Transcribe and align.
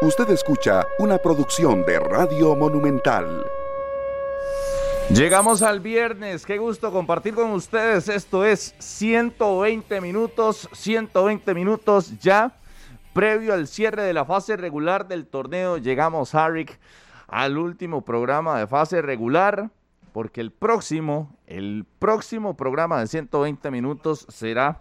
Usted 0.00 0.30
escucha 0.30 0.86
una 1.00 1.18
producción 1.18 1.84
de 1.84 1.98
Radio 1.98 2.54
Monumental. 2.54 3.44
Llegamos 5.10 5.60
al 5.62 5.80
viernes, 5.80 6.46
qué 6.46 6.56
gusto 6.56 6.92
compartir 6.92 7.34
con 7.34 7.50
ustedes. 7.50 8.08
Esto 8.08 8.44
es 8.44 8.76
120 8.78 10.00
minutos, 10.00 10.68
120 10.72 11.52
minutos 11.52 12.16
ya, 12.20 12.56
previo 13.12 13.52
al 13.52 13.66
cierre 13.66 14.04
de 14.04 14.12
la 14.12 14.24
fase 14.24 14.56
regular 14.56 15.08
del 15.08 15.26
torneo. 15.26 15.78
Llegamos, 15.78 16.32
Harrick, 16.32 16.78
al 17.26 17.58
último 17.58 18.02
programa 18.02 18.56
de 18.60 18.68
fase 18.68 19.02
regular, 19.02 19.68
porque 20.12 20.40
el 20.40 20.52
próximo, 20.52 21.36
el 21.48 21.84
próximo 21.98 22.56
programa 22.56 23.00
de 23.00 23.08
120 23.08 23.68
minutos 23.72 24.26
será 24.28 24.80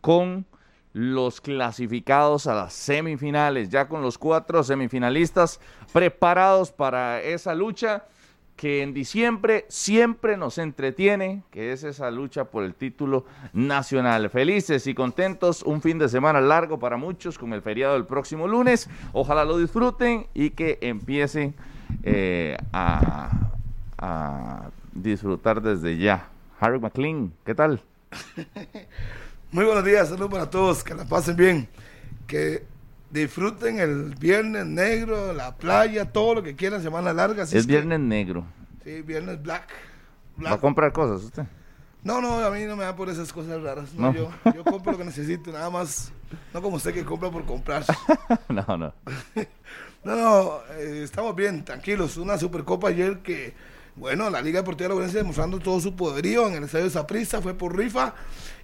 con 0.00 0.46
los 0.94 1.40
clasificados 1.40 2.46
a 2.46 2.54
las 2.54 2.72
semifinales, 2.72 3.68
ya 3.68 3.88
con 3.88 4.00
los 4.00 4.16
cuatro 4.16 4.62
semifinalistas 4.62 5.60
preparados 5.92 6.70
para 6.72 7.20
esa 7.20 7.54
lucha 7.54 8.04
que 8.56 8.82
en 8.82 8.94
diciembre 8.94 9.66
siempre 9.68 10.36
nos 10.36 10.58
entretiene, 10.58 11.42
que 11.50 11.72
es 11.72 11.82
esa 11.82 12.12
lucha 12.12 12.44
por 12.44 12.62
el 12.62 12.74
título 12.74 13.26
nacional. 13.52 14.30
Felices 14.30 14.86
y 14.86 14.94
contentos, 14.94 15.64
un 15.64 15.82
fin 15.82 15.98
de 15.98 16.08
semana 16.08 16.40
largo 16.40 16.78
para 16.78 16.96
muchos 16.96 17.36
con 17.36 17.52
el 17.52 17.62
feriado 17.62 17.94
del 17.94 18.06
próximo 18.06 18.46
lunes. 18.46 18.88
Ojalá 19.12 19.44
lo 19.44 19.58
disfruten 19.58 20.28
y 20.32 20.50
que 20.50 20.78
empiecen 20.80 21.54
eh, 22.04 22.56
a, 22.72 23.50
a 23.98 24.70
disfrutar 24.92 25.60
desde 25.60 25.98
ya. 25.98 26.28
Harry 26.60 26.78
McLean, 26.78 27.32
¿qué 27.44 27.56
tal? 27.56 27.82
Muy 29.54 29.64
buenos 29.66 29.84
días, 29.84 30.08
saludos 30.08 30.32
para 30.32 30.50
todos, 30.50 30.82
que 30.82 30.96
la 30.96 31.04
pasen 31.04 31.36
bien, 31.36 31.68
que 32.26 32.64
disfruten 33.10 33.78
el 33.78 34.16
viernes 34.16 34.66
negro, 34.66 35.32
la 35.32 35.54
playa, 35.54 36.10
todo 36.10 36.34
lo 36.34 36.42
que 36.42 36.56
quieran, 36.56 36.82
semana 36.82 37.12
larga. 37.12 37.44
es, 37.44 37.64
viernes 37.64 38.00
negro. 38.00 38.44
Sí, 38.82 39.02
viernes 39.02 39.40
black, 39.40 39.68
¿Va 40.44 40.54
a 40.54 40.58
comprar 40.58 40.92
cosas 40.92 41.22
usted? 41.22 41.44
No, 42.02 42.20
no, 42.20 42.44
a 42.44 42.50
mí 42.50 42.64
no 42.64 42.74
me 42.74 42.82
da 42.82 42.96
por 42.96 43.08
esas 43.08 43.32
cosas 43.32 43.62
raras. 43.62 43.94
No, 43.94 44.12
Yo, 44.12 44.28
yo 44.52 44.64
compro 44.64 44.90
lo 44.90 44.98
que 44.98 45.04
necesito, 45.04 45.52
nada 45.52 45.70
más. 45.70 46.10
No 46.52 46.60
como 46.60 46.78
usted 46.78 46.92
que 46.92 47.04
compra 47.04 47.30
por 47.30 47.44
comprar. 47.44 47.84
no, 48.48 48.76
no. 48.76 48.92
no, 50.04 50.16
no, 50.16 50.58
eh, 50.80 51.02
estamos 51.04 51.36
bien, 51.36 51.64
tranquilos. 51.64 52.16
Una 52.16 52.38
supercopa 52.38 52.88
ayer 52.88 53.20
que, 53.20 53.54
bueno, 53.94 54.30
la 54.30 54.40
Liga 54.42 54.62
Deportiva 54.62 54.92
de 54.92 55.00
la 55.00 55.06
demostrando 55.06 55.60
todo 55.60 55.80
su 55.80 55.94
poderío 55.94 56.48
en 56.48 56.54
el 56.54 56.64
estadio 56.64 56.86
de 56.86 56.90
Zaprista, 56.90 57.40
fue 57.40 57.54
por 57.54 57.76
rifa 57.78 58.16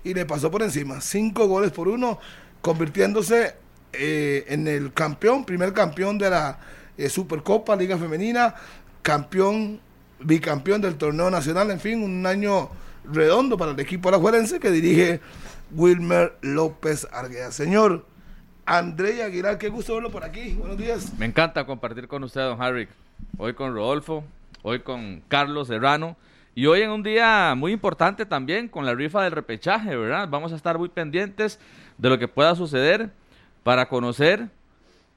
y 0.05 0.15
le 0.15 0.27
pasó 0.27 0.51
por 0.51 0.62
encima. 0.62 1.01
Cinco 1.01 1.47
goles 1.47 1.70
por 1.70 1.89
uno, 1.89 2.19
convirtiéndose 2.61 3.55
eh, 3.93 4.45
en 4.48 4.69
el 4.69 4.93
campeón, 4.93 5.45
primer 5.45 5.73
campeón 5.73 6.19
de 6.19 6.31
la 6.31 6.59
eh, 6.97 7.09
Supercopa, 7.09 7.77
Liga 7.77 7.98
Femenina, 7.98 8.55
campeón, 9.03 9.81
bicampeón 10.21 10.81
del 10.81 10.97
torneo 10.97 11.31
nacional, 11.31 11.71
en 11.71 11.81
fin, 11.81 12.03
un 12.03 12.27
año 12.27 12.71
redondo 13.05 13.56
para 13.56 13.73
el 13.73 13.81
equipo 13.81 14.09
alajuelense 14.09 14.61
que 14.61 14.71
dirige 14.71 15.21
Wilmer 15.73 16.37
López 16.43 17.06
Argueda. 17.12 17.53
Señor 17.53 18.06
André 18.67 19.23
Aguilar, 19.23 19.59
qué 19.59 19.69
gusto 19.69 19.95
verlo 19.95 20.11
por 20.11 20.25
aquí. 20.25 20.53
Buenos 20.55 20.78
días. 20.78 21.12
Me 21.19 21.27
encanta 21.27 21.65
compartir 21.67 22.06
con 22.06 22.23
usted, 22.25 22.43
don 22.43 22.61
Harry. 22.61 22.89
Hoy 23.39 23.55
con 23.55 23.75
Rodolfo, 23.75 24.25
hoy 24.62 24.81
con 24.81 25.23
Carlos 25.28 25.69
Serrano 25.69 26.17
y 26.55 26.67
hoy 26.67 26.83
en 26.83 26.91
un 26.91 27.03
día 27.03 27.55
muy 27.56 27.73
importante 27.73 28.27
también 28.27 28.69
con 28.69 28.84
la 28.84 28.95
rifa 28.95 29.23
del 29.23 29.33
repechaje, 29.33 29.97
¿verdad? 29.97 30.29
Vamos 30.29 30.53
a 30.53 30.56
estar 30.56 30.79
muy 30.79 30.89
pendientes 30.89 31.61
de 31.97 32.09
lo 32.09 32.19
que 32.19 32.29
pueda 32.29 32.55
suceder 32.55 33.11
para 33.62 33.89
conocer 33.89 34.48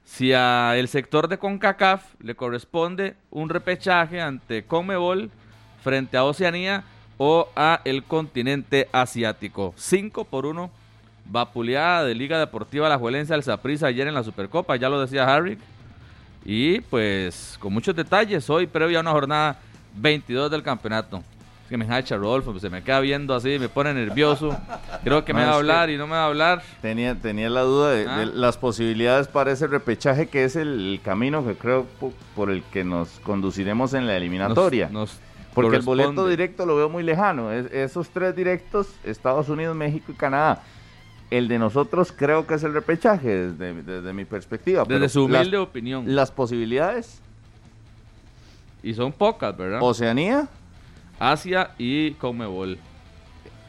si 0.04 0.32
a 0.32 0.76
el 0.76 0.86
sector 0.88 1.28
de 1.28 1.38
CONCACAF 1.38 2.04
le 2.20 2.34
corresponde 2.34 3.16
un 3.30 3.48
repechaje 3.48 4.20
ante 4.20 4.64
Conmebol 4.64 5.30
frente 5.82 6.16
a 6.16 6.24
Oceanía 6.24 6.84
o 7.16 7.48
a 7.56 7.80
el 7.84 8.04
continente 8.04 8.88
asiático. 8.92 9.74
5 9.76 10.24
por 10.24 10.46
1 10.46 10.70
vapuleada 11.26 12.04
de 12.04 12.14
Liga 12.14 12.38
Deportiva 12.38 12.88
La 12.88 12.98
Juelense 12.98 13.34
al 13.34 13.42
Saprissa 13.42 13.86
ayer 13.86 14.06
en 14.06 14.14
la 14.14 14.22
Supercopa, 14.22 14.76
ya 14.76 14.88
lo 14.88 15.00
decía 15.00 15.24
Harry. 15.24 15.58
Y 16.44 16.80
pues 16.80 17.56
con 17.58 17.72
muchos 17.72 17.96
detalles 17.96 18.48
hoy 18.50 18.66
previo 18.66 18.98
a 18.98 19.00
una 19.00 19.12
jornada 19.12 19.58
22 19.94 20.50
del 20.50 20.62
campeonato. 20.62 21.22
Es 21.64 21.70
que 21.70 21.78
me 21.78 21.86
hacha 21.86 22.18
Rodolfo, 22.18 22.50
pues, 22.50 22.60
se 22.60 22.68
me 22.68 22.82
queda 22.82 23.00
viendo 23.00 23.34
así, 23.34 23.58
me 23.58 23.70
pone 23.70 23.94
nervioso. 23.94 24.54
Creo 25.02 25.24
que 25.24 25.32
me 25.32 25.44
va 25.44 25.52
a 25.52 25.54
hablar 25.54 25.88
y 25.88 25.96
no 25.96 26.06
me 26.06 26.12
va 26.12 26.24
a 26.24 26.26
hablar. 26.26 26.62
Tenía, 26.82 27.14
tenía 27.14 27.48
la 27.48 27.62
duda 27.62 27.90
de, 27.92 28.06
ah. 28.06 28.26
las 28.26 28.58
posibilidades 28.58 29.28
para 29.28 29.50
ese 29.52 29.66
repechaje, 29.66 30.28
que 30.28 30.44
es 30.44 30.56
el, 30.56 31.00
camino 31.02 31.44
que 31.46 31.54
creo 31.54 31.86
por, 32.34 32.50
el 32.50 32.62
que 32.64 32.84
nos 32.84 33.08
conduciremos 33.20 33.94
en 33.94 34.06
la 34.06 34.16
eliminatoria. 34.16 34.90
Porque 35.54 35.76
el 35.76 35.82
boleto 35.82 36.28
directo 36.28 36.66
lo 36.66 36.76
veo 36.76 36.90
muy 36.90 37.02
lejano. 37.02 37.50
esos 37.50 38.10
tres 38.10 38.36
directos, 38.36 38.88
Estados 39.04 39.48
Unidos, 39.48 39.74
México 39.74 40.12
y 40.12 40.14
Canadá. 40.16 40.62
El 41.30 41.48
de 41.48 41.58
nosotros 41.58 42.12
creo 42.14 42.46
que 42.46 42.54
es 42.54 42.62
el 42.64 42.74
repechaje 42.74 43.48
desde, 43.48 44.12
mi 44.12 44.26
perspectiva. 44.26 44.84
Desde 44.86 45.08
su 45.08 45.24
humilde 45.24 45.56
opinión. 45.56 46.14
Las 46.14 46.30
posibilidades 46.30 47.22
y 48.84 48.92
son 48.92 49.12
pocas, 49.12 49.56
¿verdad? 49.56 49.80
Oceanía, 49.82 50.46
Asia 51.18 51.70
y 51.78 52.12
Comebol. 52.12 52.78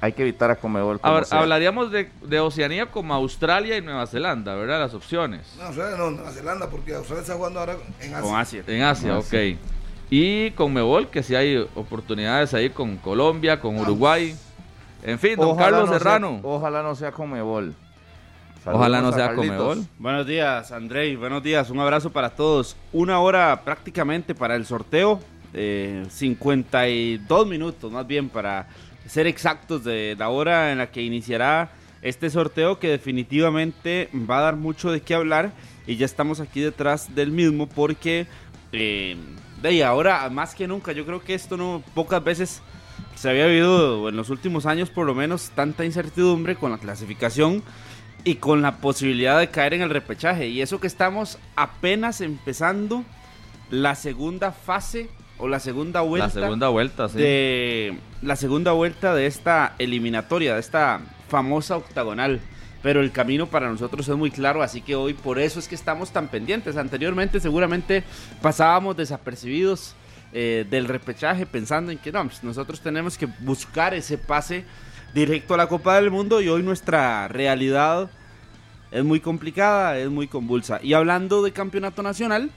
Hay 0.02 0.12
que 0.12 0.24
evitar 0.24 0.52
a 0.52 0.58
Comebol. 0.58 1.00
hablaríamos 1.02 1.90
de, 1.90 2.40
Oceanía 2.40 2.88
como 2.88 3.14
Australia 3.14 3.78
y 3.78 3.82
Nueva 3.82 4.06
Zelanda, 4.08 4.54
¿verdad? 4.56 4.82
Las 4.82 4.94
opciones. 4.94 5.56
No, 5.58 5.64
Australia 5.64 5.98
no, 5.98 6.12
Nueva 6.12 6.32
Zelanda, 6.32 6.70
porque 6.70 6.94
Australia 6.94 7.22
está 7.22 7.36
jugando 7.36 7.62
ahora 7.62 7.78
en 8.02 8.14
Asia. 8.14 8.22
Con 8.22 8.40
Asia. 8.40 8.64
En 8.68 8.84
Asia, 8.84 9.18
ok. 9.18 9.34
Y 10.10 10.52
Comebol, 10.52 11.08
que 11.08 11.24
si 11.24 11.34
hay 11.34 11.66
oportunidades 11.76 12.54
ahí 12.54 12.70
con 12.70 12.98
Colombia, 12.98 13.60
con 13.60 13.80
Uruguay. 13.80 14.36
En 15.02 15.18
fin, 15.18 15.38
don 15.38 15.56
Carlos 15.56 15.90
Serrano. 15.90 16.42
ojalá 16.44 16.84
no 16.84 16.94
sea 16.94 17.12
Comebol. 17.12 17.74
Ojalá 18.66 19.02
no 19.02 19.12
sea 19.12 19.36
Comebol. 19.36 19.86
Buenos 20.00 20.26
días, 20.26 20.72
Andrei. 20.72 21.16
Buenos 21.16 21.44
días. 21.44 21.70
Un 21.70 21.80
abrazo 21.80 22.12
para 22.12 22.32
todos. 22.32 22.76
Una 22.92 23.20
hora 23.20 23.62
prácticamente 23.64 24.34
para 24.34 24.56
el 24.56 24.66
sorteo. 24.66 25.20
52 26.10 27.48
minutos 27.48 27.90
más 27.90 28.06
bien 28.06 28.28
para 28.28 28.68
ser 29.08 29.26
exactos 29.26 29.86
de 29.86 30.16
la 30.20 30.28
hora 30.28 30.74
en 30.74 30.80
la 30.80 30.92
que 30.92 31.02
iniciará 31.02 31.72
este 32.02 32.30
sorteo 32.30 32.78
que 32.78 32.90
definitivamente 32.90 34.10
va 34.30 34.40
a 34.40 34.42
dar 34.42 34.58
mucho 34.58 34.92
de 34.92 35.02
qué 35.02 35.16
hablar 35.16 35.54
y 35.88 35.96
ya 35.96 36.06
estamos 36.06 36.42
aquí 36.42 36.60
detrás 36.60 37.16
del 37.16 37.32
mismo 37.32 37.68
porque 37.68 38.28
eh, 38.74 39.16
de 39.62 39.84
ahora 39.86 40.30
más 40.30 40.56
que 40.56 40.68
nunca 40.68 40.92
yo 40.92 41.06
creo 41.06 41.24
que 41.24 41.36
esto 41.36 41.56
no 41.56 41.82
pocas 41.94 42.22
veces 42.22 42.62
se 43.16 43.30
había 43.30 43.46
vivido 43.46 44.10
en 44.10 44.18
los 44.18 44.30
últimos 44.30 44.66
años 44.66 44.90
por 44.90 45.06
lo 45.06 45.16
menos 45.16 45.52
tanta 45.56 45.86
incertidumbre 45.86 46.56
con 46.58 46.72
la 46.72 46.80
clasificación 46.80 47.64
y 48.26 48.36
con 48.36 48.64
la 48.64 48.78
posibilidad 48.78 49.40
de 49.40 49.50
caer 49.50 49.76
en 49.76 49.82
el 49.84 49.92
repechaje. 49.92 50.48
Y 50.48 50.62
eso 50.62 50.82
que 50.82 50.88
estamos 50.88 51.38
apenas 51.56 52.20
empezando 52.20 53.06
la 53.70 53.96
segunda 53.96 54.52
fase 54.52 55.10
o 55.38 55.48
la 55.48 55.60
segunda 55.60 56.02
vuelta. 56.02 56.28
La 56.28 56.34
segunda 56.34 56.70
vuelta, 56.70 57.08
sí. 57.08 57.20
De 57.20 58.00
la 58.24 58.36
segunda 58.36 58.72
vuelta 58.72 59.14
de 59.14 59.28
esta 59.28 59.76
eliminatoria, 59.78 60.56
de 60.56 60.60
esta 60.60 61.02
famosa 61.30 61.78
octagonal. 61.78 62.42
Pero 62.82 63.02
el 63.02 63.12
camino 63.12 63.48
para 63.48 63.70
nosotros 63.70 64.08
es 64.08 64.16
muy 64.16 64.32
claro, 64.32 64.62
así 64.62 64.82
que 64.82 64.96
hoy 64.96 65.14
por 65.14 65.40
eso 65.40 65.60
es 65.60 65.68
que 65.68 65.76
estamos 65.76 66.12
tan 66.12 66.28
pendientes. 66.28 66.78
Anteriormente 66.78 67.40
seguramente 67.40 68.04
pasábamos 68.42 68.98
desapercibidos 68.98 69.96
eh, 70.34 70.66
del 70.70 70.88
repechaje 70.88 71.46
pensando 71.46 71.92
en 71.92 72.00
que 72.00 72.12
no, 72.12 72.24
pues 72.24 72.44
nosotros 72.44 72.82
tenemos 72.82 73.18
que 73.18 73.28
buscar 73.40 73.94
ese 73.94 74.18
pase 74.18 74.66
directo 75.14 75.54
a 75.54 75.58
la 75.58 75.68
Copa 75.68 75.96
del 75.96 76.12
Mundo 76.12 76.42
y 76.42 76.50
hoy 76.50 76.64
nuestra 76.64 77.28
realidad 77.28 78.10
es 78.92 79.04
muy 79.04 79.20
complicada, 79.20 79.98
es 79.98 80.10
muy 80.10 80.28
convulsa. 80.28 80.80
Y 80.82 80.94
hablando 80.94 81.42
de 81.44 81.52
campeonato 81.52 82.04
nacional, 82.04 82.52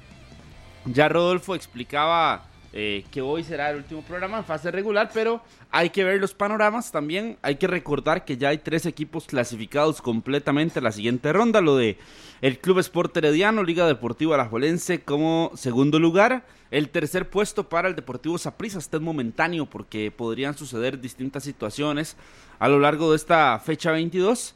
ya 0.85 1.09
Rodolfo 1.09 1.55
explicaba 1.55 2.45
eh, 2.73 3.05
que 3.11 3.23
hoy 3.23 3.45
será 3.45 3.71
el 3.71 3.79
último 3.79 4.03
programa 4.03 4.39
en 4.39 4.45
fase 4.45 4.71
regular, 4.71 5.11
pero 5.15 5.41
hay 5.71 5.89
que 5.89 6.05
ver 6.05 6.21
los 6.21 6.35
panoramas 6.35 6.93
también. 6.93 7.39
Hay 7.41 7.57
que 7.57 7.67
recordar 7.67 8.25
que 8.27 8.37
ya 8.37 8.51
hay 8.51 8.59
tres 8.59 8.85
equipos 8.85 9.25
clasificados 9.25 10.03
completamente 10.03 10.79
a 10.79 10.83
la 10.83 10.93
siguiente 10.93 11.33
ronda: 11.33 11.63
lo 11.63 11.77
de 11.77 11.97
el 12.43 12.59
Club 12.59 12.79
Sport 12.81 13.17
Herediano, 13.17 13.63
Liga 13.63 13.87
Deportiva 13.87 14.35
Alajuelense 14.35 15.01
como 15.01 15.51
segundo 15.55 15.99
lugar. 15.99 16.45
El 16.71 16.91
tercer 16.91 17.31
puesto 17.31 17.71
para 17.71 17.89
el 17.89 17.97
Deportivo 17.97 18.37
Saprissa 18.37 18.79
está 18.79 18.99
en 18.99 19.05
momentáneo 19.05 19.65
porque 19.65 20.11
podrían 20.11 20.55
suceder 20.57 21.01
distintas 21.01 21.45
situaciones 21.45 22.17
a 22.59 22.69
lo 22.69 22.79
largo 22.79 23.11
de 23.11 23.17
esta 23.17 23.59
fecha 23.61 23.93
22. 23.93 24.55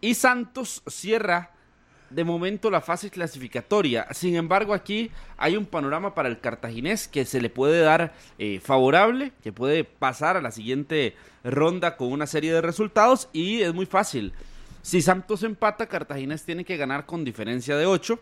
Y 0.00 0.14
Santos 0.14 0.82
cierra 0.86 1.52
de 2.10 2.24
momento 2.24 2.70
la 2.70 2.80
fase 2.80 3.10
clasificatoria. 3.10 4.06
Sin 4.10 4.36
embargo, 4.36 4.74
aquí 4.74 5.10
hay 5.36 5.56
un 5.56 5.66
panorama 5.66 6.14
para 6.14 6.28
el 6.28 6.40
cartaginés 6.40 7.08
que 7.08 7.24
se 7.24 7.40
le 7.40 7.50
puede 7.50 7.80
dar 7.80 8.12
eh, 8.38 8.60
favorable, 8.62 9.32
que 9.42 9.52
puede 9.52 9.84
pasar 9.84 10.36
a 10.36 10.42
la 10.42 10.50
siguiente 10.50 11.14
ronda 11.44 11.96
con 11.96 12.12
una 12.12 12.26
serie 12.26 12.52
de 12.52 12.60
resultados 12.60 13.28
y 13.32 13.62
es 13.62 13.72
muy 13.72 13.86
fácil. 13.86 14.32
Si 14.82 15.02
Santos 15.02 15.42
empata, 15.42 15.86
Cartaginés 15.86 16.44
tiene 16.44 16.64
que 16.64 16.76
ganar 16.76 17.06
con 17.06 17.24
diferencia 17.24 17.76
de 17.76 17.86
8 17.86 18.18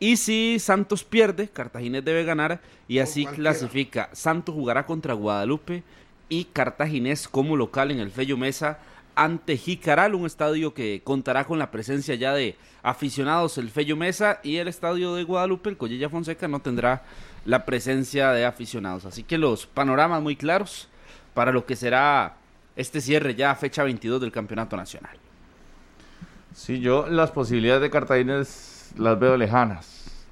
Y 0.00 0.16
si 0.16 0.58
Santos 0.58 1.04
pierde, 1.04 1.48
Cartaginés 1.48 2.04
debe 2.04 2.24
ganar 2.24 2.60
y 2.88 2.98
así 2.98 3.26
clasifica. 3.26 4.08
Santos 4.12 4.54
jugará 4.54 4.86
contra 4.86 5.14
Guadalupe 5.14 5.82
y 6.28 6.46
Cartaginés 6.46 7.28
como 7.28 7.56
local 7.56 7.90
en 7.90 8.00
el 8.00 8.10
Fello 8.10 8.36
Mesa 8.36 8.78
ante 9.16 9.56
Jicaral, 9.56 10.14
un 10.14 10.26
estadio 10.26 10.74
que 10.74 11.02
contará 11.04 11.44
con 11.44 11.58
la 11.58 11.70
presencia 11.70 12.14
ya 12.14 12.32
de 12.32 12.56
aficionados 12.82 13.58
el 13.58 13.70
Fello 13.70 13.96
Mesa 13.96 14.40
y 14.42 14.56
el 14.56 14.68
estadio 14.68 15.14
de 15.14 15.24
Guadalupe, 15.24 15.70
el 15.70 15.76
Collella 15.76 16.08
Fonseca, 16.08 16.48
no 16.48 16.60
tendrá 16.60 17.02
la 17.44 17.64
presencia 17.64 18.32
de 18.32 18.44
aficionados. 18.44 19.04
Así 19.04 19.22
que 19.22 19.38
los 19.38 19.66
panoramas 19.66 20.22
muy 20.22 20.36
claros 20.36 20.88
para 21.32 21.52
lo 21.52 21.66
que 21.66 21.76
será 21.76 22.36
este 22.76 23.00
cierre 23.00 23.34
ya 23.34 23.50
a 23.50 23.54
fecha 23.54 23.84
22 23.84 24.20
del 24.20 24.32
Campeonato 24.32 24.76
Nacional. 24.76 25.16
Sí, 26.54 26.80
yo 26.80 27.08
las 27.08 27.30
posibilidades 27.30 27.82
de 27.82 27.90
Cartaginés 27.90 28.92
las 28.96 29.18
veo 29.18 29.36
lejanas. 29.36 30.26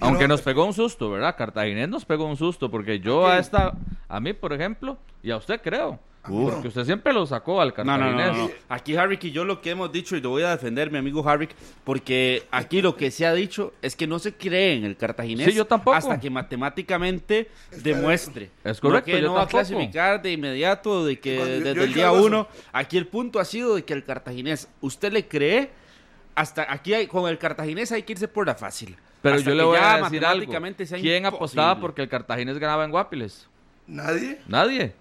Aunque 0.00 0.26
nos 0.26 0.40
pegó 0.40 0.64
un 0.64 0.72
susto, 0.72 1.10
¿verdad? 1.10 1.36
Cartaginés 1.36 1.88
nos 1.88 2.04
pegó 2.04 2.24
un 2.24 2.36
susto 2.36 2.70
porque 2.70 3.00
yo 3.00 3.28
a 3.28 3.38
esta, 3.38 3.74
a 4.08 4.20
mí, 4.20 4.32
por 4.32 4.52
ejemplo, 4.52 4.98
y 5.22 5.30
a 5.30 5.36
usted 5.36 5.60
creo, 5.62 5.98
Uf. 6.28 6.52
porque 6.52 6.68
usted 6.68 6.84
siempre 6.84 7.12
lo 7.14 7.24
sacó 7.26 7.60
al 7.62 7.68
No, 7.78 7.84
no, 7.84 7.98
Cartaginés. 7.98 8.36
no, 8.36 8.42
no. 8.48 8.50
Aquí 8.68 8.94
Harrick 8.96 9.24
y 9.24 9.30
yo 9.30 9.44
lo 9.44 9.60
que 9.62 9.70
hemos 9.70 9.90
dicho, 9.90 10.16
y 10.16 10.20
lo 10.20 10.28
voy 10.30 10.42
a 10.42 10.50
defender, 10.50 10.90
mi 10.90 10.98
amigo 10.98 11.26
Harrick, 11.26 11.50
porque 11.82 12.42
aquí 12.50 12.82
lo 12.82 12.94
que 12.96 13.10
se 13.10 13.26
ha 13.26 13.32
dicho 13.32 13.72
es 13.80 13.96
que 13.96 14.06
no 14.06 14.18
se 14.18 14.34
cree 14.34 14.74
en 14.76 14.84
el 14.84 14.96
cartaginés 14.96 15.46
Sí, 15.46 15.54
yo 15.54 15.64
tampoco. 15.66 15.96
hasta 15.96 16.20
que 16.20 16.28
matemáticamente 16.28 17.48
demuestre. 17.82 18.50
Es 18.64 18.80
correcto, 18.80 19.06
que 19.06 19.20
yo 19.20 19.28
no 19.28 19.34
va 19.34 19.42
a 19.42 19.46
clasificar 19.48 20.20
de 20.20 20.32
inmediato, 20.32 21.04
de 21.04 21.18
que 21.18 21.36
Cuando 21.36 21.54
desde 21.54 21.74
yo 21.74 21.82
el 21.84 21.94
día 21.94 22.10
eso. 22.12 22.22
uno, 22.24 22.48
aquí 22.72 22.96
el 22.98 23.06
punto 23.06 23.40
ha 23.40 23.44
sido 23.44 23.74
de 23.76 23.84
que 23.84 23.94
el 23.94 24.04
cartaginés, 24.04 24.68
usted 24.80 25.12
le 25.12 25.26
cree, 25.26 25.70
hasta 26.34 26.70
aquí 26.72 26.94
hay, 26.94 27.06
con 27.06 27.28
el 27.28 27.38
cartaginés 27.38 27.92
hay 27.92 28.02
que 28.02 28.12
irse 28.12 28.28
por 28.28 28.46
la 28.46 28.54
fácil. 28.54 28.96
Pero 29.22 29.34
Hasta 29.36 29.50
yo 29.50 29.54
le 29.54 29.62
voy 29.64 29.78
a 29.78 30.00
decir 30.02 30.24
algo. 30.24 30.50
¿Quién 31.00 31.26
apostaba 31.26 31.78
porque 31.78 32.00
el 32.00 32.08
Cartaginés 32.08 32.56
ganaba 32.58 32.86
en 32.86 32.90
Guapiles? 32.90 33.46
Nadie. 33.86 34.38
Nadie. 34.48 34.94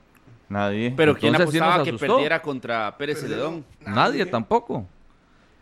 Nadie. 0.50 0.94
Pero 0.98 1.16
¿quién 1.16 1.34
Entonces 1.36 1.54
sí 1.54 1.60
nos 1.60 1.68
apostaba 1.68 1.84
que 1.84 1.90
asustó. 1.92 2.08
perdiera 2.16 2.42
contra 2.42 2.98
Pérez 2.98 3.22
Celedón? 3.22 3.64
Nadie 3.86 4.26
tampoco. 4.26 4.86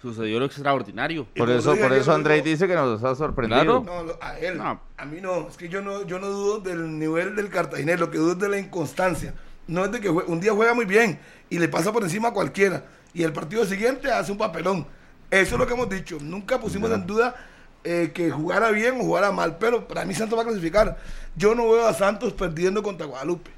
Sucedió 0.01 0.39
lo 0.39 0.45
extraordinario. 0.45 1.25
Por 1.35 1.49
eso, 1.49 1.75
por 1.75 1.91
eso 1.91 2.13
Andrei 2.13 2.41
dice 2.41 2.67
que 2.67 2.75
nos 2.75 3.03
ha 3.03 3.15
sorprendido. 3.15 3.83
Claro. 3.83 4.03
No, 4.03 4.03
lo- 4.03 4.17
a 4.23 4.37
él. 4.39 4.57
No. 4.57 4.79
A 4.95 5.05
mí 5.05 5.19
no. 5.21 5.47
Es 5.49 5.57
que 5.57 5.67
yo 5.69 5.81
no, 5.81 6.05
yo 6.05 6.19
no 6.19 6.27
dudo 6.27 6.59
del 6.59 6.97
nivel 6.99 7.35
del 7.35 7.49
cartaginés. 7.49 7.99
Lo 7.99 8.11
que 8.11 8.17
dudo 8.19 8.33
es 8.33 8.39
de 8.39 8.47
la 8.47 8.59
inconstancia. 8.59 9.33
No 9.67 9.83
es 9.83 9.91
de 9.91 9.99
que 9.99 10.09
un 10.09 10.39
día 10.39 10.53
juega 10.53 10.73
muy 10.73 10.85
bien 10.85 11.19
y 11.49 11.57
le 11.59 11.67
pasa 11.67 11.91
por 11.91 12.03
encima 12.03 12.29
a 12.29 12.33
cualquiera. 12.33 12.85
Y 13.13 13.23
el 13.23 13.33
partido 13.33 13.65
siguiente 13.65 14.09
hace 14.11 14.31
un 14.31 14.37
papelón. 14.37 14.85
Eso 15.31 15.55
es 15.55 15.59
lo 15.59 15.65
que 15.67 15.73
hemos 15.73 15.89
dicho. 15.89 16.17
Nunca 16.21 16.59
pusimos 16.59 16.89
en 16.91 17.05
duda 17.05 17.35
eh, 17.83 18.11
que 18.13 18.29
jugara 18.31 18.69
bien 18.71 18.95
o 19.01 19.03
jugara 19.03 19.31
mal. 19.31 19.57
Pero 19.57 19.87
para 19.87 20.05
mí 20.05 20.13
Santos 20.13 20.37
va 20.37 20.43
a 20.43 20.45
clasificar. 20.45 20.95
Yo 21.35 21.55
no 21.55 21.63
veo 21.71 21.87
a 21.87 21.93
Santos 21.93 22.31
perdiendo 22.33 22.81
contra 22.83 23.07
Guadalupe. 23.07 23.49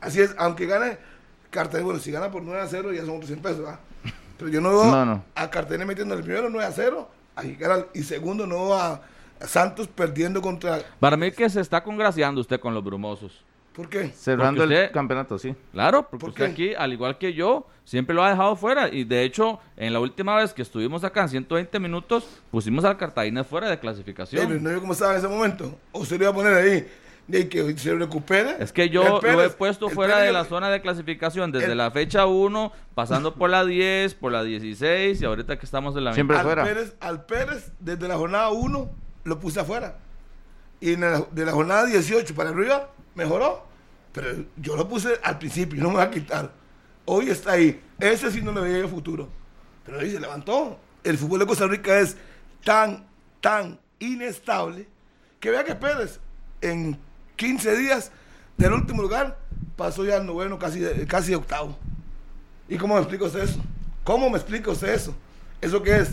Así 0.00 0.20
es, 0.20 0.34
aunque 0.38 0.66
gane 0.66 0.98
Cartagena, 1.50 1.84
bueno, 1.84 2.00
si 2.00 2.10
gana 2.12 2.30
por 2.30 2.42
9 2.42 2.60
a 2.60 2.66
0 2.68 2.92
ya 2.92 3.00
son 3.00 3.10
otros 3.16 3.26
100 3.28 3.40
pesos, 3.40 3.58
¿verdad? 3.60 3.78
Pero 4.36 4.50
yo 4.50 4.60
no 4.60 4.70
veo 4.70 4.84
No, 4.86 5.04
no. 5.04 5.24
a 5.34 5.50
Cartagena 5.50 5.84
metiendo 5.84 6.14
el 6.14 6.22
primero 6.22 6.48
9 6.50 6.64
a 6.66 6.72
0, 6.72 7.08
a 7.36 7.42
Jicaral, 7.42 7.86
y 7.94 8.02
segundo 8.02 8.46
no 8.46 8.56
veo 8.66 8.74
a, 8.74 9.00
Santos 9.40 9.86
perdiendo 9.86 10.42
contra... 10.42 10.80
Para 10.98 11.16
mí 11.16 11.30
que 11.30 11.48
se 11.48 11.60
está 11.60 11.82
congraciando 11.82 12.40
usted 12.40 12.58
con 12.58 12.74
los 12.74 12.82
brumosos. 12.82 13.44
¿Por 13.72 13.88
qué? 13.88 14.08
Cerrando 14.08 14.64
el 14.64 14.90
campeonato, 14.90 15.38
sí. 15.38 15.54
Claro, 15.72 16.02
porque 16.02 16.18
¿Por 16.20 16.28
usted 16.30 16.46
qué? 16.46 16.50
aquí, 16.52 16.74
al 16.74 16.92
igual 16.92 17.16
que 17.18 17.32
yo, 17.32 17.64
siempre 17.84 18.12
lo 18.16 18.24
ha 18.24 18.30
dejado 18.30 18.56
fuera. 18.56 18.88
Y 18.92 19.04
de 19.04 19.22
hecho, 19.22 19.60
en 19.76 19.92
la 19.92 20.00
última 20.00 20.34
vez 20.34 20.52
que 20.52 20.62
estuvimos 20.62 21.04
acá 21.04 21.22
en 21.22 21.28
120 21.28 21.78
minutos, 21.78 22.26
pusimos 22.50 22.84
al 22.84 22.96
Cartaginés 22.96 23.46
fuera 23.46 23.68
de 23.68 23.74
Eh, 23.74 23.76
pero 23.76 23.92
clasificación. 23.92 24.60
no 24.64 24.72
yo 24.72 24.80
cómo 24.80 24.92
estaba 24.94 25.12
en 25.12 25.18
ese 25.18 25.28
momento. 25.28 25.78
O 25.92 26.04
se 26.04 26.18
lo 26.18 26.24
iba 26.24 26.32
a 26.32 26.34
poner 26.34 26.54
ahí, 26.54 26.88
de 27.28 27.48
que 27.48 27.76
se 27.78 27.94
recupere. 27.94 28.56
Es 28.58 28.72
que 28.72 28.84
El 28.84 28.90
yo 28.90 29.20
lo 29.22 29.42
he 29.42 29.50
puesto 29.50 29.88
el 29.88 29.94
fuera 29.94 30.16
Pérez- 30.18 30.26
de 30.26 30.32
la 30.32 30.44
zona 30.46 30.70
de 30.70 30.80
clasificación 30.80 31.52
desde 31.52 31.72
el- 31.72 31.78
la 31.78 31.90
fecha 31.90 32.26
1, 32.26 32.72
pasando 32.94 33.34
por 33.34 33.50
la 33.50 33.64
10, 33.64 34.14
por 34.14 34.32
la 34.32 34.42
16 34.42 35.20
y 35.20 35.24
ahorita 35.24 35.58
que 35.58 35.66
estamos 35.66 35.94
en 35.96 36.04
la 36.04 36.14
Siempre 36.14 36.36
20. 36.36 36.50
al 36.50 36.56
fuera. 36.56 36.74
Pérez, 36.74 36.96
al 37.00 37.24
Pérez, 37.26 37.72
desde 37.78 38.08
la 38.08 38.16
jornada 38.16 38.48
1, 38.50 38.90
lo 39.24 39.38
puse 39.38 39.60
afuera. 39.60 39.98
Y 40.80 40.94
en 40.94 41.02
la- 41.02 41.26
de 41.30 41.44
la 41.44 41.52
jornada 41.52 41.84
18 41.86 42.34
para 42.34 42.50
arriba, 42.50 42.90
mejoró. 43.14 43.66
Pero 44.12 44.44
yo 44.56 44.74
lo 44.74 44.88
puse 44.88 45.10
al 45.22 45.38
principio, 45.38 45.82
no 45.82 45.90
me 45.90 45.96
va 45.96 46.04
a 46.04 46.10
quitar. 46.10 46.50
Hoy 47.04 47.28
está 47.28 47.52
ahí. 47.52 47.80
Ese 48.00 48.30
sí 48.30 48.40
no 48.40 48.52
le 48.52 48.60
veía 48.62 48.78
yo 48.80 48.88
futuro. 48.88 49.28
Pero 49.84 50.00
ahí 50.00 50.10
se 50.10 50.18
levantó. 50.18 50.78
El 51.04 51.18
fútbol 51.18 51.40
de 51.40 51.46
Costa 51.46 51.66
Rica 51.66 51.98
es 52.00 52.16
tan, 52.64 53.06
tan 53.40 53.78
inestable 53.98 54.88
que 55.40 55.50
vea 55.50 55.62
que 55.64 55.74
Pérez 55.74 56.20
en 56.60 56.98
15 57.38 57.76
días 57.76 58.10
del 58.56 58.72
último 58.72 59.00
lugar 59.00 59.38
pasó 59.76 60.04
ya 60.04 60.16
al 60.16 60.26
noveno, 60.26 60.58
casi, 60.58 60.82
casi 61.06 61.34
octavo. 61.34 61.78
¿Y 62.68 62.76
cómo 62.76 62.94
me 62.94 63.00
explica 63.00 63.24
usted 63.24 63.40
eso? 63.44 63.60
¿Cómo 64.04 64.28
me 64.28 64.36
explica 64.36 64.70
usted 64.72 64.88
eso? 64.92 65.14
¿Eso 65.60 65.80
qué 65.82 65.98
es? 65.98 66.10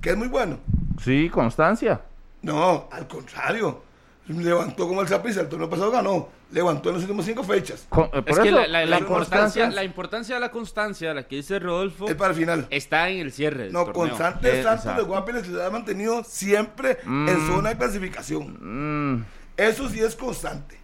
¿Que 0.00 0.10
es 0.10 0.16
muy 0.16 0.28
bueno? 0.28 0.58
Sí, 1.04 1.28
constancia. 1.28 2.00
No, 2.40 2.88
al 2.90 3.06
contrario. 3.06 3.82
Levantó 4.28 4.88
como 4.88 5.02
el 5.02 5.08
Zaprisa, 5.08 5.40
el 5.42 5.48
torneo 5.48 5.68
pasado 5.68 5.90
ganó. 5.90 6.28
Levantó 6.52 6.88
en 6.88 6.94
las 6.96 7.02
últimas 7.04 7.26
cinco 7.26 7.42
fechas. 7.44 7.86
Con- 7.88 8.04
eh, 8.06 8.22
por 8.22 8.30
Es 8.30 8.38
que 8.38 8.48
eso, 8.48 8.56
la, 8.60 8.66
la- 8.68 8.80
la 8.80 8.86
la 8.86 8.98
importancia, 8.98 9.38
constancia. 9.64 9.70
la 9.70 9.84
importancia 9.84 10.34
de 10.36 10.40
la 10.40 10.50
constancia, 10.50 11.14
la 11.14 11.22
que 11.26 11.36
dice 11.36 11.58
Rodolfo, 11.58 12.08
Es 12.08 12.14
para 12.14 12.30
el 12.30 12.36
final. 12.38 12.66
está 12.70 13.08
en 13.10 13.18
el 13.20 13.32
cierre 13.32 13.64
del 13.64 13.72
No, 13.72 13.80
torneo. 13.84 13.94
constante 13.94 14.60
Eh, 14.60 14.62
Santos 14.62 14.96
de. 14.96 15.02
Guapiles 15.02 15.46
se 15.46 15.62
ha 15.62 15.70
mantenido 15.70 16.22
siempre 16.24 16.98
en 17.04 17.24
Mm. 17.44 17.46
zona 17.46 17.68
de 17.70 17.76
clasificación. 17.76 19.16
Mm, 19.18 19.24
Eso 19.56 19.88
sí 19.88 20.00
es 20.00 20.16
constante. 20.16 20.76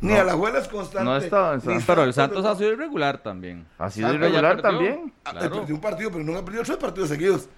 Ni 0.00 0.12
No. 0.12 0.20
a 0.20 0.24
la 0.24 0.32
juela 0.34 0.58
es 0.58 0.68
constante. 0.68 1.04
No 1.04 1.16
está- 1.16 1.56
ni 1.64 1.80
Pero 1.86 2.04
el 2.04 2.12
Santos 2.12 2.44
ha 2.44 2.54
sido 2.54 2.72
irregular 2.72 3.18
también. 3.18 3.64
ha 3.78 3.90
sido 3.90 4.08
Santos 4.08 4.28
irregular 4.28 4.60
también. 4.60 5.12
Ah, 5.24 5.30
Claro. 5.32 5.56
Perdió 5.60 5.74
un 5.74 5.80
partido, 5.80 6.10
pero 6.10 6.24
no 6.24 6.36
ha 6.36 6.44
perdido 6.44 6.64
tres 6.64 6.76
partidos 6.76 7.08
seguidos. 7.08 7.48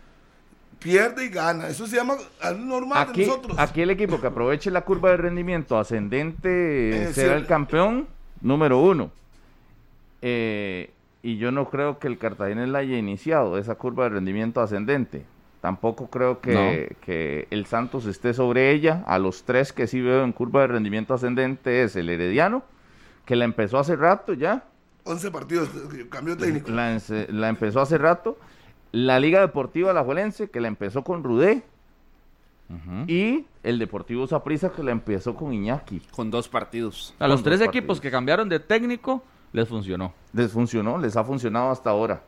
Pierde 0.78 1.24
y 1.24 1.28
gana. 1.30 1.66
Eso 1.68 1.86
se 1.88 1.96
llama 1.96 2.14
algo 2.40 2.64
normal 2.64 3.08
Aquí, 3.08 3.22
de 3.22 3.26
nosotros. 3.26 3.58
aquí 3.58 3.82
el 3.82 3.90
equipo 3.90 4.20
que 4.20 4.28
aproveche 4.28 4.70
la 4.70 4.82
curva 4.82 5.10
de 5.10 5.16
rendimiento 5.16 5.76
ascendente 5.76 7.08
Eh, 7.08 7.12
será 7.12 7.34
sí. 7.34 7.40
el 7.40 7.46
campeón 7.46 8.06
número 8.40 8.78
uno. 8.78 9.10
Eh, 10.22 10.90
y 11.22 11.36
yo 11.38 11.50
no 11.50 11.68
creo 11.68 11.98
que 11.98 12.06
el 12.06 12.18
Cartaginés 12.18 12.68
la 12.68 12.78
haya 12.78 12.96
iniciado, 12.96 13.58
esa 13.58 13.74
curva 13.74 14.04
de 14.04 14.10
rendimiento 14.10 14.60
ascendente. 14.60 15.24
Tampoco 15.68 16.08
creo 16.08 16.40
que, 16.40 16.96
que 17.02 17.46
el 17.50 17.66
Santos 17.66 18.06
esté 18.06 18.32
sobre 18.32 18.70
ella. 18.70 19.04
A 19.06 19.18
los 19.18 19.42
tres 19.42 19.70
que 19.70 19.86
sí 19.86 20.00
veo 20.00 20.24
en 20.24 20.32
curva 20.32 20.62
de 20.62 20.68
rendimiento 20.68 21.12
ascendente 21.12 21.82
es 21.82 21.94
el 21.94 22.08
Herediano, 22.08 22.62
que 23.26 23.36
la 23.36 23.44
empezó 23.44 23.78
hace 23.78 23.94
rato 23.94 24.32
ya. 24.32 24.64
11 25.04 25.30
partidos, 25.30 25.68
cambio 26.08 26.38
técnico. 26.38 26.70
La, 26.70 27.48
empezó 27.50 27.82
hace 27.82 27.98
rato. 27.98 28.38
La 28.90 29.20
Liga 29.20 29.42
Deportiva 29.42 29.90
Alajuelense, 29.90 30.48
que 30.48 30.58
la 30.58 30.68
empezó 30.68 31.04
con 31.04 31.22
Rudé. 31.22 31.62
Y 33.06 33.44
el 33.62 33.78
Deportivo 33.78 34.26
Saprissa, 34.26 34.72
que 34.72 34.82
la 34.82 34.92
empezó 34.92 35.34
con 35.34 35.52
Iñaki. 35.52 36.00
Con 36.12 36.30
dos 36.30 36.48
partidos. 36.48 37.14
A 37.18 37.28
los 37.28 37.42
con 37.42 37.44
tres 37.44 37.60
equipos 37.60 37.98
partidos. 37.98 38.00
que 38.00 38.10
cambiaron 38.10 38.48
de 38.48 38.58
técnico, 38.58 39.22
les 39.52 39.68
funcionó. 39.68 40.14
Les 40.32 40.50
funcionó, 40.50 40.96
les 40.96 41.14
ha 41.14 41.24
funcionado 41.24 41.70
hasta 41.70 41.90
ahora. 41.90 42.22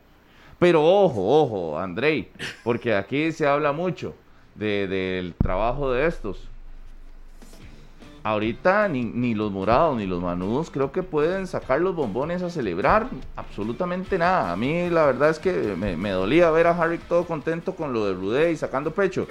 Pero 0.61 0.85
ojo, 0.85 1.41
ojo, 1.41 1.79
Andrei, 1.79 2.29
porque 2.63 2.93
aquí 2.93 3.31
se 3.31 3.47
habla 3.47 3.71
mucho 3.71 4.13
de- 4.53 4.85
del 4.87 5.33
trabajo 5.33 5.91
de 5.91 6.05
estos. 6.05 6.47
Ahorita 8.21 8.87
ni, 8.87 9.03
ni 9.03 9.33
los 9.33 9.51
morados 9.51 9.97
ni 9.97 10.05
los 10.05 10.21
manudos 10.21 10.69
creo 10.69 10.91
que 10.91 11.01
pueden 11.01 11.47
sacar 11.47 11.81
los 11.81 11.95
bombones 11.95 12.43
a 12.43 12.51
celebrar 12.51 13.07
absolutamente 13.35 14.19
nada. 14.19 14.51
A 14.51 14.55
mí 14.55 14.87
la 14.91 15.07
verdad 15.07 15.31
es 15.31 15.39
que 15.39 15.51
me, 15.51 16.11
dolía 16.11 16.51
ver 16.51 16.67
a 16.67 16.79
Harry 16.79 16.99
todo 16.99 17.25
contento 17.25 17.73
con 17.75 17.91
lo 17.91 18.05
de 18.05 18.13
Rudé 18.13 18.51
y 18.51 18.55
sacando 18.55 18.91
pecho. 18.91 19.25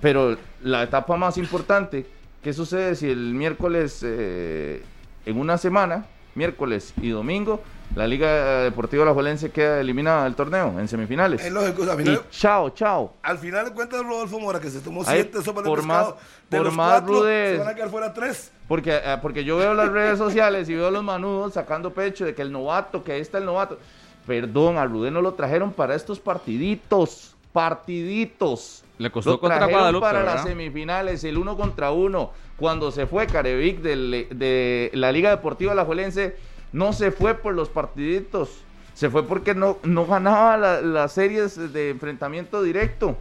Pero 0.00 0.36
la 0.62 0.84
etapa 0.84 1.16
más 1.16 1.38
importante, 1.38 2.06
¿qué 2.40 2.52
sucede 2.52 2.94
si 2.94 3.10
el 3.10 3.34
miércoles, 3.34 4.00
eh, 4.04 4.84
en 5.26 5.40
una 5.40 5.58
semana, 5.58 6.06
miércoles 6.36 6.94
y 7.02 7.08
domingo, 7.08 7.60
la 7.94 8.06
Liga 8.06 8.60
Deportiva 8.62 9.02
Alajuelense 9.02 9.50
queda 9.50 9.80
eliminada 9.80 10.24
del 10.24 10.34
torneo 10.34 10.78
en 10.80 10.88
semifinales? 10.88 11.44
Es 11.44 11.52
lógico, 11.52 11.82
al 11.82 12.00
Y 12.00 12.04
final, 12.04 12.22
chao, 12.30 12.70
chao. 12.70 13.14
al 13.22 13.38
final 13.38 13.66
de 13.66 13.72
cuentas 13.72 14.02
Rodolfo 14.02 14.40
Mora, 14.40 14.60
que 14.60 14.70
se 14.70 14.80
tomó 14.80 15.04
siete 15.04 15.42
sopas 15.42 15.64
de 15.64 15.68
por 15.70 15.80
pescado, 15.80 16.10
más- 16.16 16.24
de 16.50 16.56
por 16.56 16.66
los 16.66 16.74
más 16.74 16.90
cuatro, 17.00 17.14
rudez. 17.20 17.52
se 17.52 17.58
van 17.58 17.68
a 17.68 17.74
quedar 17.74 17.90
fuera 17.90 18.12
tres. 18.14 18.52
Porque, 18.68 18.96
eh, 18.96 19.18
porque 19.20 19.44
yo 19.44 19.56
veo 19.58 19.74
las 19.74 19.90
redes 19.90 20.16
sociales 20.18 20.68
y 20.68 20.74
veo 20.74 20.90
los 20.90 21.04
manudos 21.04 21.52
sacando 21.54 21.92
pecho 21.92 22.24
de 22.24 22.34
que 22.34 22.40
el 22.42 22.50
novato, 22.50 23.04
que 23.04 23.12
ahí 23.12 23.20
está 23.20 23.36
el 23.38 23.44
novato. 23.44 23.78
Perdón, 24.26 24.78
a 24.78 24.86
Rudé 24.86 25.10
no 25.10 25.20
lo 25.20 25.34
trajeron 25.34 25.72
para 25.72 25.94
estos 25.94 26.18
partiditos. 26.20 27.34
Partiditos. 27.52 28.84
Le 28.98 29.10
costó 29.10 29.32
Lo 29.32 29.40
contra 29.40 29.58
trajeron 29.58 29.80
Guadalupe, 29.80 30.00
para 30.06 30.18
¿verdad? 30.20 30.34
las 30.36 30.44
semifinales, 30.44 31.24
el 31.24 31.36
uno 31.36 31.56
contra 31.56 31.90
uno. 31.90 32.30
Cuando 32.56 32.90
se 32.92 33.06
fue 33.06 33.26
Carevic 33.26 33.80
de 33.80 34.90
la 34.94 35.10
Liga 35.12 35.30
Deportiva 35.30 35.72
Alajuelense, 35.72 36.36
no 36.72 36.92
se 36.92 37.10
fue 37.10 37.34
por 37.34 37.54
los 37.54 37.68
partiditos. 37.68 38.62
Se 38.94 39.08
fue 39.10 39.26
porque 39.26 39.54
no, 39.54 39.78
no 39.84 40.06
ganaba 40.06 40.56
la- 40.56 40.80
las 40.82 41.12
series 41.12 41.72
de 41.72 41.90
enfrentamiento 41.90 42.62
directo. 42.62 43.16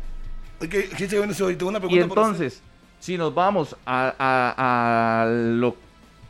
Y 1.88 1.90
pregunta 1.98 2.22
entonces, 2.22 2.62
si 3.00 3.18
nos 3.18 3.34
vamos 3.34 3.76
a, 3.86 4.14
a- 4.20 5.24
a 5.24 5.26
lo 5.30 5.76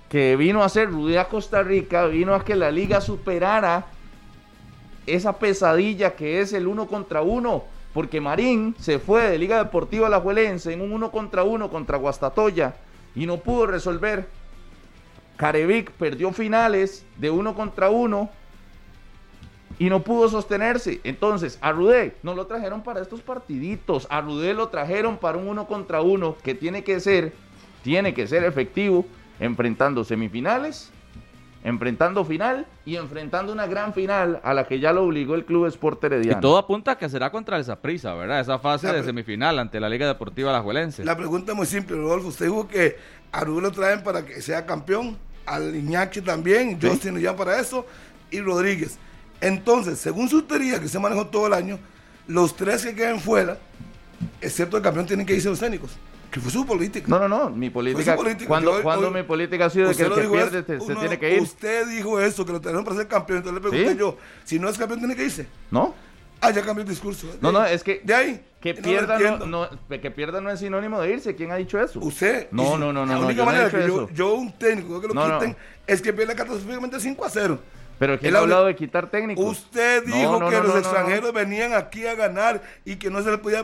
que 0.09 0.35
vino 0.35 0.61
a 0.61 0.65
hacer 0.65 0.89
Rudy 0.89 1.17
a 1.17 1.25
Costa 1.27 1.63
Rica, 1.63 2.05
vino 2.05 2.33
a 2.35 2.43
que 2.45 2.55
la 2.55 2.69
liga 2.71 3.01
superara 3.01 3.85
esa 5.07 5.37
pesadilla 5.37 6.15
que 6.15 6.41
es 6.41 6.53
el 6.53 6.67
uno 6.67 6.87
contra 6.87 7.21
uno, 7.21 7.63
porque 7.93 8.21
Marín 8.21 8.75
se 8.79 8.99
fue 8.99 9.23
de 9.29 9.37
Liga 9.37 9.57
Deportiva 9.57 10.07
Alajuelense 10.07 10.71
en 10.71 10.81
un 10.81 10.93
uno 10.93 11.11
contra 11.11 11.43
uno 11.43 11.69
contra 11.69 11.97
Guastatoya 11.97 12.75
y 13.15 13.25
no 13.25 13.37
pudo 13.37 13.65
resolver. 13.67 14.27
Carevic 15.41 15.89
perdió 15.93 16.31
finales 16.33 17.03
de 17.17 17.31
uno 17.31 17.55
contra 17.55 17.89
uno 17.89 18.29
y 19.79 19.89
no 19.89 20.03
pudo 20.03 20.29
sostenerse. 20.29 21.01
Entonces, 21.03 21.57
a 21.61 21.71
Rudé 21.71 22.15
no 22.21 22.35
lo 22.35 22.45
trajeron 22.45 22.83
para 22.83 23.01
estos 23.01 23.21
partiditos. 23.21 24.05
A 24.11 24.21
Rudé 24.21 24.53
lo 24.53 24.67
trajeron 24.67 25.17
para 25.17 25.39
un 25.39 25.47
uno 25.47 25.65
contra 25.65 26.03
uno 26.03 26.37
que 26.43 26.53
tiene 26.53 26.83
que 26.83 26.99
ser, 26.99 27.33
tiene 27.81 28.13
que 28.13 28.27
ser 28.27 28.43
efectivo, 28.43 29.03
enfrentando 29.39 30.03
semifinales, 30.03 30.91
enfrentando 31.63 32.23
final 32.23 32.67
y 32.85 32.97
enfrentando 32.97 33.51
una 33.51 33.65
gran 33.65 33.95
final 33.95 34.41
a 34.43 34.53
la 34.53 34.67
que 34.67 34.79
ya 34.79 34.93
lo 34.93 35.05
obligó 35.05 35.33
el 35.33 35.45
Club 35.45 35.65
Sport 35.65 36.03
Y 36.03 36.05
Herediano. 36.05 36.39
todo 36.39 36.59
apunta 36.59 36.91
a 36.91 36.97
que 36.99 37.09
será 37.09 37.31
contra 37.31 37.57
el 37.57 37.65
Saprissa, 37.65 38.13
¿verdad? 38.13 38.41
Esa 38.41 38.59
fase 38.59 38.85
La 38.85 38.93
de 38.93 39.03
semifinal 39.03 39.57
ante 39.57 39.79
la 39.79 39.89
Liga 39.89 40.05
Deportiva 40.05 40.51
Alajuelense. 40.51 41.03
La 41.03 41.17
pregunta 41.17 41.53
es 41.53 41.57
muy 41.57 41.65
simple, 41.65 41.97
Rodolfo. 41.97 42.27
Usted 42.27 42.45
dijo 42.45 42.67
que 42.67 42.97
a 43.31 43.43
Rubén 43.43 43.63
lo 43.63 43.71
traen 43.71 44.03
para 44.03 44.23
que 44.23 44.39
sea 44.43 44.67
campeón, 44.67 45.17
al 45.55 45.75
Iñaki 45.75 46.21
también, 46.21 46.79
Justin 46.81 47.19
ya 47.19 47.35
para 47.35 47.59
eso, 47.59 47.85
y 48.29 48.39
Rodríguez. 48.39 48.97
Entonces, 49.39 49.99
según 49.99 50.29
su 50.29 50.43
teoría 50.43 50.79
que 50.79 50.87
se 50.87 50.99
manejó 50.99 51.27
todo 51.27 51.47
el 51.47 51.53
año, 51.53 51.79
los 52.27 52.55
tres 52.55 52.83
que 52.83 52.93
queden 52.95 53.19
fuera, 53.19 53.57
excepto 54.39 54.77
el 54.77 54.83
campeón, 54.83 55.05
tienen 55.05 55.25
que 55.25 55.33
irse 55.35 55.49
los 55.49 55.59
técnicos. 55.59 55.91
Que 56.31 56.39
fue 56.39 56.49
su 56.51 56.65
política. 56.65 57.07
No, 57.09 57.19
no, 57.19 57.27
no, 57.27 57.49
mi 57.49 57.69
política, 57.69 58.15
cuando, 58.47 58.77
Yo- 58.77 58.83
cuando 58.83 59.07
hoy- 59.09 59.13
mi 59.15 59.23
política 59.23 59.65
ha 59.65 59.69
sido 59.69 59.89
de 59.89 59.95
que 59.95 60.03
el 60.03 60.13
que 60.13 60.21
pierde 60.29 60.59
eso. 60.75 60.85
se 60.85 60.93
No, 60.93 60.99
tiene 61.01 61.19
que 61.19 61.35
ir. 61.35 61.41
Usted 61.41 61.87
dijo 61.89 62.21
eso, 62.21 62.45
que 62.45 62.53
lo 62.53 62.61
trajeron 62.61 62.85
para 62.85 62.95
ser 62.95 63.07
campeón. 63.09 63.39
Entonces 63.39 63.61
le 63.61 63.69
pregunté 63.69 63.91
¿Sí? 63.93 63.99
yo, 63.99 64.17
si 64.45 64.57
no 64.57 64.69
es 64.69 64.77
campeón, 64.77 64.99
tiene 64.99 65.15
que 65.15 65.25
irse. 65.25 65.47
¿No? 65.71 65.93
Ah, 66.41 66.49
ya 66.51 66.63
cambió 66.63 66.81
el 66.83 66.89
discurso. 66.89 67.27
No, 67.39 67.51
no, 67.51 67.63
es 67.65 67.83
que 67.83 68.01
De 68.03 68.13
ahí. 68.15 68.41
que 68.59 68.73
no 68.73 68.81
pierda 68.81 69.19
no, 69.19 69.45
no- 69.45 69.69
que 70.01 70.11
pierda 70.11 70.41
no 70.41 70.49
es 70.49 70.59
sinónimo 70.59 70.99
de 70.99 71.11
irse. 71.13 71.35
¿Quién 71.35 71.51
ha 71.51 71.55
dicho 71.55 71.79
eso? 71.79 71.99
Usted. 71.99 72.47
No, 72.51 72.77
no, 72.77 72.91
no, 72.91 73.05
no, 73.05 73.13
La 73.13 73.19
no, 73.19 73.25
única 73.27 73.37
yo 73.37 73.45
no 73.45 73.51
he 73.51 73.53
manera 73.53 73.65
dicho 73.69 73.77
que 73.77 73.87
yo, 73.87 74.09
yo, 74.09 74.33
un 74.35 74.51
técnico, 74.53 74.99
que 74.99 75.07
lo 75.07 75.13
No, 75.13 75.27
no. 75.27 75.39
quiten, 75.39 75.55
es 75.85 76.01
que 76.01 76.11
pierda 76.13 76.35
catastróficamente 76.35 76.99
5 76.99 77.23
a 77.25 77.29
0. 77.29 77.59
Pero 78.01 78.17
¿quién 78.17 78.29
Él 78.29 78.35
ha 78.35 78.39
habla- 78.39 78.55
hablado 78.55 78.65
de 78.65 78.75
quitar 78.75 79.11
técnicos? 79.11 79.45
Usted 79.45 80.03
dijo 80.05 80.39
no, 80.39 80.49
que 80.49 80.55
no, 80.55 80.63
los 80.63 80.67
no, 80.69 80.73
no, 80.73 80.79
extranjeros 80.79 81.31
venían 81.33 81.73
aquí 81.73 82.07
a 82.07 82.15
ganar 82.15 82.59
y 82.83 82.95
que 82.95 83.11
no 83.11 83.21
se 83.21 83.29
les 83.29 83.39
podía 83.39 83.63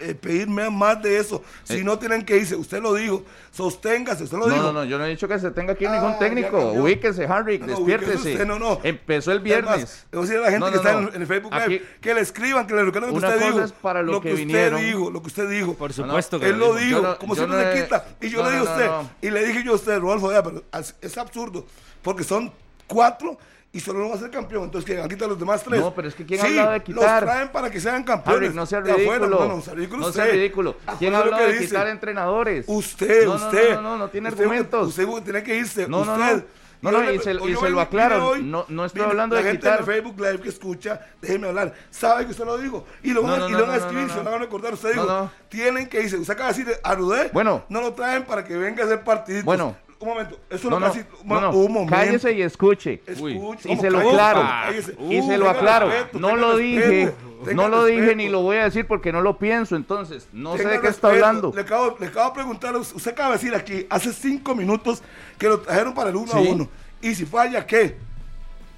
eh, 0.00 0.14
pedir 0.14 0.46
más 0.48 1.02
de 1.02 1.18
eso. 1.18 1.42
Si 1.64 1.78
Eh. 1.78 1.82
no 1.84 1.98
tienen 1.98 2.24
que 2.24 2.36
irse, 2.36 2.54
usted 2.54 2.80
lo 2.80 2.94
dijo. 2.94 3.24
Sosténgase, 3.50 4.22
usted 4.22 4.38
lo 4.38 4.46
No, 4.46 4.54
dijo. 4.54 4.66
no, 4.66 4.72
no, 4.72 4.84
yo 4.84 4.98
no 4.98 5.04
he 5.04 5.08
dicho 5.08 5.26
que 5.26 5.36
se 5.40 5.50
tenga 5.50 5.74
que 5.74 5.82
ir 5.82 5.90
Ah, 5.90 5.94
ningún 6.00 6.16
técnico. 6.18 6.58
Ubíquese, 6.74 7.24
Harry, 7.26 7.58
despiértese. 7.58 8.32
usted, 8.34 8.46
no, 8.46 8.56
no. 8.60 8.78
Empezó 8.84 9.32
el 9.32 9.38
Es 9.38 9.42
viernes. 9.42 9.80
más, 9.80 10.06
le 10.12 10.18
voy 10.18 10.26
a 10.26 10.30
decir 10.30 10.38
a 10.38 10.44
la 10.44 10.50
gente 10.52 10.64
No, 10.66 10.70
que 10.70 10.76
está 10.76 10.92
no. 10.92 11.08
en, 11.08 11.14
en 11.16 11.20
el 11.22 11.26
Facebook 11.26 11.52
Live 11.52 11.64
Aquí- 11.64 11.82
que 12.00 12.14
le 12.14 12.20
escriban, 12.20 12.66
que 12.68 12.74
le 12.74 12.84
recuerden 12.84 13.12
lo 13.12 13.20
que 13.20 13.26
usted 13.26 13.46
dijo. 13.46 13.60
es 13.62 13.72
para 13.72 14.00
lo 14.02 14.20
que 14.20 14.28
usted 14.32 14.46
vinieron. 14.46 14.80
dijo, 14.80 15.10
lo 15.10 15.20
que 15.20 15.26
usted 15.26 15.50
dijo. 15.50 15.74
Por 15.74 15.90
no, 15.90 15.94
supuesto 16.06 16.38
que 16.38 16.46
Él 16.50 16.58
lo 16.58 16.74
dijo. 16.76 17.18
como 17.18 17.34
siempre 17.34 17.58
no 17.58 17.68
le 17.68 17.82
quita. 17.82 18.04
Y 18.20 18.28
yo 18.30 18.44
le 18.44 18.50
dije 18.52 18.60
a 18.60 18.62
usted, 18.62 18.90
y 19.22 19.30
le 19.30 19.44
dije 19.44 19.64
yo 19.64 19.72
a 19.72 19.74
usted, 19.74 19.98
Rodolfo, 19.98 20.30
pero 20.44 20.62
es 21.02 21.18
absurdo, 21.18 21.66
porque 22.00 22.22
son 22.22 22.52
cuatro 22.86 23.36
y 23.74 23.80
solo 23.80 24.00
no 24.00 24.10
va 24.10 24.16
a 24.16 24.18
ser 24.18 24.30
campeón. 24.30 24.64
Entonces, 24.64 24.86
que 24.88 24.96
van 24.96 25.06
a 25.06 25.08
quitar 25.08 25.28
los 25.28 25.38
demás 25.38 25.62
tres. 25.64 25.80
No, 25.80 25.94
pero 25.94 26.08
es 26.08 26.14
que 26.14 26.26
¿quién 26.26 26.40
ha 26.40 26.44
sí, 26.44 26.50
hablado 26.50 26.72
de 26.72 26.82
quitar? 26.82 27.22
Los 27.22 27.30
traen 27.32 27.48
para 27.50 27.70
que 27.70 27.80
sean 27.80 28.04
campeones. 28.04 28.54
No 28.54 28.66
sea 28.66 28.80
de 28.82 28.92
afuera. 28.92 29.26
ridículo. 29.26 29.48
No, 29.48 29.56
no, 29.56 29.62
sea 29.62 29.74
ridículo 29.74 30.06
No 30.06 30.12
sea 30.12 30.24
usted. 30.24 30.36
ridículo. 30.36 30.76
¿Quién 30.98 31.14
ha 31.14 31.18
es 31.20 31.24
lo 31.24 31.32
hablado 31.32 31.46
que 31.46 31.52
de 31.52 31.58
dice. 31.58 31.66
quitar 31.70 31.86
entrenadores? 31.88 32.64
Usted, 32.68 33.24
No, 33.26 33.38
no, 33.38 33.46
usted. 33.46 33.74
no, 33.76 33.80
no, 33.82 33.96
no 33.98 34.08
tiene 34.08 34.28
usted- 34.28 34.42
argumentos. 34.42 34.88
Usted, 34.88 35.06
tiene 35.24 35.42
que 35.42 35.56
irse. 35.56 35.88
No, 35.88 36.04
no, 36.04 36.16
no. 36.18 36.24
usted. 36.24 36.44
No, 36.82 36.90
no, 36.90 37.12
y 37.12 37.18
se- 37.20 37.30
y 37.32 37.70
lo 37.70 37.80
aclaro. 37.80 38.36
No- 38.38 38.66
no 38.68 38.84
estoy 38.84 39.02
mire, 39.02 39.10
hablando 39.12 39.36
la 39.36 39.42
de 39.42 39.48
gente 39.52 39.60
quitar. 39.68 39.78
en 39.80 39.86
Facebook 39.86 40.18
Live 40.20 40.40
que 40.40 40.48
escucha, 40.48 41.00
déjeme 41.20 41.46
hablar, 41.46 41.72
sabe 41.90 42.24
que 42.24 42.32
usted 42.32 42.44
lo 42.44 42.58
dijo. 42.58 42.84
Y 43.04 43.12
lo 43.12 43.22
van, 43.22 43.30
No, 43.30 43.34
a- 43.36 43.38
no, 43.38 43.48
y 43.48 43.52
no, 43.52 43.58
lo 43.60 43.66
van 43.68 43.74
a 43.74 43.78
escribir, 43.78 44.10
se 44.10 44.16
lo 44.16 44.24
van 44.24 44.34
a 44.34 44.38
recordar. 44.38 44.74
Usted 44.74 44.96
no. 44.96 45.30
tienen 45.48 45.88
que 45.88 46.02
irse. 46.02 46.16
Usted 46.16 46.34
acaba 46.34 46.52
de 46.52 46.58
decir, 46.64 46.76
Arudé, 46.82 47.30
Bueno. 47.32 47.62
no 47.68 47.80
lo 47.80 47.92
traen 47.92 48.24
para 48.24 48.42
que 48.44 48.56
venga 48.56 48.82
a 48.82 48.86
hacer 48.86 49.04
partiditos. 49.04 49.44
Bueno. 49.44 49.76
Un 50.02 50.08
momento, 50.08 50.38
eso 50.50 50.68
No, 50.68 50.78
lo 50.78 50.86
no, 50.86 50.92
casi. 50.92 51.04
no, 51.24 51.40
no. 51.40 51.50
Un 51.52 51.72
momento. 51.72 51.94
Cállese 51.96 52.32
y 52.32 52.42
escuche. 52.42 53.00
Uy. 53.20 53.34
Escuche, 53.34 53.68
Y 53.68 53.76
¿cómo 53.76 53.80
se 53.82 53.90
lo 53.90 53.98
aclaro. 54.00 54.40
Cállese. 54.42 54.96
Y 55.08 55.20
Uh, 55.20 55.26
se 55.28 55.38
lo 55.38 55.48
aclaro. 55.48 55.88
respeto, 55.88 56.18
No 56.18 56.36
lo 56.36 56.56
dije. 56.56 57.12
No 57.54 57.68
lo 57.68 57.84
dije 57.86 58.14
ni 58.14 58.28
lo 58.28 58.42
voy 58.42 58.56
a 58.58 58.64
decir 58.64 58.86
porque 58.86 59.12
no 59.12 59.20
lo 59.20 59.38
pienso. 59.38 59.74
Entonces, 59.76 60.28
no 60.32 60.56
sé 60.56 60.66
de 60.68 60.80
qué 60.80 60.88
está 60.88 61.08
hablando. 61.08 61.52
Le 61.54 61.62
acabo, 61.62 61.96
le 61.98 62.06
acabo 62.06 62.28
de 62.30 62.34
preguntar, 62.34 62.76
usted 62.76 63.10
acaba 63.12 63.30
de 63.30 63.34
decir 63.34 63.54
aquí, 63.54 63.86
hace 63.90 64.12
cinco 64.12 64.54
minutos 64.54 65.02
que 65.38 65.48
lo 65.48 65.60
trajeron 65.60 65.94
para 65.94 66.10
el 66.10 66.16
uno 66.16 66.32
a 66.32 66.40
uno. 66.40 66.68
Y 67.00 67.14
si 67.14 67.24
falla, 67.26 67.66
¿qué? 67.66 67.96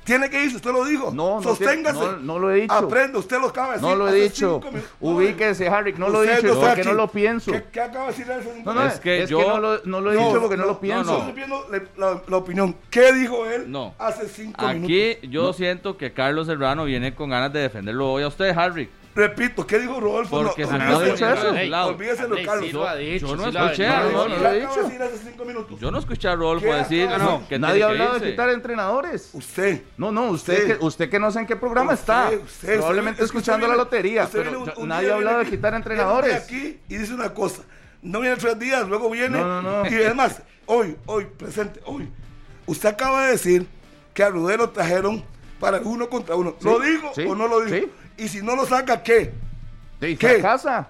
Tiene 0.04 0.28
que 0.30 0.44
irse, 0.44 0.56
usted 0.56 0.70
lo 0.70 0.84
dijo. 0.84 1.10
No, 1.14 1.36
no 1.36 1.42
Sosténgase. 1.42 1.98
no, 1.98 2.16
no 2.18 2.38
lo 2.38 2.50
he 2.52 2.60
dicho. 2.62 2.74
Aprenda, 2.74 3.18
usted 3.18 3.40
lo 3.40 3.48
acaba 3.48 3.68
de 3.68 3.72
decir. 3.74 3.88
No 3.88 3.96
lo 3.96 4.08
he 4.08 4.20
dicho. 4.20 4.60
Ubíquese, 5.00 5.68
Harry. 5.68 5.94
No 5.94 6.08
lo 6.08 6.22
he 6.22 6.26
dicho 6.36 6.46
está 6.48 6.54
porque 6.60 6.80
aquí. 6.82 6.88
no 6.88 6.94
lo 6.94 7.08
pienso. 7.08 7.52
¿Qué, 7.52 7.64
qué 7.72 7.80
acaba 7.80 8.06
de 8.06 8.10
decir 8.12 8.30
hace 8.32 8.52
cinco 8.54 8.72
No, 8.74 8.80
no? 8.80 8.86
Es 8.86 9.00
que 9.00 9.22
es 9.22 9.30
yo- 9.30 9.38
que 9.38 9.46
no 9.46 9.58
lo, 9.58 9.80
no 9.84 10.00
lo 10.00 10.12
he 10.12 10.16
dicho 10.16 10.40
porque 10.40 10.56
no, 10.56 10.66
lo 10.66 10.78
pienso. 10.80 11.18
Estoy 11.18 11.32
viendo 11.32 11.66
le- 11.70 11.88
la, 11.96 12.22
la 12.28 12.36
opinión. 12.36 12.76
¿Qué 12.90 13.12
dijo 13.12 13.46
él 13.46 13.70
No. 13.70 13.94
hace 13.98 14.28
cinco 14.28 14.66
minutos? 14.68 14.84
Aquí 14.84 15.16
yo 15.28 15.52
siento 15.52 15.96
que 15.96 16.12
Carlos 16.12 16.46
Serrano 16.46 16.84
viene 16.84 17.14
con 17.14 17.30
ganas 17.30 17.52
de 17.52 17.60
defenderlo 17.60 18.12
hoy 18.12 18.22
a 18.24 18.28
usted, 18.28 18.56
Harry. 18.56 18.88
Repito, 19.14 19.64
¿qué 19.66 19.78
dijo 19.78 20.00
Rodolfo? 20.00 20.42
Porque 20.42 20.62
no, 20.62 20.68
se 20.70 20.78
no 20.78 20.84
olvídese- 20.84 20.94
ha 20.96 21.04
dicho 21.04 21.14
eso. 21.14 21.26
Carlos. 22.44 22.64
sí 22.66 22.72
lo 22.72 22.88
ha 22.88 22.96
dicho, 22.96 23.26
yo 23.28 23.36
no 23.36 23.44
sí 23.44 23.52
lo 23.52 23.60
ha 23.60 23.64
escuché, 23.66 23.84
dicho. 23.86 23.94
no, 23.96 24.10
no, 24.10 24.10
¿Qué 24.10 24.12
no 24.12 24.26
lo 24.28 24.34
he 24.34 24.36
acaba 24.36 24.52
de 24.54 24.60
dicho. 24.60 24.82
decir 24.82 25.02
hace 25.02 25.18
cinco 25.18 25.44
minutos? 25.44 25.80
Yo 25.80 25.90
no 25.92 25.98
escuché 25.98 26.28
a 26.28 26.34
Rodolfo 26.34 26.66
¿Qué 26.66 26.72
decir 26.74 27.08
que 27.48 27.58
Nadie 27.60 27.82
ha 27.84 27.86
hablado 27.86 28.18
de 28.18 28.30
quitar 28.30 28.50
entrenadores. 28.50 29.30
Usted. 29.32 29.82
No, 29.96 30.10
no, 30.10 30.30
usted, 30.30 30.54
Usted. 30.62 30.78
que, 30.78 30.84
usted 30.84 31.10
que 31.10 31.18
no 31.20 31.30
sé 31.30 31.38
en 31.40 31.46
qué 31.46 31.54
programa 31.54 31.92
Usted, 31.92 32.02
está. 32.02 32.30
usted, 32.44 32.76
Probablemente 32.76 33.22
escuchando 33.24 33.66
usted 33.66 33.76
la 33.78 33.84
lotería, 33.84 34.24
usted 34.24 34.38
pero 34.38 34.50
viene 34.50 34.64
un- 34.64 34.74
yo- 34.74 34.82
un 34.82 34.88
nadie 34.88 35.10
ha 35.12 35.14
hablado 35.14 35.38
de 35.38 35.46
quitar 35.46 35.74
entrenadores. 35.74 36.48
viene 36.48 36.68
aquí 36.68 36.80
y 36.88 36.96
dice 36.96 37.14
una 37.14 37.32
cosa. 37.32 37.62
No 38.02 38.20
viene 38.20 38.36
tres 38.36 38.58
días, 38.58 38.86
luego 38.88 39.08
viene. 39.10 39.38
No, 39.38 39.62
no, 39.62 39.84
no. 39.84 39.90
Y 39.90 39.94
además, 39.94 40.42
hoy, 40.66 40.96
hoy, 41.06 41.26
presente, 41.38 41.80
hoy. 41.86 42.08
Usted 42.66 42.88
acaba 42.88 43.26
de 43.26 43.32
decir 43.32 43.66
que 44.12 44.24
a 44.24 44.28
Rudero 44.28 44.70
trajeron 44.70 45.24
para 45.60 45.78
uno 45.78 46.08
contra 46.08 46.34
uno. 46.34 46.56
¿Lo 46.60 46.80
sí, 47.14 47.22
o 47.26 47.34
no 47.34 47.46
lo 47.48 47.60
dijo? 47.60 47.86
Y 48.16 48.28
si 48.28 48.42
no 48.42 48.54
lo 48.56 48.66
saca, 48.66 49.02
¿qué? 49.02 49.32
¿De 50.00 50.16
¿Qué? 50.16 50.40
casa? 50.40 50.88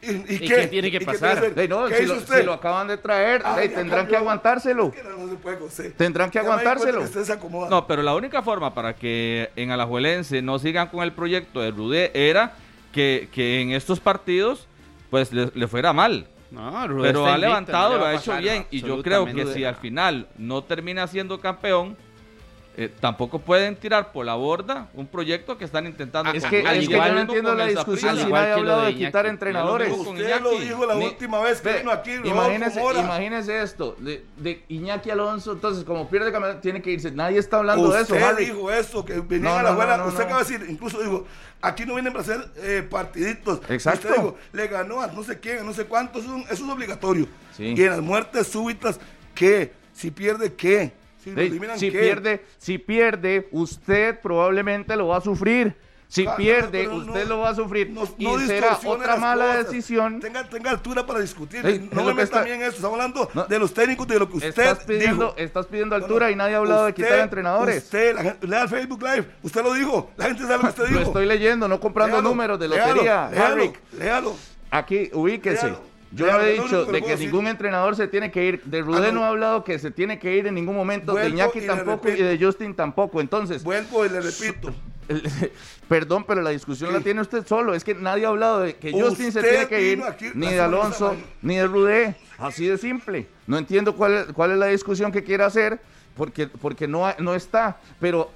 ¿Y, 0.00 0.10
y 0.12 0.24
¿Y 0.28 0.38
qué? 0.40 0.46
qué 0.46 0.66
tiene 0.68 0.90
que 0.90 0.96
¿Y 0.98 1.00
qué 1.00 1.06
pasar? 1.06 1.38
hacer? 1.38 1.54
De, 1.54 1.66
no, 1.66 1.86
¿Qué 1.86 1.96
si, 1.96 2.02
hizo 2.04 2.14
lo, 2.14 2.20
usted? 2.20 2.40
si 2.40 2.46
lo 2.46 2.52
acaban 2.52 2.86
de 2.86 2.98
traer, 2.98 3.42
Ah, 3.44 3.56
de, 3.56 3.68
tendrán 3.68 4.06
que 4.06 4.16
aguantárselo. 4.16 4.92
Que 4.92 5.02
no, 5.02 5.28
se 5.28 5.34
puede, 5.36 5.56
José. 5.56 5.90
Tendrán 5.90 6.30
que 6.30 6.36
Ya 6.36 6.42
aguantárselo. 6.42 7.00
que. 7.00 7.68
No, 7.68 7.86
pero 7.86 8.02
la 8.02 8.14
única 8.14 8.42
forma 8.42 8.72
para 8.74 8.94
que 8.94 9.50
en 9.56 9.70
Alajuelense 9.72 10.40
no 10.40 10.58
sigan 10.58 10.88
con 10.88 11.02
el 11.02 11.12
proyecto 11.12 11.60
de 11.60 11.70
Rudé 11.72 12.10
era 12.14 12.52
que, 12.92 13.28
que 13.32 13.60
en 13.60 13.72
estos 13.72 13.98
partidos 13.98 14.66
pues 15.10 15.32
le, 15.32 15.50
le 15.54 15.66
fuera 15.66 15.92
mal. 15.92 16.26
No, 16.50 16.86
Rudé 16.86 17.08
Pero 17.08 17.26
ha 17.26 17.30
invicto, 17.30 17.46
levantado, 17.48 17.88
no 17.90 17.94
le 17.96 18.00
lo 18.00 18.06
ha 18.06 18.14
hecho 18.14 18.36
bien. 18.36 18.66
Y 18.70 18.80
yo 18.82 19.02
creo 19.02 19.26
que 19.26 19.46
si 19.46 19.64
al 19.64 19.76
final 19.76 20.28
no 20.38 20.62
termina 20.62 21.06
siendo 21.08 21.40
campeón, 21.40 21.96
eh, 22.80 22.94
tampoco 23.00 23.40
pueden 23.40 23.74
tirar 23.74 24.12
por 24.12 24.24
la 24.24 24.36
borda 24.36 24.88
un 24.94 25.08
proyecto 25.08 25.58
que 25.58 25.64
están 25.64 25.84
intentando. 25.86 26.30
Ah, 26.30 26.36
Es 26.36 26.44
que, 26.44 26.60
es 26.60 26.86
que 26.88 26.94
yo 26.94 27.12
no 27.12 27.20
entiendo 27.22 27.52
la 27.56 27.66
discusión 27.66 28.16
si 28.16 28.24
nadie 28.26 28.52
ha 28.52 28.54
hablado 28.54 28.82
de 28.82 28.94
quitar 28.94 29.26
entrenadores. 29.26 29.92
Usted 29.92 30.40
lo 30.40 30.50
dijo 30.52 30.86
la 30.86 30.94
Ni- 30.94 31.06
última 31.06 31.40
vez 31.40 31.60
que 31.60 31.68
Ve, 31.72 31.78
vino 31.80 31.90
aquí. 31.90 32.12
Imagínese, 32.24 33.62
esto, 33.62 33.96
de, 33.98 34.24
de 34.36 34.62
Iñaki 34.68 35.10
Alonso, 35.10 35.52
entonces 35.52 35.82
como 35.84 36.08
pierde 36.08 36.30
campeonato 36.30 36.60
tiene 36.60 36.80
que 36.80 36.90
irse. 36.92 37.10
Nadie 37.10 37.38
está 37.38 37.56
hablando 37.58 37.88
de 37.90 38.02
eso, 38.02 38.14
Usted 38.14 38.36
dijo 38.38 38.70
eso, 38.70 39.04
que 39.04 39.14
venían 39.20 39.52
No, 39.54 39.58
a 39.58 39.62
la 39.64 39.70
abuela. 39.70 39.96
no, 39.96 40.04
no, 40.04 40.08
usted 40.10 40.20
no. 40.20 40.26
acaba 40.26 40.44
de 40.44 40.50
decir, 40.58 40.70
incluso 40.70 41.00
dijo, 41.00 41.26
aquí 41.60 41.84
no 41.84 41.94
vienen 41.94 42.12
para 42.12 42.22
hacer 42.22 42.48
eh, 42.58 42.86
partiditos. 42.88 43.60
Exacto. 43.68 44.06
Usted 44.08 44.22
dijo, 44.22 44.36
le 44.52 44.68
ganó 44.68 45.00
a 45.00 45.08
no 45.08 45.22
sé 45.24 45.40
quién, 45.40 45.58
a 45.58 45.62
no 45.64 45.72
sé 45.72 45.84
cuántos, 45.86 46.22
eso, 46.22 46.30
es 46.36 46.42
un- 46.44 46.48
eso 46.48 46.64
es 46.64 46.70
obligatorio. 46.70 47.26
Sí. 47.56 47.74
Y 47.76 47.82
en 47.82 47.90
las 47.90 48.00
muertes 48.00 48.46
súbitas, 48.46 49.00
¿qué? 49.34 49.72
Si 49.92 50.10
pierde, 50.12 50.54
¿qué? 50.54 50.92
Si 51.28 51.34
lo 51.34 51.40
Ey, 51.40 51.46
eliminan, 51.48 51.78
si 51.78 51.90
¿qué? 51.90 51.98
pierde, 52.00 52.44
si 52.58 52.78
pierde, 52.78 53.48
usted 53.52 54.20
probablemente 54.20 54.96
lo 54.96 55.08
va 55.08 55.18
a 55.18 55.20
sufrir. 55.20 55.74
Si 56.10 56.26
pierde, 56.38 56.88
usted 56.88 57.24
no- 57.24 57.28
lo 57.28 57.38
va 57.40 57.50
a 57.50 57.54
sufrir. 57.54 57.90
no- 57.90 58.04
y 58.16 58.38
será 58.46 58.78
otra 58.82 59.16
mala 59.16 59.44
cosas. 59.48 59.66
decisión. 59.66 60.20
Tenga, 60.20 60.48
tenga 60.48 60.70
altura 60.70 61.04
para 61.04 61.20
discutir. 61.20 61.66
Es 61.66 61.82
no 61.92 62.02
me 62.02 62.08
que 62.08 62.14
meta 62.14 62.22
está- 62.22 62.42
bien 62.44 62.62
eso. 62.62 62.76
Estamos 62.76 62.98
hablando 62.98 63.28
de 63.46 63.58
los 63.58 63.74
técnicos, 63.74 64.08
de 64.08 64.18
lo 64.18 64.26
que 64.26 64.36
usted 64.38 64.48
Estás 64.48 64.84
pidiendo, 64.86 65.26
dijo. 65.26 65.34
estás 65.36 65.66
pidiendo 65.66 65.94
altura 65.96 66.30
y 66.30 66.34
nadie 66.36 66.54
ha 66.54 66.58
hablado 66.58 66.86
de 66.86 66.94
quitar 66.94 67.18
entrenadores. 67.18 67.84
Usted, 67.84 68.14
la 68.14 68.36
lea 68.40 68.62
el 68.62 68.68
Facebook 68.70 69.02
Live. 69.02 69.26
Usted 69.42 69.62
lo 69.62 69.74
dijo. 69.74 70.10
La 70.16 70.24
gente 70.24 70.42
sabe 70.44 70.54
lo 70.54 70.60
que 70.62 70.68
usted 70.68 70.84
dijo. 70.88 71.00
Lo 71.00 71.06
estoy 71.08 71.26
leyendo, 71.26 71.68
no 71.68 71.78
comprando 71.78 72.16
Léalo, 72.16 72.28
números 72.30 72.58
de 72.58 72.68
lotería. 72.68 73.28
Léalo, 73.30 73.72
léalo. 73.98 74.36
Aquí, 74.70 75.10
ubíquese. 75.12 75.74
Yo 76.10 76.26
Léalo, 76.26 76.42
no 76.42 76.48
he 76.48 76.56
lo 76.56 76.62
dicho 76.62 76.84
de 76.86 77.02
que 77.02 77.16
ningún 77.16 77.44
decir. 77.44 77.50
entrenador 77.50 77.96
se 77.96 78.08
tiene 78.08 78.30
que 78.30 78.44
ir. 78.44 78.62
De 78.64 78.80
Rudé 78.82 79.08
Ah, 79.08 79.12
no. 79.12 79.20
no 79.20 79.24
ha 79.24 79.28
hablado 79.28 79.64
que 79.64 79.78
se 79.78 79.90
tiene 79.90 80.18
que 80.18 80.36
ir 80.36 80.46
en 80.46 80.54
ningún 80.54 80.74
momento. 80.74 81.12
Vuelvo 81.12 81.28
de 81.28 81.34
Iñaki 81.34 81.58
y 81.60 81.66
tampoco 81.66 82.08
y 82.08 82.12
de 82.22 82.38
Justin 82.40 82.74
tampoco. 82.74 83.20
Entonces, 83.20 83.62
Vuelvo 83.62 84.06
y 84.06 84.08
le 84.08 84.20
repito. 84.20 84.74
perdón, 85.88 86.24
pero 86.26 86.42
la 86.42 86.50
discusión 86.50 86.90
¿Qué? 86.90 86.96
la 86.98 87.02
tiene 87.02 87.20
usted 87.20 87.46
solo. 87.46 87.74
Es 87.74 87.84
que 87.84 87.94
nadie 87.94 88.26
ha 88.26 88.28
hablado 88.28 88.60
de 88.60 88.76
que 88.76 88.92
Justin 88.92 89.32
se 89.32 89.42
tiene 89.42 89.66
que 89.68 89.82
ir, 89.92 90.02
aquí 90.02 90.26
ni 90.34 90.48
de 90.48 90.60
Alonso, 90.60 91.16
ni 91.42 91.56
de 91.56 91.66
Rudé. 91.66 92.16
Así 92.38 92.66
de 92.66 92.78
simple. 92.78 93.26
No 93.46 93.58
entiendo 93.58 93.94
cuál 93.96 94.14
es, 94.14 94.26
cuál 94.32 94.52
es 94.52 94.58
la 94.58 94.66
discusión 94.66 95.10
que 95.10 95.24
quiere 95.24 95.44
hacer, 95.44 95.80
porque, 96.16 96.46
porque 96.46 96.86
no, 96.86 97.06
no 97.18 97.34
está. 97.34 97.78
Pero 98.00 98.30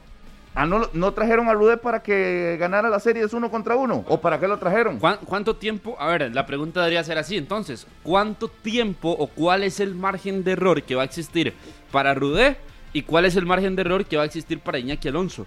ah, 0.54 0.66
no, 0.66 1.12
trajeron 1.12 1.48
a 1.48 1.54
Rudé 1.54 1.76
para 1.76 2.02
que 2.02 2.56
ganara 2.58 2.88
las 2.88 3.02
series 3.02 3.32
uno 3.32 3.50
contra 3.50 3.76
uno. 3.76 4.04
¿O 4.08 4.20
para 4.20 4.38
qué 4.38 4.48
lo 4.48 4.58
trajeron? 4.58 4.98
¿Cuán- 4.98 5.18
¿Cuánto 5.24 5.56
tiempo? 5.56 5.96
A 5.98 6.06
ver, 6.08 6.34
la 6.34 6.46
pregunta 6.46 6.80
debería 6.80 7.02
ser 7.04 7.18
así. 7.18 7.36
Entonces, 7.36 7.86
¿cuánto 8.02 8.48
tiempo 8.48 9.10
o 9.10 9.26
cuál 9.26 9.62
es 9.64 9.80
el 9.80 9.94
margen 9.94 10.44
de 10.44 10.52
error 10.52 10.82
que 10.82 10.94
va 10.94 11.02
a 11.02 11.06
existir 11.06 11.54
para 11.90 12.14
Rudé 12.14 12.56
y 12.92 13.02
cuál 13.02 13.24
es 13.24 13.36
el 13.36 13.46
margen 13.46 13.74
de 13.76 13.82
error 13.82 14.04
que 14.04 14.16
va 14.16 14.22
a 14.22 14.26
existir 14.26 14.60
para 14.60 14.78
Iñaki 14.78 15.08
Alonso? 15.08 15.46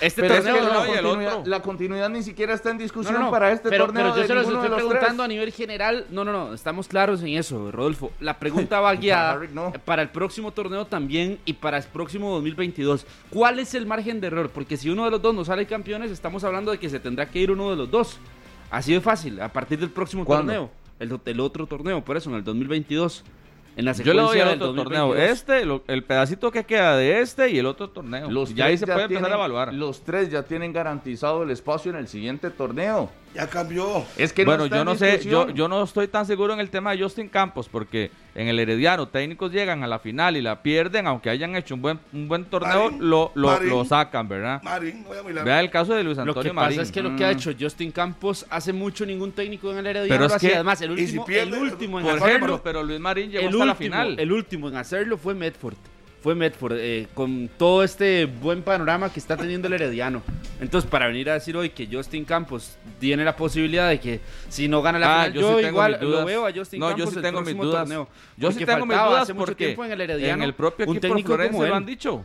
Este 0.00 0.22
Pero 0.22 0.34
es 0.34 0.44
torneo 0.44 0.62
que 0.62 0.68
no, 0.68 0.68
la, 0.72 0.86
continuidad, 0.86 1.44
la 1.46 1.62
continuidad 1.62 2.08
ni 2.08 2.22
siquiera 2.22 2.54
está 2.54 2.70
en 2.70 2.78
discusión 2.78 3.14
no, 3.14 3.20
no, 3.26 3.30
para 3.30 3.52
este 3.52 3.68
pero, 3.68 3.86
torneo. 3.86 4.04
pero 4.04 4.16
yo 4.16 4.22
de 4.22 4.26
se 4.28 4.34
los 4.34 4.44
estoy 4.44 4.68
los 4.68 4.76
preguntando 4.76 5.08
tres. 5.08 5.20
a 5.20 5.28
nivel 5.28 5.52
general. 5.52 6.06
No, 6.10 6.24
no, 6.24 6.32
no, 6.32 6.54
estamos 6.54 6.88
claros 6.88 7.22
en 7.22 7.28
eso, 7.28 7.70
Rodolfo. 7.70 8.10
La 8.20 8.38
pregunta 8.38 8.80
va 8.80 8.94
guiada 8.96 9.40
no. 9.52 9.72
para 9.84 10.02
el 10.02 10.08
próximo 10.10 10.52
torneo 10.52 10.86
también 10.86 11.38
y 11.44 11.52
para 11.52 11.76
el 11.78 11.84
próximo 11.84 12.30
2022. 12.32 13.06
¿Cuál 13.30 13.58
es 13.58 13.74
el 13.74 13.86
margen 13.86 14.20
de 14.20 14.28
error? 14.28 14.50
Porque 14.50 14.76
si 14.76 14.88
uno 14.90 15.04
de 15.04 15.10
los 15.10 15.20
dos 15.22 15.34
no 15.34 15.44
sale 15.44 15.66
campeones, 15.66 16.10
estamos 16.10 16.44
hablando 16.44 16.70
de 16.70 16.78
que 16.78 16.88
se 16.88 17.00
tendrá 17.00 17.26
que 17.26 17.38
ir 17.38 17.50
uno 17.50 17.70
de 17.70 17.76
los 17.76 17.90
dos. 17.90 18.18
Así 18.70 18.92
de 18.92 19.00
fácil, 19.00 19.40
a 19.40 19.48
partir 19.52 19.78
del 19.80 19.90
próximo 19.90 20.24
¿Cuándo? 20.24 20.52
torneo. 20.52 20.70
El, 20.98 21.18
el 21.24 21.40
otro 21.40 21.66
torneo, 21.66 22.04
por 22.04 22.16
eso, 22.16 22.30
en 22.30 22.36
el 22.36 22.44
2022. 22.44 23.24
En 23.76 23.84
la 23.84 23.92
Yo 23.92 24.12
le 24.12 24.20
doy 24.22 24.38
el 24.40 24.48
del 24.48 24.62
otro 24.62 24.74
torneo. 24.74 25.06
2022. 25.08 25.30
Este, 25.38 25.64
lo- 25.64 25.82
el 25.86 26.02
pedacito 26.04 26.50
que 26.50 26.64
queda 26.64 26.96
de 26.96 27.20
este 27.20 27.50
y 27.50 27.58
el 27.58 27.66
otro 27.66 27.88
torneo. 27.88 28.30
Los 28.30 28.54
ya 28.54 28.64
ahí 28.66 28.72
tres 28.72 28.80
se 28.80 28.86
puede 28.86 29.02
empezar 29.02 29.22
tienen- 29.22 29.32
a 29.32 29.36
evaluar. 29.36 29.72
Los 29.74 30.02
tres 30.02 30.30
ya 30.30 30.42
tienen 30.42 30.72
garantizado 30.72 31.42
el 31.44 31.50
espacio 31.50 31.90
en 31.90 31.96
el 31.98 32.08
siguiente 32.08 32.50
torneo. 32.50 33.10
Ya 33.34 33.46
cambió. 33.46 34.04
Es 34.16 34.32
que 34.32 34.44
bueno, 34.44 34.64
está 34.64 34.78
yo 34.78 34.84
no 34.84 34.96
sé, 34.96 35.20
yo, 35.24 35.50
yo 35.50 35.68
no 35.68 35.84
estoy 35.84 36.08
tan 36.08 36.26
seguro 36.26 36.52
en 36.52 36.58
el 36.58 36.68
tema 36.68 36.90
de 36.90 37.00
Justin 37.02 37.28
Campos, 37.28 37.68
porque 37.68 38.10
en 38.34 38.48
el 38.48 38.58
Herediano 38.58 39.06
técnicos 39.06 39.52
llegan 39.52 39.84
a 39.84 39.86
la 39.86 40.00
final 40.00 40.36
y 40.36 40.42
la 40.42 40.62
pierden, 40.62 41.06
aunque 41.06 41.30
hayan 41.30 41.54
hecho 41.54 41.76
un 41.76 41.82
buen, 41.82 42.00
un 42.12 42.26
buen 42.26 42.44
torneo, 42.46 42.86
Marín, 42.90 43.08
lo, 43.08 43.30
lo, 43.36 43.48
Marín. 43.48 43.68
lo 43.70 43.84
sacan, 43.84 44.28
¿verdad? 44.28 44.60
Marín, 44.64 45.02
no 45.02 45.08
voy 45.10 45.18
a 45.18 45.22
mirar. 45.22 45.44
Vea 45.44 45.60
el 45.60 45.70
caso 45.70 45.94
de 45.94 46.02
Luis 46.02 46.16
Lo 46.16 46.24
Antonio 46.24 46.42
que 46.42 46.48
pasa 46.56 46.66
Marín. 46.66 46.80
es 46.80 46.90
que 46.90 47.02
lo 47.02 47.14
que 47.14 47.24
ha 47.24 47.30
hecho 47.30 47.52
Justin 47.58 47.92
Campos 47.92 48.46
hace 48.50 48.72
mucho 48.72 49.06
ningún 49.06 49.30
técnico 49.30 49.70
en 49.70 49.78
el 49.78 49.86
Herediano 49.86 50.08
Pero 50.08 50.24
es 50.26 50.32
lo 50.32 50.48
que- 50.48 50.54
Además, 50.56 50.80
el 50.82 50.90
y 50.92 50.96
si 50.96 51.02
último, 51.04 51.24
pierde, 51.26 51.56
el 51.56 51.62
último 51.62 52.00
en 52.00 52.06
Por 52.06 52.18
Por 52.18 52.28
ejemplo, 52.28 52.46
ejemplo, 52.54 52.62
pero 52.64 52.82
Luis 52.82 52.98
Marín 52.98 53.30
llegó 53.30 53.42
el 53.42 53.46
hasta 53.54 53.64
la 53.64 53.72
último, 53.72 53.76
final. 53.96 54.18
el 54.18 54.32
último 54.32 54.68
en 54.68 54.76
hacerlo 54.76 55.16
fue 55.16 55.34
Medford. 55.34 55.76
Fue 56.22 56.34
Medford, 56.34 56.74
eh, 56.76 57.06
con 57.14 57.48
todo 57.56 57.82
este 57.82 58.26
buen 58.26 58.62
panorama 58.62 59.10
que 59.10 59.18
está 59.18 59.38
teniendo 59.38 59.68
el 59.68 59.74
Herediano. 59.74 60.22
Entonces, 60.60 60.90
para 60.90 61.06
venir 61.06 61.30
a 61.30 61.34
decir 61.34 61.56
hoy 61.56 61.70
que 61.70 61.88
Justin 61.90 62.26
Campos 62.26 62.76
tiene 62.98 63.24
la 63.24 63.34
posibilidad 63.36 63.88
de 63.88 63.98
que 63.98 64.20
si 64.50 64.68
no 64.68 64.82
gana 64.82 64.98
la 64.98 65.06
Ah, 65.22 65.24
final, 65.24 65.32
yo 65.32 65.40
yo, 65.40 65.58
sí 65.60 65.66
igual 65.66 65.98
lo 66.02 66.24
veo 66.26 66.46
a 66.46 66.52
Justin 66.52 66.80
No, 66.80 66.90
yo 66.90 66.96
Campos 66.96 67.10
sí 67.12 67.16
el 67.16 67.22
tengo 67.22 67.40
mis 67.40 67.56
dudas. 67.56 67.80
torneo. 67.80 68.08
Yo 68.36 68.52
sí 68.52 68.66
tengo 68.66 68.84
mis 68.84 68.98
dudas 68.98 69.22
hace 69.22 69.32
mucho 69.32 69.46
porque 69.46 69.64
tiempo 69.66 69.84
en 69.86 69.92
el 69.92 70.00
Herediano 70.02 70.34
en 70.34 70.42
el 70.42 70.54
propio 70.54 70.86
un 70.86 71.00
técnico 71.00 71.36
como 71.38 71.60
lo 71.60 71.66
él. 71.66 71.72
han 71.72 71.86
dicho. 71.86 72.22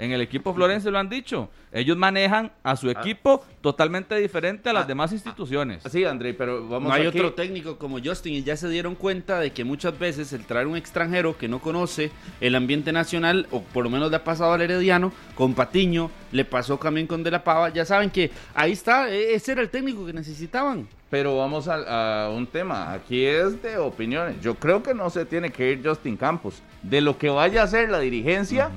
En 0.00 0.12
el 0.12 0.22
equipo 0.22 0.54
Florense 0.54 0.90
lo 0.90 0.98
han 0.98 1.10
dicho. 1.10 1.50
Ellos 1.72 1.96
manejan 1.96 2.50
a 2.62 2.74
su 2.74 2.88
equipo 2.90 3.44
totalmente 3.60 4.16
diferente 4.16 4.70
a 4.70 4.72
las 4.72 4.84
Ah, 4.84 4.86
demás 4.88 5.12
instituciones. 5.12 5.82
Sí, 5.90 6.04
André, 6.06 6.32
pero 6.32 6.66
vamos 6.66 6.88
No 6.88 6.94
hay 6.94 7.06
aquí. 7.06 7.18
otro 7.18 7.34
técnico 7.34 7.76
como 7.76 7.98
Justin 8.02 8.32
y 8.32 8.42
ya 8.42 8.56
se 8.56 8.68
dieron 8.70 8.94
cuenta 8.94 9.38
de 9.38 9.52
que 9.52 9.62
muchas 9.62 9.96
veces 9.98 10.32
el 10.32 10.46
traer 10.46 10.66
un 10.66 10.76
extranjero 10.76 11.36
que 11.36 11.48
no 11.48 11.58
conoce 11.58 12.10
el 12.40 12.54
ambiente 12.54 12.92
nacional, 12.92 13.46
o 13.50 13.60
por 13.62 13.84
lo 13.84 13.90
menos 13.90 14.10
le 14.10 14.16
ha 14.16 14.24
pasado 14.24 14.54
al 14.54 14.62
Herediano, 14.62 15.12
con 15.34 15.52
Patiño, 15.54 16.10
le 16.32 16.46
pasó 16.46 16.78
también 16.78 17.06
con 17.06 17.22
De 17.22 17.30
La 17.30 17.44
Pava, 17.44 17.68
ya 17.68 17.84
saben 17.84 18.08
que 18.08 18.30
ahí 18.54 18.72
está, 18.72 19.10
e- 19.10 19.34
ese 19.34 19.52
era 19.52 19.60
el 19.60 19.68
técnico 19.68 20.06
que 20.06 20.14
necesitaban. 20.14 20.88
Pero 21.10 21.36
vamos 21.36 21.68
a, 21.68 22.24
a 22.24 22.30
un 22.30 22.46
tema. 22.46 22.92
Aquí 22.94 23.22
es 23.24 23.60
de 23.62 23.76
opiniones. 23.76 24.40
Yo 24.40 24.54
creo 24.54 24.82
que 24.82 24.94
no 24.94 25.10
se 25.10 25.26
tiene 25.26 25.50
que 25.50 25.72
ir 25.72 25.82
Justin 25.84 26.16
Campos. 26.16 26.62
De 26.82 27.00
lo 27.02 27.18
que 27.18 27.28
vaya 27.28 27.60
a 27.60 27.64
hacer 27.64 27.90
la 27.90 27.98
dirigencia, 27.98 28.70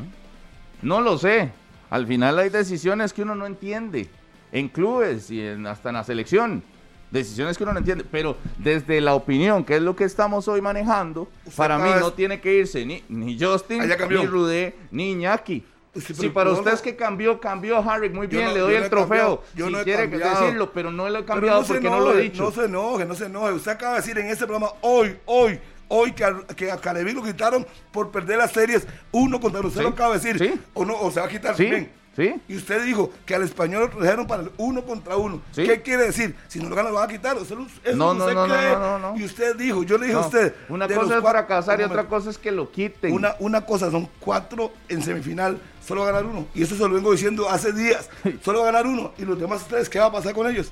no 0.84 1.02
lo 1.02 1.18
sé. 1.18 1.52
Al 1.90 2.06
final 2.08 2.38
hay 2.40 2.50
decisiones 2.50 3.14
que 3.14 3.22
uno 3.24 3.36
no 3.36 3.46
entiende. 3.46 4.10
En 4.52 4.68
clubes 4.70 5.32
y 5.32 5.42
en- 5.42 5.66
hasta 5.68 5.90
en 5.90 5.96
la 5.96 6.04
selección. 6.04 6.64
Decisiones 7.12 7.58
que 7.58 7.64
uno 7.64 7.74
no 7.74 7.80
entiende. 7.80 8.04
Pero 8.12 8.38
desde 8.58 9.00
la 9.02 9.14
opinión, 9.14 9.64
que 9.64 9.76
es 9.76 9.82
lo 9.82 9.96
que 9.96 10.04
estamos 10.04 10.48
hoy 10.48 10.62
manejando, 10.62 11.28
Usted 11.46 11.56
para 11.58 11.78
mí 11.78 11.90
no 12.00 12.14
tiene 12.14 12.40
que 12.42 12.54
irse 12.56 12.86
ni, 12.86 13.04
ni 13.10 13.40
Justin, 13.40 13.82
Ah, 13.82 14.08
ni 14.10 14.26
Rudé, 14.26 14.76
ni 14.92 15.12
Iñaki. 15.12 15.64
Sí, 15.96 16.16
si 16.16 16.30
para 16.30 16.50
usted 16.50 16.74
es 16.74 16.82
que 16.82 16.96
cambió, 16.96 17.40
cambió 17.40 17.78
Harry, 17.88 18.10
muy 18.10 18.26
bien, 18.26 18.46
no- 18.46 18.54
le 18.54 18.60
doy 18.62 18.74
el 18.74 18.90
trofeo. 18.90 19.08
cambiado, 19.08 19.44
yo 19.56 19.68
si 19.68 19.72
no 19.74 19.84
quiere 19.84 20.10
cambiado. 20.10 20.42
decirlo, 20.42 20.72
pero 20.74 20.92
no 20.92 21.08
lo 21.08 21.20
he 21.20 21.24
cambiado 21.26 21.62
no 21.62 21.68
porque 21.68 21.88
no 21.88 22.00
lo 22.00 22.18
he 22.18 22.22
dicho. 22.24 22.44
No 22.46 22.52
se 22.52 22.66
enoje, 22.66 23.06
no 23.06 23.14
se 23.14 23.26
enoje. 23.28 23.54
Usted 23.54 23.72
acaba 23.74 23.92
de 23.92 24.02
decir 24.02 24.18
en 24.18 24.26
este 24.26 24.46
programa 24.48 24.72
hoy, 24.82 25.16
hoy, 25.26 25.60
hoy 25.88 26.12
que 26.14 26.24
a, 26.24 26.36
que 26.56 26.72
a 26.72 26.78
Caleví 26.78 27.14
lo 27.14 27.24
quitaron 27.24 27.66
por 27.92 28.12
perder 28.12 28.38
las 28.40 28.52
series 28.52 28.88
uno 29.12 29.40
contra 29.40 29.60
uno. 29.60 29.70
Usted 29.70 29.82
Sí, 29.82 29.84
lo 29.88 29.94
acaba 29.94 30.18
de 30.18 30.20
decir. 30.32 30.40
sí. 30.54 30.60
O, 30.74 30.86
no, 30.86 31.00
o 31.00 31.12
se 31.12 31.20
va 31.20 31.26
a 31.26 31.30
quitar 31.30 31.56
Sí, 31.56 31.64
también. 31.64 31.92
sí. 32.16 32.36
Y 32.48 32.56
usted 32.58 32.84
dijo 32.86 33.12
que 33.26 33.36
al 33.36 33.44
español 33.44 33.82
lo 33.84 33.90
trajeron 33.98 34.26
para 34.28 34.44
el 34.44 34.52
uno 34.58 34.84
contra 34.84 35.18
uno. 35.18 35.42
Sí. 35.52 35.64
¿Qué 35.64 35.82
quiere 35.82 36.06
decir? 36.06 36.36
Si 36.48 36.60
no 36.60 36.70
lo 36.70 36.76
ganan, 36.76 36.92
lo 36.94 37.00
van 37.00 37.10
a 37.10 37.12
quitar. 37.14 37.36
Lo- 37.36 37.42
eso 37.44 37.56
No, 37.96 38.14
no, 38.14 38.32
no, 38.32 38.46
cree. 38.46 38.72
no, 38.74 39.00
no, 39.00 39.00
no. 39.14 39.20
Y 39.20 39.24
usted 39.26 39.56
dijo, 39.56 39.84
yo 39.84 39.98
le 39.98 40.06
dije 40.08 40.18
a 40.18 40.22
usted. 40.22 40.54
Una 40.70 40.88
cosa 40.88 41.02
los 41.02 41.12
es 41.12 41.22
fracasar 41.22 41.80
y 41.80 41.84
otra 41.84 42.06
cosa 42.08 42.30
es 42.30 42.38
que 42.38 42.52
lo 42.52 42.72
quiten. 42.72 43.14
Una, 43.14 43.36
una 43.40 43.62
cosa 43.66 43.90
son 43.92 44.08
cuatro 44.20 44.72
en 44.90 45.02
semifinal, 45.02 45.60
solo 45.86 46.02
va 46.02 46.10
a 46.10 46.12
ganar 46.12 46.26
uno. 46.30 46.48
Y 46.56 46.64
eso 46.64 46.76
se 46.76 46.82
lo 46.82 46.90
vengo 46.94 47.12
diciendo 47.12 47.50
hace 47.50 47.72
días. 47.74 48.10
Solo 48.44 48.60
va 48.62 48.70
a 48.70 48.72
ganar 48.72 48.88
uno. 48.88 49.12
Y 49.18 49.24
los 49.26 49.40
demás 49.40 49.66
tres, 49.68 49.90
¿qué 49.90 50.00
va 50.00 50.06
a 50.06 50.12
pasar 50.12 50.34
con 50.34 50.48
ellos? 50.48 50.72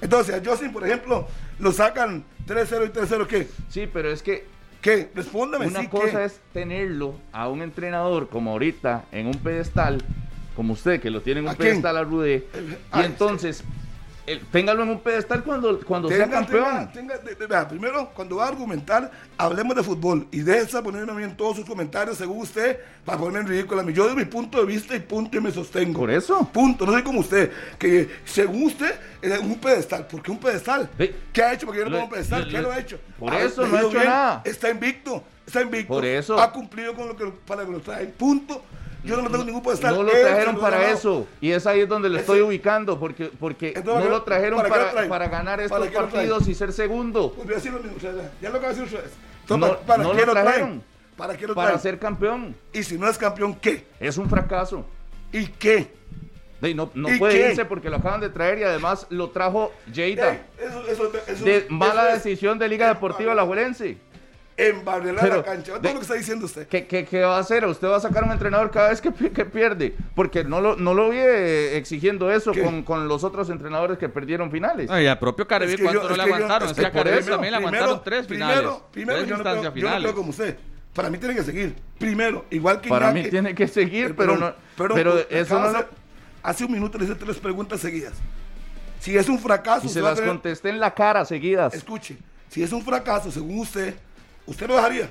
Entonces, 0.00 0.34
a 0.34 0.42
Justin, 0.44 0.72
por 0.72 0.86
ejemplo, 0.86 1.26
lo 1.58 1.72
sacan 1.72 2.24
3-0 2.46 2.86
y 2.86 2.98
3-0, 2.98 3.26
¿qué? 3.26 3.48
Sí, 3.68 3.88
pero 3.92 4.10
es 4.10 4.22
que 4.22 4.44
¿Qué? 4.80 5.10
Respóndame. 5.14 5.66
una 5.66 5.80
sí, 5.80 5.88
cosa 5.88 6.20
¿qué? 6.20 6.24
es 6.24 6.40
tenerlo 6.52 7.14
a 7.32 7.48
un 7.48 7.60
entrenador 7.62 8.28
como 8.28 8.52
ahorita 8.52 9.04
en 9.12 9.26
un 9.26 9.34
pedestal, 9.34 10.02
como 10.56 10.72
usted, 10.72 11.00
que 11.00 11.10
lo 11.10 11.20
tiene 11.20 11.40
en 11.40 11.48
un 11.48 11.54
pedestal 11.54 11.98
a 11.98 12.04
Rudé, 12.04 12.46
y 12.54 12.76
ah, 12.90 13.04
entonces 13.04 13.62
el- 14.32 14.40
téngalo 14.46 14.82
en 14.82 14.88
un 14.90 15.00
pedestal 15.00 15.42
cuando, 15.42 15.80
cuando 15.80 16.08
sea 16.08 16.28
campeón. 16.28 16.90
tenga, 16.92 17.18
tenga, 17.18 17.46
vea, 17.46 17.68
primero, 17.68 18.10
cuando 18.14 18.36
va 18.36 18.44
a 18.46 18.48
argumentar, 18.48 19.10
hablemos 19.38 19.74
de 19.76 19.82
fútbol 19.82 20.26
y 20.30 20.40
deje 20.40 20.66
de 20.76 20.82
ponerme 20.82 21.12
a 21.12 21.14
mí 21.14 21.22
en 21.24 21.36
todos 21.36 21.56
sus 21.56 21.64
comentarios 21.66 22.16
según 22.18 22.40
usted 22.42 22.78
para 23.04 23.18
ponerme 23.18 23.40
en 23.40 23.48
ridículo 23.48 23.80
a 23.80 23.84
mí. 23.84 23.92
Yo 23.92 24.06
doy 24.06 24.16
mi 24.16 24.24
punto 24.24 24.58
de 24.58 24.66
vista 24.66 24.94
y 24.94 25.00
punto 25.00 25.36
y 25.36 25.40
me 25.40 25.50
sostengo. 25.50 25.98
Por 26.00 26.10
eso. 26.10 26.48
Punto. 26.52 26.86
No 26.86 26.92
soy 26.92 27.02
como 27.02 27.20
usted, 27.20 27.50
que 27.78 28.08
según 28.24 28.64
usted 28.64 28.94
es 29.22 29.38
un 29.40 29.56
pedestal. 29.56 30.06
¿Por 30.06 30.22
qué 30.22 30.30
un 30.30 30.38
pedestal? 30.38 30.88
Sí. 30.98 31.10
¿Qué 31.32 31.42
ha 31.42 31.52
hecho 31.54 31.66
para 31.66 31.78
que 31.78 31.84
yo 31.84 31.90
no 31.90 31.90
Lo- 31.90 31.96
ponga 31.98 32.04
un 32.04 32.10
pedestal? 32.10 32.48
¿Qué 32.48 32.60
lo 32.62 32.72
ha 32.72 32.78
hecho? 32.78 32.98
Por 33.18 33.34
eso 33.34 33.62
le 33.62 33.68
no 33.68 33.76
ha 33.76 33.80
hecho 33.82 34.04
nada. 34.04 34.42
Está 34.44 34.70
invicto. 34.70 35.24
Está 35.46 35.62
invicto. 35.62 35.94
Por 35.94 36.04
eso. 36.04 36.38
Ha 36.40 36.52
cumplido 36.52 36.94
con 36.94 37.08
lo 37.08 37.16
que 37.16 37.26
para 37.46 37.64
que 37.64 37.72
lo 37.72 37.80
traen. 37.80 38.12
Punto. 38.12 38.62
Yo 39.04 39.16
no 39.16 39.22
lo 39.22 39.30
tengo 39.30 39.44
ningún 39.44 39.62
pedestal. 39.62 39.94
No 39.94 40.02
lo 40.02 40.10
trajeron 40.10 40.58
para 40.58 40.78
ganado. 40.78 40.94
eso. 40.96 41.26
Y 41.40 41.50
es 41.52 41.66
ahí 41.66 41.80
es 41.80 41.88
donde 41.88 42.08
lo 42.08 42.16
Ese- 42.16 42.22
estoy 42.22 42.40
ubicando, 42.40 42.98
porque, 43.00 43.30
porque 43.40 43.68
Entonces, 43.68 43.86
no 43.86 43.94
¿para 43.94 44.10
lo 44.10 44.22
trajeron 44.22 44.58
para 44.58 44.68
para, 45.08 45.28
ganar 45.28 45.68
¿Para 45.68 45.84
estos 45.86 46.02
partidos 46.02 46.48
y 46.48 46.54
ser 46.54 46.72
segundo. 46.72 47.32
Pues 47.32 47.44
voy 47.46 47.54
a 47.54 47.56
decir 47.56 47.72
lo 47.72 47.78
mismo. 47.80 47.96
ya 48.00 48.50
lo 48.50 48.56
acaba 48.58 48.72
de 48.74 48.80
decir 48.80 48.84
ustedes. 48.84 49.12
No- 49.48 49.54
Entonces, 49.56 49.78
¿para, 49.86 50.02
no 50.02 50.12
qué 50.12 50.26
lo 50.26 50.32
trajeron. 50.32 50.82
¿Para 51.16 51.36
qué 51.36 51.46
lo 51.46 51.54
Para 51.54 51.78
ser 51.78 51.98
campeón. 51.98 52.54
Y 52.72 52.82
si 52.82 52.96
no 52.98 53.08
es 53.08 53.18
campeón, 53.18 53.54
¿qué? 53.56 53.84
Es 53.98 54.16
un 54.18 54.28
fracaso. 54.28 54.84
¿Y 55.32 55.46
qué? 55.46 55.88
De- 56.60 56.74
No, 56.74 56.90
no 56.94 57.12
¿Y 57.12 57.18
puede 57.18 57.34
qué? 57.34 57.48
irse 57.50 57.64
porque 57.64 57.88
lo 57.90 57.96
acaban 57.96 58.20
de 58.20 58.28
traer 58.28 58.58
y 58.58 58.62
además 58.64 59.06
lo 59.10 59.30
trajo. 59.30 59.72
Eh, 59.96 60.18
Eso, 60.58 60.86
eso, 60.88 61.10
eso, 61.26 61.44
de 61.44 61.66
mala 61.70 62.04
decisión 62.12 62.58
de 62.58 62.68
Liga 62.68 62.88
Deportiva 62.88 63.34
La 63.34 63.44
Juelense. 63.44 63.96
Embarrelar 64.68 65.20
Pero, 65.24 65.36
la 65.36 65.42
cancha. 65.42 65.72
Todo 65.72 65.80
de- 65.80 65.88
lo 65.92 65.94
que 66.00 66.02
está 66.02 66.14
diciendo 66.14 66.46
usted. 66.46 66.66
¿Qué, 66.68 66.86
qué, 66.86 67.04
qué 67.04 67.20
va 67.22 67.36
a 67.36 67.40
hacer? 67.40 67.64
¿Usted 67.66 67.88
va 67.88 67.96
a 67.96 68.00
sacar 68.00 68.24
un 68.24 68.32
entrenador 68.32 68.70
cada 68.70 68.90
vez 68.90 69.00
que, 69.00 69.10
pi- 69.10 69.30
que 69.30 69.44
pierde? 69.44 69.94
Porque 70.14 70.44
no 70.44 70.60
lo, 70.60 70.76
no 70.76 70.94
lo 70.94 71.10
vi 71.10 71.18
eh, 71.18 71.76
exigiendo 71.76 72.30
eso 72.30 72.52
con, 72.52 72.82
con 72.82 73.08
los 73.08 73.24
otros 73.24 73.48
entrenadores 73.50 73.96
que 73.98 74.08
perdieron 74.08 74.50
finales. 74.50 74.88
No, 74.90 75.00
y 75.00 75.06
al 75.06 75.18
propio 75.18 75.46
Careví, 75.46 75.72
Es 75.72 75.76
que 75.78 75.84
¿cuánto 75.84 76.02
yo- 76.02 76.08
no 76.08 76.16
le 76.16 76.28
yo- 76.28 76.34
aguantaron? 76.34 76.68
es 76.68 76.74
que 76.74 76.86
a 76.86 76.88
eso, 77.18 77.30
también 77.30 77.52
le 77.52 77.56
aguantaron 77.58 78.02
tres 78.04 78.26
finales. 78.26 78.56
Primero, 78.58 78.86
primero 78.92 79.18
tres 79.18 79.28
yo, 79.28 79.36
no 79.36 79.42
creo, 79.42 79.54
instancias 79.54 79.62
yo 79.64 79.70
no 79.70 79.74
finales. 79.74 80.02
creo 80.02 80.14
como 80.14 80.30
usted. 80.30 80.56
Para 80.94 81.08
mí 81.08 81.18
tiene 81.18 81.34
que 81.36 81.44
seguir. 81.44 81.76
Primero, 81.98 82.44
igual 82.50 82.80
que 82.80 82.88
Para 82.88 83.10
Iñaki- 83.12 83.24
mí 83.24 83.30
tiene 83.30 83.54
que 83.54 83.68
seguir, 83.68 84.06
Eh, 84.08 84.14
pero 84.16 84.36
no. 84.36 84.52
pero 84.76 84.94
pues, 84.94 85.26
eso 85.30 85.58
no 85.60 85.84
Hace 86.42 86.64
un 86.64 86.72
minuto 86.72 86.98
le 86.98 87.04
hice 87.04 87.14
tres 87.14 87.36
preguntas 87.38 87.80
seguidas. 87.80 88.14
Si 88.98 89.16
es 89.16 89.28
un 89.28 89.38
fracaso, 89.38 89.82
Y 89.84 89.86
usted 89.88 90.00
se 90.00 90.06
a 90.06 90.10
las 90.10 90.18
tener- 90.18 90.30
contesté 90.30 90.68
en 90.70 90.80
la 90.80 90.92
cara 90.94 91.24
seguidas. 91.24 91.72
Escuche, 91.74 92.16
si 92.48 92.62
es 92.62 92.72
un 92.72 92.82
fracaso, 92.82 93.30
según 93.30 93.60
usted, 93.60 93.94
¿usted 94.50 94.68
lo 94.68 94.76
dejaría? 94.76 95.10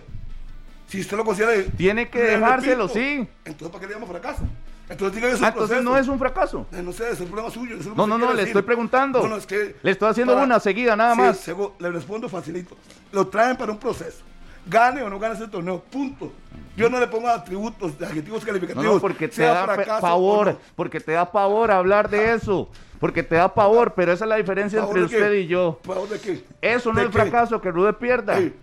Si 0.88 1.02
usted 1.02 1.18
lo 1.18 1.24
considera... 1.26 1.52
Tiene 1.78 2.10
que 2.10 2.20
dejárselo, 2.20 2.88
repito, 2.88 3.00
sí. 3.00 3.28
Entonces, 3.46 3.70
¿para 3.70 3.80
qué 3.82 3.88
le 3.88 3.94
llama 3.94 4.08
fracaso? 4.08 4.44
Entonces, 4.90 5.16
diga 5.16 5.30
que 5.30 5.36
un 5.36 5.44
Ah, 5.44 5.48
entonces 5.50 5.70
proceso. 5.78 5.90
no 5.92 5.98
es 5.98 6.08
un 6.08 6.18
fracaso. 6.20 6.66
No 6.72 6.92
sé, 6.92 7.12
es 7.12 7.20
el 7.20 7.28
problema 7.28 7.52
suyo. 7.52 7.78
No, 7.96 8.08
no, 8.08 8.18
no, 8.18 8.28
le 8.32 8.38
decir. 8.38 8.48
estoy 8.48 8.62
preguntando. 8.64 9.22
No, 9.22 9.28
no, 9.30 9.36
es 9.38 9.46
que 9.46 9.76
Le 9.84 9.92
estoy 9.92 10.10
haciendo 10.10 10.34
para- 10.34 10.46
una 10.46 10.60
seguida, 10.60 10.96
nada 10.96 11.14
Sí, 11.14 11.22
más. 11.22 11.38
sego- 11.38 11.76
le 11.80 11.92
respondo 11.92 12.28
facilito. 12.28 12.76
Lo 13.12 13.28
traen 13.28 13.56
para 13.56 13.72
un 13.72 13.78
proceso. 13.78 14.24
gane 14.66 15.02
o 15.02 15.10
no 15.10 15.18
gane 15.20 15.34
ese 15.36 15.48
torneo, 15.48 15.80
punto. 15.82 16.32
Yo 16.76 16.90
no 16.90 17.00
le 17.00 17.08
pongo 17.08 17.28
atributos, 17.28 17.94
adjetivos 18.02 18.44
calificativos. 18.46 18.96
no, 18.96 19.00
porque 19.00 19.28
te 19.28 19.44
da 19.44 19.66
pavor, 20.02 20.58
porque 20.76 21.00
te 21.00 21.12
da 21.14 21.32
pavor 21.32 21.72
hablar 21.72 22.10
de 22.10 22.34
eso, 22.34 22.70
porque 23.00 23.24
te 23.24 23.36
da 23.36 23.52
pavor, 23.54 23.94
pero 23.96 24.12
esa 24.12 24.26
es 24.26 24.30
la 24.30 24.36
diferencia 24.36 24.82
¿Pavor 24.82 24.98
entre 25.00 25.18
qué? 25.18 25.24
usted 25.24 25.34
y 25.38 25.48
yo. 25.48 25.80
¿Pavor 25.86 26.10
de 26.10 26.20
qué? 26.20 26.44
Eso 26.62 26.92
no 26.94 27.00
¿De 27.00 27.06
es 27.06 27.12
qué? 27.12 27.20
fracaso, 27.20 27.60
que 27.62 27.72
Rude 27.72 27.94
pierda, 27.94 28.40
Eh, 28.40 28.54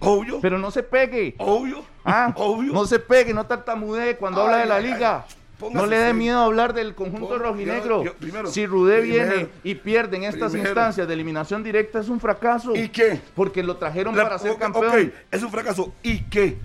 obvio, 0.00 0.40
pero 0.40 0.58
no 0.58 0.70
se 0.70 0.82
pegue. 0.82 1.34
obvio, 1.38 1.84
Ah, 2.04 2.32
obvio. 2.36 2.72
no 2.72 2.86
se 2.86 2.98
pegue, 2.98 3.32
no 3.34 3.46
tartamudee 3.46 4.16
cuando 4.16 4.42
habla 4.42 4.58
de 4.58 4.66
la 4.66 4.76
Ay, 4.76 4.84
liga. 4.84 5.24
ay. 5.28 5.34
Póngase 5.58 5.76
No 5.84 5.86
le 5.90 5.98
dé 5.98 6.12
miedo 6.14 6.38
hablar 6.38 6.72
del 6.72 6.94
conjunto 6.94 7.30
Ponga- 7.30 7.38
rojinegro. 7.48 7.98
yo- 8.04 8.12
yo- 8.12 8.14
primero, 8.14 8.48
si 8.48 8.64
Rudé 8.64 9.00
primero, 9.00 9.28
viene 9.30 9.48
y 9.64 9.74
pierde 9.74 10.16
en 10.16 10.22
estas 10.22 10.52
primero. 10.52 10.70
instancias 10.70 11.08
de 11.08 11.14
eliminación 11.14 11.64
directa 11.64 11.98
es 11.98 12.08
un 12.08 12.20
fracaso. 12.20 12.76
¿Y 12.76 12.88
qué? 12.90 13.20
Porque 13.34 13.64
lo 13.64 13.76
trajeron 13.76 14.16
La- 14.16 14.22
para 14.22 14.38
ser 14.38 14.56
campeón. 14.56 14.86
ok, 14.86 15.12
es 15.32 15.42
un 15.42 15.50
fracaso. 15.50 15.92
¿Y 16.04 16.20
qué? 16.26 16.58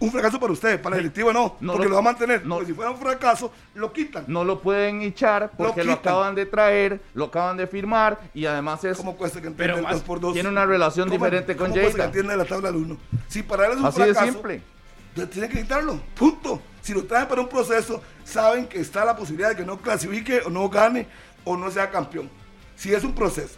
Un 0.00 0.10
fracaso 0.10 0.40
para 0.40 0.52
usted, 0.54 0.80
para 0.80 0.96
la 0.96 1.02
directiva 1.02 1.30
no, 1.32 1.56
No 1.60 1.72
porque 1.74 1.84
lo- 1.84 1.90
lo, 1.90 1.94
va 1.96 2.00
a 2.00 2.04
mantener. 2.12 2.46
no. 2.46 2.54
porque 2.56 2.68
si 2.68 2.74
fuera 2.74 2.90
un 2.90 2.96
fracaso, 2.98 3.52
lo 3.74 3.92
quitan. 3.92 4.24
No 4.28 4.44
lo 4.44 4.60
pueden 4.60 5.02
echar 5.02 5.50
porque 5.56 5.84
lo, 5.84 5.92
acaban 5.92 6.34
de 6.34 6.46
traer, 6.46 7.00
lo 7.12 7.26
acaban 7.26 7.58
de 7.58 7.66
firmar 7.66 8.18
y 8.32 8.46
además 8.46 8.82
es 8.84 8.96
¿Cómo 8.96 9.16
cuesta 9.16 9.42
que 9.42 9.50
Pero 9.50 9.74
entienda 9.74 9.78
el 9.78 9.84
más- 9.84 9.92
2 9.96 10.02
por 10.02 10.20
2 10.20 10.32
tiene 10.32 10.48
una 10.48 10.64
relación 10.64 11.10
diferente 11.10 11.54
con 11.54 11.68
¿Cómo 11.70 11.80
cuesta 11.82 11.90
que 11.92 11.98
Jada. 11.98 12.06
entienda 12.06 12.36
la 12.36 12.44
tabla 12.46 12.72
del 12.72 12.80
1? 12.82 12.96
Si 13.28 13.42
para 13.42 13.66
él 13.66 13.72
es 13.72 13.78
un 13.78 13.84
Así 13.86 13.98
de 14.00 14.04
fracaso, 14.14 14.32
simple. 14.32 14.62
entonces 15.10 15.30
tienen 15.32 15.50
que 15.50 15.60
quitarlo. 15.62 16.00
Punto. 16.14 16.62
Si 16.80 16.94
lo 16.94 17.04
traen 17.04 17.28
para 17.28 17.42
un 17.42 17.48
proceso, 17.50 18.02
saben 18.24 18.66
que 18.66 18.80
está 18.80 19.04
la 19.04 19.14
posibilidad 19.14 19.50
de 19.50 19.56
que 19.56 19.66
no 19.66 19.76
clasifique 19.76 20.40
o 20.46 20.48
no 20.48 20.66
gane 20.70 21.06
o 21.44 21.58
no 21.58 21.70
sea 21.70 21.90
campeón. 21.90 22.30
Si 22.74 22.90
es 22.94 23.04
un 23.04 23.14
proceso. 23.14 23.56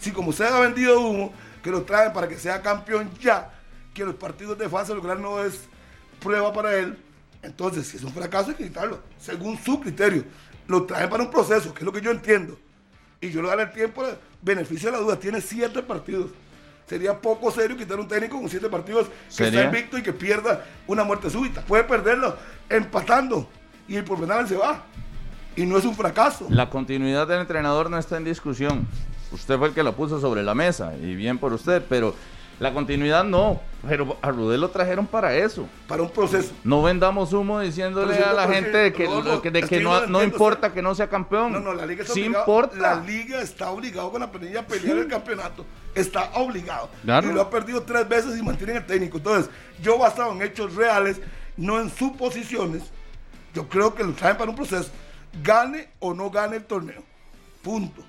Si 0.00 0.10
como 0.10 0.30
usted 0.30 0.46
ha 0.46 0.58
vendido 0.58 0.98
humo, 1.00 1.32
que 1.62 1.70
lo 1.70 1.82
traen 1.82 2.12
para 2.12 2.26
que 2.26 2.36
sea 2.36 2.60
campeón 2.60 3.08
ya, 3.20 3.52
que 3.94 4.04
los 4.04 4.16
partidos 4.16 4.58
de 4.58 4.68
fase 4.68 4.92
regular 4.92 5.20
no 5.20 5.42
es 5.44 5.68
prueba 6.24 6.52
para 6.52 6.74
él, 6.76 6.98
entonces 7.42 7.86
si 7.86 7.98
es 7.98 8.02
un 8.02 8.12
fracaso 8.12 8.50
hay 8.50 8.56
que 8.56 8.64
quitarlo, 8.64 9.00
según 9.18 9.58
su 9.58 9.78
criterio. 9.78 10.24
Lo 10.66 10.84
traen 10.84 11.10
para 11.10 11.22
un 11.22 11.30
proceso, 11.30 11.74
que 11.74 11.80
es 11.80 11.84
lo 11.84 11.92
que 11.92 12.00
yo 12.00 12.10
entiendo. 12.10 12.58
Y 13.20 13.30
yo 13.30 13.42
le 13.42 13.48
daré 13.48 13.64
el 13.64 13.72
tiempo, 13.72 14.02
beneficio 14.40 14.90
de 14.90 14.96
la 14.96 15.02
duda, 15.02 15.18
tiene 15.18 15.42
siete 15.42 15.82
partidos. 15.82 16.30
Sería 16.86 17.18
poco 17.18 17.50
serio 17.50 17.76
quitar 17.76 18.00
un 18.00 18.08
técnico 18.08 18.38
con 18.38 18.48
siete 18.48 18.68
partidos 18.68 19.08
que 19.36 19.44
está 19.44 19.64
invicto 19.64 19.98
y 19.98 20.02
que 20.02 20.12
pierda 20.12 20.64
una 20.86 21.04
muerte 21.04 21.30
súbita. 21.30 21.60
Puede 21.62 21.84
perderlo 21.84 22.36
empatando 22.68 23.48
y 23.86 24.00
por 24.02 24.20
penal 24.20 24.48
se 24.48 24.56
va. 24.56 24.82
Y 25.56 25.64
no 25.66 25.78
es 25.78 25.84
un 25.84 25.94
fracaso. 25.94 26.46
La 26.50 26.68
continuidad 26.68 27.28
del 27.28 27.40
entrenador 27.40 27.88
no 27.90 27.98
está 27.98 28.16
en 28.16 28.24
discusión. 28.24 28.86
Usted 29.32 29.58
fue 29.58 29.68
el 29.68 29.74
que 29.74 29.82
lo 29.82 29.94
puso 29.94 30.20
sobre 30.20 30.42
la 30.42 30.54
mesa 30.54 30.94
y 30.96 31.14
bien 31.14 31.38
por 31.38 31.52
usted, 31.52 31.82
pero 31.88 32.14
la 32.58 32.72
continuidad 32.72 33.24
no. 33.24 33.60
Pero 33.86 34.16
a 34.22 34.30
Rudé 34.30 34.56
lo 34.56 34.70
trajeron 34.70 35.06
para 35.06 35.34
eso. 35.34 35.68
Para 35.86 36.02
un 36.02 36.10
proceso. 36.10 36.52
No 36.64 36.82
vendamos 36.82 37.32
humo 37.32 37.60
diciéndole 37.60 38.16
a 38.16 38.32
la 38.32 38.48
gente 38.48 38.78
de 38.78 38.92
que, 38.92 39.04
no, 39.04 39.22
de 39.40 39.62
que 39.62 39.80
no, 39.80 40.06
no 40.06 40.22
importa 40.22 40.72
que 40.72 40.80
no 40.80 40.94
sea 40.94 41.08
campeón. 41.08 41.52
No, 41.52 41.60
no, 41.60 41.74
la 41.74 41.84
liga 41.84 42.02
está 42.02 42.14
sí 42.14 42.22
obligado. 42.22 42.44
importa. 42.44 42.76
La 42.76 42.94
liga 43.04 43.40
está 43.42 43.70
obligado 43.70 44.10
con 44.10 44.20
la 44.22 44.32
planilla 44.32 44.60
a 44.60 44.66
pelear 44.66 44.98
el 44.98 45.08
campeonato. 45.08 45.66
Está 45.94 46.30
obligado. 46.34 46.88
Claro. 47.02 47.30
Y 47.30 47.34
lo 47.34 47.42
ha 47.42 47.50
perdido 47.50 47.82
tres 47.82 48.08
veces 48.08 48.38
y 48.38 48.42
mantiene 48.42 48.76
el 48.76 48.86
técnico. 48.86 49.18
Entonces, 49.18 49.50
yo 49.82 49.98
basado 49.98 50.32
en 50.32 50.40
hechos 50.40 50.74
reales, 50.74 51.20
no 51.56 51.78
en 51.78 51.90
suposiciones, 51.90 52.84
yo 53.52 53.68
creo 53.68 53.94
que 53.94 54.02
lo 54.02 54.12
traen 54.12 54.38
para 54.38 54.48
un 54.50 54.56
proceso. 54.56 54.90
Gane 55.42 55.88
o 55.98 56.14
no 56.14 56.30
gane 56.30 56.56
el 56.56 56.64
torneo. 56.64 57.02
Punto. 57.62 58.02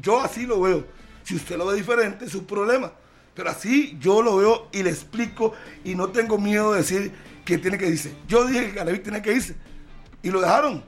Yo 0.00 0.20
así 0.20 0.46
lo 0.46 0.60
veo. 0.60 0.84
Si 1.24 1.34
usted 1.34 1.56
lo 1.56 1.66
ve 1.66 1.74
diferente, 1.74 2.26
es 2.26 2.30
su 2.30 2.46
problema. 2.46 2.92
Pero 3.34 3.50
así 3.50 3.96
yo 4.00 4.22
lo 4.22 4.36
veo 4.36 4.68
y 4.72 4.82
le 4.82 4.90
explico 4.90 5.52
y 5.84 5.94
no 5.94 6.08
tengo 6.08 6.38
miedo 6.38 6.72
de 6.72 6.78
decir 6.78 7.12
que 7.44 7.58
tiene 7.58 7.78
que 7.78 7.88
irse. 7.88 8.14
Yo 8.28 8.46
dije 8.46 8.66
que 8.66 8.72
Galevi 8.72 8.98
tiene 8.98 9.22
que 9.22 9.32
irse 9.32 9.56
y 10.22 10.30
lo 10.30 10.40
dejaron. 10.40 10.82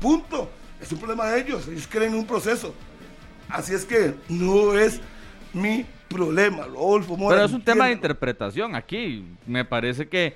Punto. 0.00 0.50
Es 0.80 0.92
un 0.92 0.98
problema 0.98 1.26
de 1.30 1.40
ellos. 1.40 1.68
Ellos 1.68 1.88
creen 1.90 2.12
en 2.12 2.18
un 2.18 2.26
proceso. 2.26 2.74
Así 3.48 3.72
es 3.72 3.84
que 3.84 4.14
no 4.28 4.78
es 4.78 5.00
mi 5.52 5.86
problema. 6.08 6.64
Rodolfo 6.64 7.16
Mora, 7.16 7.36
Pero 7.36 7.46
es 7.46 7.52
un 7.52 7.62
tema 7.62 7.86
de 7.86 7.92
interpretación 7.92 8.74
aquí. 8.74 9.24
Me 9.46 9.64
parece 9.64 10.08
que 10.08 10.34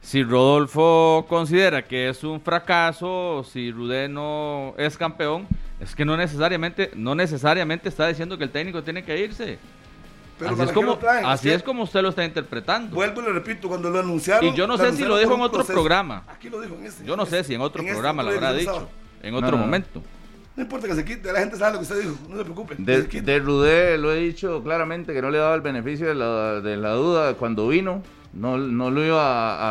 si 0.00 0.22
Rodolfo 0.22 1.26
considera 1.28 1.82
que 1.86 2.08
es 2.08 2.24
un 2.24 2.40
fracaso, 2.40 3.44
si 3.50 3.70
Rudé 3.70 4.08
no 4.08 4.74
es 4.78 4.96
campeón, 4.96 5.46
es 5.80 5.94
que 5.94 6.04
no 6.04 6.16
necesariamente, 6.16 6.90
no 6.94 7.14
necesariamente 7.14 7.88
está 7.88 8.08
diciendo 8.08 8.38
que 8.38 8.44
el 8.44 8.50
técnico 8.50 8.82
tiene 8.82 9.04
que 9.04 9.18
irse. 9.18 9.58
Pero 10.38 10.50
así 10.50 10.56
¿para 10.58 10.70
es 10.70 10.74
como, 10.74 10.86
lo 10.88 10.98
traen? 10.98 11.24
así 11.26 11.50
es 11.50 11.62
como 11.62 11.82
usted 11.82 12.00
lo 12.02 12.10
está 12.10 12.24
interpretando. 12.24 12.94
Vuelvo 12.94 13.20
y 13.20 13.24
le 13.24 13.32
repito, 13.32 13.68
cuando 13.68 13.90
lo 13.90 13.98
anunciaron. 13.98 14.44
Y 14.46 14.54
yo 14.56 14.66
no 14.66 14.78
sé 14.78 14.92
si 14.92 15.04
lo 15.04 15.18
dijo 15.18 15.34
en 15.34 15.40
otro 15.40 15.58
proceso. 15.58 15.72
programa. 15.74 16.24
Aquí 16.28 16.48
lo 16.48 16.60
dijo 16.60 16.74
en 16.76 16.86
este. 16.86 17.04
Yo 17.04 17.16
no 17.16 17.26
sé 17.26 17.42
si 17.44 17.54
en 17.54 17.60
otro 17.60 17.82
programa 17.84 18.22
lo 18.22 18.30
habrá 18.30 18.52
dicho, 18.52 18.88
en 19.22 19.34
otro 19.34 19.52
no, 19.52 19.56
momento. 19.58 20.02
No 20.56 20.62
importa 20.62 20.88
que 20.88 20.94
se 20.94 21.04
quite, 21.04 21.32
la 21.32 21.38
gente 21.40 21.56
sabe 21.56 21.72
lo 21.74 21.78
que 21.78 21.82
usted 21.84 22.00
dijo, 22.02 22.16
no 22.28 22.36
se 22.36 22.42
preocupe. 22.42 22.76
que 22.76 22.82
De, 22.82 23.10
se 23.10 23.20
de 23.22 23.38
Rudé 23.38 23.96
lo 23.98 24.12
he 24.12 24.16
dicho 24.18 24.60
claramente 24.64 25.12
que 25.12 25.22
no 25.22 25.30
le 25.30 25.38
daba 25.38 25.54
el 25.54 25.60
beneficio 25.60 26.08
de 26.08 26.14
la, 26.16 26.60
de 26.60 26.76
la 26.76 26.92
duda 26.94 27.34
cuando 27.34 27.68
vino. 27.68 28.02
No, 28.38 28.56
no 28.56 28.90
lo 28.90 29.04
iba 29.04 29.20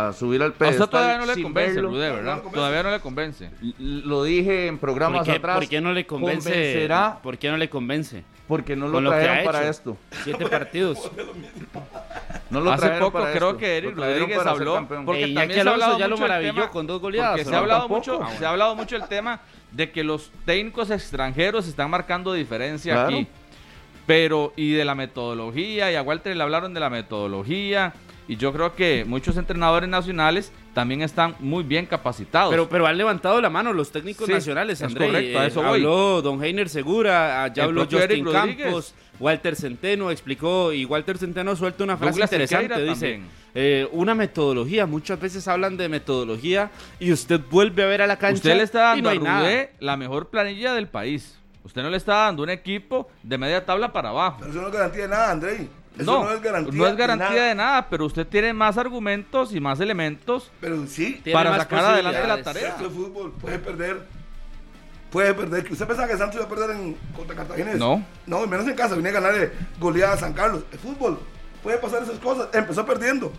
a, 0.06 0.10
a 0.10 0.14
subir 0.14 0.42
al 0.44 0.54
pedestal. 0.54 0.84
usted 0.84 0.92
todavía 0.98 1.18
no 1.18 1.26
le 1.34 1.42
convence, 1.42 1.74
verlo. 1.76 1.92
No 1.92 1.98
¿verdad? 1.98 2.42
Todavía 2.54 2.84
no 2.84 2.92
le 2.92 3.00
convence. 3.00 3.50
Lo 3.80 4.24
dije 4.24 4.68
en 4.68 4.78
programas 4.78 5.20
¿Por 5.20 5.26
qué, 5.28 5.32
atrás. 5.40 5.56
por 5.58 5.68
qué 5.70 5.82
no 5.82 5.94
le 5.94 6.06
convence? 6.06 6.50
Convencerá 6.50 7.20
¿Por 7.24 7.38
qué 7.38 7.50
no 7.50 7.58
le 7.58 7.70
convence? 7.70 8.24
porque 8.48 8.78
no 8.78 8.88
lo 8.88 9.02
lo 9.02 9.10
trajeron 9.10 9.44
para 9.44 9.68
esto. 9.68 9.98
Siete 10.24 10.46
partidos. 10.48 11.10
No 12.50 12.62
lo 12.62 12.72
Hace 12.72 12.90
poco 12.92 13.12
para 13.20 13.34
creo 13.34 13.48
esto. 13.50 13.60
que 13.60 13.78
Eric 13.78 13.96
Lo 13.98 14.06
Rodríguez 14.06 14.38
habló 14.46 14.88
porque 15.06 15.28
también 15.34 15.52
se 15.52 15.68
ha 15.68 15.72
hablado 15.74 16.00
ya 16.00 16.08
lo 16.08 16.16
mucho 16.16 16.24
del 16.24 16.30
maravilló 16.30 16.54
tema- 16.54 16.70
con 16.70 16.88
dos 16.88 17.02
goleadas, 17.02 17.32
porque 17.32 17.42
¿o 17.46 17.50
se 17.50 17.56
ha 17.56 17.60
hablado 17.60 17.80
Tampoco. 17.82 18.00
mucho, 18.00 18.14
Ah, 18.14 18.18
bueno. 18.24 18.40
se 18.40 18.46
ha 18.46 18.50
hablado 18.50 18.76
mucho 18.76 18.96
el 18.96 19.04
tema 19.10 19.42
de 19.74 19.92
que 19.92 20.04
los 20.06 20.32
técnicos 20.46 20.90
extranjeros 20.90 21.68
están 21.68 21.90
marcando 21.90 22.32
diferencia 22.32 22.94
Claro. 22.94 23.08
aquí. 23.10 23.28
Pero 24.06 24.54
y 24.56 24.72
de 24.72 24.86
la 24.86 24.96
metodología 24.96 25.92
y 25.92 25.96
a 25.96 26.02
Walter 26.02 26.34
le 26.38 26.42
hablaron 26.42 26.74
de 26.74 26.80
la 26.80 26.90
metodología 26.90 27.94
y 28.28 28.36
yo 28.38 28.52
creo 28.54 28.76
que 28.76 29.06
muchos 29.08 29.38
entrenadores 29.38 29.88
nacionales 29.90 30.52
también 30.74 31.02
están 31.02 31.36
muy 31.40 31.64
bien 31.64 31.86
capacitados. 31.86 32.52
Pero, 32.52 32.68
pero 32.70 32.86
han 32.86 32.98
levantado 32.98 33.40
la 33.42 33.50
mano 33.50 33.74
los 33.74 33.92
técnicos 33.92 34.28
Sí, 34.28 34.34
nacionales, 34.34 34.80
es 34.82 34.88
André. 34.88 35.08
correcto, 35.08 35.40
a 35.40 35.44
Eh, 35.46 35.48
eso 35.48 35.62
voy. 35.64 35.80
habló 35.80 36.22
Don 36.22 36.44
Heiner 36.44 36.70
Segura, 36.70 37.52
ya 37.54 37.64
habló 37.64 37.88
Justin. 37.90 38.26
Campos, 38.26 38.94
Walter 39.20 39.56
Centeno 39.56 40.12
explicó, 40.12 40.72
y 40.74 40.86
Walter 40.86 41.18
Centeno 41.18 41.56
suelta 41.56 41.84
una 41.84 41.98
frase 41.98 42.12
Douglas 42.12 42.32
interesante, 42.32 42.68
Sequeira 42.76 42.94
dice, 42.94 43.22
eh, 43.56 43.88
una 43.92 44.14
metodología, 44.14 44.86
muchas 44.86 45.20
veces 45.20 45.48
hablan 45.48 45.78
de 45.78 45.90
metodología 45.90 46.70
y 47.00 47.12
usted 47.12 47.40
vuelve 47.50 47.82
a 47.84 47.88
ver 47.88 48.02
a 48.04 48.08
la 48.08 48.18
cancha 48.18 48.36
Usted 48.38 48.58
le 48.58 48.64
está 48.64 48.96
y 48.98 49.02
no 49.02 49.10
dando 49.10 49.30
a. 49.30 49.40
Rudé 49.42 49.72
la 49.80 49.98
mejor 49.98 50.28
planilla 50.30 50.74
del 50.74 50.88
país. 50.88 51.34
Usted 51.64 51.82
no 51.82 51.90
le 51.90 51.98
está 51.98 52.14
dando 52.26 52.44
un 52.44 52.50
equipo 52.50 53.10
de 53.24 53.38
media 53.38 53.66
tabla 53.66 53.92
para 53.92 54.10
abajo. 54.10 54.38
Pero 54.40 54.52
eso 54.52 54.62
no 54.62 54.72
garantía 54.72 55.02
de 55.04 55.08
nada, 55.10 55.32
Andrei. 55.32 55.68
Eso 55.98 56.12
no, 56.12 56.24
no, 56.26 56.32
es 56.32 56.42
garantía, 56.42 56.74
no 56.74 56.88
es 56.88 56.96
garantía 56.96 57.28
de 57.30 57.36
nada. 57.36 57.48
de 57.50 57.56
nada, 57.56 57.90
pero 57.90 58.06
usted 58.06 58.28
tiene 58.28 58.54
más 58.54 58.78
argumentos 58.78 59.54
y 59.54 59.60
más 59.60 59.80
elementos 59.80 60.52
Pero 60.62 60.86
sí, 60.88 61.22
para 61.34 61.58
sacar 61.58 61.86
adelante 61.86 62.28
la 62.28 62.44
tarea. 62.44 62.70
esto 62.70 62.88
es 62.88 62.94
fútbol, 62.94 63.34
puede 63.34 63.60
perder. 63.60 64.18
Puede 65.12 65.34
perder. 65.34 65.72
Usted 65.72 65.88
pensaba 65.88 66.08
que 66.08 66.18
Santos 66.18 66.36
iba 66.36 66.46
a 66.46 66.50
perder 66.50 66.72
en, 66.72 66.98
contra 67.16 67.36
Cartagena. 67.36 67.76
No. 67.76 68.04
No, 68.26 68.46
menos 68.46 68.68
en 68.68 68.76
casa. 68.76 68.94
Venía 68.94 69.12
a 69.12 69.14
ganarle 69.14 69.52
goleada 69.80 70.14
a 70.14 70.18
San 70.18 70.34
Carlos. 70.34 70.64
El 70.72 70.80
fútbol. 70.80 71.20
Puede 71.64 71.78
pasar 71.78 72.04
esas 72.04 72.20
cosas. 72.20 72.50
Empezó 72.54 72.86
perdiendo. 72.86 73.32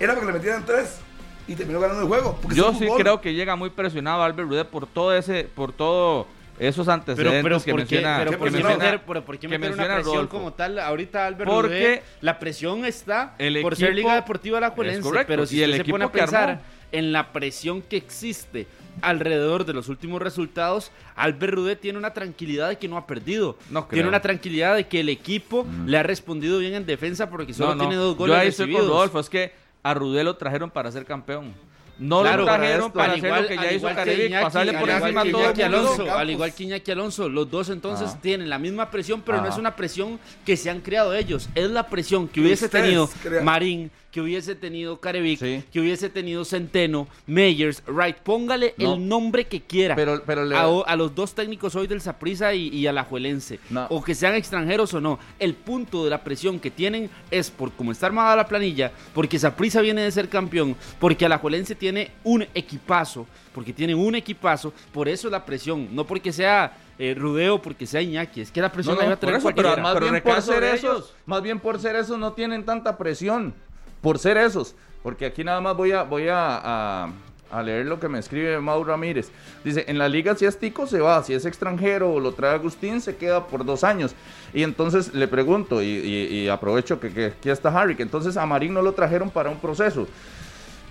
Era 0.00 0.14
porque 0.14 0.26
le 0.26 0.32
metieran 0.32 0.64
tres. 0.64 1.00
Y 1.46 1.54
terminó 1.54 1.80
ganando 1.80 2.02
el 2.02 2.08
juego. 2.08 2.38
Yo 2.54 2.72
sí 2.72 2.86
fútbol. 2.86 3.00
creo 3.00 3.20
que 3.20 3.34
llega 3.34 3.56
muy 3.56 3.68
presionado 3.70 4.22
Albert 4.22 4.48
Rudé 4.48 4.64
por 4.64 4.86
todo 4.86 5.14
ese, 5.14 5.44
por 5.44 5.72
todo 5.72 6.26
esos 6.58 6.86
Pero, 6.86 6.92
antecedentes 6.94 7.42
pero, 7.42 7.62
que 7.62 7.70
¿por 7.72 7.80
qué, 7.86 7.94
menciona, 7.96 8.16
pero 8.18 8.30
¿Qué 8.32 8.36
por 8.36 8.48
presionado? 8.50 8.78
meter, 8.78 9.00
pero 9.06 9.24
por 9.24 9.34
qué 9.38 9.40
que 9.48 9.58
meter 9.58 9.72
una 9.72 9.76
menciona 9.76 9.94
presión 9.94 10.14
Rodolfo? 10.14 10.36
como 10.36 10.52
tal? 10.52 10.78
Ahorita 10.78 11.26
Albert 11.26 11.50
Porque 11.50 11.68
Rudé, 11.68 12.02
la 12.20 12.38
presión 12.38 12.84
está 12.84 13.34
el 13.38 13.60
por 13.62 13.76
ser 13.76 13.94
Liga 13.94 14.14
Deportiva 14.14 14.58
Alajuelense, 14.58 15.00
correcto, 15.02 15.26
pero 15.28 15.46
si 15.46 15.56
y 15.58 15.62
el 15.62 15.74
se 15.74 15.80
equipo 15.80 15.94
pone 15.94 16.04
a 16.04 16.12
que 16.12 16.18
pensar 16.18 16.50
armó. 16.50 16.62
en 16.92 17.12
la 17.12 17.32
presión 17.32 17.82
que 17.82 17.96
existe 17.96 18.66
alrededor 19.00 19.64
de 19.64 19.72
los 19.72 19.88
últimos 19.88 20.20
resultados, 20.20 20.92
Albert 21.16 21.54
Rudé 21.54 21.76
tiene 21.76 21.98
una 21.98 22.12
tranquilidad 22.12 22.68
de 22.68 22.76
que 22.76 22.88
no 22.88 22.96
ha 22.98 23.06
perdido. 23.06 23.56
No 23.70 23.84
tiene 23.86 24.08
una 24.08 24.20
tranquilidad 24.20 24.76
de 24.76 24.86
que 24.86 25.00
el 25.00 25.08
equipo 25.08 25.66
le 25.86 25.96
ha 25.98 26.02
respondido 26.02 26.58
bien 26.58 26.74
en 26.74 26.84
defensa 26.86 27.30
porque 27.30 27.54
solo 27.54 27.70
No, 27.70 27.74
no. 27.76 27.80
tiene 27.88 27.96
dos 27.96 28.12
Yo 28.14 28.18
goles 28.18 28.36
ahí 28.36 28.48
estoy 28.48 28.66
con 28.66 28.74
recibidos. 28.74 28.94
Rodolfo, 28.94 29.20
es 29.20 29.30
que 29.30 29.52
a 29.82 29.94
Rudé 29.94 30.22
lo 30.22 30.36
trajeron 30.36 30.70
para 30.70 30.92
ser 30.92 31.04
campeón. 31.06 31.54
No 32.02 32.20
Claro, 32.22 32.38
lo 32.40 32.46
para 32.46 32.58
trajeron 32.58 32.92
para, 32.92 33.04
al 33.04 33.10
hacer 33.18 33.24
igual, 33.26 33.42
lo 33.42 33.48
que 33.48 33.56
ya 33.56 33.72
hizo 33.72 33.86
Carevic, 33.94 34.26
Iñaki, 34.26 34.44
pasarle 34.44 34.72
por 34.74 34.90
encima 34.90 35.20
a 35.20 35.24
todo 35.30 35.42
Iñaki. 35.42 35.62
Alonso, 35.62 36.12
al 36.18 36.30
igual 36.30 36.52
que 36.54 36.62
Iñaki 36.64 36.90
Alonso, 36.90 37.28
los 37.28 37.50
dos 37.50 37.68
entonces 37.70 38.10
Ah. 38.12 38.18
tienen 38.20 38.50
la 38.50 38.58
misma 38.58 38.90
presión, 38.90 39.22
pero 39.24 39.38
no 39.38 39.44
Ah. 39.44 39.50
es 39.50 39.56
una 39.56 39.76
presión 39.76 40.18
que 40.44 40.56
se 40.56 40.68
han 40.68 40.80
creado 40.80 41.14
ellos, 41.14 41.48
es 41.54 41.70
la 41.70 41.86
presión 41.86 42.26
que 42.26 42.40
hubiese 42.40 42.68
tenido. 42.68 43.08
Marín, 43.42 43.90
que 44.12 44.20
hubiese 44.20 44.54
tenido 44.54 45.00
Carevic, 45.00 45.40
Sí. 45.40 45.64
que 45.72 45.80
hubiese 45.80 46.10
tenido 46.10 46.44
Centeno, 46.44 47.08
Meyers, 47.26 47.82
Wright. 47.86 48.18
Póngale 48.18 48.74
No. 48.76 48.94
el 48.94 49.08
nombre 49.08 49.46
que 49.46 49.62
quiera 49.62 49.96
Pero- 49.96 50.22
pero 50.24 50.44
le- 50.44 50.54
a, 50.54 50.64
a 50.86 50.96
los 50.96 51.14
dos 51.14 51.34
técnicos 51.34 51.74
hoy 51.74 51.86
del 51.86 52.00
Saprissa 52.02 52.52
y, 52.54 52.68
y 52.68 52.86
a 52.86 52.92
la 52.92 53.04
Juelense. 53.04 53.58
No. 53.70 53.86
O 53.88 54.04
que 54.04 54.14
sean 54.14 54.34
extranjeros 54.34 54.92
o 54.92 55.00
no. 55.00 55.18
El 55.38 55.54
punto 55.54 56.04
de 56.04 56.10
la 56.10 56.22
presión 56.22 56.60
que 56.60 56.70
tienen 56.70 57.08
es 57.30 57.50
por 57.50 57.72
cómo 57.72 57.90
está 57.90 58.06
armada 58.06 58.36
la 58.36 58.46
planilla, 58.46 58.92
porque 59.14 59.38
Saprissa 59.38 59.80
viene 59.80 60.02
de 60.02 60.10
ser 60.12 60.28
campeón, 60.28 60.76
porque 61.00 61.24
Alajuelense 61.24 61.74
tiene 61.74 62.10
un 62.22 62.42
equipazo, 62.54 63.26
porque 63.54 63.72
tiene 63.72 63.94
un 63.94 64.14
equipazo, 64.14 64.74
por 64.92 65.08
eso 65.08 65.30
la 65.30 65.44
presión, 65.46 65.88
no 65.94 66.06
porque 66.06 66.32
sea 66.32 66.76
eh, 66.98 67.14
Rudeo, 67.18 67.60
porque 67.62 67.86
sea 67.86 68.02
Iñaki, 68.02 68.42
es 68.42 68.50
que 68.52 68.60
la 68.60 68.70
presión 68.70 68.94
No, 68.96 69.00
la 69.00 69.06
iba 69.06 69.14
a 69.14 69.18
tener 69.18 69.36
eso, 69.36 69.50
pero 69.56 69.76
más 69.78 69.94
Pero 69.94 70.10
bien 70.10 70.22
por 70.22 70.42
ser 70.42 70.62
esos, 70.64 71.14
más 71.24 71.42
bien 71.42 71.58
por 71.58 71.80
ser 71.80 71.96
esos 71.96 72.18
no 72.18 72.34
tienen 72.34 72.64
tanta 72.64 72.98
presión, 72.98 73.54
por 74.02 74.18
ser 74.18 74.36
esos, 74.36 74.74
porque 75.02 75.24
aquí 75.24 75.42
nada 75.44 75.60
más 75.62 75.74
voy 75.76 75.92
a 75.92 76.02
voy 76.02 76.28
a, 76.28 76.36
a- 76.62 77.08
a 77.50 77.62
leer 77.62 77.84
lo 77.84 78.00
que 78.00 78.08
me 78.08 78.18
escribe 78.18 78.58
Mauro 78.60 78.90
Ramírez. 78.92 79.30
Dice, 79.62 79.84
en 79.86 79.98
la 79.98 80.08
liga 80.08 80.34
si 80.34 80.46
es 80.46 80.58
tico 80.58 80.86
se 80.86 81.00
va, 81.00 81.22
si 81.22 81.34
es 81.34 81.44
extranjero 81.44 82.10
o 82.10 82.18
lo 82.18 82.32
trae 82.32 82.54
Agustín 82.54 83.02
se 83.02 83.16
queda 83.16 83.46
por 83.46 83.64
dos 83.66 83.84
años. 83.84 84.14
Y 84.54 84.62
entonces 84.62 85.12
le 85.12 85.28
pregunto, 85.28 85.82
y, 85.82 85.86
y- 85.86 86.26
y 86.44 86.48
aprovecho 86.48 86.98
que, 86.98 87.10
que 87.12 87.26
aquí 87.26 87.50
está 87.50 87.68
Harry, 87.78 87.94
que 87.94 88.02
entonces 88.02 88.38
a 88.38 88.46
Marín 88.46 88.72
no 88.72 88.80
lo 88.80 88.92
trajeron 88.92 89.28
para 89.30 89.50
un 89.50 89.58
proceso. 89.58 90.06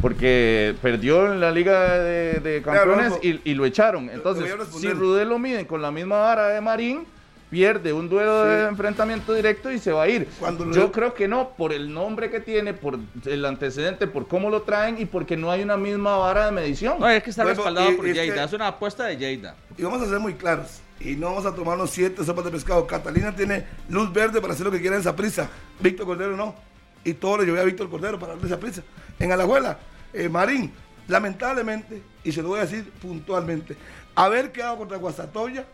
Porque 0.01 0.75
perdió 0.81 1.31
en 1.31 1.39
la 1.39 1.51
Liga 1.51 1.97
de, 1.99 2.39
de 2.39 2.61
Campeones 2.61 3.09
Rodolfo, 3.09 3.19
y, 3.27 3.41
y 3.43 3.53
lo 3.53 3.65
echaron. 3.65 4.09
Entonces, 4.09 4.45
si. 4.81 4.89
Rudé 4.93 5.25
lo 5.25 5.37
miden 5.37 5.65
con 5.65 5.81
la 5.81 5.91
misma 5.91 6.17
vara 6.19 6.47
de 6.49 6.59
Marín, 6.61 7.05
pierde 7.51 7.91
un 7.91 8.07
duelo 8.09 8.45
de 8.45 8.67
enfrentamiento 8.69 9.33
directo 9.33 9.69
y 9.71 9.77
se 9.77 9.91
va 9.91 10.03
a 10.03 10.07
ir. 10.07 10.27
Cuando 10.39 10.65
lo- 10.65 10.73
Yo 10.73 10.91
creo 10.91 11.13
que 11.13 11.27
no, 11.27 11.49
por 11.49 11.73
el 11.73 11.93
nombre 11.93 12.31
que 12.31 12.39
tiene, 12.39 12.73
por 12.73 12.97
el 13.25 13.45
antecedente, 13.45 14.07
por 14.07 14.27
cómo 14.27 14.49
lo 14.49 14.61
traen 14.63 14.99
y 14.99 15.05
porque 15.05 15.35
no 15.37 15.51
hay 15.51 15.61
una 15.61 15.75
misma 15.77 16.15
vara 16.17 16.45
de 16.45 16.51
medición. 16.53 16.97
No, 16.99 17.09
es 17.09 17.21
que 17.21 17.29
está 17.29 17.43
Bueno, 17.43 17.57
respaldado 17.57 17.91
y- 17.91 17.95
por 17.95 18.07
es 18.07 18.15
Lleida. 18.15 18.33
que- 18.35 18.43
Es 18.45 18.53
una 18.53 18.67
apuesta 18.67 19.03
de 19.03 19.17
Lleida. 19.17 19.55
Y 19.77 19.83
vamos 19.83 20.01
a 20.01 20.07
ser 20.07 20.19
muy 20.19 20.33
claros. 20.35 20.79
Y 21.01 21.15
no 21.15 21.27
vamos 21.27 21.45
a 21.45 21.53
tomarnos 21.53 21.89
siete 21.89 22.23
sopas 22.23 22.45
de 22.45 22.51
pescado. 22.51 22.87
Catalina 22.87 23.35
tiene 23.35 23.65
luz 23.89 24.13
verde 24.13 24.39
para 24.39 24.53
hacer 24.53 24.65
lo 24.65 24.71
que 24.71 24.79
quiera 24.79 24.95
en 24.95 25.01
esa 25.01 25.15
prisa. 25.15 25.49
Víctor 25.79 26.05
Cordero 26.05 26.37
no. 26.37 26.55
Y 27.03 27.13
todo 27.15 27.39
le 27.39 27.45
llovió 27.47 27.61
a 27.61 27.65
Víctor 27.65 27.89
Cordero 27.89 28.17
para 28.17 28.33
darle 28.33 28.47
esa 28.47 28.59
prisa. 28.59 28.81
En 29.19 29.31
Alajuela, 29.31 29.77
eh, 30.13 30.29
Marín, 30.29 30.71
lamentablemente, 31.07 32.01
y 32.23 32.31
se 32.31 32.41
lo 32.41 32.49
voy 32.49 32.59
a 32.59 32.61
decir 32.61 32.89
puntualmente, 33.01 33.75
haber 34.15 34.51
quedado 34.51 34.77
contra 34.77 34.97
Guastatoya, 34.97 35.65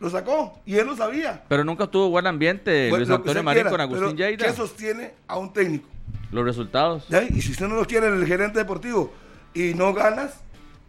lo 0.00 0.10
sacó. 0.10 0.60
Y 0.66 0.76
él 0.76 0.86
lo 0.86 0.96
sabía. 0.96 1.42
Pero 1.48 1.64
nunca 1.64 1.86
tuvo 1.86 2.08
buen 2.10 2.26
ambiente 2.26 2.88
Bueno, 2.90 3.04
Luis 3.04 3.10
Antonio 3.16 3.42
Marín 3.42 3.62
quiera, 3.64 3.70
con 3.70 3.80
Agustín 3.80 4.16
Lleida. 4.16 4.46
¿Qué 4.46 4.52
sostiene 4.52 5.14
a 5.26 5.36
un 5.38 5.52
técnico? 5.52 5.88
Los 6.30 6.44
resultados. 6.44 7.06
Y 7.30 7.40
si 7.42 7.52
usted 7.52 7.66
no 7.68 7.76
lo 7.76 7.84
quiere 7.86 8.08
en 8.08 8.14
el 8.14 8.26
gerente 8.26 8.58
deportivo 8.58 9.12
y 9.54 9.74
no 9.74 9.92
ganas, 9.94 10.34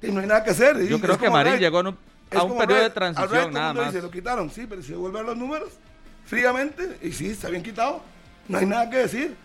y 0.02 0.12
no 0.12 0.19
hay 0.22 0.28
nada 0.28 0.43
que 0.43 0.52
hacer. 0.52 0.86
Yo 0.88 1.00
creo 1.00 1.17
que 1.17 1.30
Marín 1.30 1.54
Ray. 1.54 1.62
llegó 1.62 1.80
un- 1.80 1.98
a 2.32 2.43
un 2.43 2.58
periodo 2.58 2.76
Ray. 2.80 2.84
de 2.84 2.89
transición, 2.91 3.32
Ray 3.32 3.52
nada 3.54 3.74
más. 3.74 3.93
dice, 3.93 4.02
lo 4.04 4.12
quitaron, 4.12 4.50
sí, 4.50 4.65
pero 4.69 4.82
si 4.84 4.93
vuelve 4.93 5.19
a 5.19 5.24
los 5.24 5.36
números, 5.38 5.69
fríamente, 6.26 6.98
y 7.02 7.12
sí, 7.12 7.28
está 7.32 7.50
bien 7.50 7.63
quitado, 7.63 8.02
no 8.48 8.58
hay 8.58 8.65
nada 8.65 8.89
que 8.89 8.98
decir. 8.98 9.36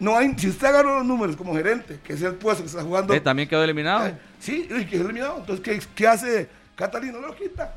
No 0.00 0.16
hay, 0.16 0.32
si 0.38 0.48
usted 0.48 0.68
agarró 0.68 0.98
los 0.98 1.06
números 1.06 1.34
como 1.36 1.54
gerente, 1.56 1.98
que 2.04 2.12
es 2.12 2.22
el 2.22 2.34
puesto 2.34 2.62
que 2.62 2.68
está 2.68 2.82
jugando, 2.82 3.12
Eh, 3.14 3.20
también 3.20 3.48
quedó 3.48 3.64
eliminado. 3.64 4.06
eh, 4.06 4.14
sí, 4.38 4.68
y 4.70 4.84
que 4.84 4.96
es 4.96 5.02
eliminado. 5.02 5.38
Entonces, 5.38 5.64
¿qué, 5.64 5.80
qué 5.94 6.06
hace 6.06 6.48
Catalina? 6.76 7.18
No 7.20 7.26
lo 7.28 7.34
quita. 7.34 7.74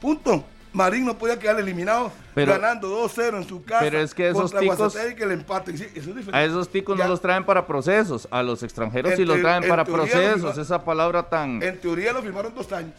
Punto. 0.00 0.44
Marín 0.72 1.06
no 1.06 1.16
podía 1.16 1.38
quedar 1.38 1.60
eliminado 1.60 2.10
Pero- 2.34 2.50
ganando 2.52 2.88
2-0 2.88 3.36
en 3.36 3.46
su 3.48 3.62
casa 3.62 3.78
pero 3.80 4.00
es 4.00 4.12
que 4.12 4.28
esos 4.28 4.52
ticos- 4.52 4.92
que 5.14 5.24
le 5.24 5.34
empaten. 5.34 5.78
Sí, 5.78 5.86
eso 5.94 6.10
es. 6.18 6.26
A 6.34 6.42
esos 6.42 6.68
ticos 6.68 6.98
Ya. 6.98 7.04
no 7.04 7.10
los 7.10 7.20
traen 7.20 7.44
para 7.44 7.64
procesos, 7.64 8.26
a 8.30 8.42
los 8.42 8.60
extranjeros 8.64 9.12
En 9.12 9.16
sí 9.18 9.24
los 9.24 9.40
traen 9.40 9.62
en 9.62 9.68
para 9.68 9.84
procesos, 9.84 10.58
esa 10.58 10.84
palabra 10.84 11.22
tan... 11.28 11.62
En 11.62 11.78
teoría 11.80 12.12
lo 12.12 12.22
firmaron 12.22 12.52
dos 12.54 12.72
años. 12.72 12.94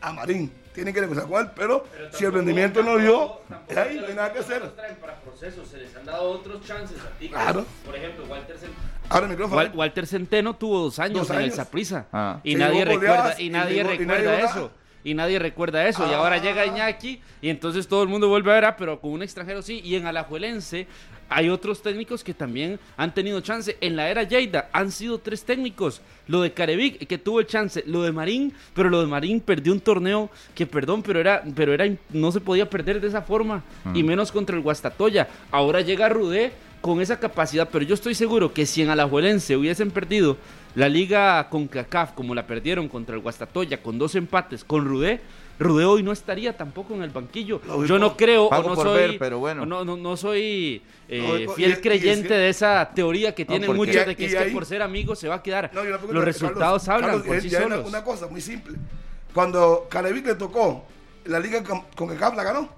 A 0.00 0.12
Marín. 0.12 0.52
Tienen 0.72 0.94
que 0.94 1.00
negociar 1.00 1.26
con 1.26 1.40
él, 1.44 1.50
pero, 1.56 1.84
si 2.12 2.24
el 2.24 2.32
rendimiento 2.32 2.84
no 2.84 2.98
dio, 2.98 3.40
ahí 3.76 3.98
no 4.00 4.06
hay 4.06 4.14
nada 4.14 4.32
que 4.32 4.38
hacer. 4.38 4.62
para 5.00 5.16
procesos, 5.16 5.66
se 5.66 5.78
les 5.78 5.96
han 5.96 6.04
dado 6.04 6.22
otros 6.30 6.64
chances 6.64 6.98
a 7.00 7.18
ti. 7.18 7.30
Claro. 7.30 7.64
Por 7.84 7.96
ejemplo, 7.96 8.26
Walter 8.26 8.56
Centeno. 8.56 8.78
Ahora 9.08 9.24
el 9.26 9.30
micrófono. 9.32 9.60
Wal- 9.60 9.72
Walter 9.74 10.06
Centeno 10.06 10.54
tuvo 10.54 10.78
dos 10.84 11.00
años 11.00 11.18
Dos 11.26 11.30
en 11.30 11.36
el 11.38 11.42
años. 11.46 11.56
Saprissa 11.56 12.06
Ah. 12.12 12.38
y 12.44 12.50
Sí, 12.52 12.56
nadie 12.56 12.84
recuerda 12.84 13.34
y 13.40 13.46
y 13.46 13.50
nadie 13.50 13.74
llegó- 13.82 13.92
y 13.92 14.06
nadie 14.06 14.20
recuerda 14.20 14.38
eso 14.38 14.54
nada. 14.54 14.70
Y 15.10 15.14
nadie 15.14 15.38
recuerda 15.38 15.86
eso. 15.88 16.06
Y 16.06 16.12
Ah. 16.12 16.18
ahora 16.18 16.38
llega 16.38 16.66
Iñaki 16.66 17.20
y 17.42 17.48
entonces 17.48 17.86
todo 17.88 18.02
el 18.02 18.08
mundo 18.08 18.28
vuelve 18.28 18.50
a 18.50 18.54
ver 18.54 18.64
ah, 18.66 18.76
pero 18.76 19.00
con 19.00 19.12
un 19.12 19.22
extranjero 19.22 19.62
sí. 19.62 19.80
Y 19.84 19.94
en 19.96 20.06
Alajuelense 20.06 20.86
hay 21.30 21.50
otros 21.50 21.82
técnicos 21.82 22.24
que 22.24 22.32
también 22.32 22.78
han 22.96 23.12
tenido 23.12 23.40
chance. 23.40 23.76
En 23.80 23.96
la 23.96 24.08
era 24.08 24.22
Lleida 24.22 24.68
han 24.72 24.90
sido 24.90 25.18
tres 25.18 25.44
técnicos. 25.44 26.00
Lo 26.26 26.40
de 26.42 26.52
Carevic 26.52 27.06
que 27.06 27.18
tuvo 27.18 27.40
el 27.40 27.46
chance. 27.46 27.82
Lo 27.86 28.02
de 28.02 28.12
Marín 28.12 28.52
pero 28.74 28.88
lo 28.90 29.00
de 29.00 29.06
Marín 29.06 29.40
perdió 29.40 29.72
un 29.72 29.80
torneo 29.80 30.30
que 30.54 30.66
perdón 30.66 31.02
pero 31.02 31.20
era 31.20 31.42
pero 31.54 31.72
era 31.74 31.86
no 32.10 32.32
se 32.32 32.40
podía 32.40 32.68
perder 32.68 33.00
de 33.00 33.08
esa 33.08 33.22
forma. 33.22 33.62
Y 33.94 34.02
menos 34.02 34.32
contra 34.32 34.56
el 34.56 34.62
Guastatoya. 34.62 35.28
Ahora 35.50 35.80
llega 35.80 36.08
Rudé 36.08 36.52
con 36.80 37.00
esa 37.00 37.18
capacidad, 37.18 37.68
pero 37.72 37.84
yo 37.84 37.94
estoy 37.94 38.14
seguro 38.14 38.52
que 38.54 38.64
si 38.64 38.82
en 38.82 38.90
Alajuelense 38.90 39.56
hubiesen 39.56 39.90
perdido 39.90 40.36
la 40.78 40.88
liga 40.88 41.48
con 41.50 41.66
CACAF 41.66 42.12
como 42.12 42.34
la 42.36 42.46
perdieron 42.46 42.88
contra 42.88 43.16
el 43.16 43.20
Guastatoya 43.20 43.82
con 43.82 43.98
dos 43.98 44.14
empates 44.14 44.62
con 44.62 44.84
Rudé, 44.86 45.20
Rudé 45.58 45.84
hoy 45.84 46.04
no 46.04 46.12
estaría 46.12 46.56
tampoco 46.56 46.94
en 46.94 47.02
el 47.02 47.10
banquillo. 47.10 47.60
Yo 47.84 47.98
no 47.98 48.16
creo 48.16 48.44
o 48.46 48.62
no 48.62 48.76
soy, 48.76 48.96
ver, 48.96 49.18
pero 49.18 49.40
bueno. 49.40 49.66
no, 49.66 49.84
no, 49.84 49.96
no 49.96 50.16
soy 50.16 50.80
eh, 51.08 51.46
y- 51.48 51.52
fiel 51.56 51.70
y 51.70 51.72
es 51.72 51.78
creyente 51.80 52.28
que- 52.28 52.34
de 52.34 52.48
esa 52.48 52.88
teoría 52.94 53.34
que 53.34 53.44
tienen 53.44 53.66
porque- 53.66 53.76
muchos 53.90 54.06
de 54.06 54.14
que 54.14 54.26
es 54.26 54.34
que 54.36 54.50
por 54.52 54.64
ser 54.64 54.82
amigos 54.82 55.18
se 55.18 55.26
va 55.26 55.34
a 55.36 55.42
quedar. 55.42 55.72
Los 55.74 56.24
resultados 56.24 56.84
Carlos, 56.84 56.88
hablan 56.88 57.10
Carlos, 57.10 57.26
por 57.26 57.40
sí 57.40 57.48
ya 57.48 57.58
hay 57.58 57.64
una, 57.64 57.74
solos. 57.74 57.88
una 57.90 58.04
cosa 58.04 58.28
muy 58.28 58.40
simple. 58.40 58.76
Cuando 59.34 59.88
Carevic 59.90 60.26
le 60.26 60.34
tocó, 60.36 60.84
la 61.24 61.40
liga 61.40 61.60
con, 61.64 61.82
con 61.96 62.06
CACAF 62.08 62.36
la 62.36 62.44
ganó. 62.44 62.77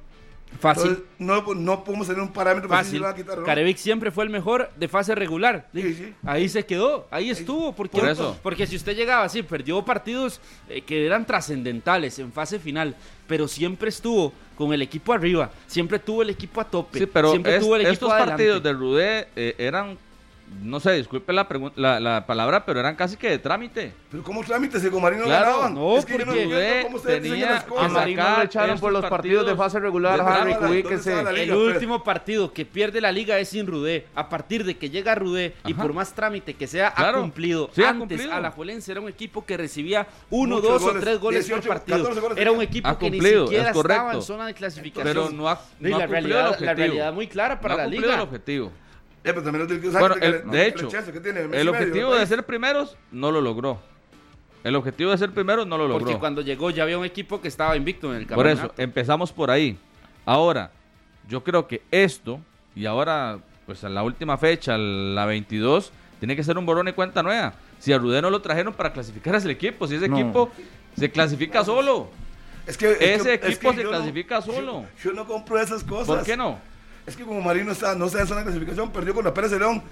Fácil. 0.58 0.90
Entonces, 0.90 1.04
no, 1.18 1.54
no 1.54 1.84
podemos 1.84 2.06
tener 2.06 2.20
un 2.22 2.32
parámetro 2.32 2.68
para 2.68 2.82
Fácil. 2.82 2.98
lo 2.98 3.04
van 3.06 3.14
a 3.14 3.16
quitar 3.16 3.38
no. 3.38 3.44
Carevic 3.44 3.76
siempre 3.78 4.10
fue 4.10 4.24
el 4.24 4.30
mejor 4.30 4.70
de 4.76 4.88
fase 4.88 5.14
regular. 5.14 5.68
Sí, 5.72 5.94
sí. 5.94 6.14
Ahí 6.24 6.48
se 6.48 6.66
quedó, 6.66 7.06
ahí 7.10 7.30
estuvo. 7.30 7.72
Porque, 7.72 7.98
Por 7.98 8.08
eso. 8.08 8.38
porque 8.42 8.66
si 8.66 8.76
usted 8.76 8.94
llegaba 8.96 9.24
así, 9.24 9.42
perdió 9.42 9.82
partidos 9.84 10.40
eh, 10.68 10.82
que 10.82 11.06
eran 11.06 11.24
trascendentales 11.26 12.18
en 12.18 12.32
fase 12.32 12.58
final, 12.58 12.94
pero 13.26 13.48
siempre 13.48 13.88
estuvo 13.88 14.32
con 14.56 14.72
el 14.74 14.82
equipo 14.82 15.12
arriba, 15.12 15.50
siempre 15.66 15.98
tuvo 15.98 16.22
el 16.22 16.30
equipo 16.30 16.60
a 16.60 16.64
tope, 16.64 16.98
Sí, 16.98 17.06
pero 17.06 17.30
siempre 17.30 17.56
es- 17.56 17.62
tuvo 17.62 17.76
el 17.76 17.82
equipo 17.82 17.92
estos 17.94 18.10
adelante. 18.10 18.32
partidos 18.32 18.62
de 18.62 18.72
Rudé 18.72 19.28
eh, 19.36 19.54
eran, 19.56 19.96
no 20.62 20.80
sé, 20.80 20.92
disculpe 20.92 21.32
la, 21.32 21.46
la, 21.76 22.00
la 22.00 22.26
palabra, 22.26 22.66
pero 22.66 22.80
eran 22.80 22.96
casi 22.96 23.16
que 23.16 23.30
de 23.30 23.38
trámite. 23.38 23.92
Pero 24.10 24.22
¿cómo 24.22 24.42
trámites 24.42 24.82
si 24.82 24.90
con 24.90 25.00
Marín 25.00 25.20
no 25.20 25.24
Claro, 25.26 25.52
ganaban? 25.52 25.74
no, 25.74 25.96
es 25.96 26.04
que 26.04 26.12
yo 26.12 26.18
no 26.18 26.24
porque 26.26 26.42
entiendo 26.42 26.82
cómo 26.82 26.96
ustedes 26.96 27.22
tenía 27.22 27.50
las 27.52 27.62
A 27.62 27.66
cosas. 27.66 27.84
Exacto. 27.84 28.00
Marín 28.00 28.16
no 28.16 28.36
lo 28.36 28.42
echaron 28.42 28.80
por 28.80 28.92
los 28.92 29.04
partidos 29.06 29.46
de 29.46 29.54
fase 29.56 29.78
regular, 29.80 30.16
¿Dónde 30.18 30.32
Harry, 30.32 30.50
estaba 30.50 30.66
la- 30.66 30.72
ubíquese. 30.72 30.92
dónde 30.94 31.10
estaba 31.10 31.22
la 31.22 31.30
El 31.30 31.36
liga, 31.46 31.54
pues? 31.54 31.74
último 31.74 32.04
partido 32.04 32.52
que 32.52 32.66
pierde 32.66 33.00
la 33.00 33.12
liga 33.12 33.38
es 33.38 33.48
sin 33.48 33.66
Rudé. 33.66 34.06
A 34.14 34.28
partir 34.28 34.64
de 34.64 34.76
que 34.76 34.90
llega 34.90 35.14
Rudé 35.14 35.54
y 35.66 35.72
Ajá. 35.72 35.82
por 35.82 35.92
más 35.94 36.12
trámite 36.14 36.54
que 36.54 36.66
sea, 36.66 36.88
ha 36.88 36.94
Claro. 36.94 37.20
cumplido. 37.20 37.70
Sí, 37.72 37.82
ha 37.82 37.90
Antes, 37.90 38.08
cumplido. 38.18 38.34
Alajuelense 38.34 38.90
era 38.92 39.00
un 39.00 39.08
equipo 39.08 39.46
que 39.46 39.56
recibía 39.56 40.06
uno, 40.30 40.56
Muchos 40.56 40.70
dos 40.72 40.82
o 40.82 40.86
goles, 40.86 41.02
tres 41.04 41.20
goles 41.20 41.46
18, 41.46 41.68
por 41.68 41.76
partido. 41.78 41.98
14 41.98 42.20
goles 42.20 42.38
Era 42.38 42.52
un 42.52 42.60
equipo 42.60 42.88
Ha 42.88 42.98
que 42.98 43.10
ni 43.10 43.18
cumplido, 43.18 43.46
siquiera 43.46 43.70
es 43.70 43.76
estaba 43.76 44.12
en 44.14 44.22
zona 44.22 44.46
de 44.46 44.54
clasificación. 44.54 45.04
Pero 45.14 45.30
no 45.30 45.48
ha, 45.48 45.60
Y 45.80 45.84
no 45.90 45.96
ha 45.96 45.98
la, 46.00 46.06
cumplido 46.06 46.08
realidad, 46.38 46.56
el 46.58 46.66
la 46.66 46.74
realidad 46.74 47.12
muy 47.12 47.26
clara 47.28 47.60
para 47.60 47.74
no 47.76 47.80
ha 47.80 47.84
la 47.84 47.90
cumplido 47.90 48.02
liga. 48.10 48.14
el 48.16 48.20
objetivo. 48.28 48.72
Eh, 49.22 49.32
pero 49.34 49.42
también 49.42 49.62
lo 49.62 49.66
tiene 49.66 49.82
que 49.82 49.88
Bueno, 49.98 50.14
que 50.14 50.24
el- 50.26 50.32
le- 50.32 50.38
de 50.44 50.66
hecho, 50.66 50.88
que 50.88 51.20
tiene, 51.20 51.40
el 51.52 51.68
objetivo 51.68 52.14
de 52.14 52.26
ser 52.26 52.44
primeros 52.44 52.96
no 53.12 53.30
lo 53.30 53.40
logró. 53.40 53.80
El 54.64 54.76
objetivo 54.76 55.10
de 55.10 55.18
ser 55.18 55.30
primeros 55.32 55.66
no 55.66 55.76
lo 55.78 55.88
logró. 55.88 56.04
Porque 56.06 56.18
cuando 56.18 56.40
llegó 56.42 56.70
ya 56.70 56.82
había 56.84 56.98
un 56.98 57.04
equipo 57.04 57.40
que 57.40 57.48
estaba 57.48 57.76
invicto 57.76 58.10
en 58.14 58.20
el 58.20 58.26
Por 58.26 58.36
campeonato. 58.44 58.72
eso, 58.74 58.82
empezamos 58.82 59.32
por 59.32 59.50
ahí. 59.50 59.78
Ahora, 60.26 60.70
yo 61.28 61.42
creo 61.44 61.66
que 61.66 61.82
esto, 61.90 62.40
y 62.74 62.86
ahora, 62.86 63.38
pues 63.66 63.84
a 63.84 63.88
la 63.88 64.02
última 64.02 64.36
fecha, 64.38 64.76
la 64.78 65.24
22, 65.26 65.92
tiene 66.18 66.36
que 66.36 66.44
ser 66.44 66.58
un 66.58 66.66
borrón 66.66 66.88
y 66.88 66.92
cuenta 66.92 67.22
nueva. 67.22 67.54
Si 67.78 67.92
a 67.92 67.98
Rudé 67.98 68.20
no 68.20 68.28
lo 68.30 68.40
trajeron 68.42 68.74
para 68.74 68.92
clasificar 68.92 69.34
a 69.34 69.38
ese 69.38 69.50
equipo, 69.50 69.86
si 69.86 69.94
ese 69.96 70.08
No. 70.08 70.18
equipo 70.18 70.50
se 70.96 71.10
clasifica 71.10 71.64
solo. 71.64 72.10
Es 72.66 72.76
que, 72.76 72.90
es 72.92 73.00
Ese 73.20 73.38
que- 73.40 73.46
equipo 73.48 73.70
es 73.70 73.76
que 73.76 73.82
se 73.82 73.84
no- 73.84 73.90
clasifica 73.90 74.42
solo. 74.42 74.82
Yo, 75.02 75.10
yo 75.10 75.12
no 75.12 75.26
compro 75.26 75.58
esas 75.58 75.82
cosas. 75.84 76.06
¿Por 76.06 76.22
qué 76.24 76.36
no? 76.36 76.58
Es 77.10 77.16
que 77.16 77.24
como 77.24 77.40
Marín 77.40 77.66
no 77.66 77.72
está, 77.72 77.94
no 77.94 78.06
está 78.06 78.20
en 78.20 78.26
zona 78.28 78.40
de 78.40 78.44
clasificación, 78.46 78.92
perdió 78.92 79.12
con 79.14 79.24
la 79.24 79.34
Pérez 79.34 79.50
de 79.50 79.58
León 79.58 79.82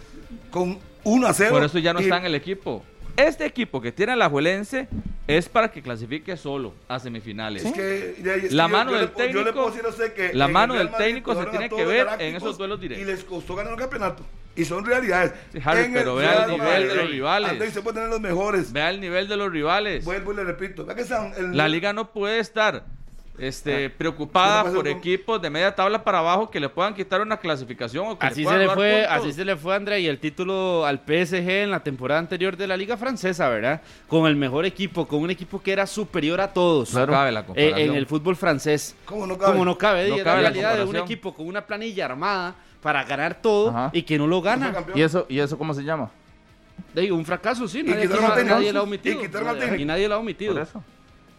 con 0.50 0.78
1 1.04 1.26
a 1.26 1.32
0. 1.34 1.50
Por 1.50 1.64
eso 1.64 1.78
ya 1.78 1.92
no 1.92 2.00
y- 2.00 2.04
está 2.04 2.16
en 2.18 2.24
el 2.26 2.34
equipo. 2.34 2.84
Este 3.16 3.44
equipo 3.44 3.80
que 3.80 3.90
tiene 3.90 4.14
la 4.14 4.28
Juelense 4.30 4.86
es 5.26 5.48
para 5.48 5.72
que 5.72 5.82
clasifique 5.82 6.36
solo 6.36 6.74
a 6.86 7.00
semifinales. 7.00 7.64
Es 7.64 7.72
que, 7.72 8.16
ya- 8.22 8.34
es 8.36 8.48
que 8.50 8.54
La 8.54 8.64
yo- 8.64 8.68
mano 8.68 8.90
yo 8.92 8.96
del 8.98 9.06
le 9.06 9.12
puedo- 9.12 9.26
yo 9.26 9.32
le 9.32 9.44
técnico- 9.46 9.52
puedo 9.54 9.70
decir 9.70 9.84
a 9.86 9.88
usted 9.88 10.12
que 10.14 10.32
la 10.34 10.44
el 10.46 10.52
mano 10.52 10.74
del 10.74 10.90
técnico 10.92 11.34
se 11.34 11.46
tiene 11.50 11.68
que 11.68 11.84
ver 11.84 12.06
en 12.20 12.36
esos 12.36 12.56
duelos 12.56 12.80
directos. 12.80 13.02
Y 13.06 13.10
les 13.10 13.24
costó 13.24 13.56
ganar 13.56 13.72
un 13.72 13.78
campeonato. 13.80 14.24
Y 14.54 14.64
son 14.64 14.84
realidades. 14.84 15.32
Sí, 15.52 15.58
Harry, 15.64 15.90
pero 15.92 16.20
el 16.20 16.26
vea 16.26 16.44
el 16.44 16.50
nivel 16.52 16.88
de 16.88 16.94
los 16.94 17.10
rivales. 17.10 17.50
Andrés, 17.50 17.72
se 17.72 17.82
puede 17.82 17.94
tener 17.94 18.08
los 18.10 18.20
mejores. 18.20 18.72
Vea 18.72 18.90
el 18.90 19.00
nivel 19.00 19.26
de 19.28 19.36
los 19.36 19.50
rivales. 19.52 20.04
Vuelvo 20.04 20.32
y 20.32 20.36
le 20.36 20.44
repito. 20.44 20.86
Que 20.86 21.02
están 21.02 21.32
el- 21.36 21.56
La 21.56 21.68
liga 21.68 21.92
no 21.92 22.12
puede 22.12 22.38
estar 22.38 22.84
este, 23.38 23.88
preocupada 23.90 24.48
¿Qué 24.48 24.56
le 24.58 24.64
pasó 24.64 24.74
por 24.76 24.88
con- 24.90 24.98
equipos 24.98 25.40
de 25.42 25.50
media 25.50 25.74
tabla 25.74 26.02
para 26.02 26.18
abajo 26.18 26.50
que 26.50 26.58
le 26.60 26.68
puedan 26.68 26.94
quitar 26.94 27.20
una 27.20 27.36
clasificación 27.36 28.06
o 28.08 28.18
que 28.18 28.26
Así 28.26 28.44
se 28.44 28.56
le 28.58 28.68
fue, 28.70 29.02
puntos. 29.06 29.10
así 29.22 29.32
se 29.32 29.44
le 29.44 29.56
fue 29.56 29.74
André 29.76 30.00
y 30.00 30.06
el 30.08 30.18
título 30.18 30.84
al 30.84 30.98
PSG 30.98 31.48
en 31.48 31.70
la 31.70 31.80
temporada 31.80 32.20
anterior 32.20 32.56
de 32.56 32.66
la 32.66 32.76
Liga 32.76 32.96
Francesa, 32.96 33.48
¿verdad? 33.48 33.80
Con 34.08 34.26
el 34.26 34.36
mejor 34.36 34.64
equipo, 34.64 35.06
con 35.06 35.20
un 35.22 35.30
equipo 35.30 35.62
que 35.62 35.72
era 35.72 35.86
superior 35.86 36.40
a 36.40 36.52
todos. 36.52 36.92
No 36.94 37.06
cabe 37.06 37.32
la 37.32 37.40
eh, 37.40 37.44
comparación. 37.44 37.78
en 37.78 37.94
el 37.94 38.06
fútbol 38.06 38.36
francés. 38.36 38.96
¿Cómo 39.04 39.26
no 39.26 39.38
cabe? 39.38 39.52
Como 39.52 39.64
no 39.64 39.78
cabe, 39.78 40.08
No 40.08 40.16
y 40.18 40.22
cabe 40.22 40.42
la 40.42 40.42
la 40.42 40.50
realidad 40.50 40.76
de 40.76 40.84
un 40.84 40.96
equipo 40.96 41.32
con 41.34 41.46
una 41.46 41.64
planilla 41.66 42.04
armada 42.06 42.54
para 42.82 43.02
ganar 43.04 43.40
todo 43.40 43.70
Ajá. 43.70 43.90
y 43.92 44.02
que 44.02 44.18
no 44.18 44.26
lo 44.26 44.40
gana. 44.42 44.72
¿Y 44.94 45.02
eso, 45.02 45.26
¿Y 45.28 45.38
eso 45.38 45.56
cómo 45.58 45.74
se 45.74 45.82
llama? 45.84 46.10
De 46.94 47.10
un 47.10 47.24
fracaso, 47.24 47.66
sí. 47.66 47.80
Y 47.80 47.82
Nadie, 47.82 48.02
quitaron 48.02 48.24
al 48.32 48.46
nadie 48.46 48.72
lo 48.72 48.80
ha 48.80 48.82
Y 48.82 48.86
omitido. 48.86 49.20
quitaron 49.20 49.48
al 49.48 49.58
técnico. 49.58 49.82
Y 49.82 49.84
nadie 49.84 50.08
lo 50.08 50.14
ha 50.14 50.18
Por 50.18 50.22
omitido. 50.24 50.60
eso. 50.62 50.82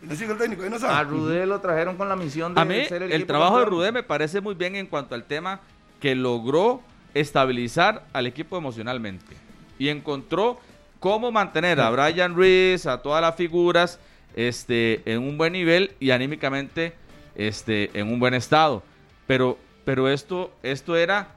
Y 0.01 0.05
no 0.05 0.15
sigue 0.15 0.31
el 0.31 0.37
técnico, 0.37 0.63
ahí 0.63 0.69
no 0.69 0.87
A. 0.87 1.03
Rudé 1.03 1.45
lo 1.45 1.59
trajeron 1.59 1.97
con 1.97 2.07
la 2.07 2.15
misión 2.15 2.55
de 2.55 2.61
A 2.61 2.65
mí, 2.65 2.85
ser 2.85 3.03
el, 3.03 3.11
el, 3.11 3.25
trabajo 3.25 3.59
de. 3.59 3.65
Rudé 3.65 3.91
me 3.91 4.03
parece 4.03 4.41
muy 4.41 4.55
bien 4.55 4.75
en 4.75 4.87
cuanto 4.87 5.15
al 5.15 5.25
tema 5.25 5.59
que 5.99 6.15
logró 6.15 6.81
estabilizar 7.13 8.05
al 8.13 8.27
equipo 8.27 8.57
emocionalmente 8.57 9.35
y 9.77 9.89
encontró 9.89 10.59
cómo 10.99 11.31
mantener 11.31 11.79
a 11.79 11.89
Brian 11.89 12.35
Reese, 12.35 12.89
a 12.89 12.97
todas 12.97 13.21
las 13.21 13.35
figuras, 13.35 13.99
este, 14.35 15.01
en 15.05 15.19
un 15.19 15.37
buen 15.37 15.53
nivel 15.53 15.91
y 15.99 16.11
anímicamente, 16.11 16.93
este, 17.35 17.89
en 17.93 18.11
un 18.11 18.19
buen 18.19 18.33
estado. 18.33 18.83
Pero, 19.25 19.57
pero 19.85 20.09
esto, 20.09 20.51
esto 20.63 20.95
era, 20.95 21.29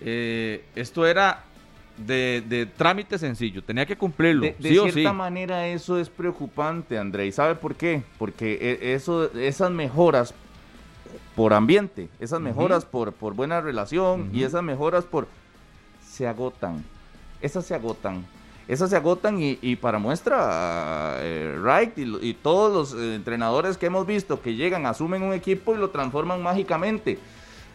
eh, 0.00 0.64
esto 0.74 1.06
era 1.06 1.44
de, 1.96 2.42
de 2.48 2.66
trámite 2.66 3.18
sencillo, 3.18 3.62
tenía 3.62 3.86
que 3.86 3.96
cumplirlo, 3.96 4.42
De, 4.42 4.56
de 4.58 4.68
sí 4.68 4.78
o 4.78 4.82
cierta 4.90 5.10
sí. 5.10 5.16
manera 5.16 5.66
eso 5.68 5.98
es 5.98 6.08
preocupante, 6.08 6.98
André. 6.98 7.26
¿Y 7.26 7.32
sabe 7.32 7.54
por 7.54 7.74
qué? 7.74 8.02
Porque 8.18 8.58
e- 8.82 8.94
eso, 8.94 9.30
esas 9.38 9.70
mejoras 9.70 10.34
por 11.36 11.52
ambiente, 11.52 12.08
esas 12.20 12.40
mejoras 12.40 12.84
por, 12.84 13.12
por 13.12 13.34
buena 13.34 13.60
relación 13.60 14.30
y 14.32 14.42
esas 14.42 14.62
mejoras 14.62 15.04
por... 15.04 15.28
se 16.08 16.26
agotan. 16.26 16.84
Esas 17.40 17.66
se 17.66 17.74
agotan. 17.74 18.24
Esas 18.66 18.88
se 18.90 18.96
agotan 18.96 19.40
y, 19.42 19.58
y 19.60 19.76
para 19.76 19.98
muestra, 19.98 21.16
eh, 21.18 21.56
Wright 21.60 21.98
y, 21.98 22.28
y 22.30 22.34
todos 22.34 22.72
los 22.72 23.00
eh, 23.00 23.14
entrenadores 23.14 23.76
que 23.76 23.86
hemos 23.86 24.06
visto 24.06 24.40
que 24.40 24.54
llegan, 24.54 24.86
asumen 24.86 25.22
un 25.22 25.34
equipo 25.34 25.74
y 25.74 25.78
lo 25.78 25.90
transforman 25.90 26.42
mágicamente. 26.42 27.18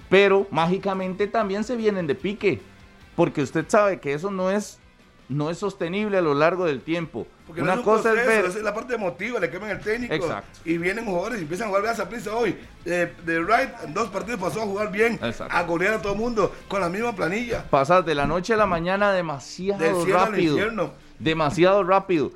Pero 0.09 0.47
mágicamente 0.49 1.27
también 1.27 1.63
se 1.63 1.75
vienen 1.75 2.07
de 2.07 2.15
pique. 2.15 2.61
Porque 3.19 3.41
usted 3.41 3.65
sabe 3.67 3.99
que 3.99 4.13
eso 4.13 4.31
no 4.31 4.49
es, 4.49 4.79
no 5.27 5.49
es 5.49 5.57
sostenible 5.57 6.17
a 6.17 6.21
lo 6.21 6.33
largo 6.33 6.63
del 6.65 6.79
tiempo. 6.79 7.27
Porque 7.45 7.59
no 7.59 7.65
Una 7.65 7.73
es 7.73 7.79
un 7.79 7.83
cosa 7.83 8.09
es 8.11 8.15
ver... 8.25 8.45
esa 8.45 8.57
es 8.59 8.63
la 8.63 8.73
parte 8.73 8.95
emotiva, 8.95 9.41
le 9.41 9.49
queman 9.49 9.71
el 9.71 9.81
técnico. 9.81 10.13
Exacto. 10.13 10.59
Y 10.63 10.77
vienen 10.77 11.03
jugadores 11.03 11.39
y 11.39 11.41
empiezan 11.41 11.65
a 11.65 11.67
jugar 11.67 11.83
bien 11.83 12.01
a 12.01 12.07
prisa 12.09 12.33
hoy. 12.33 12.55
De, 12.85 13.07
de 13.25 13.43
Wright, 13.43 13.71
en 13.83 13.93
dos 13.93 14.07
partidos 14.07 14.39
pasó 14.39 14.61
a 14.61 14.65
jugar 14.65 14.89
bien, 14.89 15.19
Exacto. 15.21 15.53
a 15.53 15.63
golear 15.63 15.95
a 15.95 16.01
todo 16.01 16.13
el 16.13 16.19
mundo, 16.19 16.49
con 16.69 16.79
la 16.79 16.87
misma 16.87 17.13
planilla. 17.13 17.65
pasas 17.69 18.05
de 18.05 18.15
la 18.15 18.25
noche 18.25 18.53
a 18.53 18.57
la 18.57 18.65
mañana 18.65 19.11
demasiado 19.11 19.83
Del 19.83 19.95
cielo 20.05 20.19
al 20.21 20.27
rápido. 20.31 20.53
infierno. 20.53 20.93
Demasiado 21.19 21.83
rápido. 21.83 22.31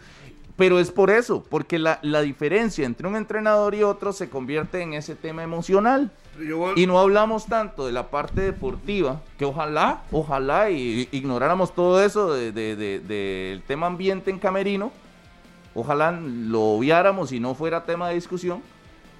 Pero 0.58 0.80
es 0.82 0.92
por 0.92 1.12
eso, 1.12 1.46
porque 1.50 1.80
la, 1.80 2.00
la 2.02 2.22
diferencia 2.22 2.86
entre 2.86 3.08
un 3.08 3.16
entrenador 3.16 3.74
y 3.74 3.84
otro 3.84 4.12
se 4.12 4.30
convierte 4.30 4.82
en 4.82 4.94
ese 4.96 5.16
tema 5.16 5.44
emocional. 5.44 6.12
Voy- 6.38 6.74
Y 6.76 6.88
no 6.88 7.00
hablamos 7.00 7.46
tanto 7.46 7.86
de 7.86 7.92
la 7.92 8.08
parte 8.10 8.42
deportiva, 8.42 9.22
que 9.38 9.46
ojalá, 9.46 10.02
ojalá 10.12 10.70
y, 10.72 11.08
ignoráramos 11.12 11.74
todo 11.76 12.04
eso 12.04 12.34
de- 12.34 12.52
de- 12.52 12.76
de- 12.76 13.00
del 13.00 13.62
tema 13.64 13.88
ambiente 13.88 14.32
en 14.32 14.40
Camerino, 14.40 14.92
ojalá 15.76 16.12
lo 16.12 16.62
obviáramos 16.62 17.32
y 17.32 17.40
no 17.40 17.56
fuera 17.56 17.84
tema 17.86 18.10
de 18.10 18.16
discusión, 18.16 18.62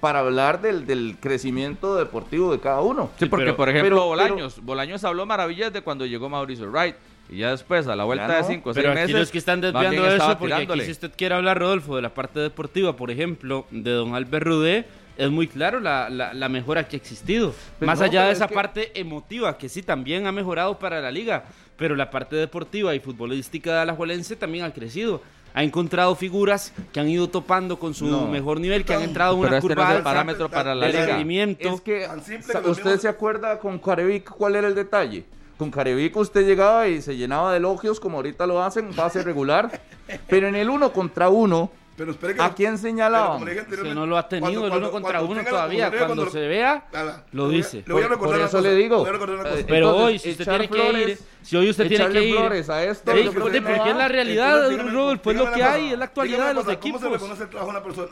para 0.00 0.18
hablar 0.20 0.60
del, 0.60 0.86
del 0.86 1.16
crecimiento 1.18 1.96
deportivo 1.96 2.52
de 2.52 2.60
cada 2.60 2.80
uno. 2.82 3.10
Sí, 3.18 3.24
porque 3.26 3.46
pero- 3.46 3.56
por 3.56 3.68
ejemplo 3.70 3.96
pero- 3.96 4.06
Bolaños, 4.06 4.60
Bolaños 4.62 5.02
habló 5.04 5.24
maravillas 5.24 5.72
de 5.72 5.80
cuando 5.80 6.04
llegó 6.04 6.28
Mauricio 6.28 6.70
Wright 6.70 6.94
y 7.30 7.38
ya 7.38 7.52
después 7.52 7.86
a 7.86 7.96
la 7.96 8.04
vuelta 8.04 8.28
Ya 8.28 8.34
de 8.34 8.40
no, 8.42 8.46
cinco 8.48 8.70
o 8.70 8.74
seis 8.74 8.82
Pero 8.84 8.92
aquí 8.92 9.00
meses 9.00 9.16
los 9.20 9.30
que 9.30 9.38
están 9.38 9.62
desviando 9.62 10.06
eso, 10.06 10.36
porque 10.38 10.52
aquí 10.54 10.80
si 10.82 10.90
usted 10.90 11.10
quiere 11.16 11.34
hablar, 11.36 11.58
Rodolfo, 11.58 11.96
de 11.96 12.02
la 12.02 12.12
parte 12.12 12.38
deportiva, 12.40 12.94
por 12.96 13.10
ejemplo, 13.10 13.64
de 13.70 13.92
don 13.92 14.14
Albert 14.14 14.46
Rudé, 14.46 14.86
es 15.16 15.30
muy 15.30 15.46
claro 15.48 15.80
la, 15.80 16.08
la- 16.10 16.34
la 16.34 16.48
mejora 16.48 16.86
que 16.88 16.96
ha 16.96 16.98
existido. 16.98 17.54
Pero 17.78 17.86
Más 17.90 17.98
no, 18.00 18.04
allá 18.06 18.24
de 18.24 18.32
es 18.32 18.38
esa 18.38 18.48
que- 18.48 18.54
parte 18.54 18.98
emotiva, 19.00 19.56
que 19.58 19.68
sí 19.68 19.82
también 19.82 20.26
ha 20.26 20.32
mejorado 20.32 20.78
para 20.78 21.00
la 21.00 21.10
liga, 21.10 21.44
pero 21.76 21.94
la 21.96 22.10
parte 22.10 22.36
deportiva 22.36 22.94
y 22.94 23.00
futbolística 23.00 23.72
de 23.74 23.80
Alajuelense 23.80 24.36
también 24.36 24.64
ha 24.64 24.72
crecido. 24.72 25.22
Ha 25.56 25.62
encontrado 25.62 26.16
figuras 26.16 26.72
que 26.92 26.98
han 26.98 27.08
ido 27.08 27.28
topando 27.28 27.78
con 27.78 27.94
su 27.94 28.06
No. 28.06 28.26
mejor 28.26 28.58
nivel, 28.58 28.84
que 28.84 28.92
han 28.92 29.00
No, 29.02 29.04
entrado 29.06 29.34
en 29.34 29.40
Pero 29.42 29.48
una 29.50 29.58
este 29.58 29.68
no 29.68 29.74
curva 29.76 29.90
es 29.92 29.96
el 29.98 30.02
parámetro 30.02 30.48
para 30.48 30.74
la 30.74 30.88
liga. 30.88 31.06
rendimiento. 31.06 31.68
Es 31.74 31.80
que, 31.80 32.08
¿usted 32.66 32.98
se 32.98 33.06
acuerda 33.06 33.58
con 33.60 33.78
Carevic 33.78 34.30
cuál 34.30 34.56
era 34.56 34.66
el 34.66 34.74
detalle? 34.74 35.24
Con 35.56 35.70
Carevic 35.70 36.16
usted 36.16 36.44
llegaba 36.44 36.88
y 36.88 37.00
se 37.00 37.16
llenaba 37.16 37.52
de 37.52 37.58
elogios 37.58 38.00
como 38.00 38.16
ahorita 38.16 38.44
lo 38.48 38.60
hacen, 38.60 38.96
base 38.96 39.22
regular, 39.22 39.80
pero 40.28 40.48
en 40.48 40.56
el 40.56 40.68
uno 40.68 40.92
contra 40.92 41.28
uno, 41.28 41.70
Pero 41.96 42.10
espere 42.10 42.34
que 42.34 42.42
¿a 42.42 42.52
quién 42.52 42.76
señalaban? 42.76 43.38
anteriormente, 43.40 43.94
no 43.94 44.04
lo 44.04 44.18
ha 44.18 44.28
tenido 44.28 44.46
cuando- 44.62 44.66
el 44.66 44.66
uno 44.66 44.90
cuando- 44.90 44.90
contra 44.90 45.18
cuando 45.20 45.32
uno 45.40 45.48
todavía. 45.48 45.90
Cuando, 45.90 46.06
cuando- 46.16 46.30
se 46.30 46.40
vea, 46.48 46.86
lo 47.30 47.48
dice. 47.48 47.84
Le 47.86 47.92
voy 47.92 48.02
a 48.02 48.06
Por- 48.08 48.10
recordar 48.16 48.18
por 48.18 48.28
una 48.36 48.44
eso 48.46 48.56
cosa, 48.58 48.68
le 48.68 48.74
digo. 48.74 49.06
Eh, 49.06 49.64
Pero 49.68 49.90
Entonces, 49.90 50.02
hoy, 50.04 50.18
si 50.18 50.30
usted 50.32 50.44
tiene 50.44 50.68
que 50.68 50.76
ir, 50.76 50.90
flores, 50.90 51.24
si 51.42 51.56
hoy 51.56 51.70
usted 51.70 51.86
tiene 51.88 52.08
que 52.10 52.24
ir, 52.24 52.34
flores 52.36 52.68
a 52.70 52.84
esto, 52.84 53.12
que 53.12 53.30
porque 53.30 53.60
no 53.60 53.86
es 53.86 53.96
la 53.96 54.08
realidad, 54.08 54.70
Rodolfo, 54.76 55.30
es 55.30 55.36
lo 55.36 55.52
que 55.52 55.62
hay, 55.62 55.92
es 55.92 55.98
la 55.98 56.04
actualidad 56.06 56.48
de 56.48 56.54
los 56.54 56.64
cosa, 56.64 56.78
¿Cómo 56.80 56.98
se 56.98 57.04
equipos. 57.06 57.12
reconoce 57.12 57.42
el 57.44 57.48
trabajo 57.50 57.70
de 57.72 57.76
una 57.78 57.84
persona? 57.84 58.08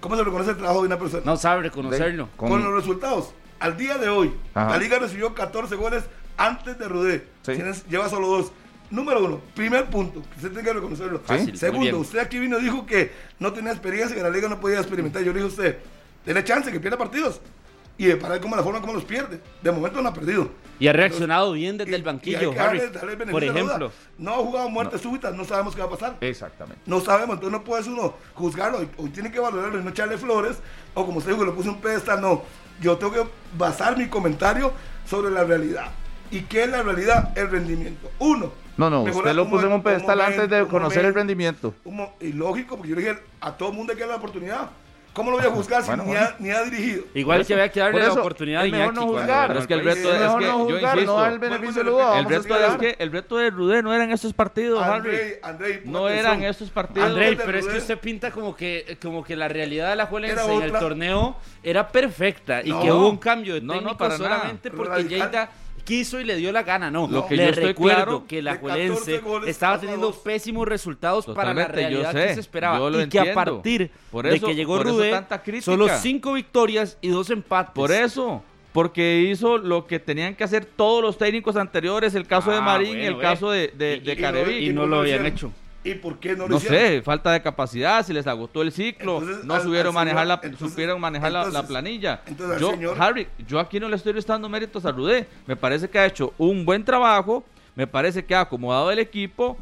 ¿Cómo 0.00 0.16
se 0.16 0.22
reconoce 0.24 0.50
el 0.50 0.56
trabajo 0.56 0.80
de 0.82 0.86
una 0.86 0.98
persona? 0.98 1.22
No 1.24 1.36
sabe 1.36 1.62
reconocerlo. 1.62 2.28
Con- 2.36 2.62
los 2.62 2.74
resultados. 2.74 3.30
Al 3.58 3.76
día 3.76 3.96
de 3.98 4.08
hoy, 4.08 4.32
la 4.54 4.76
liga 4.78 4.98
recibió 4.98 5.34
14 5.34 5.74
goles 5.74 6.04
antes 6.36 6.78
de 6.78 6.86
Rudé. 6.86 7.26
Lleva 7.88 8.08
solo 8.08 8.28
dos. 8.28 8.52
Número 8.90 9.24
uno, 9.24 9.40
primer 9.54 9.86
punto, 9.86 10.22
que 10.22 10.36
usted 10.36 10.50
tiene 10.50 10.62
que 10.62 10.72
reconocerlo. 10.72 11.20
Fácil, 11.20 11.56
Segundo, 11.58 11.98
usted 11.98 12.20
aquí 12.20 12.38
vino 12.38 12.58
y 12.58 12.62
dijo 12.62 12.86
que 12.86 13.12
no 13.40 13.52
tenía 13.52 13.72
experiencia, 13.72 14.14
que 14.16 14.22
la 14.22 14.30
liga 14.30 14.48
no 14.48 14.60
podía 14.60 14.78
experimentar. 14.78 15.22
Yo 15.22 15.32
le 15.32 15.40
dije 15.40 15.44
a 15.44 15.48
usted, 15.48 15.78
denle 16.24 16.44
chance, 16.44 16.70
que 16.70 16.78
pierda 16.80 16.96
partidos. 16.96 17.40
Y 17.98 18.04
de 18.06 18.16
parar 18.18 18.40
como 18.42 18.54
la 18.54 18.62
forma 18.62 18.80
como 18.82 18.92
los 18.92 19.04
pierde. 19.04 19.40
De 19.62 19.72
momento 19.72 20.02
no 20.02 20.10
ha 20.10 20.12
perdido. 20.12 20.50
Y 20.78 20.86
ha 20.86 20.92
reaccionado 20.92 21.52
bien 21.52 21.78
desde 21.78 21.92
Y- 21.92 21.94
el 21.94 22.02
banquillo, 22.02 22.52
Harry. 22.60 22.78
darle- 22.78 22.90
darle 22.90 23.26
Por 23.32 23.42
ejemplo. 23.42 23.90
No 24.18 24.34
ha 24.34 24.36
jugado 24.36 24.68
muertes 24.68 25.00
súbitas, 25.00 25.34
no 25.34 25.44
sabemos 25.46 25.74
qué 25.74 25.80
va 25.80 25.86
a 25.86 25.90
pasar. 25.90 26.16
Exactamente. 26.20 26.82
No 26.84 27.00
sabemos, 27.00 27.36
entonces 27.36 27.58
no 27.58 27.64
puede 27.64 27.88
uno 27.88 28.14
juzgarlo. 28.34 28.78
Hoy, 28.80 28.88
hoy 28.98 29.08
tiene 29.08 29.32
que 29.32 29.40
valorarlo 29.40 29.80
y 29.80 29.82
no 29.82 29.88
echarle 29.90 30.18
flores. 30.18 30.58
O 30.92 31.06
como 31.06 31.18
usted 31.18 31.30
dijo 31.32 31.40
que 31.42 31.46
lo 31.50 31.56
puse 31.56 31.70
un 31.70 31.80
pedestal, 31.80 32.20
no. 32.20 32.42
Yo 32.82 32.98
tengo 32.98 33.12
que 33.14 33.24
basar 33.56 33.96
mi 33.96 34.08
comentario 34.08 34.70
sobre 35.08 35.30
la 35.30 35.44
realidad. 35.44 35.90
¿Y 36.30 36.42
qué 36.42 36.64
es 36.64 36.68
la 36.68 36.82
realidad? 36.82 37.32
El 37.34 37.48
rendimiento. 37.50 38.10
Uno. 38.18 38.52
No, 38.76 38.90
no, 38.90 39.04
mejorar 39.04 39.28
usted 39.32 39.36
lo 39.36 39.48
puso 39.48 39.66
en 39.66 39.72
un 39.72 39.82
pedestal 39.82 40.18
momento, 40.18 40.42
antes 40.42 40.58
de 40.58 40.66
conocer 40.66 41.04
el 41.04 41.14
rendimiento. 41.14 41.74
un 41.84 42.06
y 42.20 42.32
lógico, 42.32 42.76
porque 42.76 42.90
yo 42.90 42.96
le 42.96 43.02
dije 43.02 43.18
a 43.40 43.52
todo 43.56 43.70
el 43.70 43.74
mundo 43.76 43.92
hay 43.92 43.96
que 43.96 44.00
darle 44.02 44.12
la 44.14 44.18
oportunidad. 44.18 44.70
¿Cómo 45.14 45.30
lo 45.30 45.38
voy 45.38 45.46
a 45.46 45.50
juzgar 45.50 45.80
si 45.80 45.88
Bueno, 45.88 46.02
ni, 46.02 46.10
bueno. 46.10 46.26
Ha, 46.26 46.36
ni 46.38 46.50
ha 46.50 46.62
dirigido? 46.64 47.04
Igual 47.14 47.46
que 47.46 47.54
había 47.54 47.70
que 47.72 47.80
darle 47.80 48.02
la 48.02 48.12
oportunidad 48.12 48.60
a 48.60 48.66
Iñaki. 48.66 48.94
no 48.96 49.06
juzgar. 49.06 49.48
llegó 49.48 49.60
Es 49.60 49.66
que 49.66 49.72
el 49.72 49.82
reto 49.84 50.12
es 50.14 50.20
mejor 50.20 50.40
que 50.40 50.46
no 50.46 50.58
yo 50.58 50.74
juzgar, 50.74 50.94
insisto, 50.98 51.16
no 51.16 51.26
el 51.26 51.38
beneficio. 51.38 51.80
El 51.80 51.86
El 51.88 51.94
vamos 51.94 52.26
a 52.26 52.28
reto 52.28 52.66
es 52.66 52.76
que 52.76 52.96
el 53.02 53.12
reto 53.12 53.36
de 53.38 53.50
Rudé 53.50 53.82
no 53.82 53.94
eran 53.94 54.12
estos 54.12 54.34
partidos, 54.34 54.82
Harry. 54.82 55.16
Andrei, 55.42 55.80
No 55.86 56.04
atención. 56.04 56.12
eran 56.12 56.42
estos 56.42 56.68
partidos. 56.68 57.08
Andrei, 57.08 57.34
pero 57.34 57.58
es 57.58 57.66
que 57.66 57.78
usted 57.78 57.98
pinta 57.98 58.30
como 58.30 58.54
que, 58.54 58.98
como 59.00 59.24
que 59.24 59.36
la 59.36 59.48
realidad 59.48 59.88
de 59.88 59.96
la 59.96 60.04
Juelense 60.04 60.54
en 60.54 60.60
el 60.60 60.72
torneo 60.72 61.36
era 61.62 61.88
perfecta 61.88 62.60
y 62.62 62.68
No. 62.68 62.82
que 62.82 62.92
hubo 62.92 63.08
un 63.08 63.16
cambio 63.16 63.54
de 63.54 63.62
No, 63.62 63.72
no, 63.80 63.96
técnico 63.96 64.10
solamente 64.18 64.70
porque 64.70 64.90
Radical. 64.96 65.48
Quiso 65.86 66.20
y 66.20 66.24
le 66.24 66.36
dio 66.36 66.52
la 66.52 66.62
gana. 66.64 66.90
No, 66.90 67.06
Lo 67.08 67.26
que 67.26 67.36
le 67.36 67.44
yo 67.44 67.48
estoy 67.50 67.64
recuerdo 67.68 67.94
claro, 68.04 68.24
que 68.26 68.42
la 68.42 68.54
de 68.56 68.60
14 68.60 69.20
Juelense 69.20 69.50
estaba 69.50 69.80
teniendo 69.80 70.06
dos. 70.08 70.16
pésimos 70.16 70.66
resultados 70.68 71.24
para 71.26 71.54
la 71.54 71.66
Totalmente, 71.68 71.80
yo 71.94 72.02
realidad 72.02 72.12
sé, 72.12 72.26
que 72.28 72.34
se 72.34 72.40
esperaba 72.40 72.78
yo 72.78 72.90
lo 72.90 73.00
y 73.02 73.08
que 73.08 73.20
a 73.20 73.32
partir 73.34 73.90
Por 74.10 74.28
de 74.28 74.40
que 74.40 74.54
llegó 74.54 74.82
Rudé 74.82 75.18
solo 75.62 75.88
cinco 76.00 76.32
victorias 76.34 76.98
y 77.00 77.08
dos 77.08 77.30
empates. 77.30 77.72
Por 77.74 77.92
eso, 77.92 78.42
porque 78.72 79.22
hizo 79.30 79.56
lo 79.58 79.86
que 79.86 79.98
tenían 80.00 80.34
que 80.34 80.44
hacer 80.44 80.64
todos 80.66 81.02
los 81.02 81.16
técnicos 81.16 81.56
anteriores, 81.56 82.14
el 82.14 82.26
caso 82.26 82.50
de 82.50 82.58
Ah, 82.58 82.62
Marín 82.62 82.88
bueno, 82.88 83.04
el 83.06 83.14
ve. 83.14 83.22
caso 83.22 83.50
de, 83.50 83.68
de, 83.68 83.96
Y- 83.96 84.00
de 84.00 84.60
y- 84.60 84.72
no 84.72 84.86
lo 84.86 84.98
habían 84.98 85.24
hecho. 85.24 85.52
¿Y 85.86 85.94
por 85.94 86.18
qué 86.18 86.30
no 86.34 86.44
lo 86.44 86.48
No 86.48 86.56
hicieron? 86.56 86.78
sé, 86.78 87.02
falta 87.02 87.30
de 87.32 87.40
capacidad, 87.42 88.04
si 88.04 88.12
les 88.12 88.26
agotó 88.26 88.62
el 88.62 88.72
ciclo, 88.72 89.18
Entonces, 89.20 89.44
no 89.44 89.54
al- 89.54 89.62
manejar 89.94 90.24
señor- 90.26 90.28
la, 90.28 90.34
entonces- 90.48 90.68
supieron 90.70 91.00
manejar 91.00 91.32
la- 91.32 91.38
la, 91.40 91.46
entonces- 91.46 91.68
planilla. 91.68 92.20
entonces 92.26 92.54
al 92.56 92.60
yo, 92.60 92.70
señor- 92.72 92.96
Harry, 93.00 93.28
yo 93.46 93.60
aquí 93.60 93.78
no 93.78 93.88
le 93.88 93.96
estoy 93.96 94.12
restando 94.12 94.48
méritos 94.48 94.84
a 94.84 94.90
Rudé. 94.92 95.26
Me 95.46 95.54
parece 95.56 95.88
que 95.88 95.98
ha 95.98 96.06
hecho 96.06 96.32
un 96.38 96.64
buen 96.64 96.84
trabajo, 96.84 97.44
me 97.74 97.86
parece 97.86 98.24
que 98.24 98.34
ha 98.34 98.40
acomodado 98.40 98.90
el 98.90 98.98
equipo, 98.98 99.56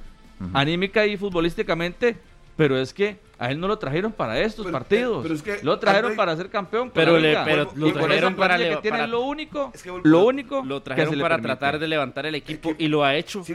anímica 0.53 1.07
y 1.07 1.17
futbolísticamente, 1.17 2.17
pero 2.57 2.79
es 2.79 2.93
que 2.95 3.19
a 3.37 3.51
él 3.51 3.59
no 3.59 3.67
lo 3.67 3.77
trajeron 3.79 4.13
para 4.13 4.39
estos 4.41 4.65
Pero- 4.65 4.73
partidos. 4.79 5.23
pero 5.23 5.35
es 5.35 5.43
que, 5.43 5.59
lo 5.63 5.77
trajeron 5.79 6.15
para 6.15 6.37
ser 6.37 6.49
campeón. 6.51 6.91
Pero 6.95 7.19
le- 7.19 7.37
pero 7.45 7.69
lo 7.75 7.93
trajeron 7.93 8.37
para 8.37 8.57
que 8.57 8.77
tiene 8.81 8.99
para- 8.99 9.07
lo 9.09 9.21
único, 9.23 9.73
Es 9.75 9.83
que 9.83 9.91
vol- 9.91 10.01
lo 10.05 10.25
único 10.25 10.63
Lo 10.65 10.77
que 10.79 10.85
trajeron 10.85 11.19
para 11.21 11.39
tratar 11.39 11.79
de 11.81 11.89
levantar 11.89 12.27
el 12.27 12.37
equipo 12.37 12.71
Es 12.71 12.77
que- 12.77 12.85
y 12.85 12.89
lo 12.89 13.05
ha 13.05 13.17
hecho. 13.17 13.43
Si 13.45 13.53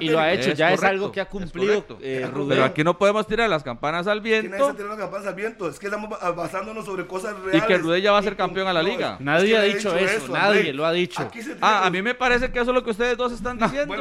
Y 0.00 0.08
lo 0.10 0.20
ha 0.20 0.32
hecho, 0.32 0.50
Es 0.50 0.58
ya 0.58 0.72
es 0.72 0.82
algo 0.82 1.10
que 1.10 1.20
ha 1.22 1.24
cumplido 1.30 1.82
correcto. 1.82 1.98
eh, 2.02 2.28
Pero 2.48 2.64
aquí 2.64 2.84
no 2.84 2.98
podemos 2.98 3.26
tirar 3.26 3.48
las 3.48 3.62
campanas 3.62 4.06
al 4.06 4.22
que 4.22 4.28
nadie 4.30 4.48
viento 4.48 4.68
se 4.68 4.74
tira 4.74 4.88
las 4.90 4.98
campanas 4.98 5.26
al 5.26 5.34
viento. 5.34 5.68
Es 5.68 5.78
que 5.78 5.86
estamos 5.86 6.10
ba- 6.10 6.30
basándonos 6.32 6.84
sobre 6.84 7.06
cosas 7.06 7.34
reales. 7.40 7.64
y 7.64 7.66
que 7.66 7.78
Rudé 7.78 8.02
ya 8.02 8.12
va 8.12 8.18
a 8.18 8.22
ser 8.22 8.36
campeón 8.36 8.68
a 8.68 8.72
la 8.74 8.82
liga. 8.82 9.16
Nadie 9.18 9.46
es 9.46 9.50
que 9.52 9.56
ha 9.56 9.62
dicho 9.62 9.96
eso, 9.96 10.32
nadie 10.32 10.58
André. 10.58 10.72
lo 10.74 10.84
ha 10.86 10.92
dicho. 10.92 11.26
Ah, 11.62 11.86
a 11.86 11.90
mí 11.90 12.02
me 12.02 12.14
parece 12.14 12.52
que 12.52 12.58
eso 12.60 12.70
es 12.70 12.74
lo 12.74 12.84
que 12.84 12.90
ustedes 12.90 13.16
dos 13.16 13.32
están 13.32 13.58
diciendo. 13.58 13.94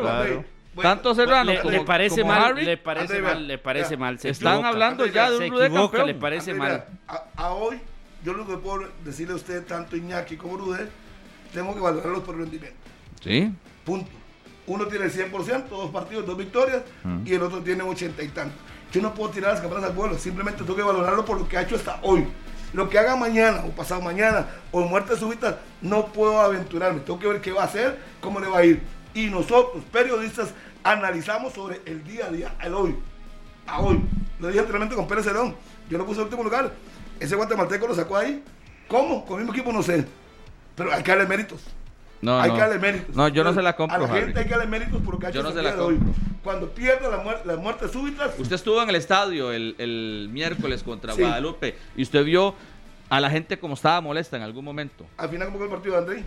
Bueno, 0.73 0.89
Tanto 0.89 1.13
Serrano 1.13 1.51
le, 1.51 1.59
como, 1.59 1.71
le 1.71 1.81
parece 1.81 2.21
como 2.21 2.33
mal, 2.33 2.43
Harry 2.43 2.65
le 2.65 2.77
parece 2.77 3.17
André, 3.17 3.21
mal, 3.21 3.47
le 3.47 3.57
parece 3.57 3.97
mal. 3.97 4.19
se 4.19 4.29
están 4.29 4.53
equivoca. 4.53 4.69
hablando 4.69 5.03
André, 5.03 5.15
ya 5.15 5.29
de 5.29 5.37
un 5.37 5.49
Rudé 5.51 5.65
equivoca, 5.65 5.97
campeón. 5.97 6.07
le 6.07 6.13
parece 6.15 6.51
André, 6.51 6.67
mal. 6.69 6.85
A, 7.07 7.23
a 7.35 7.53
hoy, 7.53 7.79
yo 8.23 8.33
lo 8.33 8.47
que 8.47 8.55
puedo 8.57 8.87
decirle 9.03 9.33
a 9.33 9.35
usted, 9.35 9.65
tanto 9.65 9.97
Iñaki 9.97 10.37
como 10.37 10.55
Rudé, 10.57 10.87
tengo 11.53 11.73
que 11.75 11.81
valorarlos 11.81 12.23
por 12.23 12.37
rendimiento. 12.37 12.77
Sí. 13.21 13.51
Punto. 13.83 14.09
Uno 14.67 14.85
tiene 14.87 15.05
el 15.05 15.11
100%, 15.11 15.67
dos 15.67 15.91
partidos, 15.91 16.25
dos 16.25 16.37
victorias, 16.37 16.83
y 17.25 17.33
el 17.33 17.41
otro 17.41 17.61
tiene 17.61 17.83
80 17.83 18.23
y 18.23 18.27
tanto. 18.29 18.55
Yo 18.93 19.01
no 19.01 19.13
puedo 19.13 19.31
tirar 19.31 19.51
las 19.51 19.59
campanas 19.61 19.89
al 19.89 19.95
vuelo, 19.95 20.17
simplemente 20.17 20.63
tengo 20.63 20.75
que 20.75 20.83
valorarlo 20.83 21.25
por 21.25 21.37
lo 21.37 21.47
que 21.47 21.57
ha 21.57 21.63
hecho 21.63 21.75
hasta 21.75 21.99
hoy. 22.03 22.25
Lo 22.73 22.87
que 22.87 22.97
haga 22.97 23.17
mañana 23.17 23.65
o 23.65 23.71
pasado 23.71 23.99
mañana 24.01 24.47
o 24.71 24.81
muerte 24.81 25.17
súbita, 25.17 25.59
no 25.81 26.05
puedo 26.07 26.39
aventurarme. 26.39 27.01
Tengo 27.01 27.19
que 27.19 27.27
ver 27.27 27.41
qué 27.41 27.51
va 27.51 27.63
a 27.63 27.65
hacer, 27.65 27.99
cómo 28.21 28.39
le 28.39 28.47
va 28.47 28.59
a 28.59 28.65
ir. 28.65 28.81
Y 29.13 29.27
nosotros, 29.27 29.83
periodistas, 29.91 30.53
analizamos 30.83 31.53
sobre 31.53 31.81
el 31.85 32.03
día 32.03 32.27
a 32.27 32.31
día, 32.31 32.55
el 32.61 32.73
hoy. 32.73 32.95
A 33.67 33.81
hoy. 33.81 34.01
Lo 34.39 34.47
dije 34.47 34.59
anteriormente 34.59 34.95
con 34.95 35.07
Pérez 35.07 35.25
Cerón. 35.25 35.55
Yo 35.89 35.97
lo 35.97 36.05
puse 36.05 36.19
en 36.19 36.25
último 36.25 36.43
lugar. 36.43 36.71
Ese 37.19 37.35
guatemalteco 37.35 37.87
lo 37.87 37.95
sacó 37.95 38.17
ahí. 38.17 38.43
¿Cómo? 38.87 39.25
Con 39.25 39.39
el 39.39 39.45
mismo 39.45 39.53
equipo 39.53 39.71
no 39.73 39.83
sé. 39.83 40.05
Pero 40.75 40.91
hay 40.93 41.03
que 41.03 41.11
darle 41.11 41.27
méritos. 41.27 41.61
No, 42.21 42.39
hay 42.39 42.49
no. 42.49 42.55
que 42.55 42.61
darle 42.61 42.79
méritos. 42.79 43.15
No, 43.15 43.27
yo 43.27 43.43
no 43.43 43.53
se 43.53 43.61
la 43.61 43.75
compro, 43.75 43.95
A 43.97 43.99
la 43.99 44.07
gente 44.07 44.39
hay 44.39 44.45
que 44.45 44.51
darle 44.51 44.67
méritos 44.67 45.01
por 45.01 45.15
lo 45.15 45.19
que 45.19 45.25
ha 45.27 45.29
hecho 45.29 45.39
Yo 45.39 45.43
no 45.43 45.51
se 45.51 45.61
la 45.61 45.75
de 45.75 45.81
hoy. 45.81 45.95
compro. 45.97 46.13
Cuando 46.43 46.69
pierde 46.69 47.09
la 47.09 47.17
muerte, 47.17 47.45
las 47.45 47.57
muertes 47.59 47.91
súbitas, 47.91 48.31
Usted 48.39 48.55
estuvo 48.55 48.81
en 48.81 48.89
el 48.89 48.95
estadio 48.95 49.51
el, 49.51 49.75
el 49.77 50.29
miércoles 50.31 50.81
contra 50.81 51.13
Sí. 51.13 51.21
Guadalupe 51.21 51.75
y 51.95 52.01
usted 52.01 52.23
vio 52.25 52.55
a 53.09 53.19
la 53.19 53.29
gente 53.29 53.59
como 53.59 53.75
estaba 53.75 54.01
molesta 54.01 54.37
en 54.37 54.43
algún 54.43 54.65
momento. 54.65 55.05
al 55.17 55.29
final, 55.29 55.47
¿cómo 55.49 55.59
fue 55.59 55.67
el 55.67 55.71
partido 55.73 55.93
de 55.95 55.99
André? 55.99 56.23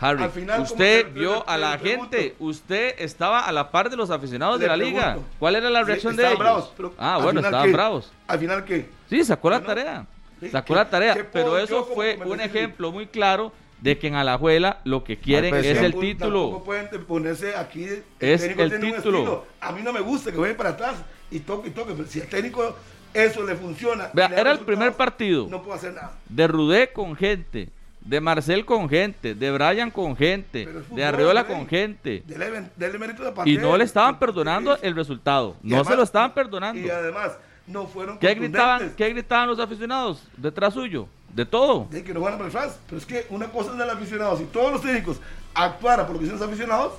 Harry, 0.00 0.22
Al 0.24 0.30
final, 0.30 0.60
usted 0.60 1.12
vio 1.12 1.48
a 1.48 1.56
la 1.56 1.78
gente, 1.78 2.34
usted 2.38 2.94
estaba 2.98 3.40
a 3.46 3.52
la 3.52 3.70
par 3.70 3.88
de 3.88 3.96
los 3.96 4.10
aficionados 4.10 4.60
de 4.60 4.66
la 4.66 4.76
liga. 4.76 5.12
pregunto. 5.12 5.30
¿Cuál 5.38 5.56
era 5.56 5.70
la 5.70 5.80
Sí, 5.80 5.86
reacción 5.86 6.16
de 6.16 6.22
estaban 6.22 6.36
ellos? 6.36 6.44
bravos, 6.44 6.72
pero 6.76 6.94
ah, 6.98 7.18
bueno, 7.22 7.40
estaban 7.40 7.66
¿qué? 7.66 7.72
bravos. 7.72 8.12
Al 8.26 8.38
final, 8.38 8.64
¿qué? 8.64 8.88
Sí, 9.08 9.24
sacó 9.24 9.48
la 9.50 9.58
Bueno, 9.60 9.74
tarea. 9.74 10.06
sí, 10.40 10.50
Sacó 10.50 10.66
¿qué- 10.68 10.74
la 10.74 10.90
tarea, 10.90 11.14
qué 11.14 11.24
pero 11.24 11.56
eso 11.58 11.84
fue 11.84 12.18
un 12.24 12.40
ejemplo 12.40 12.92
muy 12.92 13.06
claro 13.06 13.52
de 13.80 13.98
que 13.98 14.08
en 14.08 14.16
Alajuela 14.16 14.80
lo 14.84 15.02
que 15.04 15.16
quieren 15.18 15.54
es 15.54 15.64
el 15.66 15.76
Tampoco- 15.92 16.00
título. 16.00 16.40
Tampoco 16.42 16.64
pueden 16.64 17.04
ponerse 17.06 17.56
aquí. 17.56 17.84
El 17.84 18.04
Es 18.20 18.40
técnico 18.42 18.62
el 18.62 18.70
tiene 18.70 18.86
un 18.90 18.96
título. 18.96 19.46
A 19.60 19.72
mí 19.72 19.80
no 19.82 19.92
me 19.92 20.00
gusta 20.00 20.30
que 20.30 20.36
juegue 20.36 20.54
para 20.54 20.70
atrás 20.70 20.94
y 21.30 21.40
toque 21.40 21.68
y 21.68 21.70
toque. 21.72 21.94
Pero 21.96 22.06
si 22.08 22.20
al 22.20 22.26
técnico 22.28 22.76
eso 23.14 23.42
le 23.44 23.54
funciona. 23.54 24.10
Vea, 24.12 24.28
le 24.28 24.40
era 24.40 24.52
el 24.52 24.58
primer 24.60 24.92
partido. 24.92 25.46
No 25.48 25.62
puedo 25.62 25.74
hacer 25.74 25.94
nada. 25.94 26.12
de 26.28 26.46
Rudé 26.48 26.92
con 26.92 27.16
gente, 27.16 27.68
de 28.06 28.20
Marcel 28.20 28.64
con 28.64 28.88
gente, 28.88 29.34
de 29.34 29.50
Brian 29.50 29.90
con 29.90 30.16
gente, 30.16 30.68
de 30.90 31.04
Arriola 31.04 31.46
con 31.46 31.66
gente. 31.66 32.22
Dele, 32.24 32.70
dele 32.76 32.98
mérito 32.98 33.22
la 33.22 33.32
Y 33.44 33.58
no 33.58 33.76
le 33.76 33.84
estaban 33.84 34.14
de- 34.14 34.20
perdonando 34.20 34.78
el 34.80 34.94
resultado. 34.94 35.56
No 35.62 35.76
además- 35.76 35.88
se 35.88 35.96
lo 35.96 36.02
estaban 36.04 36.32
perdonando. 36.32 36.80
Y 36.80 36.88
además, 36.88 37.32
no 37.66 37.86
fueron 37.86 38.18
¿Qué 38.18 38.34
gritaban. 38.34 38.94
¿Qué 38.96 39.08
gritaban 39.08 39.48
los 39.48 39.58
aficionados 39.58 40.22
detrás 40.36 40.74
suyo? 40.74 41.08
De 41.34 41.44
todo. 41.44 41.86
de 41.90 42.02
que 42.02 42.14
no 42.14 42.20
van 42.20 42.40
a 42.40 42.50
France. 42.50 42.76
Pero 42.86 42.98
es 42.98 43.04
que 43.04 43.26
una 43.28 43.48
cosa 43.48 43.72
es 43.72 43.78
del 43.78 43.90
aficionado. 43.90 44.38
Si 44.38 44.44
todos 44.44 44.72
los 44.72 44.80
técnicos 44.80 45.20
actuaran 45.52 46.06
por 46.06 46.14
lo 46.14 46.20
que 46.20 46.24
dicen 46.24 46.38
los 46.38 46.48
aficionados, 46.48 46.94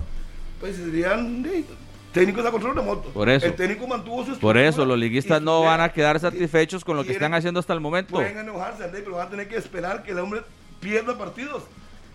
pues 0.60 0.76
serían 0.76 1.42
de, 1.42 1.64
técnicos 2.12 2.46
a 2.46 2.52
control 2.52 2.76
remoto. 2.76 3.10
Por 3.10 3.30
eso. 3.30 3.46
El 3.46 3.56
técnico 3.56 3.88
mantuvo 3.88 4.26
su 4.26 4.38
Por 4.38 4.58
eso 4.58 4.86
los 4.86 4.98
liguistas 4.98 5.42
no 5.42 5.62
van 5.62 5.82
a 5.82 5.90
quedar 5.90 6.20
satisfechos 6.20 6.84
con 6.84 6.98
lo 6.98 7.04
que 7.04 7.14
están 7.14 7.34
haciendo 7.34 7.60
hasta 7.60 7.74
el 7.74 7.80
momento. 7.80 8.12
Pueden 8.12 8.38
enojarse, 8.38 8.84
André, 8.84 9.02
pero 9.02 9.16
van 9.16 9.28
a 9.28 9.30
tener 9.30 9.48
que 9.48 9.56
esperar 9.56 10.04
que 10.04 10.12
el 10.12 10.20
hombre 10.20 10.42
pierda 10.80 11.18
partidos. 11.18 11.64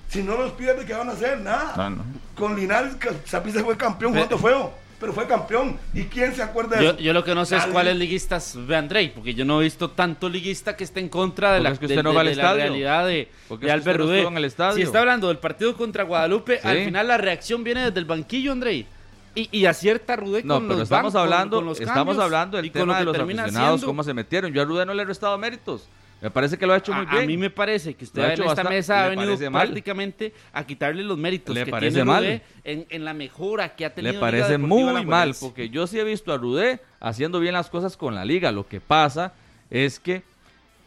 Si 0.08 0.22
no 0.22 0.36
los 0.36 0.52
pierde, 0.52 0.84
¿qué 0.84 0.92
van 0.92 1.08
a 1.08 1.12
hacer? 1.12 1.40
Nada. 1.40 1.74
No, 1.76 1.90
no. 1.96 2.04
Con 2.36 2.54
Linares, 2.54 2.96
Zapisa 3.26 3.64
fue 3.64 3.76
campeón 3.78 4.12
jugando 4.12 4.36
feo, 4.38 4.72
pero 5.00 5.12
fue 5.14 5.26
campeón. 5.26 5.78
¿Y 5.94 6.02
quién 6.04 6.34
se 6.34 6.42
acuerda 6.42 6.76
de 6.76 6.84
Yo, 6.84 6.90
eso? 6.90 6.98
yo 7.00 7.12
lo 7.14 7.24
que 7.24 7.34
no 7.34 7.46
sé 7.46 7.56
es 7.56 7.64
cuáles 7.66 7.96
liguistas 7.96 8.54
ve 8.66 8.76
Andrei, 8.76 9.08
porque 9.14 9.32
yo 9.32 9.46
no 9.46 9.60
he 9.60 9.64
visto 9.64 9.90
tanto 9.90 10.28
liguista 10.28 10.76
que 10.76 10.84
esté 10.84 11.00
en 11.00 11.08
contra 11.08 11.52
de 11.54 11.60
la, 11.60 11.70
es 11.70 11.78
que 11.78 11.86
de- 11.86 11.94
usted 11.94 12.02
no 12.02 12.10
de- 12.10 12.14
va 12.16 12.20
al 12.20 12.26
de 12.28 12.34
la 12.36 12.52
realidad 12.52 13.06
de, 13.06 13.30
de 13.48 13.58
que 13.58 13.70
Albert 13.72 14.00
no 14.00 14.12
en 14.12 14.36
el 14.36 14.44
estadio. 14.44 14.76
Si 14.76 14.82
está 14.82 14.98
hablando 15.00 15.28
del 15.28 15.38
partido 15.38 15.74
contra 15.76 16.04
Guadalupe, 16.04 16.60
Sí. 16.60 16.68
al 16.68 16.84
final 16.84 17.08
la 17.08 17.16
reacción 17.16 17.64
viene 17.64 17.84
desde 17.86 17.98
el 17.98 18.04
banquillo, 18.04 18.52
Andrei. 18.52 18.86
Y, 19.34 19.48
y 19.50 19.64
acierta 19.64 20.14
Rudé 20.14 20.42
No, 20.44 20.56
con 20.56 20.64
pero 20.64 20.74
los 20.80 20.82
estamos 20.82 21.04
bancos, 21.04 21.12
con- 21.14 21.22
hablando, 21.22 21.56
con 21.56 21.64
los 21.64 21.80
estamos 21.80 22.18
hablando 22.18 22.58
y 22.58 22.62
del 22.68 22.72
con 22.72 22.80
lo 22.80 22.84
tema 22.88 22.98
de 22.98 23.00
que 23.00 23.04
los 23.06 23.16
aficionados, 23.18 23.56
haciendo. 23.76 23.86
cómo 23.86 24.02
se 24.04 24.12
metieron. 24.12 24.52
Yo 24.52 24.60
a 24.60 24.64
Rudé 24.66 24.84
no 24.84 24.92
le 24.92 25.02
he 25.04 25.06
restado 25.06 25.38
méritos. 25.38 25.88
Me 26.22 26.30
parece 26.30 26.56
que 26.56 26.64
lo 26.66 26.72
ha 26.72 26.76
hecho 26.76 26.92
muy 26.92 27.04
A- 27.04 27.10
bien. 27.10 27.24
A 27.24 27.26
mí 27.26 27.36
me 27.36 27.50
parece 27.50 27.94
que 27.94 28.04
usted 28.04 28.22
ha 28.22 28.26
en 28.26 28.32
hecho 28.32 28.42
esta 28.44 28.54
bastante- 28.54 28.74
mesa 28.76 29.04
ha 29.04 29.08
venido 29.08 29.50
mal. 29.50 29.62
prácticamente 29.66 30.32
a 30.52 30.64
quitarle 30.64 31.02
los 31.02 31.18
méritos 31.18 31.52
Le 31.54 31.64
que 31.64 31.70
parece 31.72 31.94
tiene 31.96 32.04
mal. 32.04 32.22
Rudé 32.24 32.42
en, 32.64 32.86
en 32.90 33.04
la 33.04 33.12
mejora 33.12 33.74
que 33.74 33.84
ha 33.84 33.92
tenido 33.92 34.14
Le 34.14 34.18
parece 34.20 34.56
muy 34.56 35.04
mal, 35.04 35.34
porque 35.40 35.68
yo 35.68 35.86
sí 35.88 35.98
he 35.98 36.04
visto 36.04 36.32
a 36.32 36.38
Rudé 36.38 36.80
haciendo 37.00 37.40
bien 37.40 37.54
las 37.54 37.68
cosas 37.68 37.96
con 37.96 38.14
la 38.14 38.24
liga. 38.24 38.52
Lo 38.52 38.66
que 38.68 38.80
pasa 38.80 39.32
es 39.68 39.98
que 39.98 40.22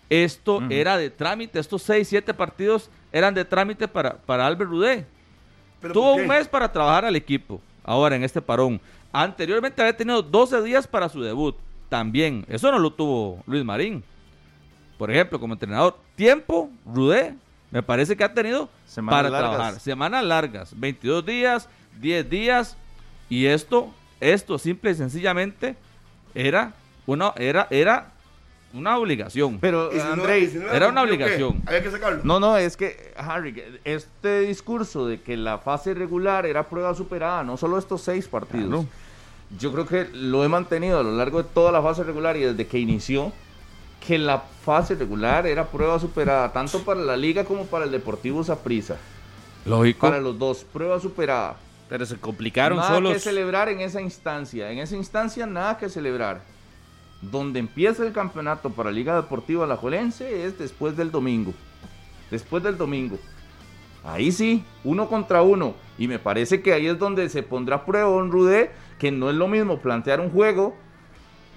esto 0.10 0.62
era 0.70 0.98
de 0.98 1.10
trámite, 1.10 1.60
estos 1.60 1.82
seis, 1.84 2.08
siete 2.08 2.34
partidos 2.34 2.90
eran 3.12 3.34
de 3.34 3.44
trámite 3.44 3.88
para, 3.88 4.14
para 4.18 4.46
Albert 4.48 4.70
Rudé. 4.70 5.06
¿Pero 5.82 5.94
Tuvo 5.94 6.16
un 6.16 6.28
mes 6.28 6.48
para 6.48 6.72
trabajar 6.72 7.06
al 7.06 7.16
equipo, 7.16 7.62
ahora 7.84 8.16
en 8.16 8.24
este 8.24 8.42
parón. 8.42 8.80
Anteriormente 9.12 9.82
había 9.82 9.96
tenido 9.98 10.22
12 10.22 10.62
días 10.62 10.88
para 10.88 11.10
su 11.10 11.22
debut, 11.22 11.56
también. 11.90 12.46
Eso 12.48 12.72
no 12.72 12.80
lo 12.80 12.92
tuvo 12.92 13.44
Luis 13.48 13.64
Marín. 13.66 14.04
Por 14.98 15.12
ejemplo, 15.12 15.40
como 15.40 15.54
entrenador. 15.54 15.98
Tiempo, 16.16 16.70
Rudé, 16.86 17.36
me 17.72 17.84
parece 17.84 18.16
que 18.16 18.24
ha 18.24 18.34
tenido 18.34 18.70
Semanas 18.86 19.18
para 19.20 19.30
largas. 19.30 19.52
trabajar. 19.52 19.80
Semanas 19.80 20.24
largas, 20.24 20.80
22 20.80 21.26
días, 21.26 21.70
10 22.00 22.30
días. 22.30 22.78
Y 23.30 23.46
esto, 23.48 23.92
esto 24.20 24.58
simple 24.58 24.92
y 24.92 24.96
sencillamente 24.96 25.76
era 26.34 26.74
una, 27.06 27.34
era, 27.38 27.68
era 27.70 28.12
una 28.74 28.98
obligación. 28.98 29.58
Pero, 29.60 29.92
si 29.92 29.98
no- 29.98 30.16
no 30.18 30.28
era 30.74 30.88
una 30.90 31.02
obligación. 31.02 31.62
Había 31.66 31.82
que 31.82 31.92
sacarlo. 31.92 32.22
No, 32.24 32.40
no, 32.40 32.58
es 32.58 32.78
que, 32.78 33.14
Harry, 33.18 33.80
este 33.84 34.42
discurso 34.42 35.08
de 35.08 35.22
que 35.22 35.36
la 35.38 35.58
fase 35.58 35.94
regular 35.94 36.46
era 36.46 36.64
prueba 36.64 36.94
superada, 36.94 37.44
no 37.44 37.58
solo 37.58 37.78
estos 37.78 38.02
seis 38.02 38.28
partidos. 38.28 38.68
Claro. 38.70 38.86
Yo 39.60 39.72
creo 39.72 39.86
que 39.86 40.08
lo 40.14 40.44
he 40.44 40.50
mantenido 40.50 41.00
a 41.00 41.04
lo 41.04 41.16
largo 41.16 41.42
de 41.44 41.50
toda 41.54 41.72
la 41.72 41.82
fase 41.82 42.04
regular 42.04 42.36
y 42.36 42.42
desde 42.42 42.66
que 42.68 42.80
inició, 42.80 43.32
que 44.06 44.18
la 44.18 44.40
fase 44.40 44.96
regular 44.96 45.48
era 45.48 45.66
prueba 45.66 46.00
superada, 46.00 46.52
tanto 46.52 46.84
para 46.84 47.00
la 47.00 47.18
liga 47.18 47.44
como 47.44 47.66
para 47.66 47.86
el 47.86 47.92
Deportivo 47.92 48.44
Saprissa. 48.44 48.98
Lógico. 49.66 50.02
Para 50.02 50.20
los 50.20 50.38
dos, 50.38 50.64
prueba 50.64 51.00
superada. 51.00 51.58
Pero 51.90 52.06
se 52.06 52.18
complicaron 52.18 52.78
nada 52.78 52.96
solos. 52.96 53.14
que 53.14 53.20
celebrar 53.20 53.70
en 53.70 53.80
esa 53.80 54.02
instancia. 54.02 54.72
En 54.72 54.80
esa 54.80 54.96
instancia, 54.96 55.46
nada 55.46 55.78
que 55.78 55.90
celebrar. 55.90 56.42
Donde 57.22 57.60
empieza 57.60 58.06
el 58.06 58.12
campeonato 58.12 58.70
para 58.70 58.92
Liga 58.92 59.16
Deportiva 59.16 59.64
Alajuelense 59.64 60.46
es 60.46 60.58
después 60.58 60.96
del 60.98 61.12
domingo. 61.12 61.54
Después 62.30 62.64
del 62.64 62.78
domingo. 62.78 63.18
Ahí 64.04 64.32
sí, 64.32 64.64
uno 64.84 65.08
contra 65.08 65.42
uno. 65.42 65.74
Y 65.98 66.08
me 66.08 66.20
parece 66.20 66.62
que 66.62 66.74
ahí 66.74 66.88
es 66.88 67.00
donde 67.00 67.28
se 67.30 67.42
pondrá 67.42 67.78
a 67.78 67.86
prueba 67.86 68.10
un 68.10 68.32
Rudé, 68.32 68.72
que 69.00 69.12
no 69.12 69.30
es 69.30 69.36
lo 69.36 69.48
mismo 69.48 69.80
plantear 69.80 70.20
un 70.20 70.30
juego 70.30 70.76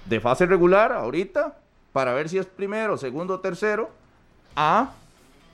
de 0.05 0.19
fase 0.19 0.47
regular 0.47 0.91
ahorita, 0.91 1.59
para 1.93 2.13
ver 2.13 2.29
si 2.29 2.37
es 2.37 2.45
primero, 2.45 2.97
segundo 2.97 3.39
tercero, 3.39 3.89
a 4.55 4.91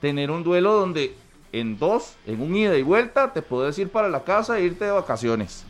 tener 0.02 0.32
un 0.32 0.44
duelo 0.44 0.74
donde 0.74 1.16
en 1.52 1.78
dos, 1.80 2.16
en 2.26 2.42
un 2.42 2.56
ida 2.56 2.76
y 2.78 2.82
vuelta, 2.84 3.32
te 3.34 3.42
puedes 3.42 3.78
ir 3.80 3.90
para 3.90 4.10
la 4.10 4.24
casa 4.24 4.58
e 4.60 4.64
irte 4.66 4.86
de 4.86 4.92
vacaciones. 4.92 5.64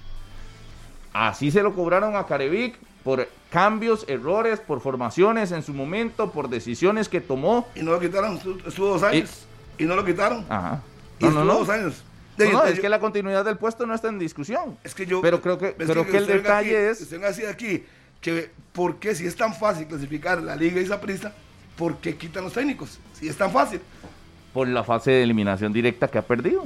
Así 1.14 1.52
se 1.52 1.62
lo 1.64 1.74
cobraron 1.74 2.16
a 2.16 2.26
Carevic 2.26 2.76
por 3.04 3.28
cambios, 3.52 4.04
errores, 4.10 4.60
por 4.60 4.82
formaciones 4.82 5.52
en 5.52 5.64
su 5.64 5.74
momento, 5.74 6.32
por 6.32 6.50
decisiones 6.50 7.08
que 7.08 7.22
tomó. 7.22 7.68
Y 7.76 7.82
no 7.84 7.92
lo 7.92 8.00
quitaron, 8.00 8.40
estu- 8.40 8.66
estuvo 8.68 8.88
dos 8.88 9.04
años. 9.04 9.46
Y, 9.78 9.86
no 9.86 9.96
lo 9.96 10.04
quitaron. 10.04 10.46
Ajá. 10.50 10.82
y 11.20 11.26
No, 11.26 11.32
no, 11.32 11.40
estuvo 11.42 11.54
no. 11.54 11.60
dos 11.60 11.70
años. 11.70 12.04
No, 12.38 12.46
De- 12.46 12.52
no, 12.52 12.64
de- 12.64 12.72
es 12.74 12.80
que 12.82 12.90
la 12.90 13.00
continuidad 13.00 13.46
del 13.46 13.58
puesto 13.58 13.86
no 13.86 13.94
está 13.94 14.10
en 14.10 14.20
discusión. 14.20 14.78
Es 14.84 14.94
que 14.94 15.06
yo. 15.06 15.22
Pero 15.22 15.40
creo 15.42 15.58
que- 15.58 15.74
creo 15.76 16.06
que 16.06 16.18
el 16.18 16.28
detalle 16.28 16.90
aquí- 16.90 17.02
es- 17.02 17.02
Usted 17.02 17.48
aquí, 17.50 17.86
que 18.26 18.50
¿por 18.74 18.96
qué 18.96 19.14
si 19.14 19.28
es 19.28 19.36
tan 19.36 19.54
fácil 19.54 19.86
clasificar 19.86 20.42
la 20.42 20.56
liga 20.56 20.82
y 20.82 20.86
prisa 20.98 21.32
¿por 21.78 21.98
qué 21.98 22.16
quitan 22.16 22.44
los 22.44 22.54
técnicos? 22.54 22.98
Si 23.14 23.28
es 23.28 23.38
tan 23.38 23.52
fácil. 23.52 23.80
Por 24.52 24.68
la 24.68 24.84
fase 24.84 25.12
de 25.12 25.24
eliminación 25.24 25.72
directa 25.72 26.08
que 26.08 26.18
ha 26.18 26.24
perdido. 26.24 26.64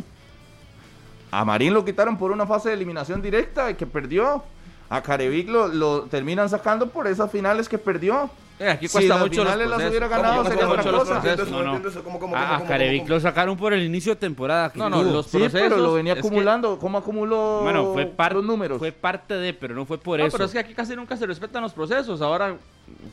A 1.31 1.43
Marín 1.43 1.73
lo 1.73 1.83
quitaron 1.83 2.17
por 2.17 2.31
una 2.31 2.45
fase 2.45 2.69
de 2.69 2.75
eliminación 2.75 3.21
directa 3.21 3.75
que 3.75 3.85
perdió. 3.85 4.41
A 4.89 5.01
Carevic 5.03 5.49
lo, 5.49 5.67
lo 5.67 6.03
terminan 6.03 6.47
sacando 6.47 6.89
por 6.89 7.07
esas 7.07 7.29
finales 7.29 7.67
que 7.67 7.77
perdió. 7.77 8.29
Eh, 8.59 8.69
aquí 8.69 8.87
Si 8.87 8.91
cuesta 8.91 9.13
las 9.15 9.23
mucho 9.23 9.43
los 9.43 9.53
finales 9.53 9.69
las 9.69 9.77
procesos. 9.77 9.89
hubiera 9.91 10.07
ganado, 10.09 10.35
Cuesta 10.41 10.49
sería 10.53 10.67
mucho 10.67 10.79
otra 10.81 10.91
los 10.91 11.01
cosa. 11.01 11.21
procesos. 11.21 11.49
No, 11.49 11.57
no 11.59 11.63
entiendo 11.65 11.89
eso. 11.89 12.03
¿Cómo, 12.03 12.19
cómo, 12.19 12.35
A, 12.35 12.39
cómo, 12.41 12.53
a 12.53 12.57
cómo, 12.57 12.69
Carevic 12.69 13.01
cómo? 13.03 13.13
lo 13.15 13.19
sacaron 13.21 13.57
por 13.57 13.73
el 13.73 13.83
inicio 13.83 14.13
de 14.13 14.19
temporada. 14.19 14.71
No, 14.75 14.89
no, 14.89 15.01
los 15.03 15.25
Sí, 15.27 15.37
pero 15.39 15.49
procesos, 15.49 15.79
lo 15.79 15.93
venía 15.93 16.13
que- 16.13 16.19
acumulando. 16.19 16.77
¿Cómo 16.77 16.97
acumuló 16.97 17.61
Bueno, 17.63 17.93
fue 17.93 18.05
par- 18.05 18.33
los 18.33 18.43
números? 18.43 18.77
Fue 18.79 18.91
parte 18.91 19.33
de, 19.35 19.53
pero 19.53 19.73
no 19.75 19.85
fue 19.85 19.97
por 19.97 20.19
eso. 20.19 20.31
pero 20.31 20.43
es 20.45 20.51
que 20.51 20.59
aquí 20.59 20.73
casi 20.73 20.95
nunca 20.95 21.15
se 21.15 21.25
respetan 21.25 21.61
los 21.63 21.71
procesos. 21.73 22.21
Ahora, 22.21 22.57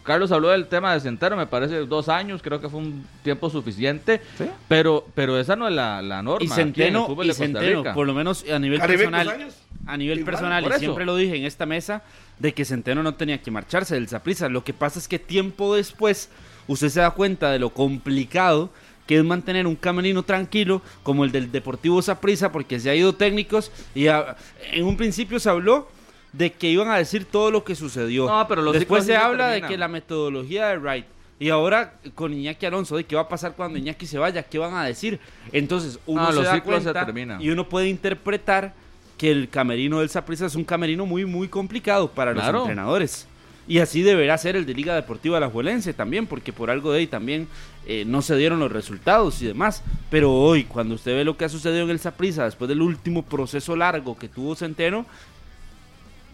Carlos 0.03 0.33
habló 0.33 0.49
del 0.49 0.67
tema 0.67 0.93
de 0.95 1.01
Centeno, 1.01 1.37
me 1.37 1.47
parece 1.47 1.77
dos 1.87 2.09
años, 2.09 2.43
creo 2.43 2.61
que 2.61 2.69
fue 2.69 2.81
un 2.81 3.07
tiempo 3.23 3.49
suficiente. 3.51 4.21
Sí. 4.39 4.47
Pero, 4.69 5.05
pero 5.15 5.39
esa 5.39 5.55
no 5.55 5.69
es 5.69 5.75
la, 5.75 6.03
la 6.03 6.23
norma. 6.23 6.43
y 6.45 6.47
aquí 6.51 6.61
en 6.61 6.67
el 6.69 6.75
Centeno, 6.75 7.07
fútbol 7.07 7.25
y 7.27 7.29
de 7.29 7.33
Costa 7.35 7.45
Centeno, 7.45 7.79
Rica. 7.83 7.95
por 7.95 8.07
lo 8.07 8.15
menos 8.15 8.45
a 8.53 8.59
nivel 8.59 8.81
personal, 8.81 9.27
dos 9.27 9.35
años. 9.35 9.55
A 9.87 9.97
nivel 9.97 10.19
Igual, 10.19 10.33
personal, 10.33 10.65
y 10.65 10.79
siempre 10.79 11.05
lo 11.05 11.17
dije 11.17 11.37
en 11.37 11.45
esta 11.45 11.67
mesa, 11.67 12.03
de 12.39 12.53
que 12.53 12.65
Centeno 12.65 13.03
no 13.03 13.15
tenía 13.15 13.41
que 13.41 13.51
marcharse 13.51 13.95
del 13.95 14.09
Zaprisa. 14.09 14.49
Lo 14.49 14.65
que 14.65 14.73
pasa 14.75 14.99
es 14.99 15.09
que 15.09 15.19
tiempo 15.19 15.75
después, 15.75 16.29
usted 16.67 16.89
se 16.89 17.01
da 17.01 17.11
cuenta 17.13 17.51
de 17.51 17.59
lo 17.59 17.71
complicado 17.71 18.71
que 19.07 19.17
es 19.19 19.25
mantener 19.25 19.69
un 19.69 19.77
camerino 19.77 20.25
tranquilo 20.25 20.83
como 21.05 21.25
el 21.25 21.31
del 21.31 21.53
Deportivo 21.53 22.03
Zaprisa, 22.03 22.51
porque 22.51 22.81
se 22.81 22.91
ha 22.91 22.95
ido 22.97 23.15
técnicos 23.15 23.71
y 23.95 24.09
a- 24.09 24.37
en 24.73 24.85
un 24.85 24.97
principio 24.97 25.39
se 25.39 25.49
habló 25.49 25.89
de 26.33 26.53
que 26.53 26.69
iban 26.69 26.89
a 26.91 26.97
decir 26.99 27.25
todo 27.25 27.53
lo 27.53 27.63
que 27.63 27.77
sucedió. 27.77 28.27
No, 28.27 28.47
pero 28.49 28.63
los 28.63 28.75
Después 28.75 29.05
se 29.05 29.17
habla 29.17 29.49
de 29.49 29.63
que 29.63 29.79
la 29.79 29.87
metodología 29.89 30.67
de 30.69 30.79
Wright 30.79 31.07
y 31.39 31.51
ahora 31.51 31.95
con 32.15 32.33
Iñaki 32.33 32.67
Alonso, 32.67 32.97
de 32.97 33.05
qué 33.05 33.15
va 33.15 33.23
a 33.23 33.29
pasar 33.29 33.53
cuando 33.53 33.79
Iñaki 33.79 34.07
se 34.07 34.19
vaya, 34.19 34.43
qué 34.43 34.59
van 34.59 34.75
a 34.75 34.85
decir. 34.85 35.21
Entonces 35.53 36.01
uno 36.07 36.23
No, 36.23 36.29
se 36.31 36.35
los 36.35 36.45
da 36.45 36.55
se 36.55 36.63
cuenta 36.63 37.07
y 37.39 37.51
uno 37.51 37.69
puede 37.69 37.89
interpretar 37.89 38.75
que 39.19 39.31
el 39.31 39.49
camerino 39.49 40.01
del 40.01 40.11
Saprissa 40.11 40.47
es 40.47 40.55
un 40.55 40.65
camerino 40.65 41.07
muy 41.07 41.25
muy 41.25 41.49
complicado 41.49 42.11
para 42.11 42.33
Claro. 42.35 42.53
los 42.53 42.63
entrenadores. 42.69 43.27
Y 43.69 43.81
así 43.81 44.03
deberá 44.03 44.39
ser 44.39 44.55
el 44.55 44.65
de 44.65 44.75
Liga 44.75 44.95
Deportiva 44.95 45.41
La 45.41 45.51
Juelense 45.51 45.93
también, 45.93 46.27
porque 46.29 46.53
por 46.53 46.71
algo 46.71 46.93
de 46.93 47.01
ahí 47.01 47.07
también 47.09 47.49
eh, 47.87 48.05
no 48.07 48.23
se 48.23 48.37
dieron 48.37 48.61
los 48.61 48.71
resultados 48.71 49.43
y 49.43 49.47
demás. 49.47 49.83
Pero 50.09 50.33
hoy, 50.33 50.63
cuando 50.65 50.95
usted 50.95 51.17
ve 51.17 51.25
lo 51.25 51.37
que 51.37 51.47
ha 51.47 51.49
sucedido 51.49 51.83
en 51.83 51.91
el 51.91 51.99
Saprissa, 51.99 52.45
después 52.45 52.69
del 52.69 52.81
último 52.81 53.23
proceso 53.25 53.75
largo 53.75 54.17
que 54.17 54.29
tuvo 54.29 54.55
Centeno, 54.55 55.05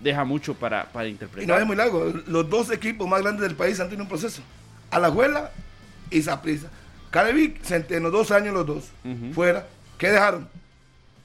deja 0.02 0.24
mucho 0.24 0.52
para, 0.54 0.84
para 0.92 1.06
Y 1.06 1.12
no 1.12 1.12
interpretar. 1.14 1.60
es 1.60 1.66
muy 1.66 1.76
largo. 1.76 2.12
Los 2.26 2.50
dos 2.50 2.70
equipos 2.70 3.08
más 3.08 3.22
grandes 3.22 3.42
del 3.48 3.54
país 3.56 3.80
han 3.80 3.86
tenido 3.88 4.02
un 4.02 4.08
proceso. 4.08 4.42
Alajuela 4.90 5.52
y 6.10 6.20
Saprissa. 6.20 6.68
Carevic, 7.10 7.62
Centeno, 7.62 8.10
dos 8.10 8.30
años 8.30 8.52
los 8.52 8.66
dos. 8.66 8.84
Fuera. 9.34 9.66
¿Qué 9.96 10.08
dejaron? 10.10 10.48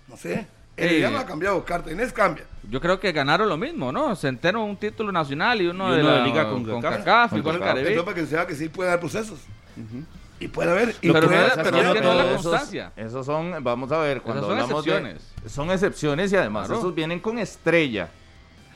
No 0.07 0.15
sé. 0.15 0.45
El 0.77 1.11
no 1.11 1.17
ha 1.17 1.25
cambiado. 1.25 1.65
Cartaginés 1.65 2.13
cambia. 2.13 2.45
Yo 2.69 2.79
creo 2.79 2.99
que 2.99 3.11
ganaron 3.11 3.49
lo 3.49 3.57
mismo, 3.57 3.91
¿no? 3.91 4.15
Centeno 4.15 4.63
un 4.63 4.77
título 4.77 5.11
nacional 5.11 5.61
y 5.61 5.67
uno, 5.67 5.91
Y 5.93 5.97
de, 5.97 6.03
la, 6.03 6.13
de 6.19 6.23
Liga 6.23 6.49
con. 6.49 6.63
CACAF, 6.81 7.31
Con 7.31 7.39
igual 7.39 7.59
CACAF. 7.59 7.75
Caribe. 7.83 8.03
Para 8.03 8.15
que 8.15 8.25
se 8.27 8.35
vea 8.35 8.45
que 8.47 8.55
sí 8.55 8.69
puede 8.69 8.89
haber 8.89 8.99
procesos. 8.99 9.39
Y 10.39 10.47
puede 10.49 10.69
haber. 10.69 10.89
Y 11.01 11.11
Pero, 11.11 11.27
puede 11.27 11.49
pero 11.55 11.71
que 11.71 11.79
es 11.79 11.85
no 11.87 11.93
que 11.93 12.01
no 12.01 12.11
es 12.11 12.17
la 12.17 12.25
esos- 12.25 12.41
constancia. 12.43 12.91
Esos 12.95 13.25
son, 13.25 13.63
vamos 13.63 13.91
a 13.91 13.97
ver, 13.99 14.21
cuando 14.21 14.43
son 14.43 14.51
hablamos 14.51 14.85
de- 14.85 14.91
excepciones. 14.91 15.33
son 15.51 15.71
excepciones 15.71 16.31
y 16.31 16.35
además 16.35 16.67
Claro. 16.67 16.79
esos 16.81 16.93
vienen 16.93 17.19
con 17.19 17.39
estrella. 17.39 18.09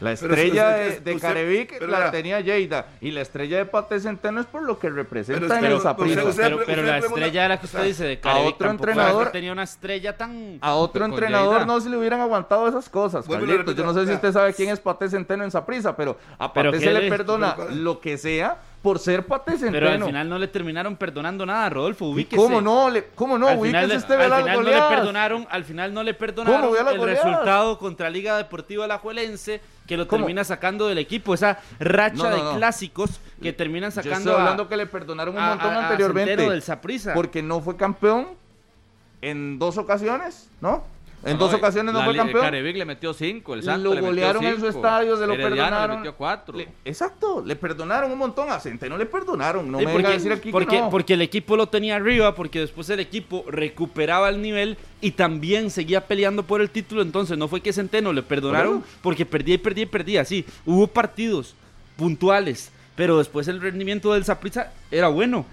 La 0.01 0.11
estrella 0.11 0.69
de, 0.69 0.87
usted- 0.89 1.01
de 1.03 1.15
usted- 1.15 1.27
Carevic 1.27 1.75
pero 1.79 1.91
la 1.91 2.11
tenía 2.11 2.39
Lleida 2.41 2.87
y 3.01 3.11
la 3.11 3.21
estrella 3.21 3.57
de 3.59 3.65
Pate 3.65 3.99
Centeno 3.99 4.41
es 4.41 4.47
por 4.47 4.63
lo 4.63 4.77
que 4.79 4.89
representa 4.89 5.39
Pero 5.39 5.45
en 5.53 5.65
el 5.65 5.81
Pero, 6.65 6.81
la 6.83 6.97
estrella 6.97 7.43
de 7.43 7.49
la 7.49 7.59
que 7.59 7.65
usted 7.67 7.77
o 7.79 7.81
sea, 7.81 7.87
dice 7.87 8.03
de 8.05 8.13
a 8.13 8.21
Carevic 8.21 8.55
otro 8.55 8.67
tampoco. 8.67 8.89
entrenador- 8.91 9.31
tenía 9.31 9.51
una 9.51 9.63
estrella 9.63 10.17
tan... 10.17 10.57
A 10.61 10.73
otro 10.73 11.05
entrenador 11.05 11.53
Lleida. 11.59 11.65
no 11.65 11.79
se 11.79 11.89
le 11.89 11.97
hubieran 11.97 12.19
aguantado 12.19 12.67
esas 12.67 12.89
cosas, 12.89 13.27
Carlitos. 13.27 13.75
Yo 13.75 13.83
no 13.85 13.93
sé 13.93 14.07
si 14.07 14.13
usted 14.13 14.31
sabe 14.33 14.53
quién 14.53 14.69
es 14.69 14.79
Pate 14.79 15.07
Centeno 15.09 15.43
en 15.43 15.51
Saprissa, 15.51 15.95
pero 15.95 16.17
a 16.37 16.51
Pate 16.51 16.71
¿qué 16.71 16.79
se 16.79 16.91
le 16.91 17.07
perdona 17.09 17.55
lo 17.71 17.99
que 17.99 18.17
sea 18.17 18.57
por 18.81 18.97
ser 18.97 19.27
Pate 19.27 19.51
Centeno. 19.51 19.71
Pero 19.73 19.89
al 19.91 20.03
final 20.03 20.27
no 20.29 20.39
le 20.39 20.47
terminaron 20.47 20.95
perdonando 20.95 21.45
nada, 21.45 21.69
Rodolfo, 21.69 22.05
¿Y 22.09 22.13
ubíquese. 22.13 22.35
¿Cómo 22.41 22.61
no? 22.61 22.89
Le, 22.89 23.05
¿Cómo 23.13 23.37
no? 23.37 23.47
al 23.47 23.59
final, 23.59 23.83
Ubíquese 23.85 23.97
usted 23.97 24.17
ve 24.17 24.23
al 24.25 24.41
final 24.41 24.55
no 24.57 24.63
le 24.63 24.95
perdonaron, 24.95 25.47
al 25.51 25.63
final 25.63 25.93
no 25.93 26.03
le 26.03 26.13
perdonaron 26.15 26.63
el 26.75 26.97
goleadas. 26.97 27.23
resultado 27.23 27.77
contra 27.77 28.09
Liga 28.09 28.37
Deportiva 28.37 28.85
Alajuelense 28.85 29.61
que 29.87 29.97
lo 29.97 30.07
¿Cómo? 30.07 30.21
termina 30.23 30.43
sacando 30.43 30.87
del 30.87 30.97
equipo, 30.97 31.33
esa 31.35 31.59
racha 31.79 32.15
No, 32.15 32.29
no, 32.37 32.51
de 32.51 32.57
clásicos 32.57 33.19
que 33.41 33.53
terminan 33.53 33.91
Yo 33.91 33.95
sacando 33.95 34.17
estoy 34.17 34.33
a- 34.33 34.37
hablando 34.39 34.67
que 34.67 34.77
le 34.77 34.85
perdonaron 34.87 35.35
un 35.35 35.41
a- 35.41 35.49
montón 35.49 35.73
a- 35.73 35.77
a 35.77 35.83
anteriormente. 35.83 36.35
Del. 36.37 36.63
Porque 37.13 37.43
no 37.43 37.59
fue 37.61 37.75
campeón 37.75 38.29
en 39.21 39.59
dos 39.59 39.77
ocasiones, 39.77 40.49
¿no? 40.61 40.83
En 41.23 41.33
No, 41.37 41.45
dos 41.45 41.53
ocasiones 41.53 41.93
no 41.93 42.03
fue 42.03 42.15
campeón. 42.15 42.41
Carevic 42.41 42.77
le 42.77 42.85
metió 42.85 43.13
cinco, 43.13 43.53
el 43.53 43.63
Lo 43.63 43.77
le 43.77 43.77
metió 43.89 44.01
golearon 44.01 44.43
en 44.43 44.59
su 44.59 44.67
estadio, 44.67 45.15
se 45.17 45.27
lo 45.27 45.33
Herediano 45.33 45.55
perdonaron. 45.55 45.89
le 45.91 45.97
metió 45.97 46.15
cuatro. 46.15 46.57
Le- 46.57 46.67
exacto, 46.83 47.43
le 47.45 47.55
perdonaron 47.55 48.11
un 48.11 48.17
montón. 48.17 48.49
A 48.49 48.59
Centeno 48.59 48.97
le 48.97 49.05
perdonaron. 49.05 49.71
No 49.71 49.77
Sí, 49.77 49.85
me 49.85 49.91
porque, 49.91 50.07
a 50.07 50.11
decir 50.11 50.31
aquí 50.31 50.51
que 50.51 50.79
no. 50.79 50.89
porque 50.89 51.13
el 51.13 51.21
equipo 51.21 51.55
lo 51.55 51.67
tenía 51.67 51.95
arriba, 51.97 52.33
porque 52.33 52.59
después 52.61 52.89
el 52.89 52.99
equipo 52.99 53.45
recuperaba 53.47 54.29
el 54.29 54.41
nivel 54.41 54.77
y 54.99 55.11
también 55.11 55.69
seguía 55.69 56.07
peleando 56.07 56.41
por 56.43 56.59
el 56.59 56.69
título. 56.71 57.03
Entonces 57.03 57.37
no 57.37 57.47
fue 57.47 57.61
que 57.61 57.71
Centeno 57.71 58.13
le 58.13 58.23
perdonaron 58.23 58.83
porque 59.03 59.25
perdía 59.25 59.55
y 59.55 59.59
perdía 59.59 59.83
y 59.83 59.87
perdía. 59.87 60.25
Sí, 60.25 60.43
hubo 60.65 60.87
partidos 60.87 61.55
puntuales, 61.97 62.71
pero 62.95 63.17
después 63.19 63.47
el 63.47 63.61
rendimiento 63.61 64.11
del 64.13 64.25
Saprissa 64.25 64.71
era 64.89 65.07
bueno. 65.07 65.45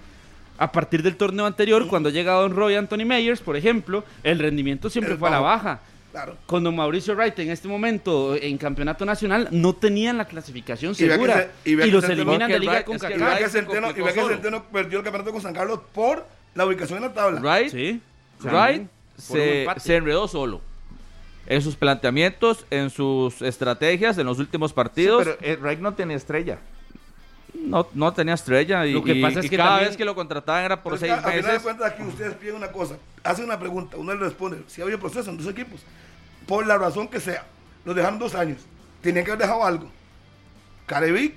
A 0.59 0.71
partir 0.71 1.01
del 1.01 1.15
torneo 1.15 1.45
anterior, 1.45 1.87
cuando 1.87 2.09
llega 2.09 2.33
Don 2.33 2.53
Roy 2.55 2.75
Anthony 2.75 3.05
Meyers, 3.05 3.39
por 3.39 3.55
ejemplo, 3.55 4.03
el 4.23 4.37
rendimiento 4.39 4.89
siempre 4.89 5.13
El 5.13 5.19
fue 5.19 5.29
a 5.29 5.31
la 5.31 5.39
baja. 5.39 5.79
Claro. 6.11 6.35
Con 6.47 6.63
don 6.63 6.75
Mauricio 6.75 7.13
Wright 7.15 7.37
en 7.39 7.51
este 7.51 7.67
momento 7.67 8.35
en 8.35 8.57
campeonato 8.57 9.05
nacional 9.05 9.47
no 9.51 9.73
tenían 9.75 10.17
la 10.17 10.25
clasificación 10.25 10.93
Y 10.93 10.95
segura 10.95 11.49
se- 11.63 11.69
y 11.69 11.75
los 11.91 12.03
eliminan 12.03 12.49
de 12.51 12.59
liga 12.59 12.73
Wright- 12.81 12.83
con 12.85 12.95
es 12.95 13.01
que 13.03 13.13
Y 13.13 13.17
Wright 13.17 13.37
que 13.37 13.49
Centeno, 13.49 13.89
y. 13.91 14.27
Centeno 14.27 14.63
perdió 14.65 14.97
el 14.97 15.03
campeonato 15.03 15.31
con 15.31 15.41
San 15.41 15.53
Carlos 15.53 15.79
por 15.93 16.25
la 16.55 16.65
ubicación 16.65 16.97
en 16.97 17.03
la 17.03 17.13
tabla. 17.13 17.39
Wright, 17.41 17.71
Sí. 17.71 18.01
Wright 18.41 18.87
se, 19.17 19.95
enredó 19.95 20.27
solo. 20.27 20.61
En 21.45 21.61
sus 21.61 21.75
planteamientos, 21.75 22.65
en 22.71 22.89
sus 22.89 23.41
estrategias, 23.43 24.17
en 24.17 24.25
los 24.25 24.39
últimos 24.39 24.71
Sí, 24.71 24.75
partidos. 24.75 25.23
pero 25.25 25.37
eh, 25.41 25.57
Reich 25.61 25.79
no 25.79 25.93
tenía 25.93 26.17
estrella. 26.17 26.57
No, 27.53 27.87
no 27.93 28.13
tenía 28.13 28.33
estrella 28.35 28.85
y, 28.85 28.93
Lo 28.93 29.03
que 29.03 29.13
y- 29.13 29.21
pasa 29.21 29.39
es 29.39 29.49
que 29.49 29.57
cada 29.57 29.69
también- 29.71 29.89
vez 29.89 29.97
que 29.97 30.05
lo 30.05 30.15
contrataban 30.15 30.63
era 30.63 30.81
por 30.83 30.97
seis 30.97 31.11
a- 31.11 31.15
al 31.15 31.21
final 31.21 31.35
de 31.41 31.47
meses. 31.47 31.61
cuentas 31.63 31.91
aquí 31.91 32.03
ustedes 32.03 32.33
piden 32.35 32.55
una 32.55 32.71
cosa, 32.71 32.97
hacen 33.23 33.45
una 33.45 33.59
pregunta, 33.59 33.97
uno 33.97 34.13
le 34.13 34.19
responde, 34.19 34.61
si 34.67 34.81
ha 34.81 34.83
habido 34.83 34.99
proceso 34.99 35.29
en 35.29 35.37
dos 35.37 35.47
equipos, 35.47 35.81
por 36.47 36.65
la 36.65 36.77
razón 36.77 37.07
que 37.07 37.19
sea, 37.19 37.43
los 37.85 37.95
dejaron 37.95 38.19
dos 38.19 38.35
años, 38.35 38.61
tenían 39.01 39.25
que 39.25 39.31
haber 39.31 39.41
dejado 39.43 39.63
algo. 39.65 39.89
Carevic 40.85 41.33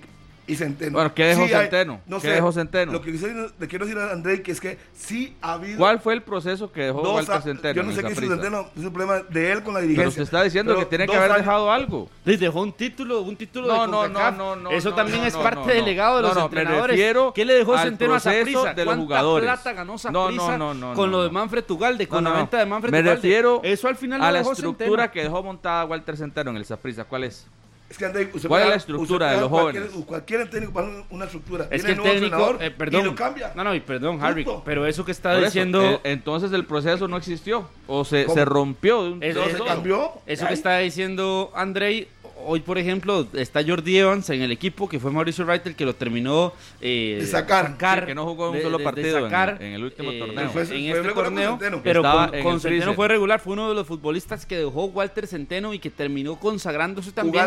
y 0.47 0.57
Centeno. 0.57 0.93
Bueno, 0.93 1.14
¿qué 1.14 1.24
dejó 1.26 1.43
hay- 1.43 1.49
Centeno? 1.51 2.01
no 2.07 2.16
¿Qué 2.20 2.26
sé, 2.28 2.32
dejó 2.34 2.51
Centeno? 2.53 2.93
Lo 2.93 3.01
que 3.01 3.16
yo 3.16 3.28
le 3.59 3.68
quiero 3.68 3.84
decir 3.86 3.99
a 4.01 4.11
André 4.11 4.43
que 4.43 4.51
es 4.51 4.61
que 4.61 4.76
sí 4.93 5.36
ha 5.40 5.53
habido 5.55 5.78
¿Cuál 5.78 6.01
fue 6.01 6.14
el 6.14 6.22
proceso 6.22 6.72
que 6.72 6.82
dejó 6.82 7.01
dos 7.01 7.14
Walter 7.14 7.34
a- 7.36 7.40
Centeno? 7.43 7.74
Yo 7.74 7.82
no 7.84 7.93
sé 7.93 8.03
qué 8.03 8.12
hizo? 8.12 8.20
Centeno, 8.20 8.66
es 8.76 8.82
un 8.84 8.93
problema 8.93 9.20
de 9.28 9.53
él 9.53 9.62
con 9.62 9.72
la 9.74 9.80
Pero 9.80 9.88
dirigencia. 9.88 10.09
usted 10.09 10.22
está 10.22 10.43
diciendo 10.43 10.72
Pero 10.74 10.80
que 10.80 10.88
tiene 10.97 11.07
que 11.07 11.16
haber 11.16 11.30
años- 11.30 11.45
dejado 11.47 11.70
algo. 11.70 12.09
Les 12.24 12.40
dejó 12.40 12.61
un 12.62 12.72
título, 12.72 13.20
un 13.22 13.36
título 13.36 13.68
No, 13.68 13.82
de 13.82 13.88
no, 13.88 14.09
no, 14.09 14.30
no, 14.32 14.57
no, 14.57 14.70
Eso 14.70 14.90
no, 14.90 14.97
también 14.97 15.20
no, 15.20 15.26
es 15.26 15.36
parte 15.36 15.61
no, 15.61 15.66
del 15.66 15.84
legado 15.84 16.16
de 16.16 16.22
No, 16.22 16.28
los 16.28 16.36
no, 16.36 16.40
me 16.49 16.61
entrenadores. 16.61 17.32
¿Qué 17.34 17.45
le 17.45 17.55
dejó 17.55 17.78
Centeno 17.78 18.14
a 18.14 18.20
proceso 18.20 18.38
Saprissa? 18.38 18.74
de 18.74 18.84
los 18.84 18.95
¿Cuánta 18.95 19.03
jugadores? 19.03 19.45
plata 19.49 19.72
ganó 19.72 19.93
No, 19.93 19.99
Saprissa 19.99 20.59
no, 20.59 20.74
no, 20.74 20.88
no, 20.88 20.95
con 20.95 21.11
no, 21.11 21.18
lo 21.18 21.24
de. 21.24 21.30
Manfred 21.30 21.64
Tugalde, 21.64 22.09
con 22.09 22.24
No, 22.24 22.30
la 22.30 22.36
venta 22.36 22.59
de 22.59 22.66
Manfred 22.66 22.90
Me 22.93 22.99
Tugalde? 23.01 23.14
refiero 23.14 23.61
Eso 23.62 23.86
al 23.88 23.97
final 23.97 24.22
a 24.22 24.32
la 24.32 24.40
estructura 24.40 25.11
que 25.11 25.22
dejó 25.22 25.43
montada 25.43 25.84
Walter 25.84 26.16
Centeno 26.16 26.51
en 26.51 26.57
el 26.57 26.64
Saprissa. 26.64 27.05
¿Cuál 27.05 27.24
es? 27.24 27.47
Es 27.93 27.99
que 27.99 28.07
André, 28.07 28.30
usted 28.32 28.49
¿Cuál 28.49 28.62
es 28.62 28.68
la 28.70 28.74
estructura 28.76 29.32
de 29.32 29.40
los 29.40 29.51
cualquier- 29.51 29.82
jóvenes? 29.88 30.07
Cualquier 30.07 30.49
técnico 30.49 30.72
para 30.72 30.88
una 31.11 31.26
estructura. 31.26 31.66
Es 31.70 31.84
Viene 31.84 32.01
que 32.03 32.09
el 32.09 32.14
técnico, 32.20 32.57
eh, 32.59 32.70
perdón, 32.70 33.01
Y 33.03 33.05
lo 33.05 33.14
cambia. 33.14 33.53
no, 33.55 33.64
no, 33.64 33.74
y 33.74 33.80
perdón, 33.80 34.18
Harry, 34.24 34.47
pero 34.64 34.86
eso 34.86 35.05
que 35.05 35.12
está 35.12 35.28
Por 35.32 35.40
eso, 35.40 35.45
diciendo, 35.45 35.82
eh, 35.82 36.01
entonces 36.05 36.51
el 36.53 36.64
proceso 36.64 37.07
no 37.07 37.18
existió. 37.18 37.68
O 37.86 38.07
se, 38.07 38.26
se 38.30 38.45
rompió 38.47 39.03
de 39.05 39.11
un 39.11 39.22
Es- 39.22 39.34
de 39.34 39.40
No, 39.40 39.45
un 39.47 39.51
es- 39.53 39.59
se 39.59 39.64
cambió. 39.64 40.12
eso 40.24 40.47
que 40.47 40.55
está 40.55 40.78
diciendo 40.78 41.53
Andrei, 41.55 42.09
hoy 42.47 42.61
por 42.61 42.78
ejemplo 42.78 43.26
está 43.34 43.62
Jordi 43.66 43.99
Evans 43.99 44.28
en 44.30 44.43
el 44.43 44.51
equipo, 44.53 44.88
que 44.88 44.99
fue 45.01 45.11
Mauricio 45.11 45.45
Wright 45.45 45.66
el 45.66 45.76
que 45.76 45.84
lo 45.84 45.95
terminó 45.95 46.53
eh, 46.80 47.18
De 47.20 47.26
sacar. 47.26 48.01
Sí, 48.01 48.07
que 48.07 48.14
no 48.14 48.24
jugó 48.24 48.51
un 48.51 48.61
solo 48.62 48.78
partido 48.80 49.26
en- 49.26 49.62
en 49.62 49.72
el 49.74 49.84
último 49.84 50.11
torneo. 50.12 50.51
Fue- 50.51 50.62
en 50.62 50.68
fue 50.68 50.78
este 50.78 50.93
regular 50.95 51.14
con 51.14 51.24
torneo, 51.24 51.51
Centeno. 51.53 51.80
pero 51.82 52.03
con, 52.03 52.34
en 52.34 52.43
con 52.43 52.55
el 52.55 52.61
Centeno 52.61 52.61
freezer. 52.61 52.95
fue 52.95 53.09
regular, 53.09 53.40
fue 53.40 53.53
uno 53.55 53.68
de 53.68 53.74
los 53.74 53.86
futbolistas 53.86 54.47
que 54.47 54.57
dejó 54.59 54.84
Walter 54.86 55.26
Centeno 55.26 55.72
y 55.74 55.78
que 55.78 55.90
terminó 55.90 56.36
consagrándose 56.36 57.12
también 57.12 57.45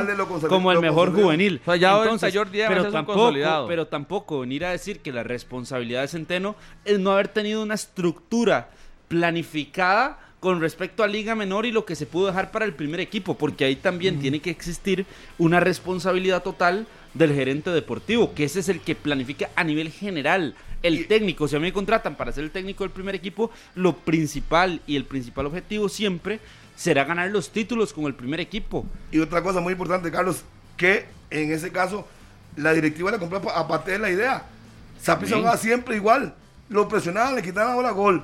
como 0.49 0.71
el 0.71 0.79
mejor 0.79 1.13
juvenil. 1.13 1.61
O 1.61 1.65
sea, 1.65 1.75
ya 1.75 1.91
ahorita 1.91 2.31
Jordi 2.31 2.59
Evans 2.61 2.75
pero 2.75 2.87
es 2.89 2.93
un 2.93 3.05
consolidado. 3.05 3.67
pero 3.67 3.87
tampoco 3.87 4.39
venir 4.41 4.65
a 4.65 4.71
decir 4.71 4.99
que 4.99 5.11
la 5.11 5.23
responsabilidad 5.23 6.01
de 6.01 6.07
Centeno 6.07 6.55
es 6.83 6.99
no 6.99 7.11
haber 7.11 7.27
tenido 7.27 7.61
una 7.63 7.73
estructura 7.75 8.69
planificada 9.07 10.19
con 10.45 10.61
respecto 10.61 11.01
a 11.01 11.07
Liga 11.07 11.33
Menor 11.33 11.65
y 11.65 11.71
lo 11.71 11.85
que 11.85 11.95
se 11.95 12.05
pudo 12.05 12.27
dejar 12.27 12.51
para 12.51 12.65
el 12.65 12.73
primer 12.75 12.99
equipo, 12.99 13.33
porque 13.35 13.65
ahí 13.65 13.75
también 13.77 14.19
tiene 14.19 14.41
que 14.41 14.51
existir 14.51 15.07
una 15.39 15.59
responsabilidad 15.59 16.43
total 16.43 16.85
del 17.15 17.33
gerente 17.33 17.71
deportivo, 17.71 18.35
que 18.35 18.43
ese 18.43 18.59
es 18.59 18.69
el 18.69 18.79
que 18.79 18.93
planifica 18.93 19.49
a 19.55 19.63
nivel 19.63 19.89
general. 19.89 20.53
El 20.83 20.99
Y- 20.99 21.03
técnico, 21.05 21.47
si 21.47 21.55
a 21.55 21.59
mí 21.59 21.63
me 21.65 21.73
contratan 21.73 22.13
para 22.13 22.31
ser 22.31 22.43
el 22.43 22.51
técnico 22.51 22.83
del 22.83 22.91
primer 22.91 23.15
equipo, 23.15 23.49
lo 23.73 23.95
principal 23.97 24.81
y 24.85 24.95
el 24.97 25.05
principal 25.05 25.47
objetivo 25.47 25.89
siempre 25.89 26.39
será 26.75 27.05
ganar 27.05 27.31
los 27.31 27.49
títulos 27.49 27.91
con 27.91 28.05
el 28.05 28.13
primer 28.13 28.39
equipo. 28.39 28.85
Y 29.11 29.17
otra 29.17 29.41
cosa 29.41 29.61
muy 29.61 29.73
importante, 29.73 30.11
Carlos, 30.11 30.43
que 30.77 31.07
en 31.31 31.51
ese 31.53 31.71
caso 31.71 32.07
la 32.55 32.71
directiva 32.71 33.09
le 33.09 33.17
compró 33.17 33.49
a 33.49 33.67
Pate 33.67 33.97
la 33.97 34.11
idea. 34.11 34.45
Saprissa 35.01 35.33
Sí. 35.37 35.39
jugaba 35.41 35.57
siempre 35.57 35.95
igual. 35.95 36.35
Lo 36.69 36.87
presionaban, 36.87 37.33
le 37.33 37.41
quitaban 37.41 37.69
la 37.69 37.75
bola 37.77 37.89
gol. 37.89 38.23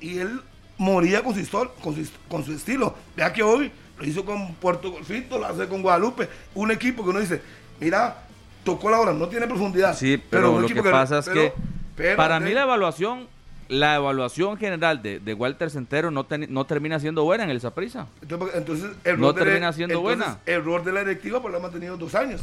Y 0.00 0.18
él 0.18 0.40
moría 0.78 1.22
con 1.22 1.34
su, 1.34 1.40
histol- 1.40 1.70
con 1.82 1.94
su, 1.94 2.10
con 2.28 2.44
su 2.44 2.52
estilo. 2.52 2.94
Vea 3.16 3.32
que 3.32 3.42
hoy 3.42 3.70
lo 3.98 4.04
hizo 4.06 4.24
con 4.24 4.54
Puerto 4.54 4.90
Golfito, 4.90 5.38
lo 5.38 5.46
hace 5.46 5.66
con 5.68 5.82
Guadalupe. 5.82 6.28
Un 6.54 6.70
equipo 6.70 7.02
que 7.04 7.10
uno 7.10 7.20
dice, 7.20 7.40
mira, 7.80 8.22
tocó 8.64 8.90
la 8.90 8.98
bola, 8.98 9.12
no 9.12 9.28
tiene 9.28 9.46
profundidad. 9.46 9.96
Sí, 9.96 10.20
pero, 10.30 10.60
lo 10.60 10.66
que 10.68 10.82
pasa 10.82 11.18
es 11.20 11.28
que 11.28 11.52
pero- 11.96 12.16
para 12.16 12.40
mí 12.40 12.50
la 12.52 12.62
evaluación, 12.62 13.26
la 13.68 13.96
evaluación 13.96 14.56
general 14.58 15.02
de, 15.02 15.18
de 15.18 15.34
Walter 15.34 15.70
Centero 15.70 16.10
no, 16.10 16.24
ten- 16.24 16.46
no 16.50 16.66
termina 16.66 17.00
siendo 17.00 17.24
buena 17.24 17.44
en 17.44 17.50
el 17.50 17.60
Saprissa. 17.60 18.06
Entonces, 18.22 18.50
entonces, 18.54 18.90
error 19.02 19.18
No 19.18 19.32
de 19.32 19.40
la- 19.40 19.44
termina 19.46 19.72
siendo 19.72 19.94
entonces, 19.98 20.18
buena. 20.18 20.38
Error 20.46 20.84
de 20.84 20.92
la 20.92 21.00
directiva 21.00 21.40
por 21.40 21.50
lo 21.50 21.56
ha 21.56 21.60
mantenido 21.60 21.96
dos 21.96 22.14
años. 22.14 22.42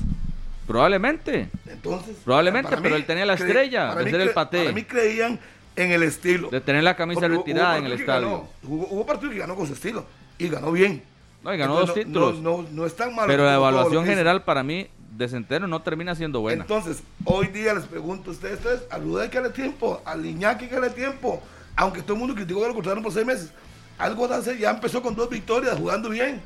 Probablemente. 0.67 1.49
Entonces, 1.67 2.15
Probablemente, 2.23 2.75
pero 2.81 2.95
él 2.95 3.05
tenía 3.05 3.25
la 3.25 3.33
estrella 3.33 3.89
para 3.93 4.03
mí 4.05 4.11
el 4.11 4.29
paté. 4.31 4.59
Para 4.63 4.71
mí 4.71 4.83
creían 4.83 5.39
en 5.75 5.91
el 5.91 6.03
estilo. 6.03 6.49
De 6.49 6.61
tener 6.61 6.83
la 6.83 6.95
camisa 6.95 7.21
Porque 7.21 7.37
retirada 7.37 7.77
en 7.77 7.85
el 7.85 7.93
estadio. 7.93 8.27
ganó, 8.29 8.49
hubo, 8.63 8.87
hubo 8.89 9.05
partidos 9.05 9.33
que 9.33 9.39
ganó 9.39 9.55
con 9.55 9.67
su 9.67 9.73
estilo 9.73 10.05
y 10.37 10.47
ganó 10.49 10.71
bien. 10.71 11.03
No, 11.43 11.53
y 11.53 11.57
ganó 11.57 11.73
dos 11.73 11.89
Entonces, 11.89 12.05
títulos. 12.05 12.39
No, 12.39 12.61
no, 12.61 12.67
no 12.71 12.85
es 12.85 12.95
tan 12.95 13.13
malo. 13.13 13.27
pero 13.27 13.43
la 13.45 13.55
evaluación 13.55 14.05
general 14.05 14.43
para 14.43 14.63
mí 14.63 14.87
de 15.17 15.27
Centeno 15.27 15.67
no 15.67 15.81
termina 15.81 16.15
siendo 16.15 16.39
buena. 16.41 16.61
Entonces, 16.63 17.03
hoy 17.25 17.47
día 17.47 17.73
les 17.73 17.85
pregunto 17.85 18.29
a 18.31 18.33
ustedes, 18.33 18.59
ustedes 18.59 18.81
a 18.89 18.97
Rudé 18.97 19.29
que 19.29 19.41
le 19.41 19.49
tiempo, 19.49 20.01
al 20.05 20.25
Iñaki 20.25 20.67
que 20.67 20.79
le 20.79 20.89
tiempo, 20.89 21.41
aunque 21.75 22.01
todo 22.01 22.13
el 22.13 22.19
mundo 22.19 22.33
criticó 22.35 22.61
que 22.61 22.67
lo 22.67 22.73
contrataron 22.73 23.03
por 23.03 23.11
seis 23.13 23.25
meses. 23.25 23.51
Algo 23.97 24.27
de 24.27 24.35
hacer, 24.35 24.57
ya 24.57 24.71
empezó 24.71 25.01
con 25.03 25.15
dos 25.15 25.29
victorias, 25.29 25.77
jugando 25.77 26.09
bien. 26.09 26.41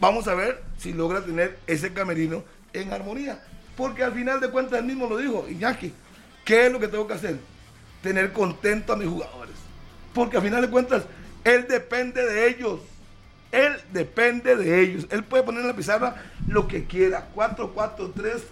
Vamos 0.00 0.28
a 0.28 0.34
ver 0.34 0.62
si 0.76 0.92
logra 0.92 1.22
tener 1.22 1.58
ese 1.66 1.92
camerino 1.92 2.42
en 2.72 2.92
armonía. 2.92 3.40
Porque 3.76 4.04
al 4.04 4.12
final 4.12 4.40
de 4.40 4.50
cuentas 4.50 4.78
él 4.80 4.84
mismo 4.84 5.08
lo 5.08 5.16
dijo, 5.16 5.46
Iñaki, 5.48 5.92
¿qué 6.44 6.66
es 6.66 6.72
lo 6.72 6.78
que 6.78 6.88
tengo 6.88 7.06
que 7.06 7.14
hacer? 7.14 7.38
Tener 8.04 8.32
contento 8.32 8.92
a 8.92 8.96
mis 8.96 9.08
jugadores. 9.08 9.54
Porque 10.12 10.36
al 10.36 10.42
final 10.44 10.60
de 10.62 10.68
cuentas, 10.70 11.02
él 11.42 11.66
depende 11.68 12.24
de 12.24 12.48
ellos. 12.48 12.80
Él 13.50 13.72
depende 13.92 14.54
de 14.56 14.80
ellos. 14.82 15.06
Él 15.10 15.24
puede 15.24 15.42
poner 15.42 15.62
en 15.62 15.68
la 15.68 15.74
pizarra 15.74 16.14
lo 16.46 16.68
que 16.68 16.84
quiera. 16.84 17.28
4-4-3, 17.34 18.42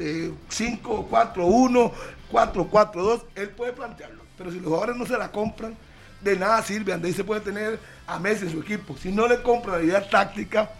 eh, 0.00 0.30
5-4-1, 0.50 1.92
4-4-2. 2.30 3.22
Él 3.36 3.48
puede 3.50 3.72
plantearlo. 3.72 4.22
Pero 4.36 4.50
si 4.50 4.56
los 4.58 4.66
jugadores 4.66 4.96
no 4.96 5.06
se 5.06 5.16
la 5.18 5.30
compran, 5.32 5.74
de 6.20 6.36
nada 6.36 6.62
sirve. 6.62 6.92
Andrés 6.92 7.16
se 7.16 7.24
puede 7.24 7.40
tener 7.40 7.78
a 8.06 8.18
Messi 8.18 8.44
en 8.46 8.52
su 8.52 8.60
equipo. 8.60 8.96
Si 8.96 9.10
no 9.10 9.26
le 9.26 9.42
compra 9.42 9.78
la 9.78 9.82
idea 9.82 10.08
táctica, 10.08 10.70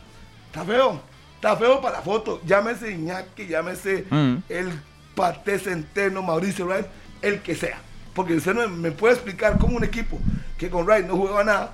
está 0.46 0.64
feo. 0.64 1.00
Está 1.36 1.56
feo 1.56 1.80
para 1.80 1.96
la 1.96 2.02
foto. 2.02 2.40
Llámese 2.44 2.92
Iñaki, 2.92 3.46
llámese 3.46 4.04
Mm. 4.10 4.36
el 4.48 4.70
Pate 5.14 5.58
Centeno, 5.58 6.22
Mauricio 6.22 6.66
Wright, 6.66 6.86
el 7.22 7.40
que 7.40 7.54
sea. 7.54 7.80
Porque 8.20 8.34
usted 8.34 8.52
no 8.52 8.68
me 8.68 8.92
puede 8.92 9.14
explicar 9.14 9.56
cómo 9.58 9.78
un 9.78 9.82
equipo 9.82 10.18
que 10.58 10.68
con 10.68 10.84
Wright 10.84 11.06
no 11.06 11.16
jugaba 11.16 11.42
nada, 11.42 11.72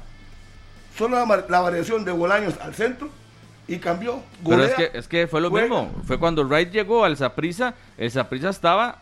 solo 0.97 1.18
la, 1.49 1.61
variación 1.61 2.05
de 2.05 2.12
Bolaños 2.12 2.55
al 2.61 2.72
centro 2.72 3.11
y 3.66 3.78
cambió. 3.78 4.22
Pero 4.44 4.62
es 4.62 4.70
golea, 4.70 4.92
que, 4.92 4.97
es 4.97 5.09
que 5.09 5.26
fue 5.26 5.40
lo 5.40 5.51
juega. 5.51 5.66
mismo. 5.66 5.92
Fue 6.05 6.20
cuando 6.20 6.44
Wright 6.44 6.70
llegó 6.70 7.05
al 7.05 7.16
Saprissa, 7.16 7.74
el 7.99 8.12
Saprissa 8.12 8.51
estaba, 8.51 8.99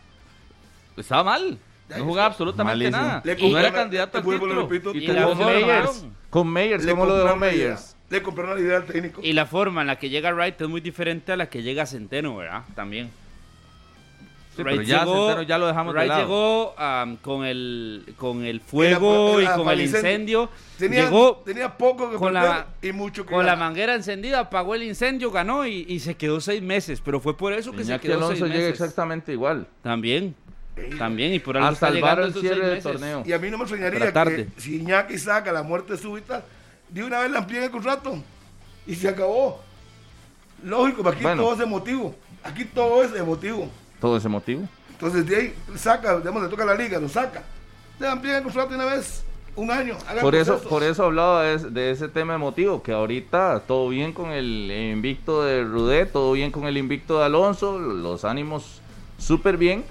estaba 0.96 1.22
mal. 1.22 1.58
No 1.94 2.04
jugaba 2.06 2.28
absolutamente 2.28 2.90
Malísimo. 2.90 3.06
nada. 3.06 3.22
Le 3.22 3.50
no 3.50 3.58
era 3.58 3.72
candidato 3.74 4.16
al 4.16 4.24
título. 4.24 4.62
repito, 4.62 4.94
y 4.94 5.06
la 5.06 5.34
Meyers. 5.34 6.06
Con 6.30 6.48
Meyers, 6.48 6.82
Le 6.82 6.92
¿cómo 6.92 7.04
lo 7.04 7.16
dejó 7.16 7.28
compraron 7.28 7.40
la 7.40 7.54
idea. 7.54 7.66
Meyers? 7.66 7.96
Le 8.08 8.22
compraron 8.22 8.54
la 8.54 8.60
idea 8.62 8.76
al 8.78 8.86
técnico. 8.86 9.20
Y 9.22 9.34
la 9.34 9.44
forma 9.44 9.82
en 9.82 9.88
la 9.88 9.98
que 9.98 10.08
llega 10.08 10.32
Wright 10.32 10.58
es 10.58 10.68
muy 10.68 10.80
diferente 10.80 11.32
a 11.32 11.36
la 11.36 11.50
que 11.50 11.62
llega 11.62 11.84
Centeno, 11.84 12.36
¿verdad? 12.38 12.62
También. 12.74 13.10
Sí, 14.56 14.62
pero 14.62 14.82
ya 14.82 14.98
Centeno 15.04 15.42
ya 15.42 15.58
lo 15.58 15.66
dejamos 15.66 15.94
de 15.94 16.06
lado. 16.06 16.20
llegó 16.20 16.74
con 17.22 17.44
el 17.44 18.14
con 18.16 18.44
el 18.44 18.60
fuego 18.60 19.40
la- 19.40 19.42
y 19.42 19.56
con 19.56 19.68
el 19.68 19.80
incendio. 19.80 20.48
tenía, 20.78 21.04
llegó 21.04 21.42
tenía 21.44 21.76
poco 21.76 22.10
que 22.10 22.16
con 22.16 22.32
la, 22.34 22.66
y 22.80 22.92
mucho 22.92 23.26
que 23.26 23.34
con 23.34 23.44
la 23.44 23.56
manguera 23.56 23.94
encendida, 23.96 24.38
apagó 24.40 24.74
el 24.76 24.84
incendio, 24.84 25.30
ganó 25.32 25.66
y, 25.66 25.84
y 25.88 25.98
se 26.00 26.16
quedó 26.16 26.40
seis 26.40 26.62
meses. 26.62 27.00
Pero 27.04 27.18
fue 27.20 27.36
por 27.36 27.52
eso 27.52 27.72
que 27.72 27.82
Iñaki 27.82 28.06
se 28.06 28.12
quedó 28.14 28.18
Alonso 28.26 28.44
seis 28.44 28.52
llega 28.52 28.66
meses. 28.68 28.80
exactamente 28.80 29.32
igual. 29.32 29.66
También, 29.82 30.34
Ey, 30.76 30.90
también. 30.98 31.32
Y 31.34 31.40
por 31.40 31.56
algo 31.56 31.70
está 31.70 31.90
llegando 31.90 32.24
el 32.26 32.34
cierre 32.34 32.66
del 32.68 32.82
torneo. 32.82 33.22
Y 33.26 33.32
a 33.32 33.38
mí 33.40 33.50
no 33.50 33.58
me 33.58 33.64
extrañaría 33.64 34.12
que 34.12 34.46
si 34.56 34.76
Iñaki 34.76 35.18
saca 35.18 35.50
la 35.52 35.62
muerte 35.64 35.96
súbita, 35.96 36.44
de 36.90 37.02
una 37.02 37.20
vez 37.20 37.30
la 37.32 37.38
amplíen 37.40 37.64
el 37.64 37.70
contrato. 37.70 38.22
Y 38.86 38.94
se 38.94 39.08
acabó. 39.08 39.60
Lógico, 40.62 41.02
pero 41.02 41.14
aquí 41.14 41.22
Bueno. 41.24 41.42
todo 41.42 41.54
es 41.54 41.60
emotivo. 41.60 42.14
Aquí 42.42 42.64
todo 42.66 43.02
es 43.02 43.14
emotivo. 43.14 43.68
Todo 44.04 44.18
ese 44.18 44.28
motivo. 44.28 44.68
Entonces 44.90 45.26
de 45.26 45.34
ahí 45.34 45.54
saca, 45.76 46.18
digamos, 46.18 46.42
le 46.42 46.48
toca 46.50 46.62
a 46.64 46.66
la 46.66 46.74
liga, 46.74 47.00
lo 47.00 47.08
saca. 47.08 47.42
Le 47.98 48.06
amplían 48.06 48.36
el 48.36 48.42
contrato 48.42 48.68
de 48.68 48.74
una 48.76 48.84
vez, 48.84 49.24
un 49.56 49.70
año. 49.70 49.96
Por 50.20 50.34
eso, 50.34 50.60
por 50.60 50.82
eso 50.82 51.04
hablaba 51.04 51.44
de, 51.44 51.54
es- 51.54 51.72
de 51.72 51.90
ese 51.90 52.08
tema 52.08 52.34
emotivo, 52.34 52.82
que 52.82 52.92
ahorita 52.92 53.62
todo 53.66 53.88
bien 53.88 54.12
con 54.12 54.30
el 54.30 54.70
invicto 54.92 55.42
de 55.42 55.64
Rudet, 55.64 56.12
todo 56.12 56.32
bien 56.32 56.50
con 56.50 56.64
el 56.66 56.76
invicto 56.76 57.18
de 57.18 57.24
Alonso, 57.24 57.78
los 57.78 58.26
ánimos 58.26 58.82
súper 59.16 59.56
bien, 59.56 59.84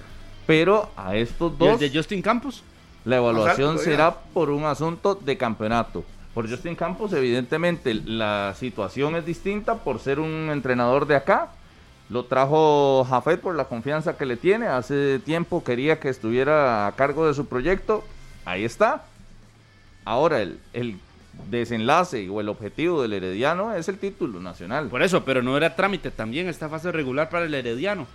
pero 0.46 0.92
a 0.96 1.16
estos 1.16 1.54
¿Y 1.60 1.64
el 1.64 1.72
dos 1.72 1.80
de 1.80 1.90
Justin 1.92 2.22
Campos? 2.22 2.64
la 3.06 3.18
evaluación 3.18 3.72
Exacto, 3.72 3.84
será 3.84 4.14
por 4.34 4.52
un 4.52 4.64
asunto 4.66 5.16
de 5.16 5.38
campeonato. 5.38 6.04
Por 6.36 6.48
Justin 6.48 6.76
Campos, 6.76 7.14
evidentemente, 7.14 7.94
la 7.96 8.54
situación 8.60 9.16
es 9.16 9.26
distinta 9.26 9.76
por 9.76 9.98
ser 10.00 10.20
un 10.20 10.50
entrenador 10.52 11.08
de 11.08 11.16
acá. 11.16 11.50
Lo 12.10 12.26
trajo 12.26 13.06
Jafet 13.10 13.40
por 13.40 13.56
la 13.56 13.66
confianza 13.66 14.18
que 14.18 14.26
le 14.26 14.38
tiene. 14.38 14.68
Hace 14.68 15.20
tiempo 15.20 15.64
quería 15.64 16.00
que 16.00 16.10
estuviera 16.10 16.88
a 16.88 16.92
cargo 16.94 17.28
de 17.28 17.34
su 17.34 17.48
proyecto. 17.48 18.04
Ahí 18.46 18.66
está. 18.66 19.06
Ahora, 20.06 20.42
el, 20.42 20.60
el 20.74 21.00
desenlace 21.50 22.30
o 22.30 22.42
el 22.42 22.50
objetivo 22.50 23.02
del 23.02 23.14
Herediano 23.14 23.74
es 23.74 23.88
el 23.90 23.98
título 23.98 24.40
nacional. 24.40 24.90
Por 24.90 25.02
eso, 25.02 25.24
pero 25.24 25.42
no 25.42 25.58
era 25.58 25.76
trámite 25.76 26.12
también 26.12 26.48
esta 26.48 26.70
fase 26.70 26.92
regular 26.92 27.30
para 27.30 27.46
el 27.46 27.54
Herediano. 27.54 28.06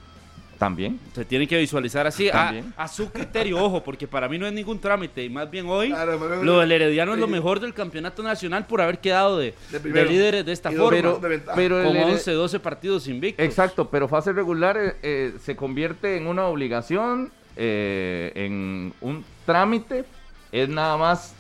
También. 0.59 0.99
Se 1.15 1.25
tiene 1.25 1.47
que 1.47 1.57
visualizar 1.57 2.07
así, 2.07 2.29
a, 2.31 2.89
su 2.89 3.11
criterio, 3.13 3.63
ojo, 3.63 3.85
porque 3.85 4.09
para 4.09 4.29
mí 4.29 4.39
no 4.39 4.47
es 4.47 4.53
ningún 4.53 4.81
trámite. 4.81 5.23
Y 5.25 5.29
más 5.31 5.49
bien 5.49 5.67
hoy, 5.69 5.89
Claro, 5.91 6.19
pero- 6.19 6.43
lo 6.43 6.59
del 6.59 6.73
Herediano 6.73 7.15
es 7.15 7.21
lo 7.21 7.29
mejor 7.29 7.61
del 7.61 7.73
campeonato 7.75 8.23
nacional 8.25 8.67
por 8.67 8.81
haber 8.81 8.99
quedado 8.99 9.39
de, 9.39 9.53
De 9.53 9.55
de 9.71 9.81
primero. 9.81 10.11
líderes 10.11 10.45
de 10.45 10.53
esta 10.53 10.73
forma. 10.73 11.21
pero 11.55 11.81
el 11.81 11.87
Como 11.87 12.01
Hered- 12.01 12.13
11, 12.15 12.33
12 12.33 12.59
partidos 12.61 13.07
invictos. 13.07 13.45
Exacto, 13.47 13.89
pero 13.89 14.09
fase 14.09 14.33
regular 14.33 14.77
eh, 14.77 14.97
eh, 15.03 15.33
se 15.41 15.55
convierte 15.55 16.17
en 16.17 16.27
una 16.27 16.47
obligación, 16.47 17.31
eh, 17.57 18.33
en 18.35 18.93
un 19.01 19.25
trámite, 19.47 20.05
es 20.51 20.69
nada 20.69 20.97
más 20.97 21.35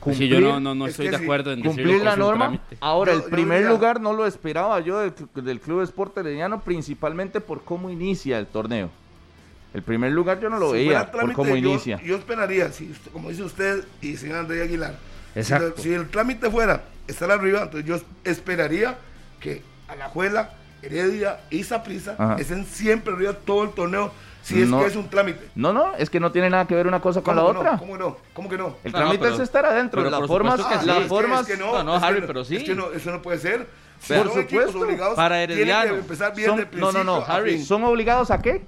cumplir, 0.00 0.28
sí, 0.34 0.40
yo 0.40 0.40
no, 0.40 0.60
no, 0.60 0.74
no 0.74 0.86
es 0.86 0.92
estoy 0.92 1.06
que 1.06 1.16
de 1.18 1.22
acuerdo 1.24 1.52
en 1.52 1.62
decirlo 1.62 1.82
cumplir 1.82 2.04
la 2.04 2.16
norma. 2.16 2.44
trámite. 2.46 2.76
Ahora, 2.80 3.12
Yo- 3.12 3.18
el 3.18 3.30
primer 3.30 3.58
diría- 3.58 3.70
lugar 3.72 4.00
no 4.00 4.12
lo 4.12 4.26
esperaba 4.26 4.80
yo 4.80 5.00
del, 5.00 5.14
cl- 5.14 5.42
del 5.42 5.60
Club 5.60 5.82
Sport 5.82 6.16
Herediano, 6.18 6.60
principalmente 6.60 7.40
por 7.40 7.62
cómo 7.64 7.90
inicia 7.90 8.38
el 8.38 8.46
torneo. 8.46 8.90
El 9.74 9.82
primer 9.82 10.12
lugar 10.12 10.40
yo 10.40 10.48
no 10.48 10.58
lo 10.58 10.68
Si 10.68 10.72
veía 10.78 10.86
fuera 10.90 11.04
por 11.06 11.12
trámite, 11.12 11.34
cómo 11.36 11.50
yo- 11.50 11.56
inicia. 11.56 12.00
Yo, 12.02 12.16
esperaría, 12.16 12.72
si, 12.72 12.90
usted- 12.90 13.10
como 13.10 13.28
dice 13.28 13.42
usted 13.42 13.84
y 14.00 14.16
señor 14.16 14.38
Andrés 14.38 14.62
Aguilar, 14.62 14.94
si 15.34 15.40
Exacto. 15.40 15.66
el- 15.76 15.82
Si, 15.82 15.92
el 15.92 16.08
trámite 16.08 16.50
fuera 16.50 16.84
estar 17.06 17.30
arriba, 17.30 17.62
entonces 17.64 17.84
yo 17.86 18.00
esperaría 18.24 18.96
que 19.40 19.62
Alajuela, 19.88 20.50
Heredia 20.82 21.40
y 21.50 21.64
Saprissa 21.64 22.14
Ajá. 22.18 22.36
estén 22.38 22.64
siempre 22.64 23.12
arriba 23.12 23.32
todo 23.34 23.64
el 23.64 23.70
torneo, 23.70 24.12
si 24.48 24.62
es 24.62 24.68
No. 24.68 24.80
que 24.80 24.86
es 24.86 24.96
un 24.96 25.08
trámite. 25.10 25.48
No, 25.54 25.72
no, 25.72 25.94
es 25.96 26.08
que 26.10 26.18
no 26.20 26.32
tiene 26.32 26.48
nada 26.50 26.66
que 26.66 26.74
ver 26.74 26.86
una 26.86 27.00
cosa 27.00 27.20
con 27.22 27.36
la 27.36 27.42
¿Cómo 27.42 27.52
que 27.54 27.58
otra. 27.58 27.72
no? 27.72 27.78
¿Cómo 27.78 27.92
que 27.92 27.98
no? 27.98 28.16
¿Cómo 28.32 28.48
que 28.48 28.58
no? 28.58 28.66
El 28.84 28.92
No, 28.92 28.98
no, 28.98 29.04
trámite 29.04 29.18
pero- 29.24 29.34
es 29.34 29.40
estar 29.40 29.66
adentro. 29.66 30.02
pero 30.02 30.18
Las 30.18 30.26
formas, 30.28 30.58
las 30.58 30.82
sí. 30.82 30.90
es 30.90 30.96
que- 30.96 31.04
formas, 31.04 31.40
es 31.48 31.56
que 31.56 31.62
No, 31.62 31.82
no, 31.82 31.94
Harry, 31.96 32.22
pero 32.26 32.44
sí. 32.44 32.56
Es 32.56 32.64
que 32.64 32.74
no, 32.74 32.90
eso 32.92 33.10
no 33.10 33.20
puede 33.22 33.38
ser. 33.38 33.66
Si 34.00 34.14
Por 34.14 34.32
supuesto. 34.32 34.78
obligados, 34.80 35.16
Para 35.16 35.36
tienen 35.38 35.56
Herediano. 35.58 35.92
que 35.94 35.98
empezar 36.00 36.34
bien 36.34 36.48
son- 36.50 36.56
de 36.58 36.64
no, 36.72 36.92
no, 36.92 37.04
no, 37.04 37.12
principio 37.14 37.32
a 37.34 37.36
Harry. 37.36 37.62
¿son 37.64 37.84
obligados 37.84 38.30
a 38.30 38.40
qué? 38.40 38.62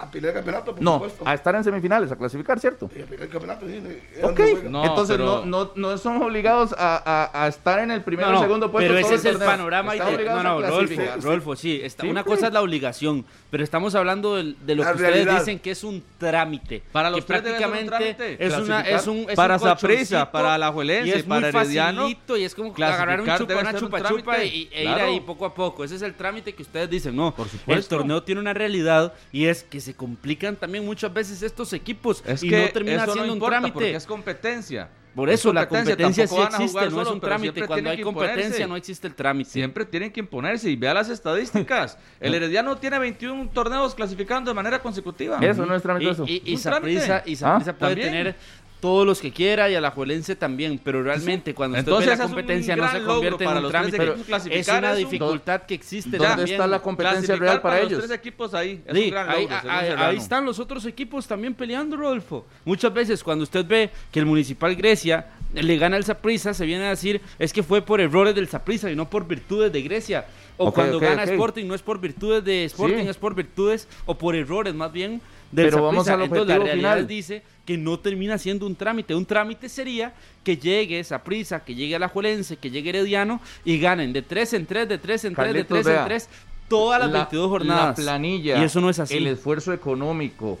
A 0.00 0.08
pelear 0.10 0.30
el 0.30 0.36
campeonato, 0.36 0.74
por 0.74 0.82
No, 0.82 0.92
supuesto. 0.94 1.24
a 1.26 1.34
estar 1.34 1.54
en 1.56 1.64
semifinales, 1.64 2.12
a 2.12 2.16
clasificar, 2.16 2.60
¿cierto? 2.60 2.88
Y 2.96 3.02
a 3.02 3.04
pelear 3.06 3.22
el 3.24 3.28
campeonato, 3.30 3.66
sí. 3.66 3.82
¿es 4.16 4.22
Ok? 4.24 4.40
No, 4.70 4.84
entonces 4.84 5.16
pero- 5.16 5.44
no, 5.44 5.64
no, 5.66 5.72
no 5.90 5.98
son 5.98 6.22
obligados 6.22 6.72
a, 6.78 7.02
a- 7.32 7.44
a 7.44 7.48
estar 7.48 7.80
en 7.80 7.90
el 7.90 8.02
primero 8.02 8.28
No, 8.28 8.34
no, 8.34 8.38
o 8.38 8.42
segundo 8.42 8.70
puesto. 8.70 8.88
pero 8.94 8.98
ese 9.04 9.16
es 9.16 9.24
el 9.24 9.32
torneo. 9.32 9.48
panorama. 9.50 9.92
Obligados 9.92 10.44
no, 10.44 10.60
no, 10.60 10.66
clasificar. 10.66 11.20
Rodolfo, 11.20 11.56
sí. 11.56 11.80
Está, 11.82 12.02
Sí, 12.04 12.08
una 12.08 12.22
cosa 12.22 12.46
es 12.46 12.52
la 12.52 12.62
obligación, 12.62 13.24
pero 13.50 13.64
estamos 13.64 13.94
hablando 13.96 14.36
del- 14.36 14.56
de, 14.64 14.74
lo 14.76 14.84
La 14.84 14.90
que 14.90 14.96
ustedes 14.98 15.14
realidad. 15.14 15.38
dicen 15.40 15.58
que 15.58 15.70
es 15.72 15.82
un 15.82 16.02
trámite. 16.18 16.82
Para 16.92 17.10
los 17.10 17.24
que 17.24 17.32
un 17.32 17.40
prácticamente 17.42 17.88
trámite. 17.90 18.46
es, 18.46 18.56
una, 18.58 18.80
es 18.82 19.06
un 19.08 19.16
es 19.28 19.34
Para 19.36 19.54
un 19.54 19.60
Saprissa, 19.60 19.96
colchoncito, 20.18 20.30
para 20.32 20.54
Alajuelense, 20.54 21.08
y 21.08 21.12
es 21.12 21.22
para 21.24 21.48
Herediano, 21.48 22.08
y 22.08 22.18
es 22.44 22.54
como 22.54 22.72
agarrar 22.76 23.20
un 23.20 23.24
clasificar 23.26 23.38
chupa, 23.56 23.60
una 23.60 23.70
un 23.70 23.76
chupa 23.78 24.08
chupa 24.08 24.44
y, 24.44 24.68
e 24.72 24.84
ir 24.84 24.88
ahí 24.90 25.20
poco 25.20 25.44
a 25.44 25.54
poco. 25.54 25.82
Ese 25.84 25.96
es 25.96 26.02
el 26.02 26.14
trámite 26.14 26.54
que 26.54 26.62
ustedes 26.62 26.88
dicen. 26.88 27.16
No, 27.16 27.34
Por 27.34 27.48
el 27.66 27.84
torneo 27.86 28.22
tiene 28.22 28.40
una 28.40 28.54
realidad 28.54 29.12
y 29.32 29.46
es 29.46 29.64
que 29.64 29.80
se 29.88 29.94
complican 29.94 30.54
también 30.54 30.84
muchas 30.84 31.12
veces 31.12 31.42
estos 31.42 31.72
equipos 31.72 32.22
Es 32.26 32.42
y 32.42 32.50
que 32.50 32.60
no 32.62 32.68
termina 32.68 33.04
siendo 33.06 33.26
no 33.26 33.32
un 33.34 33.40
trámite. 33.40 33.72
porque 33.72 33.94
es 33.94 34.06
competencia. 34.06 34.88
Por 35.14 35.30
Es 35.30 35.40
eso 35.40 35.52
la 35.52 35.66
competencia, 35.66 35.96
competencia 35.96 36.26
sí 36.26 36.28
tampoco 36.28 36.42
van 36.42 36.52
a 36.52 36.56
existe, 36.64 36.70
jugar 36.78 36.84
no 36.84 36.88
es 37.00 37.06
solos, 37.06 37.14
un 37.14 37.20
trámite. 37.20 37.66
Cuando 37.66 37.90
hay 37.90 38.00
competencia 38.02 38.42
imponerse. 38.42 38.66
no 38.68 38.76
existe 38.76 39.06
el 39.08 39.14
trámite. 39.14 39.50
Siempre 39.50 39.84
tienen 39.86 40.12
que 40.12 40.20
imponerse 40.20 40.70
y 40.70 40.76
vea 40.76 40.92
las 40.94 41.08
estadísticas. 41.08 41.96
El 42.20 42.34
Herediano 42.34 42.76
tiene 42.76 42.98
21 42.98 43.48
torneos 43.48 43.94
clasificando 43.94 44.50
de 44.50 44.54
manera 44.54 44.78
consecutiva. 44.80 45.38
Eso 45.40 45.64
no 45.64 45.74
es 45.74 45.82
trámite 45.82 46.10
eso. 46.10 46.24
Y, 46.28 46.42
y, 46.44 46.52
y 46.52 46.56
Saprissa 46.58 47.24
Ah, 47.42 47.58
puede 47.58 47.72
también. 47.72 48.06
tener 48.08 48.36
todos 48.80 49.04
los 49.06 49.20
que 49.20 49.32
quiera 49.32 49.68
y 49.68 49.74
a 49.74 49.80
la 49.80 49.90
Juelense 49.90 50.36
también, 50.36 50.80
pero 50.82 51.02
realmente 51.02 51.52
cuando 51.54 51.78
usted 51.78 51.88
Entonces, 51.90 52.10
ve 52.10 52.16
la 52.16 52.24
competencia 52.24 52.76
no 52.76 52.90
se 52.92 53.02
convierte 53.02 53.44
en 53.44 53.50
para 53.50 53.60
un 53.60 53.68
trámite. 53.70 54.14
Es 54.50 54.68
una 54.68 54.94
dificultad 54.94 55.62
que 55.62 55.74
existe 55.74 56.10
¿Dónde 56.16 56.26
también. 56.28 56.48
está 56.54 56.66
la 56.66 56.80
competencia 56.80 57.36
real 57.36 57.60
para 57.60 57.80
los 57.82 57.86
ellos? 57.90 58.04
tres 58.06 58.18
equipos 58.18 58.54
ahí. 58.54 58.80
Es 58.86 58.94
Sí, 58.96 59.04
un 59.04 59.10
gran 59.10 59.28
ahí, 59.28 59.42
logro, 59.42 59.56
según 59.60 59.70
ahí- 59.74 59.86
Serrano. 59.88 60.06
ahí 60.06 60.16
están 60.16 60.44
los 60.44 60.58
otros 60.58 60.86
equipos 60.86 61.26
también 61.26 61.54
peleando, 61.54 61.96
Rodolfo. 61.96 62.46
Muchas 62.64 62.92
veces 62.94 63.24
cuando 63.24 63.42
usted 63.44 63.66
ve 63.66 63.90
que 64.12 64.20
el 64.20 64.26
Municipal 64.26 64.74
Grecia 64.76 65.26
le 65.54 65.76
gana 65.76 65.96
al 65.96 66.04
Saprissa, 66.04 66.54
se 66.54 66.64
viene 66.66 66.84
a 66.86 66.90
decir 66.90 67.20
es 67.38 67.52
que 67.52 67.62
fue 67.62 67.82
por 67.82 68.00
errores 68.00 68.34
del 68.34 68.48
Saprissa 68.48 68.90
y 68.90 68.94
no 68.96 69.10
por 69.10 69.26
virtudes 69.26 69.72
de 69.72 69.82
Grecia. 69.82 70.26
O 70.60 70.72
cuando 70.72 70.98
gana. 70.98 71.22
Sporting 71.22 71.66
no 71.66 71.74
es 71.74 71.82
por 71.82 72.00
virtudes 72.00 72.44
de 72.44 72.64
Sporting, 72.64 73.04
Sí. 73.04 73.08
es 73.08 73.16
por 73.16 73.34
virtudes 73.34 73.86
o 74.06 74.18
por 74.18 74.34
errores 74.34 74.74
más 74.74 74.92
bien 74.92 75.20
del 75.52 75.70
Pero 75.70 75.82
vamos 75.82 76.06
Saprissa. 76.06 76.14
al 76.14 76.22
Entonces 76.22 76.46
la 76.48 76.54
objetivo 76.54 76.64
realidad 76.66 76.92
final. 76.94 77.06
dice 77.06 77.42
que 77.64 77.78
no 77.78 77.98
termina 77.98 78.38
siendo 78.38 78.66
un 78.66 78.74
trámite. 78.76 79.14
Un 79.14 79.26
trámite 79.26 79.68
sería 79.68 80.12
que 80.44 80.56
llegue 80.56 81.02
Saprissa, 81.04 81.64
que 81.64 81.74
llegue 81.74 81.96
Alajuelense, 81.96 82.56
que 82.56 82.70
llegue 82.70 82.90
Herediano 82.90 83.40
y 83.64 83.78
ganen 83.78 84.12
de 84.12 84.22
3 84.22 84.52
en 84.54 84.66
3, 84.66 84.88
de 84.88 84.98
3 84.98 85.24
en 85.24 85.34
3, 85.34 85.46
de 85.46 85.52
Carlitos, 85.64 85.68
3 85.82 85.86
en 85.86 85.92
vea, 85.92 86.04
3 86.06 86.28
todas 86.68 87.00
las 87.00 87.10
La- 87.10 87.18
22 87.20 87.48
jornadas. 87.48 87.98
La 87.98 88.04
planilla. 88.04 88.60
Y 88.60 88.64
eso 88.64 88.80
no 88.80 88.90
es 88.90 88.98
así. 88.98 89.16
El 89.16 89.26
esfuerzo 89.26 89.72
económico. 89.72 90.58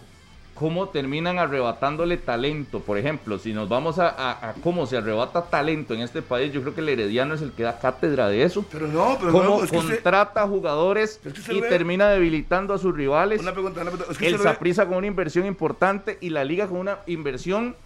Cómo 0.58 0.88
terminan 0.88 1.38
arrebatándole 1.38 2.16
talento. 2.16 2.80
Por 2.80 2.98
ejemplo, 2.98 3.38
si 3.38 3.52
nos 3.52 3.68
vamos 3.68 3.98
a, 4.00 4.08
a- 4.08 4.50
a 4.50 4.52
cómo 4.54 4.86
se 4.86 4.96
arrebata 4.96 5.42
talento 5.44 5.94
en 5.94 6.00
este 6.00 6.20
país, 6.20 6.52
yo 6.52 6.62
creo 6.62 6.74
que 6.74 6.80
el 6.80 6.88
Herediano 6.88 7.34
es 7.34 7.42
el 7.42 7.52
que 7.52 7.62
da 7.62 7.78
cátedra 7.78 8.28
de 8.28 8.42
eso. 8.42 8.64
Pero 8.72 8.88
no, 8.88 9.16
pero 9.20 9.30
Cómo 9.30 9.44
no, 9.44 9.64
es 9.64 9.70
que 9.70 9.78
usted- 9.78 9.94
contrata 9.94 10.46
jugadores 10.48 11.20
Es 11.24 11.32
que 11.34 11.40
se 11.42 11.54
y 11.54 11.60
ve- 11.60 11.68
termina 11.68 12.08
debilitando 12.08 12.74
a 12.74 12.78
sus 12.78 12.92
rivales. 12.94 13.40
Una 13.40 13.52
pregunta, 13.52 13.80
una 13.82 13.90
pregunta. 13.90 14.12
Es 14.12 14.18
que 14.18 14.26
el 14.26 14.38
Saprissa 14.40 14.86
con 14.86 14.96
una 14.96 15.06
inversión 15.06 15.46
importante 15.46 16.18
y 16.20 16.30
la 16.30 16.42
Liga 16.44 16.66
con 16.66 16.78
una 16.78 16.98
inversión 17.06 17.76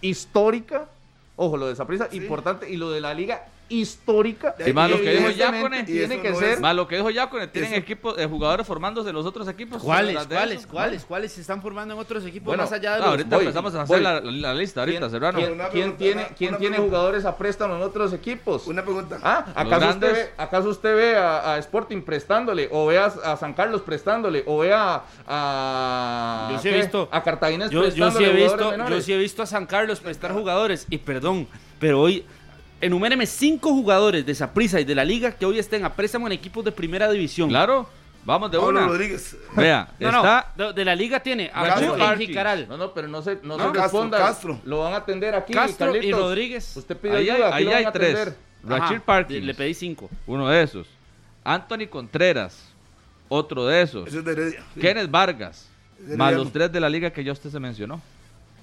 histórica. 0.00 0.86
Ojo, 1.36 1.56
lo 1.56 1.66
de 1.68 1.76
Saprissa 1.76 2.08
Sí. 2.10 2.16
importante 2.16 2.70
y 2.70 2.76
lo 2.76 2.90
de 2.90 3.00
la 3.00 3.12
Liga 3.12 3.44
histórica. 3.68 4.54
Y 4.64 4.72
más 4.72 4.90
lo 4.90 5.00
que 5.00 5.10
dijo 5.10 5.30
Yacone. 5.30 5.84
Tiene 5.84 6.20
que 6.20 6.30
no 6.30 6.38
ser 6.38 6.60
Más 6.60 6.74
lo 6.76 6.86
que 6.86 6.96
dijo 6.96 7.10
Yacone, 7.10 7.48
tienen 7.48 7.72
Eso- 7.72 7.80
equipos, 7.80 8.18
eh, 8.18 8.26
jugadores 8.26 8.66
formándose 8.66 9.08
en 9.10 9.14
los 9.16 9.26
otros 9.26 9.48
equipos. 9.48 9.82
¿Cuáles? 9.82 10.28
De 10.28 10.34
¿Cuáles? 10.34 10.58
eso. 10.60 10.68
¿Cuáles? 10.68 11.04
¿Cuáles 11.04 11.32
se 11.32 11.40
están 11.40 11.60
formando 11.62 11.94
en 11.94 12.00
otros 12.00 12.24
equipos 12.24 12.46
Bueno, 12.46 12.62
más 12.62 12.72
allá 12.72 12.92
de 12.92 12.98
No, 12.98 13.04
los 13.04 13.10
ahorita 13.12 13.36
voy, 13.36 13.44
empezamos 13.46 13.74
a 13.74 13.82
hacer 13.82 14.02
la, 14.02 14.20
la 14.20 14.54
lista, 14.54 14.80
ahorita, 14.80 14.98
¿Quién, 15.00 15.10
Serrano. 15.10 15.38
quién- 15.72 15.96
tiene, 15.96 16.20
una- 16.22 16.28
quién 16.34 16.50
una 16.50 16.58
tiene 16.58 16.74
pregunta. 16.76 16.96
jugadores 16.96 17.24
a 17.24 17.36
préstamo 17.36 17.76
en 17.76 17.82
otros 17.82 18.12
equipos? 18.12 18.66
Una 18.66 18.82
pregunta. 18.82 19.18
Ah, 19.22 19.46
¿acaso 19.54 19.88
usted, 19.90 20.12
ve, 20.12 20.30
¿acaso 20.36 20.68
usted 20.68 20.94
ve 20.96 21.16
a, 21.16 21.54
a 21.54 21.58
Sporting 21.58 22.02
prestándole? 22.02 22.68
¿O 22.72 22.86
ve 22.86 22.98
a, 22.98 23.06
a 23.06 23.36
San 23.36 23.52
Carlos 23.54 23.82
prestándole? 23.82 24.42
¿O 24.46 24.58
ve 24.58 24.72
a, 24.72 25.02
a, 25.26 26.48
Yo 26.52 26.58
sí 26.60 26.68
he 26.68 26.72
¿qué? 26.72 26.78
visto- 26.82 27.08
a 27.10 27.22
Cartaginés 27.22 27.70
Yo, 27.70 27.80
yo 27.80 27.84
prestándole 27.86 28.18
sí 28.18 28.24
he 28.24 28.26
jugadores 28.34 28.52
visto, 28.52 28.64
yo 28.64 28.70
menores? 28.78 29.04
sí 29.04 29.12
he 29.12 29.18
visto 29.18 29.42
a 29.42 29.46
San 29.46 29.66
Carlos 29.66 30.00
prestar 30.00 30.32
jugadores 30.32 30.86
y 30.90 30.98
perdón, 30.98 31.48
pero 31.78 32.00
hoy 32.00 32.24
enuméreme 32.80 33.26
cinco 33.26 33.70
jugadores 33.70 34.24
de 34.26 34.34
Saprissa 34.34 34.80
y 34.80 34.84
de 34.84 34.94
la 34.94 35.04
liga 35.04 35.32
que 35.32 35.46
hoy 35.46 35.58
estén 35.58 35.84
a 35.84 35.94
préstamo 35.94 36.26
en 36.26 36.32
equipos 36.32 36.64
de 36.64 36.72
primera 36.72 37.10
división. 37.10 37.48
Claro, 37.48 37.88
vamos 38.24 38.50
de 38.50 38.58
Pablo 38.58 38.78
una. 38.80 38.88
Rodríguez. 38.88 39.36
Vea, 39.56 39.88
No, 40.00 40.12
no, 40.12 40.18
está 40.18 40.52
de, 40.56 40.72
de 40.72 40.84
la 40.84 40.94
liga 40.94 41.20
tiene 41.20 41.50
a 41.54 42.14
y. 42.18 42.26
Jicaral, 42.26 42.66
No, 42.68 42.76
no, 42.76 42.92
pero 42.92 43.08
no 43.08 43.22
se, 43.22 43.36
no 43.42 43.56
No, 43.56 43.66
se 43.68 43.72
Castro, 43.72 43.82
responda. 43.82 44.18
Castro. 44.18 44.60
Lo 44.64 44.80
van 44.80 44.92
a 44.92 44.96
atender 44.96 45.34
aquí, 45.34 45.52
Castro 45.52 45.96
y. 45.96 46.12
Rodríguez. 46.12 46.76
Usted 46.76 46.96
pidió 46.96 47.16
ahí 47.16 47.28
hay, 47.30 47.42
ayuda, 47.42 47.54
ahí 47.54 47.66
hay 47.68 47.84
a 47.84 47.92
tres. 47.92 48.34
Ajá, 48.68 49.00
Parkins, 49.04 49.44
Le 49.44 49.54
pedí 49.54 49.74
cinco. 49.74 50.10
uno 50.26 50.48
de 50.48 50.62
esos. 50.62 50.86
Anthony 51.44 51.86
Contreras, 51.88 52.68
otro 53.28 53.64
de 53.66 53.82
esos. 53.82 54.08
Eso 54.08 54.18
es 54.18 54.24
de 54.24 54.32
Heredia. 54.32 54.64
Sí. 54.74 54.80
Kenneth 54.80 55.08
Vargas, 55.10 55.68
De 56.00 56.16
más 56.16 56.34
los 56.34 56.50
tres 56.52 56.72
de 56.72 56.80
la 56.80 56.88
liga 56.88 57.10
que 57.10 57.22
ya 57.22 57.30
usted 57.32 57.48
se 57.50 57.60
mencionó. 57.60 58.02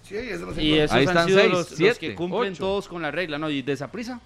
Sí, 0.03 0.15
eso 0.17 0.45
no 0.45 0.53
se 0.53 0.63
Y 0.63 0.73
esos 0.79 0.91
Ahí 0.95 1.03
han 1.03 1.09
están 1.09 1.27
sido 1.27 1.39
seis, 1.39 1.51
los, 1.51 1.69
los 1.69 1.77
siete, 1.77 1.99
que 1.99 2.15
cumplen 2.15 2.53
ocho. 2.53 2.63
todos 2.63 2.87
con 2.87 3.01
la 3.01 3.11
regla, 3.11 3.37
¿no? 3.37 3.49
Y 3.49 3.61
de 3.61 3.75
Saprissa. 3.77 4.19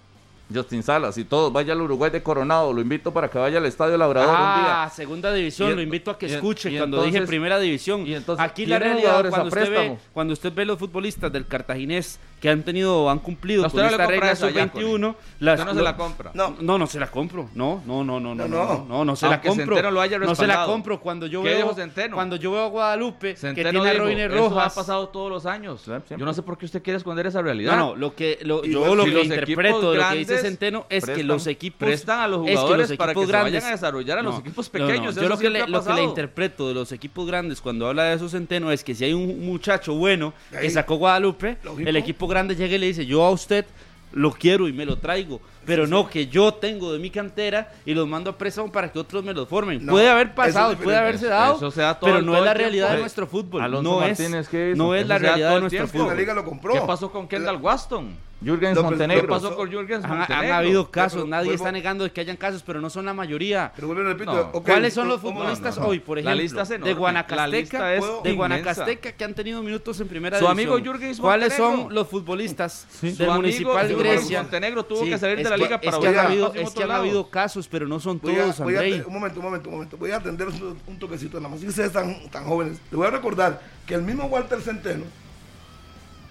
Justin 0.52 0.82
Salas 0.82 1.18
y 1.18 1.24
todos, 1.24 1.52
vaya 1.52 1.72
al 1.74 1.80
Uruguay 1.82 2.10
de 2.10 2.22
Coronado, 2.22 2.72
lo 2.72 2.80
invito 2.80 3.12
para 3.12 3.28
que 3.28 3.38
vaya 3.38 3.58
al 3.58 3.66
Estadio 3.66 3.96
Labrador 3.98 4.30
un 4.30 4.36
Ah, 4.38 4.82
día. 4.84 4.90
segunda 4.94 5.32
división, 5.32 5.72
Y 5.72 5.74
lo 5.74 5.82
invito 5.82 6.10
a 6.10 6.18
que 6.18 6.26
y 6.26 6.32
escuche 6.32 6.70
y 6.70 6.78
cuando 6.78 6.96
entonces- 6.98 7.12
dije 7.20 7.26
primera 7.26 7.58
división. 7.58 8.06
y 8.06 8.14
entonces, 8.14 8.44
Aquí 8.44 8.64
la 8.66 8.78
¿tiene 8.78 8.94
realidad, 8.94 9.28
cuando 9.30 9.48
usted, 9.48 9.60
ve, 9.60 9.66
préstamo? 9.66 9.98
cuando 10.12 10.32
usted 10.32 10.52
ve 10.54 10.64
los 10.64 10.78
futbolistas 10.78 11.30
del 11.32 11.46
cartaginés 11.46 12.18
que 12.40 12.48
han 12.48 12.62
tenido 12.62 13.10
han 13.10 13.18
cumplido 13.18 13.64
No, 13.64 13.70
con 13.70 13.84
esta 13.84 14.06
regla 14.06 14.30
esa, 14.30 14.48
sub-21, 14.48 15.08
Yacone. 15.08 15.14
las- 15.40 15.58
Usted 15.60 15.72
no 15.72 15.78
se 15.78 15.82
la 15.84 15.96
compra. 15.96 16.30
No, 16.34 16.56
No, 16.60 16.78
no 16.78 16.86
se 16.86 17.00
la 17.00 17.10
compro. 17.10 17.48
No, 17.54 17.82
no, 17.84 18.04
no, 18.04 18.20
no, 18.20 18.34
no, 18.34 18.46
No, 18.48 18.48
no, 18.48 18.84
no. 18.88 19.04
no, 19.04 19.16
se 19.16 19.26
Aunque 19.26 19.48
la 19.48 19.54
compro. 19.54 19.74
Centeno 19.76 19.90
lo 19.90 20.00
haya 20.00 20.18
no 20.18 20.34
se 20.34 20.46
la 20.46 20.64
compro 20.64 21.00
cuando 21.00 21.26
yo 21.26 21.42
¿Qué 21.42 21.48
veo 21.56 21.74
cuando 22.14 22.36
yo 22.36 22.52
veo 22.52 22.62
a 22.64 22.68
Guadalupe 22.68 23.32
que 23.32 23.36
Centeno 23.36 23.70
tiene 23.82 23.90
a 23.90 23.94
Robiner 23.94 24.30
eso 24.32 24.46
ha 24.46 24.48
Rojas. 24.48 24.74
pasado 24.74 25.08
todos 25.08 25.30
los 25.30 25.46
años. 25.46 25.84
Yo 25.84 26.24
no 26.24 26.32
sé 26.32 26.42
por 26.42 26.56
qué 26.56 26.66
usted 26.66 26.82
quiere 26.82 26.96
esconder 26.96 27.26
esa 27.26 27.42
realidad. 27.42 27.76
No, 27.76 27.88
no, 27.90 27.96
lo 27.96 28.14
que 28.14 28.38
lo- 28.42 28.64
Y 28.64 28.72
yo 28.72 28.86
los- 28.94 28.96
lo 28.96 29.04
que 29.04 29.22
interpreto 29.22 29.92
de 29.92 29.98
lo 29.98 30.08
que 30.10 30.14
dice 30.16 30.37
grandes 30.42 30.50
Centeno 30.52 30.86
es 30.88 31.04
que 31.04 31.12
prestan- 31.12 31.26
los 31.26 31.46
equipos 31.46 31.78
prestan 31.78 32.20
a 32.20 32.28
los 32.28 32.40
es 32.40 32.46
que 32.46 32.56
jugadores 32.56 32.88
los 32.90 32.98
para 32.98 33.12
que 33.14 33.20
equipos 33.20 33.26
se 33.26 33.32
grandes- 33.32 33.52
vayan 33.54 33.68
a 33.68 33.70
desarrollar 33.72 34.18
a 34.18 34.22
los 34.22 34.38
equipos 34.40 34.68
pequeños, 34.68 35.14
Yo 35.14 35.20
eso 35.22 35.28
lo 35.28 35.38
que, 35.38 35.50
le, 35.50 35.66
lo 35.68 35.84
que 35.84 35.92
le 35.92 36.02
interpreto 36.02 36.68
de 36.68 36.74
los 36.74 36.92
equipos 36.92 37.26
grandes 37.26 37.60
cuando 37.60 37.86
habla 37.86 38.04
de 38.04 38.14
eso 38.16 38.28
Centeno 38.28 38.70
es 38.72 38.82
que 38.84 38.94
si 38.94 39.04
hay 39.04 39.12
un 39.14 39.44
muchacho 39.46 39.94
bueno 39.94 40.32
que 40.50 40.70
sacó 40.70 40.96
Guadalupe, 40.96 41.58
el 41.78 41.96
equipo 41.96 42.26
grande 42.26 42.54
llega 42.56 42.74
y 42.74 42.78
le 42.78 42.86
dice, 42.86 43.04
yo 43.06 43.24
a 43.24 43.30
usted 43.30 43.64
lo 44.12 44.30
quiero 44.32 44.66
y 44.68 44.72
me 44.72 44.86
lo 44.86 44.96
traigo, 44.96 45.38
pero 45.66 45.86
no 45.86 46.08
que 46.08 46.28
yo 46.28 46.54
tengo 46.54 46.94
de 46.94 46.98
mi 46.98 47.10
cantera 47.10 47.70
y 47.84 47.92
los 47.92 48.08
mando 48.08 48.30
a 48.30 48.38
préstamo 48.38 48.72
para 48.72 48.90
que 48.90 48.98
otros 48.98 49.22
me 49.22 49.34
los 49.34 49.46
formen. 49.46 49.84
No, 49.84 49.92
puede 49.92 50.08
haber 50.08 50.28
eso 50.28 50.34
pasado, 50.34 50.72
es 50.72 50.78
puede 50.78 50.96
haberse 50.96 51.26
dado, 51.26 51.56
Eso 51.56 51.70
da 51.82 51.98
todo 51.98 52.08
pero 52.10 52.22
no 52.22 52.32
todo 52.32 52.38
es 52.38 52.44
la 52.46 52.52
el 52.52 52.58
realidad 52.58 52.86
tiempo. 52.86 52.94
de 52.96 53.00
nuestro 53.02 53.26
fútbol. 53.26 53.60
Alonso 53.60 53.82
no 53.90 54.00
Martínez, 54.00 54.48
es, 54.54 54.76
no 54.78 54.94
es 54.94 55.00
Eso 55.02 55.08
la 55.08 55.18
realidad 55.18 55.54
de 55.54 55.60
nuestro 55.60 55.78
tiempo. 55.84 55.92
fútbol. 55.98 56.08
La 56.08 56.14
liga 56.14 56.32
lo 56.32 56.42
compró. 56.46 56.72
¿Qué 56.72 56.80
pasó 56.86 57.12
con 57.12 57.28
Kendall 57.28 57.56
Waston? 57.56 58.16
Jürgen 58.40 58.68
No, 58.72 58.74
pero- 58.74 58.74
¿Qué 58.74 58.82
Montenegro. 58.90 59.28
pasó 59.28 59.56
con 59.56 59.68
Jürgen 59.68 60.04
Han, 60.04 60.12
han 60.12 60.18
Montenegro? 60.18 60.54
habido 60.54 60.90
casos, 60.92 61.14
Pero 61.22 61.26
nadie 61.26 61.46
vuelvo- 61.46 61.56
está 61.56 61.72
negando 61.72 62.04
de 62.04 62.12
que 62.12 62.20
hayan 62.20 62.36
casos, 62.36 62.62
pero 62.64 62.80
no 62.80 62.88
son 62.88 63.04
la 63.06 63.12
mayoría. 63.12 63.72
Pero 63.74 63.88
vuelvo 63.88 64.02
y 64.04 64.06
repito. 64.06 64.32
No. 64.32 64.62
¿Cuáles 64.62 64.94
son 64.94 65.08
los 65.08 65.20
¿cómo- 65.20 65.40
futbolistas 65.40 65.76
no, 65.76 65.82
no. 65.82 65.88
hoy, 65.88 65.98
por 65.98 66.18
La 66.18 66.20
ejemplo? 66.34 66.42
lista 66.42 66.62
es 66.62 66.68
de 66.84 66.94
Guanacasteca, 66.94 67.48
lista 67.48 67.94
es 67.94 68.04
de. 68.22 68.32
Guanacasteca 68.34 69.12
que 69.12 69.24
han 69.24 69.34
tenido 69.34 69.60
minutos 69.62 70.00
en 70.00 70.06
primera 70.08 70.38
Su 70.38 70.44
división. 70.46 70.70
amigo 70.72 70.92
Jürgen 70.92 71.16
¿Cuáles 71.16 71.58
Montenegro. 71.58 71.82
son 71.86 71.94
los 71.94 72.08
futbolistas 72.08 72.86
Su 73.00 73.06
del 73.06 73.14
amigo 73.22 73.34
Municipal 73.34 73.88
Jürgen 73.88 73.98
Grecia? 73.98 74.42
Montenegro 74.42 74.84
tuvo 74.84 75.02
Sí, 75.04 75.10
que 75.10 75.18
salir 75.18 75.36
de 75.38 75.44
la 75.44 75.50
que- 75.50 75.56
liga 75.62 75.80
para 75.80 75.96
es 75.96 75.98
que 75.98 76.08
han 76.08 76.18
habido, 76.26 76.54
es 76.54 76.70
que 76.70 76.82
han 76.84 76.90
habido 76.92 77.30
casos, 77.30 77.66
pero 77.66 77.88
no 77.88 77.98
son 77.98 78.20
Voy 78.20 78.34
a, 78.36 78.42
todos, 78.42 78.58
voy 78.60 78.74
a- 78.76 78.78
Andrei. 78.78 79.02
un 79.04 79.12
momento, 79.12 79.40
un 79.40 79.44
momento, 79.46 79.68
un 79.68 79.74
momento. 79.74 79.96
Voy 79.96 80.10
a 80.12 80.16
atender 80.16 80.46
un, 80.46 80.78
un 80.86 80.98
toquecito 80.98 81.38
nada 81.38 81.48
más. 81.50 81.60
Si 81.60 81.66
ustedes 81.66 81.88
están 81.88 82.16
tan 82.30 82.44
jóvenes, 82.44 82.78
les 82.90 82.96
voy 82.96 83.06
a 83.06 83.10
recordar 83.10 83.60
que 83.84 83.94
el 83.94 84.02
mismo 84.02 84.26
Walter 84.26 84.60
Centeno, 84.60 85.04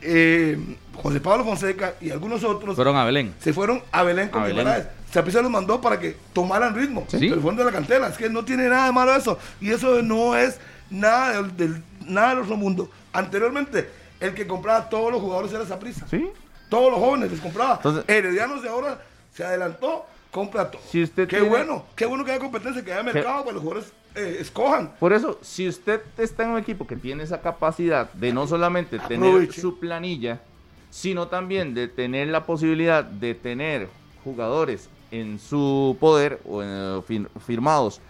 eh, 0.01 0.57
José 1.01 1.19
Pablo 1.19 1.43
Fonseca 1.43 1.95
y 2.01 2.09
algunos 2.11 2.43
otros 2.43 2.75
Fueron 2.75 2.95
a 2.97 3.05
Belén. 3.05 3.33
se 3.39 3.53
fueron 3.53 3.81
a 3.91 4.03
Belén 4.03 4.29
con 4.29 4.41
A 4.43 4.45
Belén. 4.45 4.59
Guimaraes. 4.65 4.87
Saprissa 5.11 5.41
los 5.41 5.49
mandó 5.51 5.79
para 5.79 5.99
que 5.99 6.17
tomaran 6.33 6.75
ritmo. 6.75 7.05
Sí. 7.07 7.17
Pero 7.29 7.41
fueron 7.41 7.57
de 7.57 7.63
la 7.65 7.71
cantera. 7.71 8.07
Es 8.07 8.17
que 8.17 8.29
no 8.29 8.43
tiene 8.43 8.67
nada 8.67 8.87
de 8.87 8.91
malo 8.91 9.15
eso. 9.15 9.37
Y 9.61 9.71
eso 9.71 10.01
no 10.01 10.35
es 10.35 10.59
nada 10.89 11.41
del, 11.41 11.55
del- 11.57 11.83
nada 12.05 12.29
del 12.29 12.39
otro 12.39 12.57
mundo. 12.57 12.89
Anteriormente, 13.13 13.89
el 14.19 14.33
que 14.33 14.45
compraba 14.45 14.89
todos 14.89 15.11
los 15.11 15.21
jugadores 15.21 15.51
era 15.53 15.65
Saprissa. 15.65 16.05
Sí. 16.09 16.29
Todos 16.69 16.91
los 16.91 16.99
jóvenes 16.99 17.31
les 17.31 17.39
compraba. 17.39 17.75
Entonces- 17.75 18.03
Heredianos 18.07 18.61
de 18.61 18.69
ahora 18.69 18.99
se 19.33 19.43
adelantó, 19.45 20.05
compra 20.31 20.69
todo. 20.69 20.81
Si 20.91 21.01
usted 21.03 21.27
qué 21.27 21.37
tiene- 21.37 21.49
bueno, 21.49 21.85
qué 21.95 22.05
bueno 22.05 22.25
que 22.25 22.31
haya 22.31 22.39
competencia, 22.41 22.83
que 22.83 22.91
haya 22.91 23.03
mercado 23.03 23.43
para 23.43 23.53
los 23.53 23.63
jugadores 23.63 23.89
eh, 24.17 24.37
escojan. 24.41 24.93
Por 24.99 25.13
eso, 25.13 25.37
si 25.41 25.67
usted 25.67 26.01
está 26.17 26.43
en 26.43 26.49
un 26.49 26.57
equipo 26.57 26.85
que 26.87 26.95
tiene 26.95 27.23
esa 27.23 27.39
capacidad 27.41 28.11
de 28.13 28.33
no 28.33 28.47
solamente 28.47 28.99
tener 28.99 29.51
su 29.53 29.79
planilla, 29.79 30.41
sino 30.89 31.27
también 31.27 31.73
de 31.73 31.87
tener 31.87 32.27
la 32.29 32.45
posibilidad 32.45 33.03
de 33.03 33.35
tener 33.35 33.87
jugadores 34.23 34.89
en 35.11 35.39
su 35.39 35.95
poder 35.99 36.39
o 36.45 36.61
en, 36.63 36.69
eh, 36.69 37.01
fir- 37.07 37.29
firmados 37.45 38.01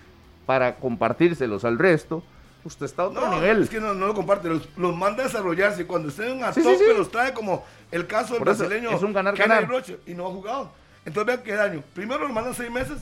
para 0.46 0.76
compartírselos 0.76 1.66
al 1.66 1.78
resto, 1.78 2.24
usted 2.64 2.86
está 2.86 3.04
a 3.04 3.08
otro 3.08 3.22
No, 3.22 3.36
nivel. 3.36 3.64
es 3.64 3.70
que 3.70 3.80
no, 3.80 3.94
no 3.94 4.08
lo 4.08 4.14
comparte, 4.14 4.48
los, 4.50 4.68
los 4.78 4.96
manda 4.96 5.24
a 5.24 5.28
desarrollarse. 5.28 5.86
Cuando 5.86 6.10
estén 6.10 6.44
a 6.44 6.54
Sí, 6.54 6.62
tope, 6.64 6.78
sí. 6.78 6.84
los 6.98 7.12
trae 7.12 7.34
como 7.34 7.64
el 7.92 8.08
caso 8.08 8.34
del 8.34 8.44
Por 8.44 8.50
eso, 8.54 8.66
brasileño 8.68 8.96
es 8.96 9.04
un 9.04 9.14
ganar, 9.14 9.36
ganar. 9.36 9.68
Roche, 9.68 10.00
y 10.08 10.14
no 10.14 10.26
ha 10.28 10.30
jugado. 10.32 10.72
Entonces 11.06 11.28
vean 11.28 11.42
qué 11.46 11.54
daño. 11.54 11.84
Primero 11.94 12.28
lo 12.28 12.34
mandan 12.34 12.54
seis 12.54 12.72
meses 12.72 12.98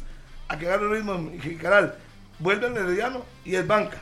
a 0.47 0.57
que 0.57 0.67
agarre 0.67 0.85
el 0.85 0.91
ritmo 0.91 1.13
en 1.15 1.39
Jicaral. 1.41 1.95
Vuelve 2.39 2.67
el 2.67 2.77
Herediano 2.77 3.23
y 3.43 3.55
es 3.55 3.65
banca. 3.65 3.97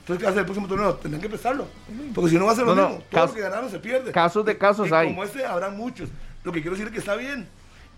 Entonces, 0.00 0.18
¿qué 0.18 0.24
va 0.24 0.28
a 0.28 0.32
hacer 0.32 0.40
el 0.40 0.44
próximo 0.46 0.66
torneo? 0.68 0.94
Tendrán 0.94 1.20
que 1.22 1.28
prestarlo. 1.28 1.66
Porque 2.14 2.30
si 2.30 2.36
no 2.38 2.46
va 2.46 2.52
a 2.52 2.54
ser 2.56 2.64
lo 2.66 2.74
No, 2.74 2.82
no, 2.82 2.88
mismo. 2.90 3.04
Todo 3.10 3.26
lo 3.26 3.34
que 3.34 3.40
ganaron 3.40 3.70
se 3.70 3.78
pierde. 3.78 4.12
casos 4.12 4.44
de 4.44 4.58
casos 4.58 4.88
y 4.88 4.92
hay. 4.94 5.08
como 5.08 5.24
este 5.24 5.44
habrá 5.44 5.70
muchos. 5.70 6.08
Lo 6.44 6.52
que 6.52 6.60
quiero 6.60 6.72
decir 6.76 6.86
es 6.88 6.92
que 6.92 6.98
está 6.98 7.14
bien. 7.16 7.46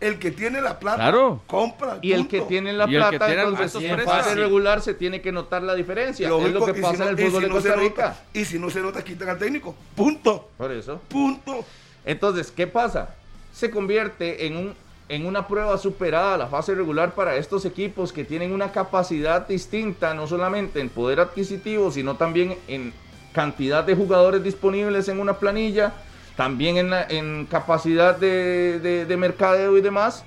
El 0.00 0.18
que 0.18 0.32
tiene 0.32 0.60
la 0.60 0.80
plata, 0.80 0.96
Claro. 0.96 1.42
compra. 1.46 1.98
Y 2.02 2.10
el 2.12 2.20
punto. 2.26 2.30
que 2.32 2.40
tiene 2.42 2.72
la 2.72 2.88
Y 2.90 2.96
el 2.96 3.02
que 3.02 3.08
plata, 3.10 3.26
tiene 3.26 3.42
entonces 3.42 3.82
en 3.82 3.94
precios. 3.94 4.12
fase 4.16 4.34
regular 4.34 4.82
se 4.82 4.94
tiene 4.94 5.20
que 5.22 5.30
notar 5.30 5.62
la 5.62 5.74
diferencia. 5.76 6.28
Lógico, 6.28 6.48
es 6.48 6.54
lo 6.54 6.64
que 6.66 6.72
y 6.72 6.74
si 6.74 6.80
pasa 6.82 6.96
no- 6.98 7.04
en 7.04 7.08
el 7.10 7.16
fútbol 7.26 7.40
si 7.42 7.48
de 7.48 7.54
no 7.54 7.60
se 7.60 7.68
Costa 7.68 7.82
nota- 7.82 8.20
y 8.32 8.44
si 8.44 8.58
no 8.58 8.70
se 8.70 8.80
nota, 8.80 9.04
quitan 9.04 9.28
al 9.28 9.38
técnico. 9.38 9.76
Punto. 9.94 10.50
Por 10.58 10.72
eso. 10.72 11.00
Punto. 11.08 11.64
Entonces, 12.04 12.50
¿qué 12.50 12.66
pasa? 12.66 13.14
Se 13.52 13.70
convierte 13.70 14.46
en, 14.46 14.56
un, 14.56 14.74
en 15.12 15.26
una 15.26 15.46
prueba 15.46 15.76
superada 15.76 16.38
la 16.38 16.46
fase 16.46 16.74
regular 16.74 17.14
para 17.14 17.36
estos 17.36 17.66
equipos 17.66 18.14
que 18.14 18.24
tienen 18.24 18.50
una 18.50 18.72
capacidad 18.72 19.46
distinta, 19.46 20.14
no 20.14 20.26
solamente 20.26 20.80
en 20.80 20.88
poder 20.88 21.20
adquisitivo, 21.20 21.90
sino 21.90 22.14
también 22.16 22.56
en 22.66 22.94
cantidad 23.34 23.84
de 23.84 23.94
jugadores 23.94 24.42
disponibles 24.42 25.08
en 25.10 25.20
una 25.20 25.34
planilla, 25.34 25.92
también 26.34 26.78
en, 26.78 26.88
la- 26.88 27.02
en 27.06 27.44
capacidad 27.44 28.16
de, 28.16 28.80
de- 28.80 29.04
de 29.04 29.16
mercadeo 29.18 29.76
y 29.76 29.82
demás. 29.82 30.24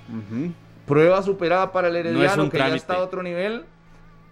Prueba 0.85 1.23
superada 1.23 1.71
para 1.71 1.87
el 1.87 1.95
Herediano, 1.95 2.47
que 2.47 2.57
ya 2.59 2.75
está 2.75 2.93
a 2.95 2.99
otro 2.99 3.23
nivel. 3.23 3.63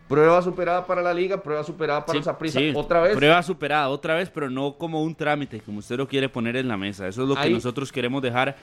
Prueba 0.07 0.39
superada 0.43 0.85
para 0.85 1.01
la 1.01 1.13
Liga, 1.15 1.41
prueba 1.41 1.63
superada 1.63 2.01
para 2.05 2.11
Sí, 2.13 2.17
el 2.19 2.23
Saprissa. 2.25 2.59
sí, 2.59 2.73
Otra 2.75 2.99
vez. 3.01 3.15
Prueba 3.15 3.41
superada, 3.41 3.89
otra 3.89 4.13
vez, 4.13 4.29
pero 4.29 4.51
no 4.51 4.73
como 4.73 5.01
un 5.01 5.15
trámite, 5.15 5.61
como 5.61 5.79
usted 5.79 5.97
lo 5.97 6.07
quiere 6.07 6.29
poner 6.29 6.55
en 6.57 6.67
la 6.67 6.77
mesa. 6.77 7.07
Eso 7.07 7.23
es 7.23 7.27
lo 7.29 7.35
que 7.35 7.49
nosotros 7.49 7.91
queremos 7.91 8.21
dejar 8.21 8.55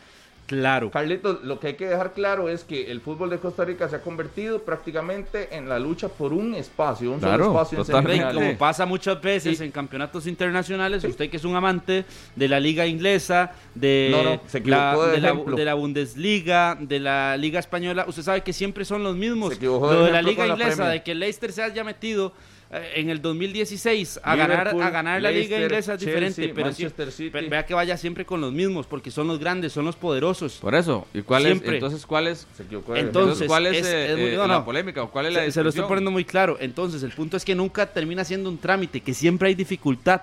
claro. 0.50 0.90
Carlitos, 0.90 1.44
lo 1.44 1.60
que 1.60 1.68
hay 1.68 1.74
que 1.74 1.86
dejar 1.86 2.12
claro 2.12 2.48
es 2.48 2.64
que 2.64 2.90
el 2.90 3.00
fútbol 3.00 3.30
de 3.30 3.38
Costa 3.38 3.64
Rica 3.64 3.88
se 3.88 3.94
ha 3.96 4.02
convertido 4.02 4.62
prácticamente 4.62 5.56
en 5.56 5.68
la 5.68 5.78
lucha 5.78 6.08
por 6.08 6.32
un 6.32 6.56
espacio, 6.56 7.12
un 7.12 7.20
Claro, 7.20 7.44
solo 7.44 7.56
espacio 7.60 7.78
en 7.78 7.84
totalmente. 7.86 8.16
Semifinales. 8.18 8.48
como 8.48 8.58
pasa 8.58 8.84
muchas 8.84 9.22
veces 9.22 9.60
en 9.60 9.70
campeonatos 9.70 10.26
internacionales, 10.26 11.04
usted 11.04 11.30
que 11.30 11.36
es 11.36 11.44
un 11.44 11.54
amante 11.54 12.04
de 12.34 12.48
la 12.48 12.58
liga 12.58 12.84
inglesa, 12.86 13.52
de, 13.76 14.08
No, 14.10 14.22
no, 14.24 14.40
se 14.48 14.58
la, 14.60 14.90
equivocó 14.90 15.06
de 15.06 15.12
de, 15.12 15.20
la, 15.20 15.28
ejemplo. 15.28 15.56
de 15.56 15.64
la 15.64 15.74
Bundesliga, 15.74 16.76
de 16.80 16.98
la 16.98 17.36
liga 17.36 17.60
española, 17.60 18.04
usted 18.08 18.22
sabe 18.22 18.40
que 18.42 18.52
siempre 18.52 18.84
son 18.84 19.04
los 19.04 19.14
mismos. 19.16 19.50
Se 19.50 19.54
equivocó 19.56 19.88
de 19.90 19.96
Lo 19.96 20.04
de 20.04 20.10
la 20.10 20.20
liga 20.22 20.46
la 20.46 20.54
inglesa, 20.54 20.88
de 20.88 21.02
que 21.04 21.12
el 21.12 21.20
Leicester 21.20 21.52
se 21.52 21.62
haya 21.62 21.84
metido 21.84 22.32
en 22.94 23.10
el 23.10 23.20
2016 23.20 24.20
a 24.22 24.36
ganar, 24.36 24.68
a 24.68 24.90
ganar 24.90 25.20
la 25.20 25.30
liga 25.32 25.60
inglesa 25.60 25.94
es 25.94 26.00
diferente, 26.00 26.34
Chelsea, 26.42 26.54
pero 26.54 26.72
sí- 26.72 26.82
Manchester 26.84 27.10
City. 27.12 27.30
pero 27.30 27.50
vea 27.50 27.66
que 27.66 27.74
vaya 27.74 27.96
siempre 27.96 28.24
con 28.24 28.40
los 28.40 28.52
mismos, 28.52 28.86
porque 28.86 29.10
son 29.10 29.26
los 29.26 29.40
grandes, 29.40 29.72
son 29.72 29.84
los 29.84 29.96
poderosos. 29.96 30.58
Por 30.58 30.74
eso. 30.76 31.06
¿Y 31.12 31.22
cuál 31.22 31.42
Siempre. 31.42 31.68
es? 31.70 31.74
Entonces, 31.74 32.06
¿cuál 32.06 32.28
es? 32.28 32.46
Entonces, 32.94 33.48
¿cuál 33.48 33.66
es, 33.66 33.78
es- 33.78 33.86
eh, 33.86 34.12
es 34.12 34.18
muy- 34.18 34.28
eh, 34.30 34.36
no, 34.36 34.46
la 34.46 34.58
no. 34.58 34.64
polémica 34.64 35.02
o 35.02 35.10
cuál 35.10 35.26
es 35.26 35.32
la 35.34 35.40
Se, 35.46 35.52
se 35.52 35.62
lo 35.62 35.70
estoy 35.70 35.84
poniendo 35.86 36.10
muy 36.12 36.24
claro. 36.24 36.58
Entonces, 36.60 37.02
el 37.02 37.10
punto 37.10 37.36
es 37.36 37.44
que 37.44 37.54
nunca 37.54 37.86
termina 37.86 38.24
siendo 38.24 38.48
un 38.48 38.58
trámite, 38.58 39.00
que 39.00 39.14
siempre 39.14 39.48
hay 39.48 39.54
dificultad 39.54 40.22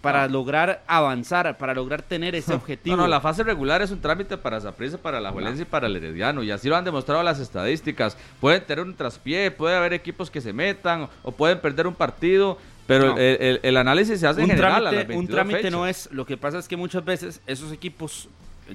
para 0.00 0.26
lograr 0.28 0.82
avanzar, 0.86 1.58
para 1.58 1.74
lograr 1.74 2.02
tener 2.02 2.34
ese 2.34 2.54
objetivo. 2.54 2.96
No, 2.96 3.02
no, 3.02 3.08
la 3.08 3.20
fase 3.20 3.42
regular 3.42 3.82
es 3.82 3.90
un 3.90 4.00
trámite 4.00 4.38
para 4.38 4.60
Zaprisa, 4.60 4.98
para 4.98 5.20
la 5.20 5.30
Juelense 5.30 5.62
y 5.62 5.64
para 5.66 5.86
el 5.88 5.96
Herediano. 5.96 6.42
Y 6.42 6.50
así 6.50 6.68
lo 6.68 6.76
han 6.76 6.84
demostrado 6.84 7.22
las 7.22 7.38
estadísticas. 7.40 8.16
Pueden 8.40 8.64
tener 8.64 8.84
un 8.84 8.94
traspié, 8.94 9.50
puede 9.50 9.76
haber 9.76 9.92
equipos 9.92 10.30
que 10.30 10.40
se 10.40 10.52
metan 10.52 11.08
o 11.22 11.32
pueden 11.32 11.60
perder 11.60 11.86
un 11.86 11.94
partido. 11.94 12.56
Pero 12.86 13.08
No. 13.14 13.18
el, 13.18 13.36
el- 13.40 13.60
el 13.62 13.76
análisis 13.76 14.18
se 14.18 14.26
hace 14.26 14.40
en 14.40 14.44
un 14.46 14.50
general 14.50 14.72
a 14.72 14.80
las 14.80 14.90
trámite, 14.92 15.08
22 15.08 15.28
un 15.30 15.34
trámite 15.34 15.58
fechas. 15.58 15.72
no 15.72 15.86
es. 15.86 16.08
Lo 16.12 16.26
que 16.26 16.36
pasa 16.36 16.58
es 16.58 16.66
que 16.66 16.76
muchas 16.76 17.04
veces 17.04 17.40
esos 17.46 17.70
equipos 17.72 18.28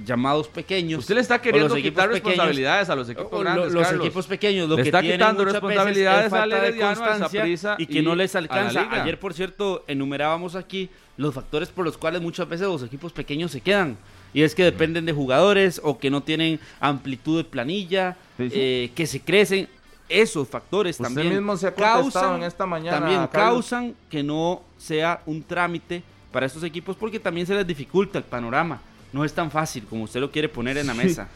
llamados 0.06 0.48
pequeños. 0.50 1.00
Usted 1.00 1.16
le 1.16 1.22
está 1.22 1.42
queriendo 1.42 1.74
quitar 1.76 2.10
pequeños, 2.10 2.14
responsabilidades 2.26 2.90
a 2.90 2.96
los 2.96 3.10
equipos 3.10 3.42
grandes, 3.42 3.72
los 3.74 3.84
Carlos. 3.84 4.06
equipos 4.06 4.28
pequeños 4.28 4.68
lo 4.70 4.76
Le 4.76 4.84
que 4.84 4.90
está 4.90 5.00
tienen 5.02 5.20
quitando 5.20 5.46
responsabilidades 5.46 6.26
es 6.26 6.30
falta 6.32 6.62
de 6.62 6.78
constancia 6.78 7.76
y 7.78 7.86
que 7.88 8.00
y 8.00 8.02
no 8.02 8.14
les 8.16 8.36
a 8.36 8.40
alcanza. 8.40 8.88
Ayer, 8.92 9.20
por 9.20 9.34
cierto, 9.34 9.84
enumerábamos 9.88 10.56
aquí 10.56 10.90
los 11.18 11.34
factores 11.34 11.70
por 11.70 11.86
los 11.86 11.98
cuales 11.98 12.22
muchas 12.22 12.48
veces 12.50 12.68
los 12.68 12.84
equipos 12.84 13.12
pequeños 13.14 13.52
se 13.52 13.62
quedan. 13.62 13.98
Y 14.34 14.42
es 14.42 14.54
que 14.54 14.64
dependen 14.64 15.06
de 15.06 15.14
jugadores 15.14 15.80
o 15.84 15.98
que 15.98 16.10
no 16.10 16.22
tienen 16.22 16.60
amplitud 16.80 17.38
de 17.38 17.44
planilla, 17.46 18.18
Sí, 18.38 18.50
sí. 18.50 18.56
eh, 18.58 18.92
que 18.96 19.08
se 19.08 19.20
crecen. 19.22 19.70
Esos 20.08 20.48
factores 20.48 21.00
Usted 21.00 21.04
también 21.06 21.30
mismo 21.34 21.58
se 21.58 21.66
ha 21.66 21.74
contestado 21.74 22.04
causan, 22.12 22.36
en 22.36 22.44
esta 22.44 22.66
mañana, 22.68 23.00
también 23.00 23.28
Carlos. 23.28 23.32
causan 23.72 23.96
que 24.08 24.22
no 24.22 24.62
sea 24.78 25.22
un 25.26 25.42
trámite 25.42 26.04
para 26.32 26.46
estos 26.46 26.62
equipos 26.64 26.96
porque 26.96 27.20
también 27.20 27.48
se 27.48 27.56
les 27.56 27.66
dificulta 27.66 28.20
el 28.20 28.24
panorama. 28.24 28.82
No 29.12 29.26
es 29.26 29.34
tan 29.34 29.50
fácil 29.50 29.84
como 29.90 30.04
usted 30.04 30.20
lo 30.20 30.30
quiere 30.30 30.48
poner 30.48 30.78
en 30.78 30.86
la 30.88 30.94
mesa. 30.94 31.28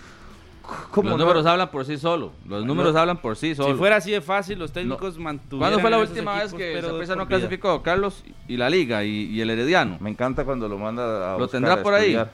¿Cómo 0.92 1.10
Los 1.10 1.18
no? 1.18 1.26
números 1.26 1.46
hablan 1.46 1.70
por 1.72 1.86
sí 1.86 1.98
solo. 1.98 2.32
Los 2.48 2.66
números 2.66 2.96
hablan 2.96 3.18
por 3.22 3.36
sí 3.36 3.56
solo. 3.56 3.74
Si 3.74 3.78
fuera 3.78 3.98
así 3.98 4.12
de 4.12 4.22
fácil, 4.22 4.60
los 4.60 4.72
técnicos 4.72 5.18
mantuvieran 5.18 5.60
¿Cuándo 5.60 5.80
fue 5.80 5.90
la 5.90 6.00
última 6.00 6.40
vez 6.42 6.54
que 6.54 6.82
de 6.82 7.16
no 7.16 7.28
clasificó? 7.28 7.82
Carlos 7.84 8.24
y 8.48 8.58
la 8.58 8.70
Liga 8.70 9.04
y, 9.04 9.26
y 9.26 9.42
el 9.42 9.50
Herediano. 9.50 9.98
Me 10.00 10.10
encanta 10.10 10.46
cuando 10.46 10.68
lo 10.68 10.78
manda 10.78 11.30
a 11.30 11.34
¿Lo 11.34 11.40
buscar 11.40 11.52
tendrá 11.52 11.74
a 11.74 11.84
por 11.84 11.94
ahí? 11.94 12.16
estudiar. 12.16 12.32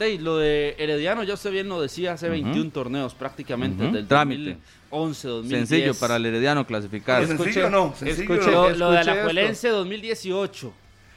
Ey, 0.00 0.18
lo 0.18 0.36
de 0.38 0.76
Herediano, 0.78 1.24
ya 1.24 1.34
usted 1.34 1.50
bien 1.50 1.68
lo 1.68 1.82
decía, 1.82 2.12
hace 2.12 2.28
21 2.28 2.70
torneos 2.70 3.14
prácticamente, 3.14 3.78
Ujú. 3.82 3.86
desde 3.86 3.98
el 3.98 4.06
Trámite. 4.06 4.56
2011, 4.90 5.28
2010. 5.28 5.68
Sencillo 5.68 5.94
para 5.94 6.16
el 6.16 6.26
Herediano 6.26 6.64
clasificar. 6.66 7.22
Es 7.22 7.28
sencillo 7.28 7.68
no, 7.68 7.94
sencillo 7.96 8.36
no. 8.36 8.68
Lo, 8.70 8.76
lo 8.76 8.90
de 8.92 8.98
Alajuelense 8.98 9.68
2018. 9.70 10.72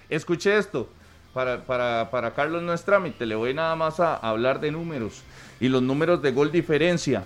Escuche 0.10 0.58
esto. 0.58 0.90
Para, 1.34 1.62
para, 1.66 2.10
para 2.12 2.34
Carlos 2.34 2.62
no 2.62 2.74
es 2.74 2.84
trámite. 2.84 3.26
Le 3.26 3.36
voy 3.36 3.54
nada 3.54 3.76
más 3.76 4.00
a 4.00 4.16
hablar 4.16 4.60
de 4.60 4.72
números. 4.72 5.22
Y 5.60 5.70
los 5.70 5.82
números 5.82 6.22
de 6.22 6.32
gol 6.32 6.52
diferencia. 6.52 7.24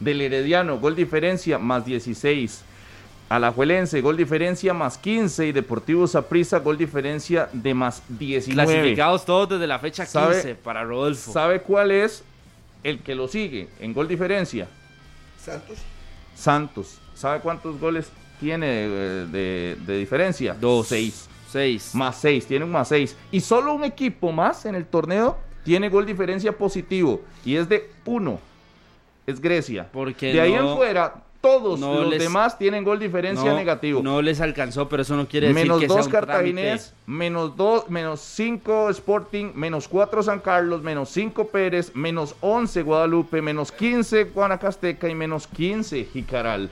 Del 0.00 0.20
Herediano, 0.20 0.78
gol 0.78 0.94
diferencia 0.94 1.58
más 1.58 1.84
16. 1.84 2.62
Alajuelense, 3.28 4.00
gol 4.00 4.16
diferencia 4.16 4.72
más 4.72 4.96
15. 4.96 5.48
Y 5.48 5.52
Deportivo 5.52 6.06
Saprissa, 6.06 6.60
gol 6.60 6.78
diferencia 6.78 7.48
de 7.52 7.74
más 7.74 8.02
19. 8.08 8.72
Clasificados 8.72 9.24
todos 9.24 9.48
desde 9.48 9.66
la 9.66 9.78
fecha 9.80 10.04
15 10.04 10.12
¿Sabe- 10.42 10.54
para 10.54 10.84
Rodolfo. 10.84 11.32
¿Sabe 11.32 11.60
cuál 11.60 11.90
es 11.90 12.22
el 12.84 13.00
que 13.00 13.14
lo 13.16 13.26
sigue 13.26 13.68
en 13.80 13.92
gol 13.92 14.06
diferencia? 14.06 14.68
Santos. 15.44 15.78
Santos. 16.36 16.98
¿Sabe 17.14 17.40
cuántos 17.40 17.80
goles 17.80 18.08
tiene 18.38 18.66
de, 18.66 19.26
de- 19.26 19.76
de 19.84 19.98
diferencia? 19.98 20.54
Dos. 20.54 20.86
Seis. 20.88 21.28
Seis. 21.48 21.94
Más 21.94 22.16
6, 22.20 22.46
tiene 22.46 22.64
un 22.64 22.72
más 22.72 22.88
6. 22.88 23.16
Y 23.32 23.40
solo 23.40 23.72
un 23.74 23.84
equipo 23.84 24.30
más 24.32 24.66
en 24.66 24.74
el 24.74 24.84
torneo 24.86 25.36
tiene 25.64 25.88
gol 25.88 26.04
diferencia 26.06 26.52
positivo. 26.56 27.22
Y 27.44 27.56
es 27.56 27.68
de 27.68 27.90
1. 28.04 28.38
Es 29.26 29.40
Grecia. 29.40 29.88
Porque 29.92 30.32
de 30.32 30.40
ahí 30.40 30.52
no- 30.54 30.70
en 30.72 30.76
fuera, 30.76 31.14
todos 31.40 31.78
no 31.78 31.94
los 32.00 32.08
les- 32.10 32.18
demás 32.22 32.58
tienen 32.58 32.82
gol 32.84 32.98
diferencia 32.98 33.50
no, 33.50 33.56
negativo. 33.56 34.02
No 34.02 34.20
les 34.22 34.40
alcanzó, 34.40 34.88
pero 34.88 35.02
eso 35.02 35.16
no 35.16 35.26
quiere 35.28 35.48
decir 35.48 35.62
menos 35.62 35.80
que 35.80 35.86
sea 35.86 35.96
2 35.96 36.06
un 36.06 36.12
Cartaginés, 36.12 36.94
trámite. 36.94 37.02
menos 37.06 37.56
2, 37.56 37.90
menos 37.90 38.20
5 38.20 38.88
Sporting, 38.90 39.52
menos 39.54 39.86
4 39.88 40.22
San 40.22 40.40
Carlos, 40.40 40.82
menos 40.82 41.10
5 41.10 41.48
Pérez, 41.48 41.92
menos 41.94 42.34
11 42.40 42.82
Guadalupe, 42.82 43.40
menos 43.42 43.70
15 43.72 44.24
Guanacasteca 44.24 45.08
y 45.08 45.14
menos 45.14 45.46
15 45.46 46.04
Jicaral. 46.12 46.70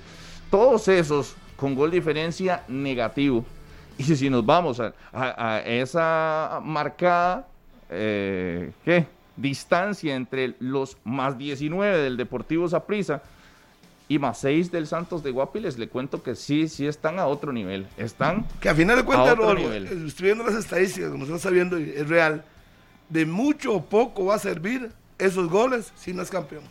Todos 0.51 0.89
esos 0.89 1.35
con 1.57 1.75
gol 1.75 1.91
diferencia 1.91 2.65
negativo. 2.69 3.45
Y 3.99 4.05
si 4.17 4.29
nos 4.31 4.45
vamos 4.45 4.81
a, 4.81 4.93
a- 5.13 5.55
a 5.57 5.61
esa 5.61 6.61
marcada 6.63 7.47
eh, 7.91 8.73
¿qué? 8.85 9.07
distancia 9.37 10.15
entre 10.15 10.55
los 10.61 10.97
más 11.05 11.37
19 11.39 11.99
del 11.99 12.17
Deportivo 12.17 12.69
Saprissa 12.69 13.23
y 14.09 14.19
más 14.19 14.39
6 14.39 14.71
del 14.71 14.87
Santos 14.87 15.23
de 15.23 15.31
Guapiles, 15.31 15.79
le 15.79 15.89
cuento 15.89 16.23
que 16.23 16.35
sí, 16.37 16.69
sí 16.69 16.87
están 16.87 17.19
a 17.19 17.27
otro 17.27 17.53
nivel. 17.53 17.87
Están 17.97 18.47
Que 18.61 18.69
a 18.69 18.75
final 18.75 18.97
de 18.97 19.05
cuentas, 19.05 19.33
otro 19.33 19.43
Rodolfo, 19.45 19.65
nivel. 19.65 19.87
eh, 19.87 20.05
estoy 20.07 20.27
viendo 20.27 20.45
las 20.45 20.55
estadísticas, 20.55 21.11
como 21.11 21.25
usted 21.25 21.37
está 21.37 21.51
viendo, 21.51 21.79
y 21.79 21.91
es 21.91 22.09
real. 22.09 22.45
De 23.09 23.27
mucho 23.27 23.75
o 23.75 23.85
poco 23.85 24.27
va 24.27 24.37
a 24.37 24.39
servir 24.39 24.91
esos 25.19 25.49
goles 25.49 25.93
si 25.97 26.13
no 26.13 26.23
es 26.23 26.31
campeón. 26.31 26.63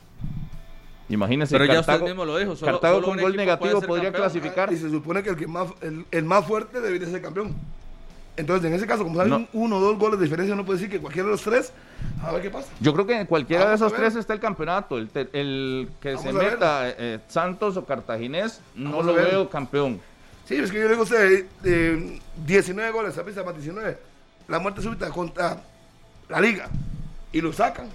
Imagínense, 1.09 1.53
Pero 1.53 1.65
ya 1.65 1.75
Cartago, 1.75 1.97
usted 1.99 2.07
mismo 2.09 2.25
lo 2.25 2.37
dijo. 2.37 2.55
Solo, 2.55 2.71
Cartago 2.73 2.95
solo 2.95 3.07
con 3.07 3.17
un 3.17 3.21
gol 3.23 3.35
negativo 3.37 3.81
podría 3.81 4.11
campeón. 4.11 4.13
clasificar. 4.31 4.73
Y 4.73 4.77
se 4.77 4.89
supone 4.89 5.21
que 5.21 5.29
el, 5.29 5.35
que 5.35 5.47
más, 5.47 5.67
el, 5.81 6.05
el 6.11 6.23
más 6.25 6.45
fuerte 6.45 6.81
debería 6.81 7.07
ser 7.07 7.21
campeón. 7.21 7.55
Entonces, 8.37 8.65
en 8.69 8.73
ese 8.75 8.85
caso, 8.85 9.03
como 9.03 9.15
salen 9.15 9.29
No. 9.31 9.47
uno 9.53 9.77
o 9.77 9.79
dos 9.79 9.97
goles 9.97 10.19
de 10.19 10.25
diferencia, 10.25 10.55
no 10.55 10.65
puede 10.65 10.79
decir 10.79 10.91
que 10.91 10.99
cualquiera 10.99 11.27
de 11.27 11.31
los 11.31 11.41
tres, 11.41 11.71
a 12.21 12.33
ver 12.33 12.41
qué 12.41 12.49
pasa. 12.49 12.67
Yo 12.81 12.91
creo 12.93 13.05
que 13.07 13.17
en 13.19 13.27
cualquiera 13.27 13.63
de 13.63 13.69
Vamos 13.77 13.81
esos 13.81 13.93
tres 13.93 14.15
está 14.15 14.33
el 14.33 14.39
campeonato. 14.41 14.97
El, 14.97 15.09
el 15.31 15.89
que 16.01 16.15
Vamos 16.15 16.23
se 16.23 16.33
meta 16.33 16.89
eh, 16.89 17.19
Santos 17.29 17.77
o 17.77 17.85
Cartaginés, 17.85 18.59
no 18.75 18.89
Vamos 18.89 19.05
lo 19.05 19.13
veo 19.13 19.49
campeón. 19.49 20.01
Sí, 20.45 20.55
es 20.55 20.69
que 20.69 20.77
yo 20.77 20.83
le 20.83 20.89
digo 20.89 21.01
a 21.01 21.03
usted, 21.03 21.45
eh, 21.63 22.19
19 22.45 22.91
goles, 22.91 23.15
¿sabes? 23.15 23.35
Más 23.37 23.55
19. 23.55 23.97
La 24.49 24.59
muerte 24.59 24.81
súbita 24.81 25.09
contra 25.11 25.61
la 26.27 26.41
liga. 26.41 26.67
Y 27.31 27.39
lo 27.41 27.53
sacan. 27.53 27.87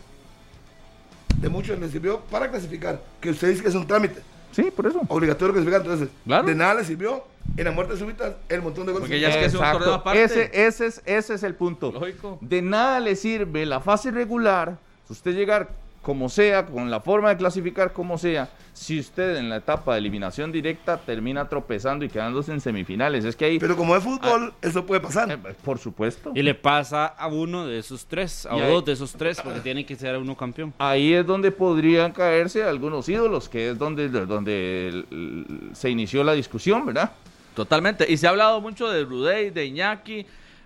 De 1.39 1.49
muchos 1.49 1.79
les 1.79 1.91
sirvió 1.91 2.21
para 2.31 2.51
clasificar. 2.51 3.01
Que 3.21 3.31
usted 3.31 3.49
dice 3.49 3.63
que 3.63 3.69
es 3.69 3.75
un 3.75 3.87
trámite 3.87 4.21
Sí, 4.53 4.71
por 4.75 4.87
eso. 4.87 5.01
obligatorio 5.09 5.53
clasificar. 5.55 5.81
Entonces, 5.83 6.09
Claro. 6.27 6.47
de 6.47 6.55
nada 6.55 6.75
le 6.75 6.85
sirvió 6.85 7.25
en 7.57 7.65
la 7.65 7.71
muerte 7.71 7.97
súbita 7.97 8.37
el 8.49 8.63
montón 8.63 8.87
de 8.87 8.93
goles. 8.93 9.09
Porque 9.09 9.21
ya 9.21 9.29
es 9.29 9.37
que 9.37 9.45
es 9.47 9.55
un 9.55 9.61
Exacto. 9.61 9.79
torneo 9.79 9.95
aparte. 9.95 10.23
Ese, 10.25 10.51
ese, 10.53 10.87
es, 10.87 11.03
ese 11.07 11.35
es 11.35 11.43
el 11.43 11.55
punto. 11.55 11.93
Lógico. 11.93 12.39
De 12.41 12.61
nada 12.63 13.01
le 13.01 13.17
sirve 13.17 13.65
la 13.67 13.81
fase 13.81 14.11
regular, 14.11 14.77
si 15.07 15.13
usted 15.15 15.33
llegar 15.35 15.71
como 16.03 16.29
sea, 16.31 16.65
con 16.67 16.91
la 16.91 17.01
forma 17.01 17.29
de 17.29 17.37
clasificar 17.37 17.93
como 17.93 18.17
sea, 18.17 18.49
si 18.73 18.99
usted 18.99 19.37
en 19.37 19.51
la 19.51 19.57
etapa 19.57 19.93
de 19.93 19.99
eliminación 19.99 20.51
directa 20.51 20.97
termina 20.97 21.47
tropezando 21.49 22.05
y 22.05 22.09
quedándose 22.09 22.53
en 22.53 22.61
semifinales. 22.63 23.25
Es 23.27 23.37
que 23.37 23.45
ahí, 23.45 23.59
Pero 23.59 23.77
como 23.77 23.95
es 23.95 24.03
fútbol, 24.03 24.55
eso 24.63 24.87
puede 24.87 25.01
pasar. 25.03 25.31
eh, 25.31 25.37
por 25.63 25.79
supuesto. 25.79 26.33
Y 26.35 26.41
le 26.43 26.55
pasa 26.55 27.05
a 27.07 27.27
uno 27.29 27.67
de 27.67 27.79
esos 27.79 28.07
tres, 28.07 28.47
a 28.47 28.57
Y 28.57 28.61
ahí- 28.61 28.73
dos 28.73 28.85
de 28.87 28.93
esos 28.93 29.13
tres, 29.13 29.41
porque 29.43 29.61
tiene 29.61 29.85
que 29.85 29.95
ser 29.97 30.17
uno 30.17 30.35
campeón. 30.37 30.73
Ahí 30.79 31.13
es 31.13 31.27
donde 31.27 31.51
podrían 31.53 32.13
caerse 32.13 32.65
algunos 32.65 33.07
ídolos, 33.09 33.49
que 33.51 33.71
es 33.71 33.79
donde, 33.79 34.09
donde 34.09 34.89
el- 34.89 35.07
el- 35.11 35.71
se 35.77 35.91
inició 35.91 36.25
la 36.25 36.33
discusión, 36.33 36.87
¿verdad? 36.87 37.11
Totalmente. 37.55 38.11
Y 38.11 38.17
se 38.17 38.27
ha 38.27 38.31
hablado 38.31 38.61
mucho 38.63 38.89
de 38.89 39.05
Rudey, 39.05 39.51
de 39.51 39.67
Iñaki, 39.67 40.25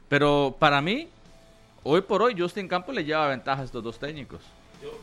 pero 0.08 0.54
para 0.60 0.80
mí, 0.80 1.08
hoy 1.82 2.02
por 2.02 2.22
hoy 2.22 2.36
Justin 2.38 2.68
Campos 2.68 2.94
le 2.94 3.04
lleva 3.04 3.26
ventaja 3.26 3.62
a 3.62 3.64
estos 3.64 3.82
dos 3.82 3.98
técnicos. 3.98 4.40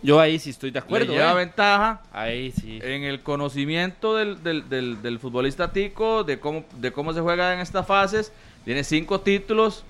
Yo 0.04 0.20
ahí 0.20 0.40
sí 0.40 0.50
estoy 0.50 0.72
de 0.72 0.80
acuerdo. 0.80 1.08
le 1.12 1.14
lleva 1.20 1.32
¿eh? 1.34 1.36
ventaja 1.36 2.02
Ahí 2.12 2.52
sí. 2.52 2.80
en 2.82 3.04
el 3.04 3.22
conocimiento 3.22 4.16
del, 4.16 4.42
del, 4.44 4.68
del- 4.70 5.02
del 5.02 5.20
futbolista 5.20 5.72
tico, 5.72 6.24
de 6.24 6.40
cómo, 6.40 6.64
de 6.78 6.92
cómo 6.92 7.14
se 7.14 7.22
juega 7.22 7.54
en 7.54 7.60
estas 7.60 7.86
fases. 7.86 8.32
Tiene 8.66 8.84
cinco 8.84 9.22
títulos 9.22 9.84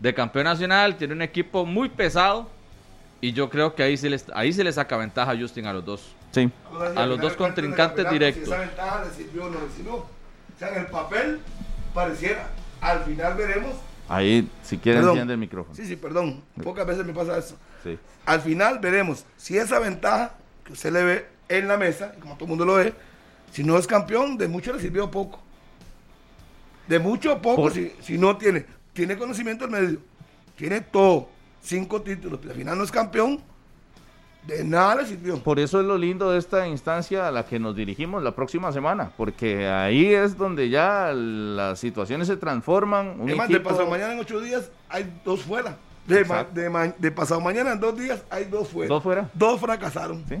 de 0.00 0.12
campeón 0.14 0.44
nacional, 0.44 0.96
tiene 0.96 1.14
un 1.14 1.22
equipo 1.22 1.64
muy 1.64 1.88
pesado. 1.88 2.48
Y 3.20 3.32
yo 3.32 3.48
creo 3.50 3.74
que 3.76 3.84
ahí 3.84 3.96
se 3.96 4.10
les, 4.10 4.26
ahí 4.34 4.52
se 4.52 4.64
le 4.64 4.72
saca 4.72 4.96
ventaja 4.96 5.30
a 5.30 5.36
Justin 5.38 5.66
a 5.66 5.72
los 5.72 5.84
dos. 5.84 6.02
Sí. 6.32 6.50
A 6.96 7.06
los 7.06 7.20
dos 7.20 7.34
contrincantes 7.34 8.10
directos. 8.10 8.44
Si 8.48 8.50
esa 8.52 8.60
ventaja 8.60 9.04
le 9.04 9.10
sirvió 9.14 9.44
o 9.44 9.50
no 9.50 9.60
le 9.60 9.70
sirvió. 9.70 9.94
O 9.94 10.06
sea, 10.58 10.68
en 10.70 10.78
el 10.80 10.86
papel 10.86 11.38
pareciera. 11.94 12.50
Al 12.80 13.04
final 13.04 13.34
veremos. 13.36 13.76
Ahí, 14.08 14.48
si 14.62 14.78
quieren, 14.78 15.04
enciende 15.04 15.34
el 15.34 15.38
micrófono. 15.40 15.74
Sí, 15.74 15.86
sí, 15.86 15.96
perdón. 15.96 16.42
Pocas 16.62 16.86
veces 16.86 17.04
me 17.06 17.12
pasa 17.12 17.38
eso. 17.38 17.56
Sí. 17.82 17.98
Al 18.26 18.40
final 18.40 18.78
veremos 18.78 19.24
si 19.36 19.56
esa 19.56 19.78
ventaja 19.78 20.34
que 20.64 20.72
usted 20.72 20.92
le 20.92 21.02
ve 21.04 21.26
en 21.48 21.68
la 21.68 21.76
mesa, 21.76 22.12
como 22.20 22.34
todo 22.34 22.44
el 22.44 22.48
mundo 22.50 22.64
lo 22.64 22.74
ve, 22.74 22.94
si 23.52 23.64
no 23.64 23.76
es 23.78 23.86
campeón, 23.86 24.36
de 24.38 24.48
mucho 24.48 24.72
le 24.72 24.80
sirvió 24.80 25.10
poco. 25.10 25.40
De 26.88 26.98
mucho 26.98 27.40
poco, 27.40 27.62
Por- 27.62 27.72
si, 27.72 27.92
si 28.02 28.18
no 28.18 28.36
tiene, 28.36 28.66
tiene 28.92 29.16
conocimiento 29.16 29.64
al 29.64 29.70
medio, 29.70 29.98
tiene 30.56 30.80
todo, 30.80 31.28
cinco 31.62 32.02
títulos, 32.02 32.38
pero 32.40 32.52
al 32.52 32.58
final 32.58 32.76
no 32.78 32.84
es 32.84 32.90
campeón, 32.90 33.40
de 34.46 34.64
nada 34.64 34.96
le 34.96 35.06
sirvió. 35.06 35.38
Por 35.42 35.60
eso 35.60 35.80
es 35.80 35.86
lo 35.86 35.96
lindo 35.96 36.30
de 36.32 36.38
esta 36.38 36.66
instancia 36.66 37.28
a 37.28 37.30
la 37.30 37.44
que 37.46 37.58
nos 37.58 37.76
dirigimos 37.76 38.22
la 38.22 38.32
próxima 38.34 38.72
semana, 38.72 39.12
porque 39.16 39.68
ahí 39.68 40.12
es 40.12 40.36
donde 40.36 40.68
ya 40.68 41.12
las 41.14 41.78
situaciones 41.78 42.26
se 42.28 42.36
transforman. 42.36 43.20
Un 43.20 43.30
Es 43.30 43.36
más, 43.36 43.48
de 43.48 43.60
pasado 43.60 43.86
mañana 43.88 44.14
en 44.14 44.20
ocho 44.20 44.40
días 44.40 44.70
hay 44.88 45.12
dos 45.24 45.42
fuera. 45.42 45.76
De, 46.06 46.16
ma- 46.16 46.20
Exacto. 46.40 46.60
de, 46.60 46.68
ma- 46.70 46.94
de 46.98 47.10
pasado 47.12 47.40
mañana 47.40 47.72
en 47.72 47.78
dos 47.80 47.96
días 47.96 48.22
hay 48.30 48.46
dos 48.46 48.68
fuera. 48.68 48.88
Dos 48.88 49.02
fuera. 49.02 49.30
Dos 49.34 49.60
fracasaron. 49.60 50.24
Sí. 50.28 50.36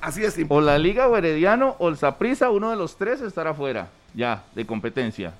Así 0.00 0.20
de 0.20 0.30
simple. 0.30 0.56
O 0.56 0.60
la 0.60 0.78
Liga 0.78 1.08
o 1.08 1.16
Herediano 1.16 1.74
o 1.80 1.88
el 1.88 1.96
Saprissa, 1.96 2.50
uno 2.50 2.70
de 2.70 2.76
los 2.76 2.96
tres 2.96 3.20
estará 3.22 3.54
fuera 3.54 3.88
ya 4.14 4.44
de 4.54 4.64
competencia. 4.64 5.32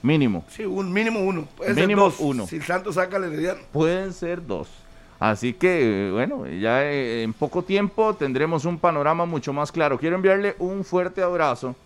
Mínimo. 0.00 0.44
Sí, 0.48 0.64
un 0.64 0.92
mínimo 0.92 1.20
uno. 1.20 1.46
Puede 1.56 1.74
Mínimo 1.74 2.10
ser 2.10 2.18
dos. 2.18 2.20
uno. 2.20 2.46
Si 2.46 2.56
el 2.56 2.62
Santos 2.62 2.94
saca 2.94 3.18
al 3.18 3.24
Herediano. 3.24 3.60
Pueden 3.70 4.12
ser 4.12 4.44
dos. 4.46 4.68
Así 5.22 5.52
que, 5.52 6.10
bueno, 6.10 6.48
ya 6.48 6.82
eh, 6.82 7.22
en 7.22 7.32
poco 7.32 7.62
tiempo 7.62 8.12
tendremos 8.12 8.64
un 8.64 8.76
panorama 8.76 9.24
mucho 9.24 9.52
más 9.52 9.70
claro. 9.70 9.96
Quiero 9.96 10.16
enviarle 10.16 10.56
un 10.58 10.82
fuerte 10.82 11.22
abrazo, 11.22 11.76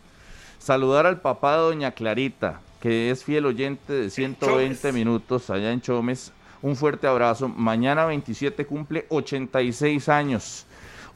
saludar 0.58 1.04
al 1.04 1.20
papá 1.20 1.52
de 1.52 1.58
Doña 1.64 1.90
Clarita, 1.90 2.60
que 2.80 3.10
es 3.10 3.24
fiel 3.24 3.44
oyente 3.44 3.92
de 3.92 4.08
120 4.08 4.80
Chomes. 4.80 4.94
minutos 4.94 5.50
allá 5.50 5.70
en 5.70 5.82
Chomes. 5.82 6.32
Un 6.62 6.76
fuerte 6.76 7.06
abrazo. 7.06 7.46
Mañana 7.46 8.06
27 8.06 8.64
cumple 8.64 9.04
86 9.10 10.08
años. 10.08 10.64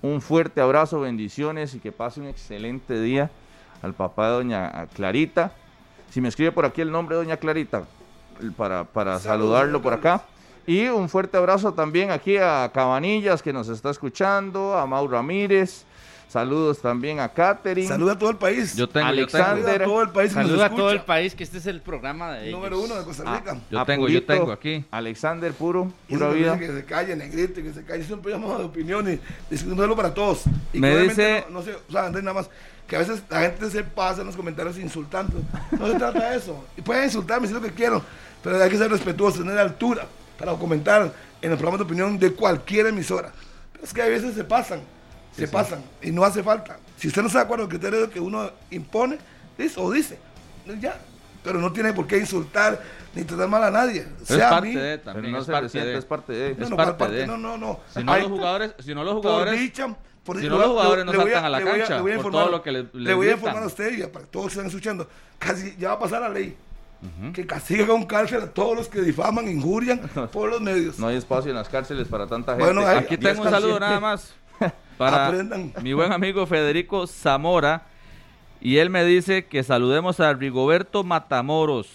Un 0.03 0.21
fuerte 0.21 0.61
abrazo, 0.61 1.01
bendiciones 1.01 1.75
y 1.75 1.79
que 1.79 1.91
pase 1.91 2.21
un 2.21 2.27
excelente 2.27 3.01
día 3.01 3.31
al 3.81 3.95
papá 3.95 4.27
de 4.27 4.33
Doña 4.35 4.89
Clarita. 4.93 5.53
Si 6.11 6.21
me 6.21 6.29
escribe 6.29 6.53
por 6.53 6.66
aquí 6.66 6.83
el 6.83 6.93
nombre 6.93 7.16
de 7.16 7.23
Doña 7.23 7.39
Clarita, 7.39 7.85
para, 8.59 8.85
para 8.85 9.18
Saludos, 9.18 9.23
saludarlo 9.23 9.81
por 9.81 9.95
acá. 9.95 10.23
Y 10.67 10.87
un 10.87 11.09
fuerte 11.09 11.37
abrazo 11.37 11.73
también 11.75 12.11
aquí 12.11 12.37
a 12.37 12.71
Cabanillas 12.73 13.43
que 13.43 13.53
nos 13.53 13.69
está 13.69 13.91
escuchando, 13.91 14.77
a 14.77 14.87
Mau 14.87 15.07
Ramírez. 15.09 15.85
Saludos 16.29 16.79
también 16.79 17.19
a 17.19 17.29
Katherine. 17.29 17.89
Saluda 17.89 18.13
a 18.13 18.19
todo 18.19 18.31
el 18.31 18.37
país. 18.37 18.77
Yo 18.77 18.89
tengo, 18.89 19.09
Alexander. 19.09 19.57
yo 19.57 19.65
Saluda 19.67 19.73
a 19.83 19.85
todo 19.85 20.03
el 20.03 20.11
país. 20.11 20.31
que 20.33 20.39
nos 20.39 20.47
Saluda 20.47 20.67
a 20.67 20.71
todo 20.71 20.91
el 20.93 21.01
país, 21.01 21.35
que 21.35 21.43
este 21.43 21.59
es 21.59 21.67
el 21.67 21.81
programa 21.81 22.33
de 22.35 22.43
ellos. 22.47 22.53
Número 22.61 22.79
uno 22.81 22.95
de 22.95 23.05
Costa 23.05 23.25
Rica. 23.25 23.51
tengo. 23.53 23.65
Yo 23.69 23.81
a 23.81 23.85
tengo, 23.85 24.09
yo 24.09 24.15
Purito, 24.21 24.33
tengo 24.33 24.53
aquí. 24.53 24.85
Alexander 24.93 25.53
Puro, 25.53 25.91
pura 26.09 26.29
vida. 26.29 26.55
dice 26.55 26.67
que 26.69 26.73
se 26.79 26.85
calle, 26.85 27.17
negrito, 27.17 27.61
que 27.61 27.73
se 27.73 27.83
calle. 27.85 28.05
Siempre 28.05 28.31
llamamos 28.31 28.59
de 28.59 28.65
opiniones, 28.65 29.19
discutiéndolo 29.51 29.97
para 29.97 30.15
todos. 30.15 30.45
Y 30.73 30.79
Me 30.79 30.97
dice- 30.99 31.47
No, 31.49 31.59
no 31.59 31.63
sé, 31.65 31.75
o 31.75 31.91
sea, 31.91 32.07
Andrés, 32.07 32.23
nada 32.23 32.35
más, 32.35 32.51
que 32.87 32.95
a 32.95 33.01
veces 33.01 33.25
la 33.29 33.41
gente 33.41 33.69
se 33.69 33.83
pasa 33.83 34.21
en 34.21 34.29
los 34.29 34.37
comentarios 34.37 34.79
insultando. 34.79 35.37
No 35.77 35.89
se 35.89 35.95
trata 35.99 36.31
de 36.31 36.37
eso. 36.37 36.65
Y 36.77 36.81
pueden 36.83 37.07
insultarme 37.07 37.49
si 37.49 37.55
es 37.55 37.61
lo 37.61 37.67
que 37.67 37.75
quiero, 37.75 38.05
pero 38.41 38.63
hay 38.63 38.71
que 38.71 38.79
ser 38.79 38.89
respetuosos, 38.89 39.41
tener 39.41 39.59
altura 39.59 40.07
para 40.41 40.55
comentar 40.55 41.12
en 41.43 41.51
los 41.51 41.59
programas 41.59 41.78
de 41.80 41.84
opinión 41.84 42.18
de 42.18 42.32
cualquier 42.32 42.86
emisora. 42.86 43.30
Pero 43.72 43.84
es 43.84 43.93
que 43.93 44.03
a 44.03 44.07
veces 44.07 44.34
se 44.34 44.43
pasan, 44.43 44.80
se 45.36 45.47
pasan, 45.47 45.82
y 46.03 46.11
no 46.11 46.24
hace 46.24 46.43
falta. 46.43 46.78
Si 46.97 47.09
usted 47.09 47.20
no 47.22 47.28
está 47.28 47.41
de 47.41 47.45
acuerdo 47.45 47.66
con 47.66 47.74
el 47.74 47.80
criterio 47.80 48.11
que 48.11 48.18
uno 48.20 48.51
impone, 48.70 49.18
dice 49.57 49.78
o 49.78 49.91
dice, 49.93 50.18
ya. 50.80 50.99
Pero 51.45 51.59
no 51.59 51.72
tiene 51.72 51.93
por 51.95 52.07
qué 52.07 52.18
insultar 52.18 52.82
ni 53.14 53.24
tratar 53.24 53.49
mal 53.49 53.64
a 53.64 53.70
nadie. 53.70 54.07
Es 54.20 54.28
Sea 54.28 54.49
a 54.49 54.51
parte 54.51 54.68
mí, 54.68 54.74
de 54.74 54.99
Pero 54.99 55.03
también. 55.14 55.32
no 55.32 55.38
es 55.41 55.47
se 55.47 55.53
parte 55.53 55.78
de. 55.84 55.97
es 55.97 56.05
parte 56.05 56.32
de. 56.34 56.55
no, 56.55 56.64
es 56.64 56.70
no, 56.70 56.76
parte 56.76 56.93
parte 56.99 57.14
de. 57.16 57.26
no, 57.26 57.38
no, 57.38 57.57
no. 57.57 57.80
Si 57.95 58.05
no 58.05 58.12
Hay- 58.12 58.22
los 58.22 58.30
jugadores, 58.30 58.74
si 58.78 58.95
no 58.95 59.05
los 59.05 59.14
por 59.14 59.22
jugadores, 59.22 59.59
dicha, 59.59 59.97
por 60.22 60.38
si 60.38 60.47
no 60.49 60.59
los 60.59 60.66
jugadores 60.68 61.05
no 61.07 61.12
saltan 61.12 61.45
a 61.47 61.49
la 61.49 61.59
le 61.61 61.64
voy 61.64 61.78
cancha 61.78 61.95
le 61.97 62.01
voy 62.03 62.12
a 62.12 62.16
por 62.16 62.24
informar- 62.26 62.43
todo 62.45 62.51
lo 62.51 62.62
que 62.62 62.72
le- 62.72 62.82
le 62.82 62.88
les 62.93 63.16
voy 63.16 63.28
a 63.28 63.32
informar 63.32 63.62
a 63.62 63.66
usted 63.66 63.97
y 63.97 64.03
a 64.03 64.12
para 64.12 64.26
todos 64.26 64.47
que 64.49 64.53
están 64.53 64.66
escuchando. 64.66 65.09
Casi 65.38 65.74
ya 65.78 65.88
va 65.88 65.95
a 65.95 65.99
pasar 65.99 66.20
la 66.20 66.28
ley. 66.28 66.55
Que 67.33 67.47
castiga 67.47 67.87
con 67.87 68.05
cárcel 68.05 68.43
a 68.43 68.47
todos 68.51 68.77
los 68.77 68.89
que 68.89 69.01
difaman, 69.01 69.49
injurian 69.49 70.01
por 70.33 70.51
los 70.51 70.61
medios. 70.61 70.99
No 70.99 71.07
hay 71.07 71.17
espacio 71.17 71.51
en 71.51 71.57
las 71.57 71.69
cárceles 71.69 72.09
para 72.09 72.27
tanta 72.27 72.53
gente. 72.53 72.65
Bueno, 72.65 72.87
hay- 72.87 72.99
Aquí 72.99 73.17
tengo 73.17 73.43
un 73.43 73.51
saludo 73.51 73.81
nada 73.81 73.99
más 74.01 74.35
para 74.99 75.27
Aprendan. 75.29 75.73
mi 75.83 75.93
buen 75.95 76.13
amigo 76.13 76.47
Federico 76.47 77.07
Zamora. 77.07 77.83
Y 78.61 78.77
él 78.77 78.91
me 78.91 79.05
dice 79.05 79.47
que 79.47 79.63
saludemos 79.63 80.21
a 80.21 80.35
Rigoberto 80.35 81.03
Matamoros, 81.03 81.89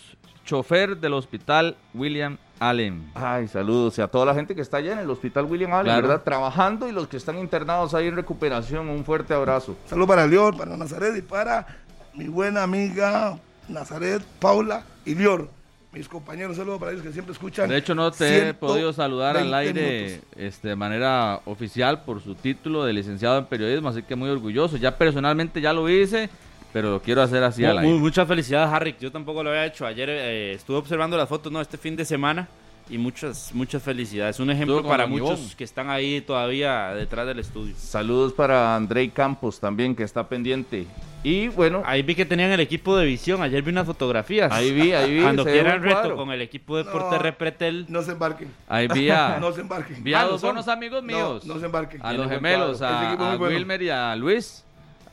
chofer 0.45 0.97
del 0.97 1.13
hospital 1.13 1.77
William 1.93 2.37
Allen. 2.59 3.11
Ay, 3.13 3.47
saludos 3.47 3.99
y 3.99 4.01
a 4.01 4.07
toda 4.07 4.25
la 4.25 4.33
gente 4.33 4.55
que 4.55 4.61
está 4.61 4.77
allá 4.77 4.93
en 4.93 4.99
el 4.99 5.09
hospital 5.11 5.45
William 5.45 5.71
Allen, 5.73 5.85
Claro. 5.93 6.07
¿verdad? 6.07 6.23
Trabajando 6.23 6.87
y 6.87 6.91
los 6.91 7.07
que 7.07 7.17
están 7.17 7.37
internados 7.37 7.93
ahí 7.93 8.07
en 8.07 8.15
recuperación, 8.15 8.89
un 8.89 9.05
fuerte 9.05 9.35
abrazo. 9.35 9.75
Saludos 9.85 10.07
para 10.07 10.25
Lior, 10.25 10.57
para 10.57 10.75
Nazaret 10.75 11.15
y 11.15 11.21
para 11.21 11.67
mi 12.15 12.27
buena 12.27 12.63
amiga 12.63 13.37
Nazaret, 13.69 14.21
Paula 14.39 14.83
y 15.05 15.15
Lior. 15.15 15.49
Mis 15.91 16.09
compañeros, 16.09 16.57
saludos 16.57 16.77
para 16.79 16.91
ellos 16.91 17.03
que 17.03 17.13
siempre 17.13 17.31
escuchan. 17.31 17.69
De 17.69 17.77
hecho, 17.77 17.95
no 17.95 18.11
te 18.11 18.25
he 18.25 18.29
120 18.51 18.59
podido 18.59 18.91
saludar 18.91 19.37
al 19.37 19.53
aire 19.53 20.01
minutos. 20.17 20.27
este, 20.35 20.67
de 20.67 20.75
manera 20.75 21.39
oficial 21.45 22.03
por 22.03 22.21
su 22.21 22.35
título 22.35 22.83
de 22.83 22.91
licenciado 22.91 23.37
en 23.37 23.45
periodismo, 23.45 23.87
así 23.87 24.03
que 24.03 24.13
muy 24.15 24.29
orgulloso. 24.29 24.75
Ya 24.75 24.97
personalmente 24.97 25.61
ya 25.61 25.71
lo 25.71 25.89
hice, 25.89 26.29
pero 26.73 26.91
lo 26.91 27.01
quiero 27.01 27.21
hacer 27.21 27.41
así 27.43 27.63
al 27.63 27.77
aire. 27.77 27.89
mu- 27.93 27.99
muchas 27.99 28.27
felicidades, 28.27 28.73
Harry. 28.73 28.93
Yo 28.99 29.09
tampoco 29.09 29.41
lo 29.41 29.51
había 29.51 29.65
hecho. 29.65 29.85
Ayer 29.85 30.09
eh, 30.09 30.53
estuve 30.55 30.75
observando 30.77 31.15
las 31.15 31.29
fotos, 31.29 31.49
no, 31.49 31.61
este 31.61 31.77
fin 31.77 31.95
de 31.95 32.03
semana. 32.03 32.49
Y 32.87 32.99
muchas, 32.99 33.49
muchas 33.53 33.81
felicidades. 33.81 34.39
Un 34.39 34.51
ejemplo 34.51 34.83
para 34.83 35.07
muchos 35.07 35.39
Ivón. 35.39 35.51
que 35.57 35.63
están 35.63 35.89
ahí 35.89 36.21
todavía 36.21 36.93
detrás 36.93 37.25
del 37.25 37.39
estudio. 37.39 37.73
Saludos 37.77 38.31
para 38.33 38.75
Andrei 38.75 39.09
Campos 39.09 39.59
también, 39.59 39.95
que 39.95 40.03
está 40.03 40.27
pendiente. 40.29 40.85
Y 41.23 41.47
bueno, 41.47 41.81
Ahí 41.83 42.03
vi 42.03 42.13
que 42.13 42.25
tenían 42.25 42.51
el 42.51 42.59
equipo 42.59 42.95
de 42.95 43.07
visión. 43.07 43.41
Ayer 43.41 43.63
vi 43.63 43.71
unas 43.71 43.87
fotografías. 43.87 44.51
ahí 44.51 44.71
vi, 44.71 44.91
ahí 44.93 45.15
vi. 45.15 45.21
Cuando 45.23 45.43
quieran 45.43 45.81
reto 45.81 45.95
cuadro. 45.95 46.15
con 46.17 46.31
el 46.31 46.41
equipo 46.43 46.77
de 46.77 46.83
Deporte 46.83 47.15
No. 47.15 47.21
Repretel. 47.23 47.85
No 47.89 48.03
se 48.03 48.11
embarquen. 48.11 48.49
Ahí 48.67 48.87
vi 48.93 49.09
a, 49.09 49.37
No 49.41 49.51
se 49.51 49.61
embarquen. 49.61 50.03
vi 50.03 50.13
a 50.13 50.21
Ah, 50.21 50.25
dos 50.25 50.43
¿no 50.43 50.49
buenos 50.49 50.67
amigos 50.67 51.01
No, 51.03 51.07
míos. 51.07 51.45
No, 51.45 51.59
se 51.59 51.65
embarquen. 51.65 51.99
a 52.05 52.13
los 52.13 52.29
gemelos, 52.29 52.83
a, 52.83 53.13
a 53.31 53.35
bueno. 53.37 53.55
Wilmer 53.55 53.81
y 53.81 53.89
a 53.89 54.15
Luis. 54.15 54.63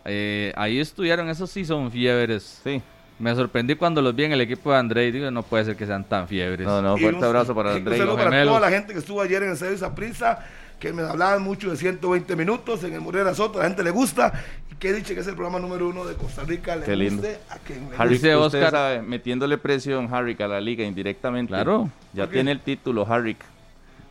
Eh, 0.05 0.53
ahí 0.57 0.79
estuvieron, 0.79 1.31
esos 1.31 1.49
sí 1.51 1.65
son 1.65 1.91
fiebres. 1.91 2.61
Sí, 2.63 2.83
Me 3.19 3.35
sorprendí 3.35 3.75
cuando 3.77 4.03
los 4.03 4.15
vi 4.15 4.25
en 4.25 4.33
el 4.33 4.41
equipo 4.41 4.73
de 4.73 4.79
André. 4.79 5.13
Digo, 5.13 5.31
no 5.31 5.43
puede 5.43 5.65
ser 5.65 5.77
que 5.77 5.87
sean 5.87 6.05
tan 6.05 6.27
fiebres. 6.27 6.67
no, 6.67 6.83
no, 6.83 6.97
Y 6.97 7.01
fuerte 7.01 7.19
un- 7.19 7.25
abrazo 7.25 7.55
para 7.55 7.71
y 7.71 7.73
un 7.75 7.79
Andrei. 7.79 7.99
saludo 7.99 8.17
para 8.17 8.45
toda 8.45 8.61
la 8.61 8.71
gente 8.71 8.93
que 8.93 8.99
estuvo 8.99 9.21
ayer 9.21 9.43
en 9.43 9.49
el 9.51 9.55
Estadio 9.55 9.79
Saprissa, 9.79 10.41
que 10.81 10.93
me 10.93 11.03
hablaban 11.03 11.43
mucho 11.43 11.71
de 11.71 11.77
120 11.77 12.35
minutos 12.35 12.83
en 12.83 12.95
el 12.95 13.01
Morera 13.01 13.33
Soto, 13.35 13.59
a 13.61 13.63
la 13.63 13.69
gente 13.69 13.85
le 13.85 13.91
gusta. 13.93 14.33
Y 14.73 14.75
que 14.75 14.93
dicho 14.93 15.15
que 15.15 15.21
es 15.21 15.27
el 15.29 15.35
programa 15.37 15.61
número 15.61 15.89
uno 15.89 16.05
de 16.05 16.15
Costa 16.17 16.43
Rica, 16.43 16.75
le 16.75 16.85
Qué 16.85 16.97
lindo. 16.97 17.23
guste 17.23 17.39
a 17.51 17.59
quien 17.59 17.89
le 17.91 17.97
Harry, 17.97 18.15
Dice 18.15 18.37
usted 18.37 18.59
Oscar- 18.59 18.71
sabe, 18.73 19.03
metiéndole 19.03 19.57
presión 19.59 20.09
Harry 20.13 20.37
a 20.41 20.49
la 20.49 20.61
liga 20.61 20.83
indirectamente. 20.85 21.51
Claro. 21.53 21.89
Ya 22.13 22.27
tiene 22.27 22.51
el 22.51 22.59
título, 22.61 23.07
Harry. 23.09 23.37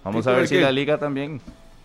Vamos 0.06 0.26
a 0.26 0.30
¿Título 0.30 0.38
ver 0.38 0.48
si 0.48 0.56
qué? 0.56 0.62
la 0.62 0.72
liga 0.72 0.98
también. 0.98 1.42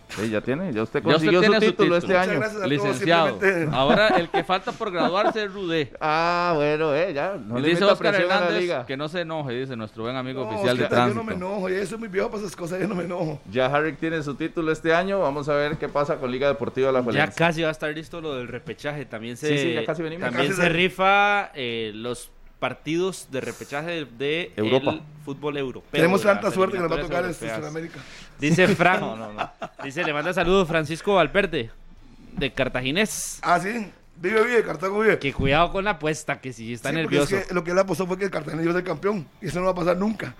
Sí, 0.09 0.29
ya 0.29 0.39
tiene, 0.41 0.71
ya 0.73 0.83
usted 0.83 1.01
Ya 1.03 1.15
usted 1.15 1.29
consiguió 1.29 1.43
su 1.43 1.59
título, 1.59 1.97
este 1.97 2.07
Muchas 2.07 2.27
año. 2.27 2.39
gracias 2.39 2.51
a 2.55 2.65
todos, 2.65 2.69
Licenciado. 2.69 3.27
simplemente- 3.29 3.75
Ahora 3.75 4.07
el 4.09 4.29
que 4.29 4.43
falta 4.43 4.71
por 4.71 4.91
graduarse 4.91 5.43
es 5.43 5.53
Rudé. 5.53 5.91
Ah, 5.99 6.53
bueno, 6.55 6.95
eh, 6.95 7.13
ya. 7.13 7.35
No 7.35 7.59
Y 7.59 7.61
le 7.61 7.69
dice 7.69 7.83
Oscar 7.83 8.13
la 8.13 8.19
Hernández 8.19 8.59
liga. 8.61 8.85
que 8.85 8.95
no 8.97 9.09
se 9.09 9.21
enoje, 9.21 9.53
dice 9.53 9.75
nuestro 9.75 10.03
buen 10.03 10.15
amigo 10.15 10.43
No, 10.45 10.49
oficial 10.49 10.77
de 10.77 10.83
Oscar, 10.85 10.89
tránsito. 10.97 11.19
Yo 11.19 11.23
no 11.23 11.29
me 11.29 11.35
enojo, 11.35 11.69
ya 11.69 11.85
soy 11.85 11.97
muy 11.97 12.07
viejo 12.07 12.29
para 12.31 12.41
esas 12.41 12.55
cosas, 12.55 12.79
yo 12.79 12.87
no 12.87 12.95
me 12.95 13.03
enojo. 13.03 13.41
Ya 13.51 13.65
Harry 13.67 13.93
tiene 13.93 14.23
su 14.23 14.35
título 14.35 14.71
este 14.71 14.93
año. 14.93 15.19
Vamos 15.19 15.49
a 15.49 15.53
ver 15.55 15.77
qué 15.77 15.89
pasa 15.89 16.15
con 16.17 16.31
Liga 16.31 16.47
Deportiva 16.47 16.91
La 16.91 16.99
Ya 16.99 17.03
Juelense. 17.03 17.35
casi 17.37 17.61
va 17.63 17.67
a 17.67 17.71
estar 17.71 17.93
listo 17.93 18.21
lo 18.21 18.35
del 18.35 18.47
repechaje. 18.47 19.05
También 19.05 19.35
se, 19.37 19.49
Sí, 19.49 19.57
sí, 19.57 19.73
ya 19.73 19.85
casi 19.85 20.01
venimos. 20.03 20.23
También 20.29 20.47
Casi 20.47 20.55
se 20.61 20.67
se- 20.67 20.73
rifa 20.73 21.51
eh, 21.53 21.91
los 21.93 22.31
partidos 22.59 23.27
de 23.29 23.39
repechaje 23.41 24.05
de 24.17 24.51
Europa. 24.55 24.91
el 24.93 25.01
fútbol 25.23 25.57
europeo. 25.57 25.91
Tenemos 25.91 26.21
de 26.21 26.27
tanta 26.27 26.49
suerte 26.49 26.77
que 26.77 26.81
nos 26.81 26.91
va 26.91 26.95
a 26.95 27.01
tocar 27.01 27.19
en 27.25 27.29
europeas. 27.31 27.57
Sudamérica. 27.57 27.99
Dice 28.39 28.67
Frank, 28.75 28.99
No, 29.01 29.15
no, 29.15 29.33
no. 29.33 29.51
dice, 29.83 30.03
le 30.03 30.13
manda 30.13 30.33
saludos 30.33 30.67
Francisco 30.67 31.15
Valverde, 31.15 31.71
de 32.33 32.53
Cartaginés. 32.53 33.39
Ah, 33.41 33.59
sí. 33.59 33.91
Vive, 34.19 34.43
vive, 34.43 34.63
Cartago 34.63 34.99
vive. 34.99 35.19
Que 35.19 35.31
cuidado 35.33 35.71
con 35.71 35.83
la 35.85 35.91
apuesta, 35.91 36.39
que 36.41 36.51
si 36.51 36.73
está 36.73 36.89
Sí, 36.89 36.95
nervioso. 36.95 37.35
es 37.37 37.45
que 37.47 37.53
lo 37.53 37.63
que 37.63 37.71
él 37.71 37.77
apostó 37.79 38.07
fue 38.07 38.17
que 38.17 38.25
el 38.25 38.31
Cartagena 38.31 38.63
iba 38.63 38.71
a 38.71 38.75
ser 38.75 38.83
campeón. 38.83 39.27
Y 39.41 39.47
eso 39.47 39.59
no 39.59 39.65
va 39.65 39.71
a 39.71 39.75
pasar 39.75 39.97
nunca. 39.97 40.33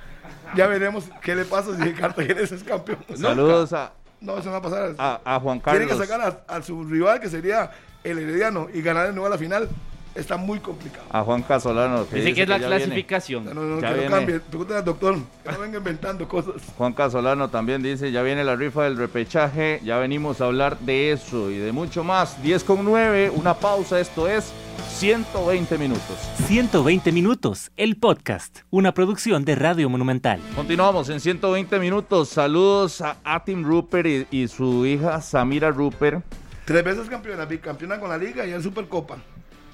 Ya 0.56 0.66
veremos 0.68 1.06
qué 1.22 1.36
le 1.36 1.46
pasa 1.46 1.76
si 1.76 1.82
el 1.84 1.94
Cartagena 1.96 2.42
es 2.42 2.64
campeón. 2.64 3.00
Saludos 3.16 3.74
a, 3.74 3.92
No, 4.20 4.38
eso 4.38 4.46
no 4.46 4.54
va 4.54 4.58
a 4.58 4.62
pasar. 4.62 4.96
a, 4.98 5.22
a 5.24 5.40
Juan 5.40 5.60
Tiene 5.62 5.80
Carlos. 5.88 6.00
que 6.02 6.08
sacar 6.08 6.44
a, 6.48 6.56
a 6.56 6.62
su 6.64 6.84
rival, 6.86 7.20
que 7.20 7.30
sería 7.30 7.70
el 8.04 8.18
Herediano, 8.18 8.68
y 8.74 8.82
ganar 8.82 9.06
de 9.08 9.12
nuevo 9.14 9.28
a 9.28 9.30
la 9.30 9.38
final. 9.38 9.70
Está 10.18 10.36
muy 10.38 10.60
complicado. 10.60 11.06
A 11.12 11.24
Juan 11.24 11.44
Casolano. 11.44 12.04
Dice 12.06 12.34
que 12.34 12.42
es 12.44 12.50
la 12.50 12.58
viene. 12.58 12.76
clasificación. 12.76 13.46
No, 13.46 13.54
no, 13.54 13.62
no, 13.64 13.82
Ya 13.82 13.90
que 13.90 13.94
viene. 13.94 14.10
no 14.10 14.16
cambie. 14.16 14.40
Pregúntale 14.40 14.80
al 14.80 14.86
doctor. 14.86 15.18
Que 15.44 15.52
no 15.52 15.60
venga 15.60 15.78
inventando 15.78 16.28
cosas. 16.28 16.56
Juan 16.78 16.94
Casolano 16.94 17.50
también 17.50 17.84
dice, 17.84 18.12
ya 18.12 18.24
viene 18.24 18.44
la 18.44 18.56
rifa 18.56 18.84
del 18.86 18.98
repechaje, 18.98 19.80
ya 19.84 19.98
venimos 19.98 20.42
a 20.42 20.46
hablar 20.46 20.80
de 20.80 21.12
eso 21.12 21.52
y 21.52 21.58
de 21.58 21.72
mucho 21.72 22.04
más. 22.04 22.42
10 22.42 22.64
con 22.64 22.84
9, 22.84 23.32
una 23.36 23.54
pausa, 23.54 24.00
esto 24.00 24.28
es 24.28 24.52
120 24.98 25.78
minutos. 25.78 26.18
120 26.48 27.12
minutos, 27.12 27.72
el 27.78 27.98
podcast, 27.98 28.60
una 28.72 28.94
producción 28.94 29.46
de 29.46 29.54
Radio 29.56 29.90
Monumental. 29.90 30.40
Continuamos 30.56 31.10
en 31.10 31.20
120 31.20 31.80
minutos. 31.80 32.30
Saludos 32.30 33.02
a 33.02 33.18
Atim 33.24 33.64
Rupert 33.64 34.08
y, 34.32 34.38
y 34.44 34.48
su 34.48 34.86
hija 34.86 35.22
Samira 35.22 35.70
Rupert. 35.70 36.24
Tres 36.66 36.84
veces 36.84 37.08
campeona, 37.08 37.46
bicampeona 37.46 38.00
con 38.00 38.10
la 38.10 38.18
liga 38.18 38.46
y 38.46 38.52
en 38.54 38.62
Supercopa. 38.64 39.18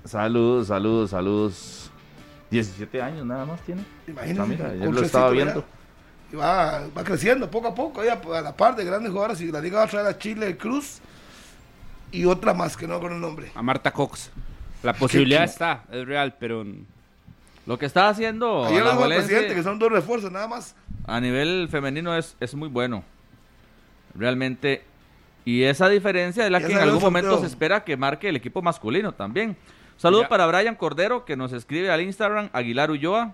Saludos, 0.05 0.67
saludos, 0.67 1.09
saludos. 1.11 1.91
17 2.51 3.01
años 3.01 3.25
nada 3.25 3.45
más 3.45 3.61
tiene. 3.61 3.83
Samira, 4.35 4.69
ayer 4.69 4.85
con 4.85 4.95
lo 4.95 5.01
estaba 5.01 5.29
viendo. 5.31 5.63
Y 6.31 6.35
va, 6.35 6.83
va 6.95 7.03
creciendo 7.03 7.49
poco 7.49 7.69
a 7.69 7.75
poco. 7.75 8.03
Ella, 8.03 8.19
a 8.35 8.41
la 8.41 8.55
par 8.55 8.75
de 8.75 8.83
grandes 8.85 9.11
jugadoras. 9.11 9.39
Y 9.41 9.51
la 9.51 9.61
liga 9.61 9.79
va 9.79 9.85
a 9.85 9.87
traer 9.87 10.07
a 10.07 10.17
Chile 10.17 10.57
Cruz 10.57 10.99
y 12.11 12.25
otra 12.25 12.53
más 12.53 12.75
que 12.77 12.87
no 12.87 12.99
con 12.99 13.13
el 13.13 13.19
nombre. 13.21 13.51
A 13.55 13.61
Marta 13.61 13.91
Cox. 13.91 14.29
La 14.83 14.93
posibilidad 14.93 15.39
qué- 15.45 15.45
está, 15.51 15.83
es 15.91 16.05
real, 16.05 16.35
pero 16.39 16.65
Lo 17.65 17.79
que 17.79 17.85
está 17.85 18.09
haciendo 18.09 18.65
Ayer 18.65 18.81
Alajuelense 18.81 19.27
presidente 19.27 19.55
que 19.55 19.63
son 19.63 19.79
dos 19.79 19.89
refuerzos 19.89 20.29
nada 20.29 20.47
más. 20.49 20.75
a 21.07 21.21
nivel 21.21 21.69
femenino 21.71 22.15
es, 22.15 22.35
es 22.41 22.53
muy 22.53 22.67
bueno. 22.67 23.03
Realmente. 24.15 24.83
Y 25.45 25.63
esa 25.63 25.89
diferencia 25.89 26.45
es 26.45 26.51
la 26.51 26.59
Ya 26.59 26.67
que 26.67 26.73
en 26.73 26.79
algún 26.79 27.01
momento 27.01 27.39
se 27.39 27.47
espera 27.47 27.83
que 27.83 27.97
marque 27.97 28.29
el 28.29 28.35
equipo 28.35 28.61
masculino 28.61 29.13
también. 29.13 29.57
Saludos 29.97 30.27
para 30.27 30.45
Brian 30.47 30.75
Cordero, 30.75 31.25
que 31.25 31.35
nos 31.35 31.53
escribe 31.53 31.91
al 31.91 32.01
Instagram, 32.01 32.49
Aguilar 32.53 32.91
Ulloa. 32.91 33.33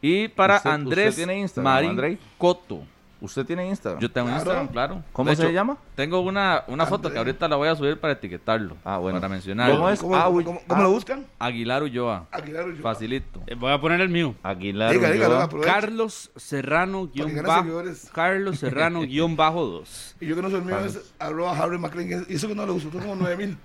Y 0.00 0.28
para 0.28 0.56
¿Usted- 0.56 0.70
Andrés 0.70 1.08
usted 1.10 1.24
tiene 1.26 1.40
Instagram, 1.40 1.72
Marín 1.72 1.90
Andrei? 1.90 2.18
Coto. 2.36 2.82
¿Usted 3.20 3.46
tiene 3.46 3.68
Instagram? 3.68 4.00
Yo 4.02 4.10
tengo 4.10 4.26
Claro. 4.26 4.40
Instagram, 4.40 4.68
claro. 4.68 5.04
¿Cómo 5.12 5.30
De 5.30 5.36
se 5.36 5.42
hecho, 5.44 5.52
llama? 5.52 5.76
Tengo 5.94 6.18
una, 6.22 6.64
una 6.66 6.86
foto 6.86 7.08
que 7.08 7.18
ahorita 7.18 7.46
la 7.46 7.54
voy 7.54 7.68
a 7.68 7.76
subir 7.76 8.00
para 8.00 8.14
etiquetarlo. 8.14 8.76
Ah, 8.84 8.98
bueno. 8.98 9.20
Para 9.20 9.28
mencionarlo. 9.28 9.76
¿Cómo 9.76 9.90
es? 9.90 10.00
¿Cómo, 10.00 10.16
Ah, 10.16 10.24
cómo- 10.24 10.42
cómo- 10.44 10.60
cómo 10.66 10.80
Ah. 10.80 10.82
lo 10.82 10.90
buscan? 10.90 11.24
Aguilar 11.38 11.84
Ulloa. 11.84 12.26
Aguilar 12.32 12.66
Ulloa. 12.66 12.82
Facilito. 12.82 13.40
eh, 13.46 13.54
voy 13.54 13.70
a 13.72 13.80
poner 13.80 14.00
el 14.00 14.08
mío. 14.08 14.34
Aguilar. 14.42 14.90
Diga, 14.92 15.08
Ulloa. 15.12 15.48
Carlos 15.62 16.32
Serrano 16.34 17.06
guion 17.06 17.32
bajo. 17.46 17.82
Carlos 18.12 18.58
Serrano 18.58 19.02
guion 19.02 19.36
bajo 19.36 19.66
2. 19.66 20.16
Y 20.20 20.26
yo 20.26 20.34
que 20.34 20.42
no 20.42 20.50
soy 20.50 20.58
el 20.58 20.64
mío 20.64 20.80
es 20.80 21.14
arroba 21.20 21.56
Harry 21.56 21.78
McLean. 21.78 22.26
Y 22.28 22.34
eso 22.34 22.48
que 22.48 22.56
no 22.56 22.66
lo 22.66 22.74
uso, 22.74 22.88
tengo 22.88 23.04
como 23.06 23.14
9000. 23.22 23.56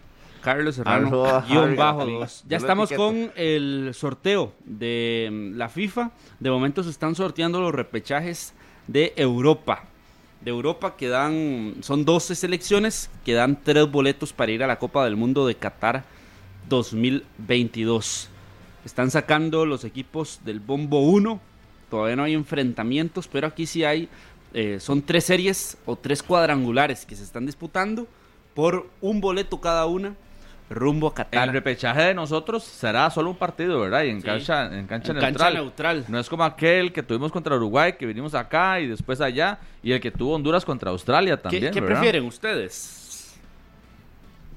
Carlos 0.48 0.76
Serrano 0.76 1.44
guion 1.46 1.76
bajo 1.76 1.98
Gatlin. 2.00 2.20
2. 2.20 2.44
Yo 2.44 2.48
Ya 2.48 2.56
estamos 2.56 2.90
con 2.94 3.34
el 3.36 3.92
sorteo 3.94 4.54
de 4.64 5.28
mm, 5.30 5.58
la 5.58 5.68
FIFA. 5.68 6.12
De 6.40 6.50
momento 6.50 6.84
se 6.84 6.90
están 6.90 7.16
sorteando 7.16 7.60
los 7.60 7.76
repechajes 7.76 8.54
de 8.88 9.12
Europa. 9.18 9.84
De 10.40 10.50
Europa 10.50 10.96
que 10.96 11.10
dan, 11.10 11.76
son 11.82 12.06
12 12.06 12.34
selecciones 12.36 13.10
que 13.26 13.34
dan 13.34 13.62
tres 13.62 13.92
boletos 13.92 14.32
para 14.32 14.54
ir 14.54 14.64
a 14.64 14.68
la 14.68 14.80
Copa 14.80 15.04
del 15.04 15.18
Mundo 15.18 15.46
de 15.46 15.56
Qatar 15.56 16.06
2022. 16.70 18.30
Están 18.86 19.12
sacando 19.12 19.66
los 19.66 19.84
equipos 19.84 20.40
del 20.46 20.62
Bombo 20.62 21.02
1. 21.02 21.42
Todavía 21.90 22.16
no 22.16 22.24
hay 22.24 22.36
enfrentamientos, 22.36 23.28
pero 23.28 23.48
aquí 23.48 23.66
sí 23.66 23.84
hay. 23.84 24.08
eh, 24.54 24.78
son 24.80 25.02
tres 25.02 25.26
series 25.26 25.78
o 25.86 25.98
tres 25.98 26.24
cuadrangulares 26.24 27.06
que 27.06 27.18
se 27.18 27.24
están 27.26 27.46
disputando 27.46 28.08
por 28.54 28.90
un 29.02 29.20
boleto 29.20 29.60
cada 29.60 29.86
una 29.88 30.16
rumbo 30.70 31.08
a 31.08 31.14
Qatar. 31.14 31.48
El 31.48 31.54
repechaje 31.54 32.02
de 32.02 32.14
nosotros 32.14 32.64
será 32.64 33.10
solo 33.10 33.30
un 33.30 33.38
partido, 33.38 33.80
¿verdad? 33.80 34.04
Y 34.04 34.10
en 34.10 34.20
Sí. 34.22 34.26
cancha, 34.26 34.66
en 34.66 34.86
cancha 34.88 35.12
En 35.12 35.18
neutral. 35.20 35.34
cancha 35.34 35.52
neutral. 35.52 36.06
No 36.10 36.20
es 36.20 36.28
como 36.30 36.44
aquel 36.44 36.92
que 36.92 37.04
tuvimos 37.04 37.32
contra 37.32 37.56
Uruguay, 37.56 37.94
que 37.94 38.06
vinimos 38.06 38.34
acá 38.36 38.80
y 38.82 38.88
después 38.88 39.22
allá, 39.22 39.60
y 39.82 39.94
el 39.94 40.02
que 40.02 40.12
tuvo 40.12 40.36
Honduras 40.36 40.66
contra 40.66 40.92
Australia 40.92 41.38
¿Qué, 41.38 41.42
también. 41.44 41.74
qué 41.74 41.80
¿verdad? 41.82 41.96
prefieren 41.96 42.26
ustedes? 42.26 43.38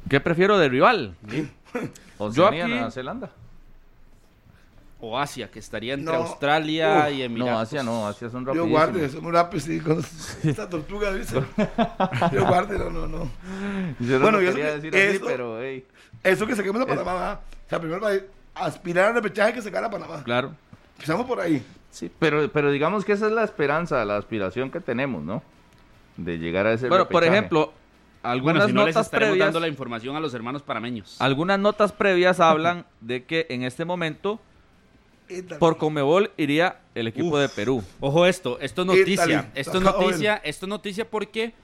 ¿Qué 0.08 0.18
prefiero 0.20 0.58
de 0.58 0.68
rival? 0.68 1.14
Oceanía, 2.18 2.64
aquí- 2.64 2.72
Nueva 2.72 2.90
Zelanda. 2.90 3.30
O 5.02 5.18
Asia, 5.18 5.50
que 5.50 5.60
estaría 5.60 5.94
entre 5.94 6.12
No. 6.12 6.20
Australia 6.24 7.06
Uf, 7.08 7.14
y 7.14 7.22
Emiratos. 7.22 7.54
No, 7.54 7.58
Asia 7.60 7.82
no, 7.82 8.06
Asia 8.06 8.28
son 8.28 8.42
Yo 8.44 8.48
rapidísimos. 8.48 8.70
guarde, 8.70 9.08
son 9.08 9.22
muy 9.22 9.32
rápidos, 9.32 9.62
sí, 9.64 9.80
con 9.80 9.98
esta 10.44 10.68
tortuga, 10.68 11.14
dice. 11.14 11.36
Yo 12.32 12.46
guarde, 12.46 12.78
no, 12.78 12.90
no, 12.90 13.06
no. 13.06 13.30
Yo 13.98 14.18
no 14.18 14.20
Bueno, 14.20 14.38
lo 14.38 14.42
y 14.42 14.46
eso 14.48 14.56
quería 14.56 14.70
que- 14.72 14.80
decir 14.90 14.94
así, 15.16 15.20
pero 15.24 15.58
hey. 15.62 15.86
Eso 16.22 16.46
que 16.46 16.54
saquemos 16.56 16.80
a 16.82 16.86
Panamá, 16.86 17.12
¿verdad? 17.14 17.40
O 17.66 17.68
sea, 17.68 17.78
primero 17.80 18.00
para 18.00 18.20
aspirar 18.54 19.06
al 19.08 19.14
repechaje 19.14 19.52
que 19.54 19.62
sacar 19.62 19.84
a 19.84 19.90
Panamá. 19.90 20.22
Claro. 20.24 20.52
Empezamos 20.96 21.26
por 21.26 21.40
ahí. 21.40 21.64
Sí, 21.90 22.10
pero, 22.18 22.50
pero 22.52 22.70
digamos 22.70 23.04
que 23.04 23.12
esa 23.12 23.26
es 23.26 23.32
la 23.32 23.42
esperanza, 23.44 24.04
la 24.04 24.16
aspiración 24.16 24.70
que 24.70 24.80
tenemos, 24.80 25.22
¿no? 25.22 25.42
De 26.16 26.38
llegar 26.38 26.66
a 26.66 26.72
ese 26.74 26.88
Bueno, 26.88 27.08
por 27.08 27.22
repechaje. 27.22 27.38
ejemplo, 27.38 27.72
algunas 28.22 28.54
Bueno, 28.64 28.66
si 28.68 28.72
no 28.74 28.86
les 28.86 28.94
notas 28.94 29.06
estaremos 29.06 29.30
previas. 29.32 29.46
dando 29.46 29.60
la 29.60 29.68
información 29.68 30.14
a 30.16 30.20
los 30.20 30.34
hermanos 30.34 30.62
panameños. 30.62 31.16
Algunas 31.20 31.58
notas 31.58 31.92
previas 31.92 32.38
hablan 32.38 32.84
de 33.00 33.24
que 33.24 33.46
en 33.48 33.62
este 33.62 33.84
momento 33.84 34.40
por 35.58 35.78
Comebol 35.78 36.32
iría 36.36 36.80
el 36.94 37.06
equipo 37.06 37.28
Uf. 37.36 37.38
de 37.40 37.48
Perú. 37.48 37.82
Ojo 38.00 38.26
esto, 38.26 38.58
esto 38.60 38.82
es 38.82 38.86
noticia. 38.86 39.12
Italy. 39.24 39.48
Esto 39.54 39.78
es 39.78 39.84
noticia, 39.84 40.36
esto 40.44 40.66
es 40.66 40.70
noticia 40.70 41.08
porque 41.08 41.54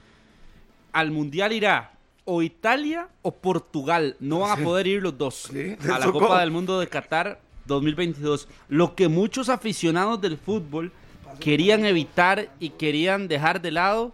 al 0.93 1.11
mundial 1.11 1.53
irá 1.53 1.91
o 2.27 2.43
Italia 2.43 3.09
o 3.23 3.33
Portugal. 3.33 4.17
No 4.21 4.41
van 4.41 4.61
a 4.61 4.63
poder 4.63 4.87
ir 4.87 5.03
los 5.03 5.17
dos 5.17 5.49
Sí, 5.51 5.77
a 5.91 5.99
la 5.99 6.13
Copa 6.13 6.41
del 6.41 6.51
Mundo 6.51 6.79
de 6.79 6.89
Qatar 6.89 7.41
2022. 7.65 8.49
Lo 8.69 8.95
que 8.95 9.09
muchos 9.09 9.49
aficionados 9.49 10.21
del 10.21 10.37
fútbol 10.37 10.93
querían 11.41 11.87
evitar 11.87 12.51
y 12.61 12.71
querían 12.71 13.29
dejar 13.29 13.63
de 13.63 13.71
lado 13.71 14.13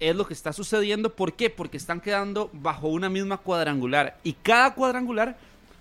es 0.00 0.16
lo 0.16 0.26
que 0.26 0.34
está 0.34 0.52
sucediendo. 0.52 1.14
¿Por 1.14 1.34
qué? 1.34 1.50
Porque 1.50 1.76
están 1.76 2.00
quedando 2.00 2.50
bajo 2.52 2.88
una 2.88 3.08
misma 3.08 3.36
cuadrangular 3.36 4.18
y 4.24 4.32
cada 4.32 4.74
cuadrangular 4.74 5.36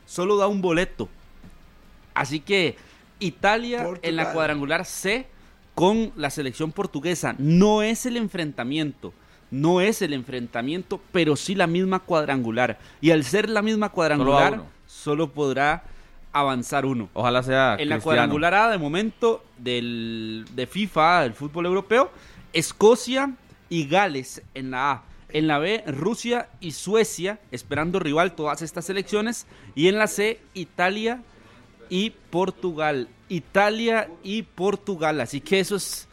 solo 0.05 0.38
da 0.38 0.47
un 0.47 0.61
boleto. 0.61 1.07
Así 2.13 2.41
que 2.41 2.75
Italia 3.19 3.88
en 4.01 4.15
la 4.17 4.34
cuadrangular 4.34 4.86
C 4.86 5.27
con 5.75 6.11
la 6.17 6.30
selección 6.30 6.73
portuguesa 6.73 7.36
no 7.38 7.82
es 7.82 8.05
el 8.05 8.17
enfrentamiento. 8.17 9.13
No 9.51 9.81
es 9.81 10.01
el 10.01 10.13
enfrentamiento, 10.13 11.01
pero 11.11 11.35
sí 11.35 11.55
la 11.55 11.67
misma 11.67 11.99
cuadrangular. 11.99 12.79
Y 13.01 13.11
al 13.11 13.23
ser 13.23 13.49
la 13.49 13.61
misma 13.61 13.89
cuadrangular, 13.89 14.63
solo 14.85 15.29
podrá 15.31 15.83
avanzar 16.31 16.85
uno. 16.85 17.09
Ojalá 17.13 17.43
sea 17.43 17.75
En 17.79 17.89
la 17.89 17.99
cuadrangular 17.99 18.53
A 18.53 18.69
de 18.69 18.77
momento 18.77 19.43
del, 19.57 20.45
de 20.53 20.67
FIFA, 20.67 21.23
del 21.23 21.33
fútbol 21.33 21.65
europeo, 21.65 22.11
Escocia 22.53 23.31
y 23.69 23.87
Gales 23.87 24.41
en 24.53 24.71
la 24.71 24.91
A. 24.91 25.03
En 25.31 25.47
la 25.47 25.59
B, 25.59 25.83
Rusia 25.85 26.49
y 26.59 26.71
Suecia, 26.71 27.39
esperando 27.51 27.99
rival 27.99 28.33
todas 28.33 28.63
estas 28.63 28.85
selecciones. 28.85 29.45
Y 29.75 29.87
en 29.87 29.99
la 29.99 30.07
C, 30.07 30.39
Italia 30.55 31.21
y 31.87 32.11
Portugal. 32.31 33.09
Italia 33.29 34.09
y 34.23 34.41
Portugal. 34.41 35.21
Así 35.21 35.39
que 35.39 35.59
eso 35.59 35.75
es. 35.75 36.07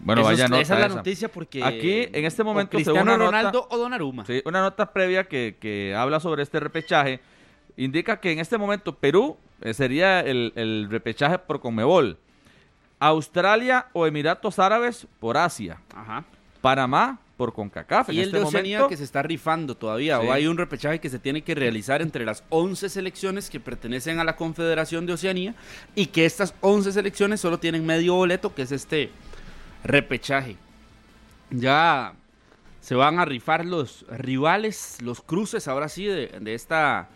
Bueno, 0.00 0.22
eso 0.22 0.30
es- 0.32 0.38
vaya 0.38 0.48
nota 0.48 0.62
esa 0.62 0.74
es 0.74 0.80
la 0.80 0.86
esa. 0.86 0.94
noticia 0.96 1.28
porque. 1.32 1.64
Aquí, 1.64 2.08
en 2.12 2.24
este 2.24 2.42
o 2.42 2.44
momento, 2.44 2.70
Cristiano 2.72 2.98
según 3.00 3.08
una 3.08 3.16
nota- 3.24 3.30
Ronaldo 3.38 3.66
o 3.70 3.76
Donnarumma. 3.78 4.24
Sí, 4.26 4.42
una 4.44 4.60
nota 4.62 4.92
previa 4.92 5.24
que, 5.24 5.56
que 5.60 5.94
habla 5.96 6.20
sobre 6.20 6.42
este 6.42 6.60
repechaje 6.60 7.20
indica 7.76 8.20
que 8.20 8.32
en 8.32 8.38
este 8.38 8.58
momento 8.58 8.94
Perú 8.96 9.36
eh, 9.60 9.72
sería 9.74 10.20
el, 10.20 10.52
el 10.56 10.88
repechaje 10.90 11.38
por 11.38 11.60
Conmebol. 11.60 12.18
Australia 13.00 13.86
o 13.92 14.06
Emiratos 14.06 14.58
Árabes 14.58 15.06
por 15.20 15.36
Asia. 15.36 15.78
Ajá. 15.94 16.24
Panamá 16.60 17.18
por 17.36 17.52
CONCACAF. 17.52 18.08
En 18.08 18.14
Y 18.14 18.18
el 18.20 18.24
este 18.26 18.38
de 18.38 18.44
Oceanía 18.44 18.78
momento, 18.78 18.88
que 18.90 18.96
se 18.96 19.04
está 19.04 19.22
rifando 19.22 19.76
todavía. 19.76 20.20
Sí. 20.20 20.26
O 20.26 20.32
hay 20.32 20.46
un 20.46 20.56
repechaje 20.56 21.00
que 21.00 21.10
se 21.10 21.18
tiene 21.18 21.42
que 21.42 21.54
realizar 21.54 22.00
entre 22.00 22.24
las 22.24 22.44
11 22.48 22.88
selecciones 22.88 23.50
que 23.50 23.60
pertenecen 23.60 24.20
a 24.20 24.24
la 24.24 24.36
Confederación 24.36 25.04
de 25.04 25.12
Oceanía. 25.14 25.54
Y 25.94 26.06
que 26.06 26.24
estas 26.24 26.54
11 26.60 26.92
selecciones 26.92 27.40
solo 27.40 27.58
tienen 27.58 27.84
medio 27.84 28.14
boleto, 28.14 28.54
que 28.54 28.62
es 28.62 28.72
este 28.72 29.10
repechaje. 29.84 30.56
Ya 31.50 32.14
se 32.80 32.94
van 32.94 33.18
a 33.18 33.24
rifar 33.24 33.64
los 33.64 34.04
rivales, 34.08 34.98
los 35.00 35.20
cruces, 35.20 35.68
ahora 35.68 35.88
sí, 35.88 36.06
de, 36.06 36.26
de 36.40 36.54
esta, 36.54 37.08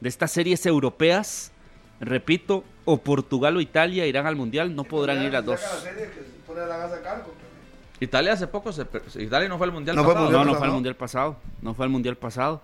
de 0.00 0.08
estas 0.08 0.30
series 0.30 0.64
europeas. 0.66 1.52
Repito, 2.00 2.62
o 2.84 2.98
Portugal 2.98 3.56
o 3.56 3.60
Italia 3.60 4.06
irán 4.06 4.26
al 4.26 4.36
Mundial, 4.36 4.74
no 4.76 4.84
podrán 4.84 5.22
ir 5.22 5.32
las 5.32 5.44
dos. 5.44 5.60
Italia 8.00 8.32
hace 8.32 8.46
poco, 8.46 8.72
se, 8.72 8.86
Italia 9.16 9.48
no 9.48 9.58
fue 9.58 9.66
al 9.66 9.72
Mundial 9.72 9.96
No 9.96 10.04
fue 10.04 10.12
al 10.12 10.18
pasado. 10.18 10.38
Mundial 10.38 10.46
No, 10.46 10.52
no 10.52 10.52
pasado, 10.52 10.58
fue 10.58 10.64
al 10.66 10.70
¿no? 10.70 10.74
mundial 10.74 10.96
pasado. 10.96 11.36
No 11.62 11.74
fue 11.74 11.84
al 11.86 11.90
mundial 11.90 12.16
pasado. 12.16 12.62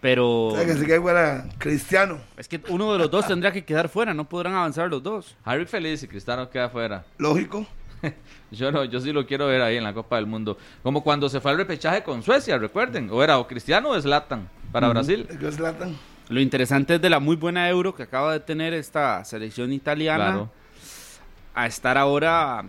Pero 0.00 0.46
O 0.46 0.56
sea, 0.56 0.64
que 0.64 0.74
si 0.74 0.86
que 0.86 1.00
fuera 1.00 1.46
cristiano. 1.58 2.18
es 2.36 2.48
que 2.48 2.62
uno 2.68 2.92
de 2.92 2.98
los 3.00 3.10
dos 3.10 3.26
tendrá 3.26 3.52
que 3.52 3.64
quedar 3.64 3.88
fuera, 3.88 4.14
no 4.14 4.26
podrán 4.28 4.54
avanzar 4.54 4.88
los 4.88 5.02
dos. 5.02 5.36
Harry 5.44 5.66
feliz 5.66 6.02
y 6.04 6.08
Cristiano 6.08 6.48
queda 6.48 6.66
afuera. 6.66 7.04
Lógico. 7.18 7.66
Yo 8.50 8.72
no, 8.72 8.84
yo 8.84 8.98
sí 9.00 9.12
lo 9.12 9.26
quiero 9.26 9.46
ver 9.46 9.60
ahí 9.60 9.76
en 9.76 9.84
la 9.84 9.92
Copa 9.92 10.16
del 10.16 10.24
Mundo. 10.26 10.56
Como 10.82 11.02
cuando 11.02 11.28
se 11.28 11.38
fue 11.40 11.50
al 11.50 11.58
repechaje 11.58 12.02
con 12.02 12.22
Suecia, 12.22 12.56
recuerden. 12.56 13.10
O 13.12 13.22
era 13.22 13.38
o 13.38 13.46
Cristiano 13.46 13.90
o 13.90 14.00
Zlatan 14.00 14.48
para 14.72 14.88
Brasil. 14.88 15.28
Zlatan. 15.52 15.94
Lo 16.30 16.40
interesante 16.40 16.94
es 16.94 17.00
de 17.02 17.10
la 17.10 17.20
muy 17.20 17.36
buena 17.36 17.68
euro 17.68 17.94
que 17.94 18.04
acaba 18.04 18.32
de 18.32 18.40
tener 18.40 18.72
esta 18.72 19.22
selección 19.24 19.72
italiana 19.72 20.24
Claro. 20.24 20.50
a 21.54 21.66
estar 21.66 21.98
ahora 21.98 22.64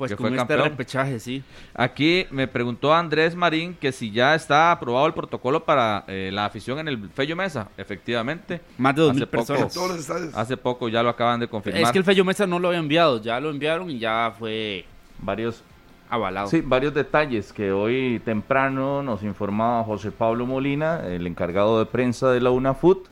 pues 0.00 0.10
Que 0.10 0.16
con 0.16 0.24
fue 0.24 0.36
este 0.36 0.38
campeón. 0.38 0.70
repechaje, 0.70 1.20
sí. 1.20 1.44
Aquí 1.74 2.26
me 2.32 2.48
preguntó 2.48 2.92
Andrés 2.92 3.36
Marín 3.36 3.74
que 3.74 3.92
si 3.92 4.10
ya 4.10 4.34
está 4.34 4.72
aprobado 4.72 5.06
el 5.06 5.14
protocolo 5.14 5.64
para 5.64 6.04
eh, 6.08 6.30
la 6.32 6.46
afición 6.46 6.78
en 6.80 6.88
el 6.88 7.08
Fello 7.10 7.36
Mesa. 7.36 7.68
Efectivamente. 7.76 8.60
Más 8.78 8.96
de 8.96 9.02
dos 9.02 9.10
Hace 9.10 9.18
mil 9.20 9.28
poco. 9.28 9.46
personas. 9.46 9.72
Todos 9.74 9.90
los 9.90 9.98
estadios. 10.00 10.34
Hace 10.34 10.56
poco 10.56 10.88
ya 10.88 11.02
lo 11.02 11.10
acaban 11.10 11.38
de 11.38 11.46
confirmar. 11.48 11.82
Es 11.82 11.92
que 11.92 11.98
el 11.98 12.04
Fello 12.04 12.24
Mesa 12.24 12.46
no 12.46 12.58
lo 12.58 12.68
había 12.68 12.80
enviado, 12.80 13.22
ya 13.22 13.38
lo 13.38 13.50
enviaron 13.50 13.90
y 13.90 13.98
ya 13.98 14.34
fue 14.38 14.84
Varios, 15.18 15.62
avalado. 16.08 16.48
sí, 16.48 16.62
varios 16.62 16.94
detalles 16.94 17.52
que 17.52 17.70
hoy 17.72 18.20
temprano 18.24 19.02
nos 19.02 19.22
informaba 19.22 19.84
José 19.84 20.10
Pablo 20.10 20.46
Molina, 20.46 21.06
el 21.06 21.26
encargado 21.26 21.78
de 21.78 21.86
prensa 21.86 22.30
de 22.30 22.40
la 22.40 22.50
UNAFUT. 22.50 23.06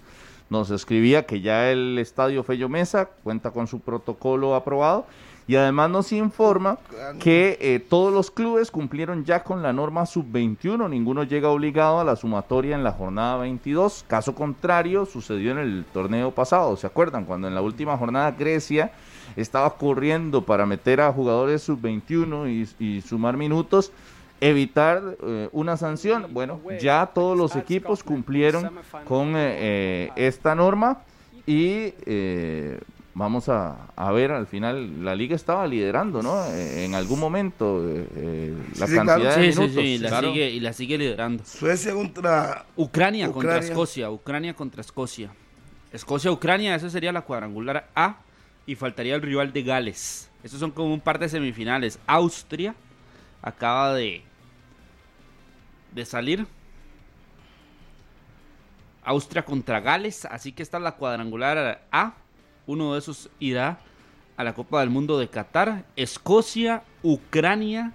Nos 0.51 0.71
escribía 0.71 1.27
que 1.27 1.43
ya 1.43 1.71
el 1.71 1.99
estadio 1.99 2.43
Fello 2.43 2.71
Mesa 2.71 3.11
cuenta 3.23 3.51
con 3.51 3.67
su 3.67 3.81
protocolo 3.81 4.55
aprobado 4.55 5.05
y 5.49 5.57
además 5.57 5.91
nos 5.91 6.13
informa 6.13 6.79
que 7.19 7.59
eh, 7.61 7.81
todos 7.81 8.13
los 8.13 8.31
clubes 8.31 8.71
cumplieron 8.71 9.25
ya 9.25 9.43
con 9.43 9.63
la 9.63 9.73
norma 9.73 10.05
sub-21, 10.05 10.89
ninguno 10.91 11.25
llega 11.25 11.49
obligado 11.49 11.99
a 11.99 12.05
la 12.05 12.17
sumatoria 12.17 12.77
en 12.77 12.85
la 12.85 12.93
jornada 12.93 13.39
22, 13.39 14.05
caso 14.07 14.35
contrario 14.35 15.07
sucedió 15.07 15.53
en 15.53 15.59
el 15.59 15.85
torneo 15.91 16.33
pasado, 16.33 16.77
¿se 16.77 16.87
acuerdan? 16.87 17.25
Cuando 17.25 17.49
en 17.49 17.55
la 17.55 17.63
última 17.63 17.97
jornada 17.97 18.31
Grecia 18.33 18.93
estaba 19.37 19.75
corriendo 19.77 20.43
para 20.43 20.67
meter 20.67 21.01
a 21.01 21.13
jugadores 21.13 21.63
sub-21 21.63 22.77
y, 22.79 22.85
y 22.85 23.01
sumar 23.01 23.39
minutos, 23.39 23.91
evitar 24.41 25.17
eh, 25.23 25.49
una 25.53 25.79
sanción, 25.79 26.27
bueno, 26.33 26.61
ya 26.79 27.07
todos 27.07 27.37
los 27.37 27.57
equipos 27.57 28.03
cumplieron 28.03 28.71
con 29.07 29.35
eh, 29.37 29.57
eh, 29.59 30.11
esta 30.17 30.55
norma 30.55 30.99
y... 31.47 31.95
Vamos 33.19 33.49
a, 33.49 33.89
a 33.97 34.13
ver, 34.13 34.31
al 34.31 34.47
final 34.47 35.05
la 35.05 35.17
liga 35.17 35.35
estaba 35.35 35.67
liderando, 35.67 36.23
¿no? 36.23 36.45
Eh, 36.53 36.85
en 36.85 36.95
algún 36.95 37.19
momento 37.19 37.83
eh, 37.85 38.07
eh, 38.15 38.57
la 38.77 38.87
Sí, 38.87 38.95
cantidad 38.95 39.17
claro. 39.19 39.41
de 39.41 39.47
Sí, 39.47 39.53
sí, 39.53 39.59
minutos. 39.59 39.83
sí, 39.83 39.89
y 39.89 39.99
la, 39.99 40.09
claro. 40.09 40.29
sigue, 40.29 40.51
y 40.51 40.61
la 40.61 40.73
sigue 40.73 40.99
liderando. 40.99 41.45
Suecia 41.45 41.95
contra. 41.95 42.65
Ucrania, 42.77 43.27
contra 43.33 43.55
Ucrania. 43.55 43.69
Escocia, 43.71 44.11
Ucrania 44.13 44.55
contra 44.55 44.81
Escocia. 44.83 45.31
Escocia-Ucrania, 45.93 46.77
esa 46.77 46.91
sería 46.91 47.11
la 47.11 47.23
cuadrangular 47.23 47.89
A 47.97 48.19
y 48.67 48.77
faltaría 48.77 49.17
el 49.17 49.23
rival 49.23 49.53
de 49.53 49.65
Gales. 49.65 50.31
Esos 50.45 50.61
son 50.61 50.71
como 50.71 50.95
un 50.95 51.01
par 51.01 51.19
de 51.19 51.29
semifinales. 51.29 51.99
Austria 52.07 52.77
acaba 53.43 53.95
de, 53.95 54.23
de 55.93 56.05
salir. 56.05 56.47
Austria 59.03 59.45
contra 59.45 59.81
Gales, 59.81 60.25
así 60.27 60.53
que 60.53 60.63
esta 60.63 60.77
es 60.77 60.85
la 60.85 60.93
cuadrangular 60.93 61.83
A. 61.91 62.15
Uno 62.69 62.93
de 62.93 62.99
esos 62.99 63.31
irá 63.41 63.81
a 64.37 64.45
la 64.45 64.55
Copa 64.55 64.81
del 64.81 64.91
Mundo 64.91 65.19
de 65.19 65.27
Qatar. 65.29 65.87
Escocia, 65.97 66.83
Ucrania, 67.03 67.95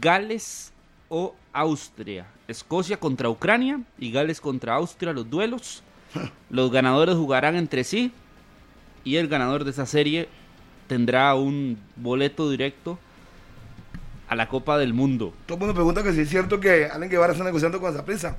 Gales 0.00 0.72
o 1.08 1.36
Austria. 1.52 2.26
Escocia 2.48 2.98
contra 2.98 3.30
Ucrania 3.30 3.80
y 3.96 4.10
Gales 4.10 4.40
contra 4.40 4.74
Austria, 4.74 5.12
los 5.12 5.30
duelos. 5.30 5.84
Los 6.50 6.70
ganadores 6.72 7.14
jugarán 7.14 7.56
entre 7.56 7.84
sí 7.84 8.12
y 9.04 9.16
el 9.16 9.28
ganador 9.28 9.64
de 9.64 9.70
esa 9.70 9.86
serie 9.86 10.28
tendrá 10.88 11.34
un 11.34 11.78
boleto 11.94 12.50
directo 12.50 12.98
a 14.28 14.34
la 14.34 14.48
Copa 14.48 14.78
del 14.78 14.94
Mundo. 14.94 15.32
Todo 15.46 15.56
el 15.56 15.60
mundo 15.60 15.74
pregunta 15.74 16.02
que 16.02 16.12
si 16.12 16.20
es 16.22 16.28
cierto 16.28 16.58
que 16.58 16.86
Allen 16.86 17.08
Guevara 17.08 17.32
está 17.32 17.44
negociando 17.44 17.80
con 17.80 17.94
prisa. 18.04 18.36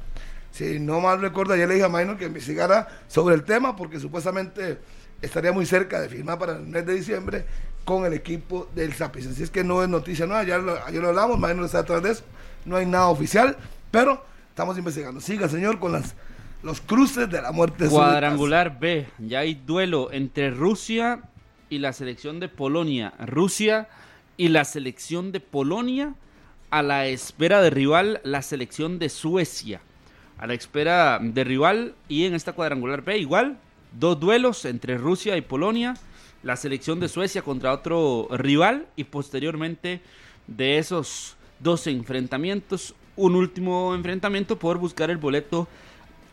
Si 0.52 0.80
no 0.80 1.00
mal 1.00 1.22
recuerdo, 1.22 1.54
ayer 1.54 1.68
le 1.68 1.76
dije 1.76 1.86
a 1.86 1.90
Minor 1.90 2.18
que 2.18 2.26
investigara 2.26 2.88
sobre 3.08 3.36
el 3.36 3.44
tema 3.44 3.76
porque 3.76 4.00
supuestamente 4.00 4.80
estaría 5.22 5.52
muy 5.52 5.66
cerca 5.66 6.00
de 6.02 6.10
firmar 6.10 6.38
para 6.40 6.54
el 6.58 6.64
mes 6.68 6.86
de 6.86 6.94
diciembre 6.94 7.46
con 7.86 8.06
el 8.06 8.14
equipo 8.14 8.68
del 8.76 8.94
Zapis. 8.94 9.28
Así 9.28 9.44
es 9.44 9.50
que 9.50 9.64
no 9.64 9.82
es 9.82 9.90
noticia 9.90 10.26
nueva, 10.26 10.44
ya 10.44 10.58
lo- 10.58 10.84
ayer 10.86 11.02
lo 11.02 11.10
hablamos, 11.10 11.38
Minor 11.40 11.66
está 11.66 11.80
detrás 11.82 12.04
de 12.04 12.12
eso. 12.12 12.24
No 12.66 12.76
hay 12.76 12.86
nada 12.86 13.08
oficial, 13.08 13.56
pero 13.92 14.24
estamos 14.50 14.78
investigando. 14.78 15.22
Siga, 15.22 15.48
señor, 15.48 15.80
con 15.80 15.94
las, 15.94 16.14
los 16.64 16.82
cruces 16.82 17.30
de 17.30 17.42
la 17.42 17.52
muerte. 17.52 17.88
Cuadrangular 17.88 18.78
B, 18.80 19.08
ya 19.20 19.40
hay 19.40 19.56
duelo 19.56 20.10
entre 20.12 20.52
Rusia 20.52 21.22
y 21.70 21.80
la 21.80 21.94
selección 21.94 22.40
de 22.42 22.50
Polonia. 22.50 23.14
Rusia 23.26 23.88
y 24.36 24.50
la 24.50 24.66
selección 24.66 25.32
de 25.32 25.40
Polonia 25.40 26.14
a 26.70 26.82
la 26.84 27.08
espera 27.08 27.62
de 27.62 27.70
rival 27.70 28.20
la 28.26 28.42
selección 28.42 29.00
de 29.00 29.08
Suecia. 29.10 29.80
A 30.38 30.46
la 30.46 30.54
espera 30.54 31.20
de 31.22 31.44
rival 31.46 31.96
y 32.10 32.26
en 32.26 32.36
esta 32.36 32.52
cuadrangular 32.54 33.02
B 33.02 33.18
igual, 33.18 33.58
dos 34.00 34.20
duelos 34.20 34.66
entre 34.66 34.98
Rusia 34.98 35.38
y 35.38 35.42
Polonia, 35.42 35.96
la 36.44 36.56
selección 36.56 37.00
de 37.00 37.10
Suecia 37.10 37.42
contra 37.42 37.74
otro 37.74 38.28
rival 38.32 38.88
y 38.96 39.06
posteriormente 39.06 40.02
de 40.46 40.78
esos 40.78 41.36
dos 41.60 41.88
enfrentamientos, 41.88 42.94
un 43.16 43.36
último 43.36 43.96
enfrentamiento 43.96 44.60
por 44.60 44.78
buscar 44.78 45.10
el 45.10 45.18
boleto 45.18 45.68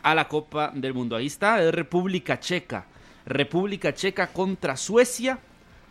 a 0.03 0.15
la 0.15 0.29
Copa 0.29 0.71
del 0.75 0.93
Mundo. 0.93 1.17
Ahí 1.17 1.27
está, 1.27 1.63
es 1.63 1.75
República 1.75 2.39
Checa. 2.39 2.85
República 3.25 3.95
Checa 3.95 4.27
contra 4.27 4.77
Suecia. 4.77 5.39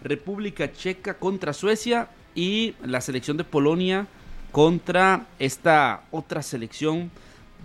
República 0.03 0.71
Checa 0.71 1.15
contra 1.15 1.51
Suecia. 1.51 2.09
Y 2.35 2.75
la 2.83 3.01
selección 3.01 3.37
de 3.37 3.43
Polonia 3.43 4.07
contra 4.51 5.25
esta 5.39 6.03
otra 6.11 6.43
selección 6.43 7.11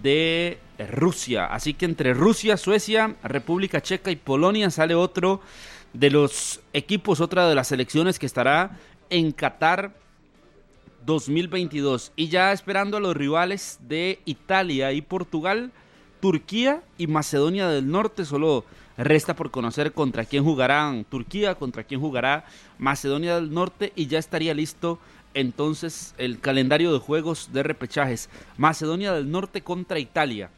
de 0.03 0.59
Rusia. 0.91 1.47
Así 1.47 1.75
que 1.75 1.85
entre 1.85 2.15
Rusia, 2.15 2.57
Suecia, 2.57 3.17
República 3.23 3.81
Checa 3.81 4.11
y 4.11 4.17
Polonia 4.17 4.71
sale 4.71 4.95
otro 4.95 5.41
de 5.93 6.11
los 6.11 6.61
equipos, 6.73 7.21
otra 7.21 7.49
de 7.49 7.55
las 7.55 7.69
selecciones 7.69 8.19
que 8.19 8.27
estará 8.27 8.79
en 9.11 9.33
Qatar 9.33 9.93
2022. 11.05 12.13
Y 12.17 12.29
ya 12.29 12.53
esperando 12.53 12.99
a 12.99 13.01
los 13.01 13.17
rivales 13.17 13.79
de 13.83 14.21
Italia 14.25 14.93
y 14.93 15.03
Portugal, 15.03 15.73
Turquía 16.21 16.83
y 16.99 17.07
Macedonia 17.07 17.69
del 17.69 17.91
Norte. 17.91 18.25
Solo 18.25 18.65
resta 18.97 19.35
por 19.35 19.51
conocer 19.51 19.93
contra 19.93 20.25
quién 20.25 20.45
jugarán 20.45 21.05
Turquía, 21.05 21.55
contra 21.55 21.85
quién 21.85 22.01
jugará 22.01 22.45
Macedonia 22.79 23.37
del 23.37 23.53
Norte 23.53 23.93
y 23.95 24.07
ya 24.07 24.19
estaría 24.19 24.55
listo 24.55 24.99
entonces 25.41 26.15
el 26.19 26.41
calendario 26.41 26.93
de 26.93 26.99
juegos 26.99 27.51
de 27.53 27.63
repechajes. 27.63 28.29
Macedonia 28.57 29.13
del 29.13 29.31
Norte 29.31 29.63
contra 29.63 29.99
Italia. 29.99 30.51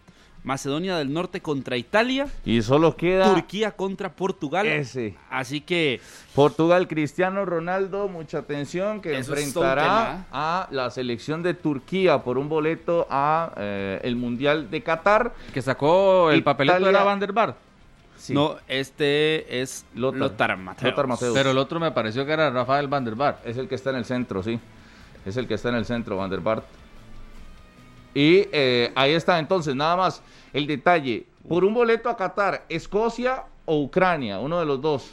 Macedonia 0.43 0.97
del 0.97 1.13
Norte 1.13 1.43
contra 1.43 1.77
Italia. 1.77 2.27
Y 2.47 2.63
solo 2.63 2.97
queda 2.97 3.35
Turquía 3.35 3.73
contra 3.73 4.11
Portugal. 4.11 4.67
ese. 4.67 5.15
Así 5.29 5.61
que 5.61 6.01
Portugal, 6.35 6.89
Cristiano 6.89 7.45
Ronaldo, 7.45 8.09
mucha 8.09 8.39
atención, 8.39 9.03
que 9.03 9.19
enfrentará 9.19 10.21
¿eh? 10.23 10.25
a 10.33 10.67
la 10.71 10.91
selección 10.91 11.43
de 11.43 11.53
Turquía 11.53 12.23
por 12.23 12.39
un 12.39 12.49
boleto 12.49 13.07
a 13.11 13.53
eh, 13.59 14.01
el 14.03 14.17
Mundial 14.17 14.71
de 14.71 14.83
Qatar. 14.83 15.35
Que 15.53 15.61
sacó 15.61 16.31
el 16.31 16.39
Italia- 16.39 16.45
papelito 16.45 16.89
era 16.89 17.03
Van 17.05 17.21
der 17.21 17.33
Bar. 17.35 17.55
Sí. 18.21 18.35
no, 18.35 18.57
este 18.69 19.63
es 19.63 19.87
Lothar. 19.95 20.19
Lothar. 20.21 20.59
Lothar 20.83 21.07
Matthäus. 21.07 21.33
Pero 21.35 21.53
el 21.53 21.57
otro 21.59 21.81
me 21.81 21.91
pareció 21.91 22.27
que 22.27 22.33
era 22.33 22.51
Rafael 22.51 22.87
Van 22.87 23.03
der 23.03 23.15
Bar. 23.15 23.41
Es 23.47 23.57
el 23.57 23.67
que 23.67 23.75
está 23.77 23.89
en 23.91 23.97
el 23.97 24.05
centro, 24.05 24.43
sí. 24.43 24.61
Es 25.25 25.39
el 25.39 25.49
que 25.49 25.55
está 25.55 25.71
en 25.71 25.77
el 25.77 25.87
centro, 25.87 26.17
Van 26.19 26.29
der 26.29 26.41
Bart. 26.41 26.65
Y 28.15 28.47
eh, 28.53 28.93
ahí 28.95 29.13
está 29.13 29.39
entonces, 29.39 29.75
nada 29.75 29.97
más 29.97 30.23
el 30.53 30.67
detalle. 30.67 31.25
Por 31.49 31.65
un 31.65 31.73
boleto 31.73 32.09
a 32.11 32.17
Qatar, 32.17 32.65
Escocia 32.69 33.45
o 33.65 33.81
Ucrania, 33.83 34.39
uno 34.39 34.59
de 34.61 34.67
los 34.67 34.81
dos. 34.81 35.11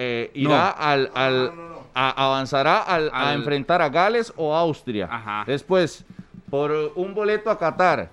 eh, 0.00 0.30
irá 0.34 0.70
al, 0.70 1.10
al- 1.14 1.52
a- 1.92 2.24
avanzará 2.26 2.82
al- 2.82 3.10
a 3.12 3.34
enfrentar 3.34 3.82
a 3.82 3.88
Gales 3.88 4.32
o 4.36 4.54
Austria. 4.54 5.08
Ajá. 5.10 5.42
Después, 5.44 6.04
por 6.48 6.70
un 6.94 7.14
boleto 7.14 7.50
a 7.50 7.58
Qatar, 7.58 8.08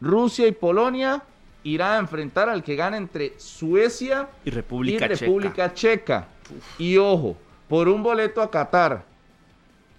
Rusia 0.00 0.48
y 0.48 0.52
Polonia 0.52 1.22
irá 1.64 1.96
a 1.96 1.98
enfrentar 1.98 2.48
al 2.48 2.62
que 2.62 2.76
gane 2.76 2.96
entre 2.96 3.38
Suecia 3.38 4.28
Y 4.44 4.50
República 4.50 5.06
y 5.06 5.08
Checa. 5.08 5.20
República 5.20 5.74
Checa. 5.74 6.28
Y 6.78 6.96
ojo, 6.98 7.36
por 7.68 7.88
un 7.88 8.02
boleto 8.02 8.42
a 8.42 8.50
Qatar, 8.50 9.04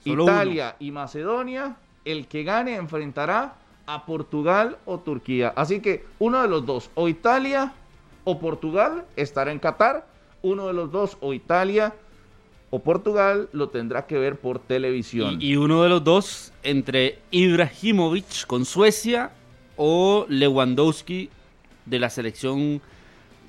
Solo 0.03 0.23
Italia 0.23 0.76
y 0.80 0.91
Macedonia, 0.91 1.77
el 2.06 2.27
que 2.27 2.44
gane 2.44 2.76
enfrentará 2.76 3.56
a 3.85 4.06
Portugal 4.06 4.77
o 4.85 4.99
Turquía. 4.99 5.53
Así 5.56 5.80
que 5.80 6.06
uno 6.19 6.41
de 6.41 6.48
los 6.48 6.65
dos, 6.65 6.90
o 6.95 7.07
Italia 7.07 7.73
o 8.23 8.40
Portugal, 8.40 9.06
estará 9.15 9.52
en 9.52 9.60
Qatar. 9.60 10.06
Uno 10.41 10.68
de 10.68 10.73
los 10.73 10.91
dos, 10.91 11.18
o 11.22 11.34
Italia 11.34 11.94
o 12.69 12.80
Portugal, 12.80 13.49
lo 13.53 13.69
tendrá 13.69 14.06
que 14.06 14.18
ver 14.18 14.38
por 14.38 14.60
televisión. 14.60 15.41
Y, 15.41 15.52
y 15.52 15.56
uno 15.56 15.84
de 15.84 15.90
los 15.90 16.03
dos, 16.03 16.52
entre 16.64 17.19
Ibrahimovic 17.31 18.45
con 18.45 18.65
Suecia 18.65 19.31
o 19.77 20.26
Lewandowski 20.27 21.30
de 21.85 21.99
la 21.99 22.10
selección 22.10 22.81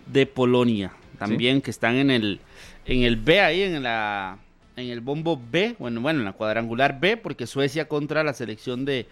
de 0.07 0.27
Polonia, 0.27 0.93
también 1.19 1.61
que 1.61 1.71
están 1.71 1.97
en 1.97 2.11
el 2.11 2.41
en 2.87 3.03
el 3.03 3.17
B 3.17 3.41
ahí 3.41 3.63
en 3.63 3.83
la 3.83 4.39
en 4.77 4.89
el 4.89 5.01
bombo 5.01 5.41
B, 5.51 5.77
bueno, 5.79 6.01
bueno, 6.01 6.19
en 6.21 6.25
la 6.25 6.33
cuadrangular 6.33 6.99
B 7.01 7.17
porque 7.17 7.47
Suecia 7.47 7.87
contra 7.89 8.25
la 8.25 8.35
selección 8.35 8.85
de 8.85 9.07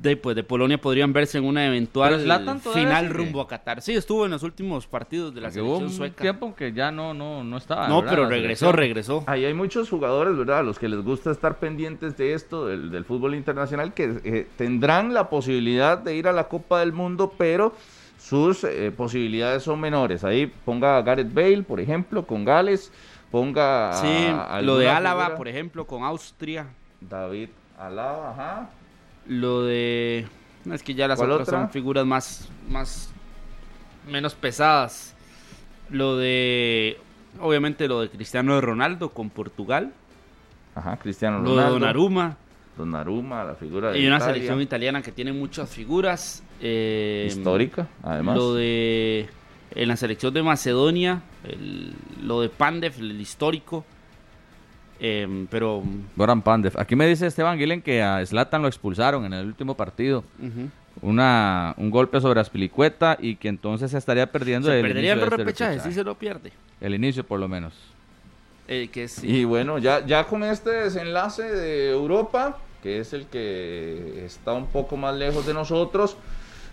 de, 0.00 0.16
pues, 0.16 0.36
de 0.36 0.44
Polonia 0.44 0.80
podrían 0.80 1.12
verse 1.12 1.38
en 1.38 1.44
una 1.44 1.66
eventual 1.66 2.20
final 2.72 3.08
rumbo 3.10 3.40
a 3.40 3.48
Qatar. 3.48 3.82
Sí, 3.82 3.94
estuvo 3.94 4.24
en 4.24 4.30
los 4.30 4.42
últimos 4.42 4.86
partidos 4.86 5.34
de 5.34 5.40
la 5.40 5.48
Porque 5.48 5.60
hubo 5.60 5.78
selección 5.78 5.90
un 5.90 5.96
sueca. 5.96 6.22
tiempo 6.22 6.54
que 6.54 6.72
ya 6.72 6.92
no, 6.92 7.14
no, 7.14 7.42
no 7.42 7.56
estaba. 7.56 7.88
no, 7.88 8.00
¿verdad? 8.00 8.14
pero 8.14 8.28
regresó, 8.28 8.72
regresó. 8.72 9.24
Ahí 9.26 9.44
hay 9.44 9.54
muchos 9.54 9.90
jugadores, 9.90 10.36
¿verdad? 10.36 10.60
A 10.60 10.62
los 10.62 10.78
que 10.78 10.88
les 10.88 11.00
gusta 11.02 11.32
estar 11.32 11.58
pendientes 11.58 12.16
de 12.16 12.34
esto, 12.34 12.66
del, 12.66 12.90
del 12.90 13.04
fútbol 13.04 13.34
internacional, 13.34 13.92
que 13.92 14.20
eh, 14.24 14.46
tendrán 14.56 15.14
la 15.14 15.28
posibilidad 15.28 15.98
de 15.98 16.14
ir 16.14 16.28
a 16.28 16.32
la 16.32 16.48
Copa 16.48 16.78
del 16.80 16.92
Mundo, 16.92 17.32
pero 17.36 17.74
sus 18.28 18.64
eh, 18.64 18.92
posibilidades 18.96 19.62
son 19.62 19.80
menores. 19.80 20.24
Ahí 20.24 20.46
ponga 20.64 20.96
a 20.96 21.02
Gareth 21.02 21.32
Bale, 21.32 21.62
por 21.62 21.80
ejemplo, 21.80 22.26
con 22.26 22.44
Gales, 22.44 22.92
ponga 23.30 23.92
Sí, 23.94 24.26
a 24.30 24.60
lo 24.62 24.76
de 24.78 24.88
Álava, 24.88 25.22
figura. 25.24 25.36
por 25.36 25.48
ejemplo, 25.48 25.86
con 25.86 26.02
Austria. 26.02 26.66
David 27.00 27.50
Alaba, 27.78 28.30
ajá. 28.32 28.70
Lo 29.26 29.62
de. 29.64 30.26
Es 30.72 30.82
que 30.82 30.94
ya 30.94 31.08
las 31.08 31.18
¿Cuál 31.18 31.30
otras 31.32 31.48
otra? 31.48 31.60
son 31.60 31.70
figuras 31.70 32.04
más. 32.04 32.48
más. 32.68 33.10
menos 34.06 34.34
pesadas. 34.34 35.14
Lo 35.90 36.16
de. 36.16 36.98
Obviamente 37.40 37.86
lo 37.88 38.00
de 38.00 38.10
Cristiano 38.10 38.60
Ronaldo 38.60 39.10
con 39.10 39.30
Portugal. 39.30 39.92
Ajá, 40.74 40.96
Cristiano 40.96 41.38
Lo 41.38 41.50
de 41.50 41.56
Ronaldo. 41.56 41.72
Donnarumma. 41.74 42.36
Donnarumma, 42.76 43.44
la 43.44 43.54
figura 43.54 43.90
de 43.90 43.98
Y 44.00 44.06
una 44.06 44.16
Italia, 44.16 44.34
selección 44.34 44.60
italiana 44.60 45.02
que 45.02 45.12
tiene 45.12 45.32
muchas 45.32 45.68
figuras. 45.70 46.42
Eh, 46.60 47.26
histórica, 47.28 47.88
además. 48.02 48.36
Lo 48.36 48.54
de. 48.54 49.28
En 49.74 49.88
la 49.88 49.96
selección 49.96 50.32
de 50.34 50.42
Macedonia. 50.42 51.22
el- 51.44 51.92
lo 52.22 52.40
de 52.40 52.48
Pandev, 52.48 52.94
el 52.98 53.20
histórico. 53.20 53.84
eh, 55.00 55.46
pero. 55.50 55.82
Goran 56.16 56.42
Pandev. 56.42 56.72
Aquí 56.78 56.96
me 56.96 57.06
dice 57.06 57.26
Esteban 57.26 57.58
Guilen 57.58 57.82
que 57.82 58.02
a 58.02 58.24
Zlatan 58.26 58.62
lo 58.62 58.68
expulsaron 58.68 59.24
en 59.24 59.32
el 59.32 59.46
último 59.46 59.76
partido. 59.76 60.24
Una, 61.00 61.74
un 61.76 61.90
golpe 61.90 62.20
sobre 62.20 62.40
Aspilicueta 62.40 63.16
y 63.20 63.36
que 63.36 63.46
entonces 63.48 63.92
se 63.92 63.98
estaría 63.98 64.32
perdiendo 64.32 64.68
Se 64.68 64.80
el 64.80 64.82
perdería 64.84 65.12
el 65.12 65.18
inicio 65.18 65.24
este 65.34 65.36
repechaje, 65.44 65.92
se 65.92 66.02
lo 66.02 66.16
pierde. 66.16 66.52
El 66.80 66.94
inicio 66.94 67.24
por 67.24 67.38
lo 67.38 67.46
menos. 67.46 67.72
Eh, 68.66 68.88
que 68.92 69.06
sí. 69.06 69.28
Y 69.28 69.44
bueno, 69.44 69.78
ya, 69.78 70.04
ya 70.04 70.24
con 70.24 70.42
este 70.42 70.70
desenlace 70.70 71.44
de 71.44 71.90
Europa, 71.92 72.58
que 72.82 72.98
es 72.98 73.12
el 73.12 73.26
que 73.26 74.24
está 74.26 74.52
un 74.54 74.66
poco 74.66 74.96
más 74.96 75.16
lejos 75.16 75.46
de 75.46 75.54
nosotros, 75.54 76.16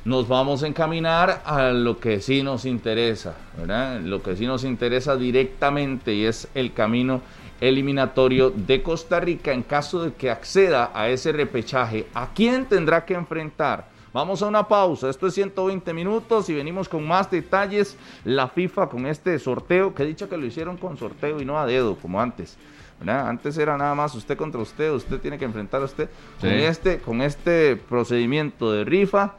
nos 0.05 0.27
vamos 0.27 0.61
a 0.61 0.67
encaminar 0.67 1.41
a 1.45 1.71
lo 1.71 1.99
que 1.99 2.21
sí 2.21 2.43
nos 2.43 2.65
interesa, 2.65 3.35
¿verdad? 3.57 3.99
Lo 4.01 4.21
que 4.21 4.35
sí 4.35 4.45
nos 4.45 4.63
interesa 4.63 5.15
directamente 5.17 6.13
y 6.13 6.25
es 6.25 6.47
el 6.53 6.73
camino 6.73 7.21
eliminatorio 7.59 8.51
de 8.51 8.83
Costa 8.83 9.19
Rica 9.19 9.51
en 9.51 9.63
caso 9.63 10.03
de 10.03 10.13
que 10.13 10.29
acceda 10.29 10.91
a 10.93 11.09
ese 11.09 11.31
repechaje. 11.31 12.05
¿A 12.13 12.29
quién 12.35 12.65
tendrá 12.65 13.03
que 13.03 13.15
enfrentar? 13.15 13.87
Vamos 14.13 14.41
a 14.43 14.47
una 14.47 14.67
pausa, 14.67 15.09
esto 15.09 15.27
es 15.27 15.33
120 15.33 15.91
minutos 15.91 16.49
y 16.49 16.53
venimos 16.53 16.87
con 16.87 17.05
más 17.05 17.29
detalles. 17.31 17.97
La 18.23 18.47
FIFA 18.47 18.87
con 18.87 19.07
este 19.07 19.37
sorteo, 19.39 19.93
que 19.95 20.05
dicho 20.05 20.29
que 20.29 20.37
lo 20.37 20.45
hicieron 20.45 20.77
con 20.77 20.97
sorteo 20.97 21.41
y 21.41 21.45
no 21.45 21.59
a 21.59 21.65
dedo 21.65 21.95
como 21.95 22.21
antes. 22.21 22.57
¿verdad? 22.99 23.27
Antes 23.27 23.57
era 23.57 23.75
nada 23.75 23.93
más 23.93 24.15
usted 24.15 24.37
contra 24.37 24.61
usted, 24.61 24.91
usted 24.91 25.19
tiene 25.19 25.37
que 25.37 25.43
enfrentar 25.45 25.81
a 25.81 25.85
usted. 25.85 26.09
Con, 26.39 26.49
Sí. 26.49 26.55
este, 26.57 26.99
con 26.99 27.21
este 27.21 27.75
procedimiento 27.75 28.71
de 28.71 28.85
rifa, 28.85 29.33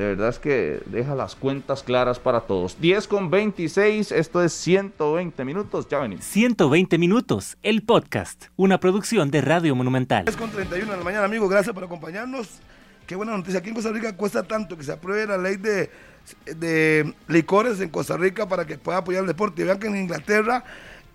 de 0.00 0.06
verdad 0.06 0.30
es 0.30 0.38
que 0.38 0.80
deja 0.86 1.14
las 1.14 1.36
cuentas 1.36 1.82
claras 1.82 2.18
para 2.18 2.40
todos. 2.40 2.80
10 2.80 3.06
con 3.06 3.30
26, 3.30 4.12
esto 4.12 4.42
es 4.42 4.54
120 4.54 5.44
minutos, 5.44 5.86
ya 5.90 5.98
venimos. 5.98 6.24
120 6.24 6.96
minutos, 6.96 7.58
el 7.62 7.82
podcast, 7.82 8.46
una 8.56 8.80
producción 8.80 9.30
de 9.30 9.42
Radio 9.42 9.76
Monumental. 9.76 10.24
10 10.24 10.38
con 10.38 10.50
31 10.50 10.90
de 10.90 10.96
la 10.96 11.04
mañana, 11.04 11.26
amigos. 11.26 11.50
Gracias 11.50 11.74
por 11.74 11.84
acompañarnos. 11.84 12.48
Qué 13.06 13.14
buena 13.14 13.36
noticia. 13.36 13.58
Aquí 13.58 13.68
en 13.68 13.74
Costa 13.74 13.92
Rica 13.92 14.16
cuesta 14.16 14.42
tanto 14.42 14.74
que 14.78 14.84
se 14.84 14.92
apruebe 14.92 15.26
la 15.26 15.36
ley 15.36 15.56
de, 15.56 15.90
de 16.46 17.12
licores 17.28 17.78
en 17.82 17.90
Costa 17.90 18.16
Rica 18.16 18.48
para 18.48 18.64
que 18.64 18.78
pueda 18.78 18.98
apoyar 18.98 19.20
el 19.20 19.26
deporte. 19.26 19.60
Y 19.60 19.64
vean 19.66 19.78
que 19.78 19.88
en 19.88 19.98
Inglaterra, 19.98 20.64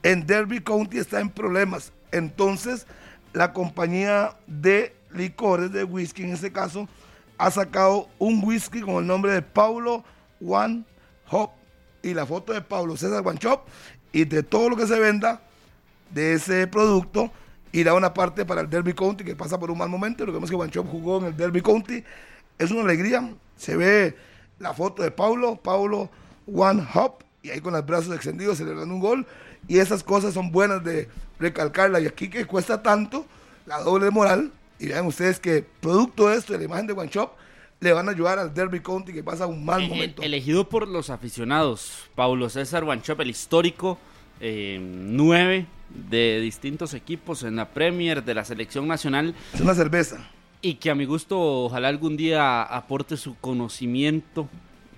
en 0.04 0.28
Derby 0.28 0.60
County, 0.60 1.00
está 1.00 1.20
en 1.22 1.32
problemas. 1.32 1.92
Entonces, 2.12 2.86
la 3.34 3.52
compañía 3.52 4.36
de 4.46 4.96
licores, 5.12 5.72
de 5.72 5.86
whisky 5.86 6.22
en 6.22 6.34
este 6.34 6.52
caso, 6.52 6.88
ha 7.38 7.52
sacado 7.52 8.08
un 8.20 8.44
whisky 8.44 8.82
con 8.82 8.96
el 8.96 9.08
nombre 9.08 9.32
de 9.32 9.42
Paulo 9.42 10.04
One 10.46 10.84
Hop 11.30 11.52
y 12.02 12.14
la 12.14 12.26
foto 12.26 12.54
de 12.54 12.62
Pablo 12.62 12.98
César 12.98 13.26
One 13.26 13.40
Shop 13.40 13.62
y 14.12 14.26
de 14.26 14.44
todo 14.44 14.70
lo 14.70 14.76
que 14.76 14.88
se 14.88 15.00
venda 15.00 15.42
de 16.12 16.34
ese 16.34 16.68
producto 16.68 17.32
irá 17.72 17.94
una 17.94 18.14
parte 18.14 18.46
para 18.46 18.62
el 18.62 18.70
Derby 18.70 18.94
County 18.94 19.24
que 19.24 19.36
pasa 19.36 19.60
por 19.60 19.70
un 19.70 19.78
mal 19.78 19.90
momento. 19.90 20.26
Lo 20.26 20.32
que 20.32 20.38
vemos 20.38 20.50
que 20.50 20.56
Banchop 20.56 20.90
jugó 20.90 21.20
en 21.20 21.26
el 21.26 21.38
Derby 21.38 21.62
County. 21.62 22.04
Es 22.58 22.72
una 22.72 22.82
alegría. 22.82 23.34
Se 23.58 23.76
ve 23.76 24.16
la 24.60 24.74
foto 24.74 25.04
de 25.04 25.12
Paulo, 25.12 25.58
Paulo 25.58 26.10
One 26.48 26.88
Hop, 26.94 27.24
y 27.44 27.50
ahí 27.50 27.60
con 27.60 27.74
los 27.74 27.86
brazos 27.86 28.16
extendidos 28.16 28.58
celebrando 28.58 28.94
un 28.94 29.02
gol. 29.02 29.28
Y 29.68 29.80
esas 29.80 30.04
cosas 30.04 30.34
son 30.34 30.52
buenas 30.52 30.84
de 30.84 31.10
recalcarla. 31.38 32.00
Y 32.00 32.08
aquí 32.08 32.30
que 32.30 32.46
cuesta 32.46 32.82
tanto, 32.82 33.26
la 33.66 33.80
doble 33.80 34.10
moral. 34.10 34.54
Y 34.86 34.90
vean 34.90 35.08
ustedes 35.08 35.40
que 35.40 35.66
producto 35.82 36.28
de 36.30 36.38
esto, 36.38 36.54
de 36.54 36.60
la 36.60 36.66
imagen 36.66 36.86
de 36.86 36.94
One 36.94 37.10
Shop, 37.12 37.32
le 37.80 37.92
van 37.92 38.08
a 38.08 38.12
ayudar 38.12 38.38
al 38.38 38.54
Derby 38.54 38.80
County 38.82 39.12
que 39.14 39.24
pasa 39.24 39.48
un 39.48 39.66
mal 39.66 39.82
Eh, 39.84 39.88
momento. 39.88 40.22
Elegido 40.22 40.70
por 40.70 40.88
los 40.88 41.10
aficionados, 41.10 42.04
Paulo 42.14 42.50
César 42.50 42.84
Wanchop, 42.84 43.20
el 43.22 43.30
histórico, 43.32 43.98
eh, 44.40 44.78
nueve 44.80 45.66
de 45.90 46.40
distintos 46.40 46.94
equipos 46.94 47.42
en 47.44 47.56
la 47.56 47.70
Premier 47.70 48.24
de 48.24 48.34
la 48.36 48.46
selección 48.46 48.88
nacional 48.88 49.34
Es 49.54 49.62
una 49.62 49.74
cerveza. 49.74 50.30
y 50.62 50.76
que 50.76 50.90
a 50.92 50.96
mi 50.96 51.06
gusto 51.06 51.40
ojalá 51.40 51.88
algún 51.88 52.16
día 52.18 52.62
aporte 52.64 53.18
su 53.18 53.36
conocimiento 53.40 54.50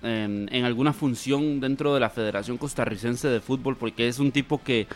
en, 0.02 0.48
en 0.52 0.64
alguna 0.64 0.92
función 0.92 1.60
dentro 1.60 1.94
de 1.94 2.00
la 2.00 2.10
Federación 2.10 2.56
Costarricense 2.58 3.28
de 3.28 3.40
Fútbol, 3.40 3.76
porque 3.76 4.08
es 4.08 4.18
un 4.18 4.30
tipo 4.32 4.62
que 4.62 4.86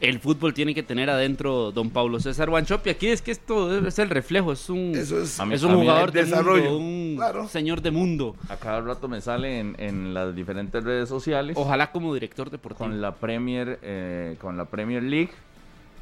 el 0.00 0.18
fútbol 0.20 0.54
tiene 0.54 0.74
que 0.74 0.82
tener 0.82 1.10
adentro 1.10 1.72
don 1.72 1.90
Paulo 1.90 2.20
César 2.20 2.48
Wanchop. 2.50 2.86
Y 2.86 2.90
aquí 2.90 3.06
es 3.08 3.22
que 3.22 3.30
esto 3.30 3.86
es 3.86 3.98
el 3.98 4.10
reflejo, 4.10 4.52
es 4.52 4.68
un, 4.70 4.92
Eso 4.94 5.20
es. 5.20 5.38
Un 5.38 5.48
mí 5.48 5.56
jugador 5.58 6.12
de 6.12 6.24
desarrollo. 6.24 6.70
mundo, 6.70 6.78
un 6.78 7.16
Claro. 7.16 7.48
señor 7.48 7.80
de 7.82 7.90
mundo. 7.90 8.36
A 8.48 8.56
cada 8.56 8.80
rato 8.80 9.08
me 9.08 9.20
sale 9.20 9.58
en, 9.60 9.74
en 9.78 10.14
las 10.14 10.34
diferentes 10.34 10.82
redes 10.84 11.08
sociales. 11.08 11.56
Ojalá 11.58 11.90
como 11.92 12.12
director 12.14 12.50
deportivo. 12.50 12.86
con 12.86 13.00
la 13.00 13.14
Premier 13.14 13.78
eh, 13.82 14.36
con 14.40 14.56
la 14.56 14.64
Premier 14.66 15.02
League 15.02 15.30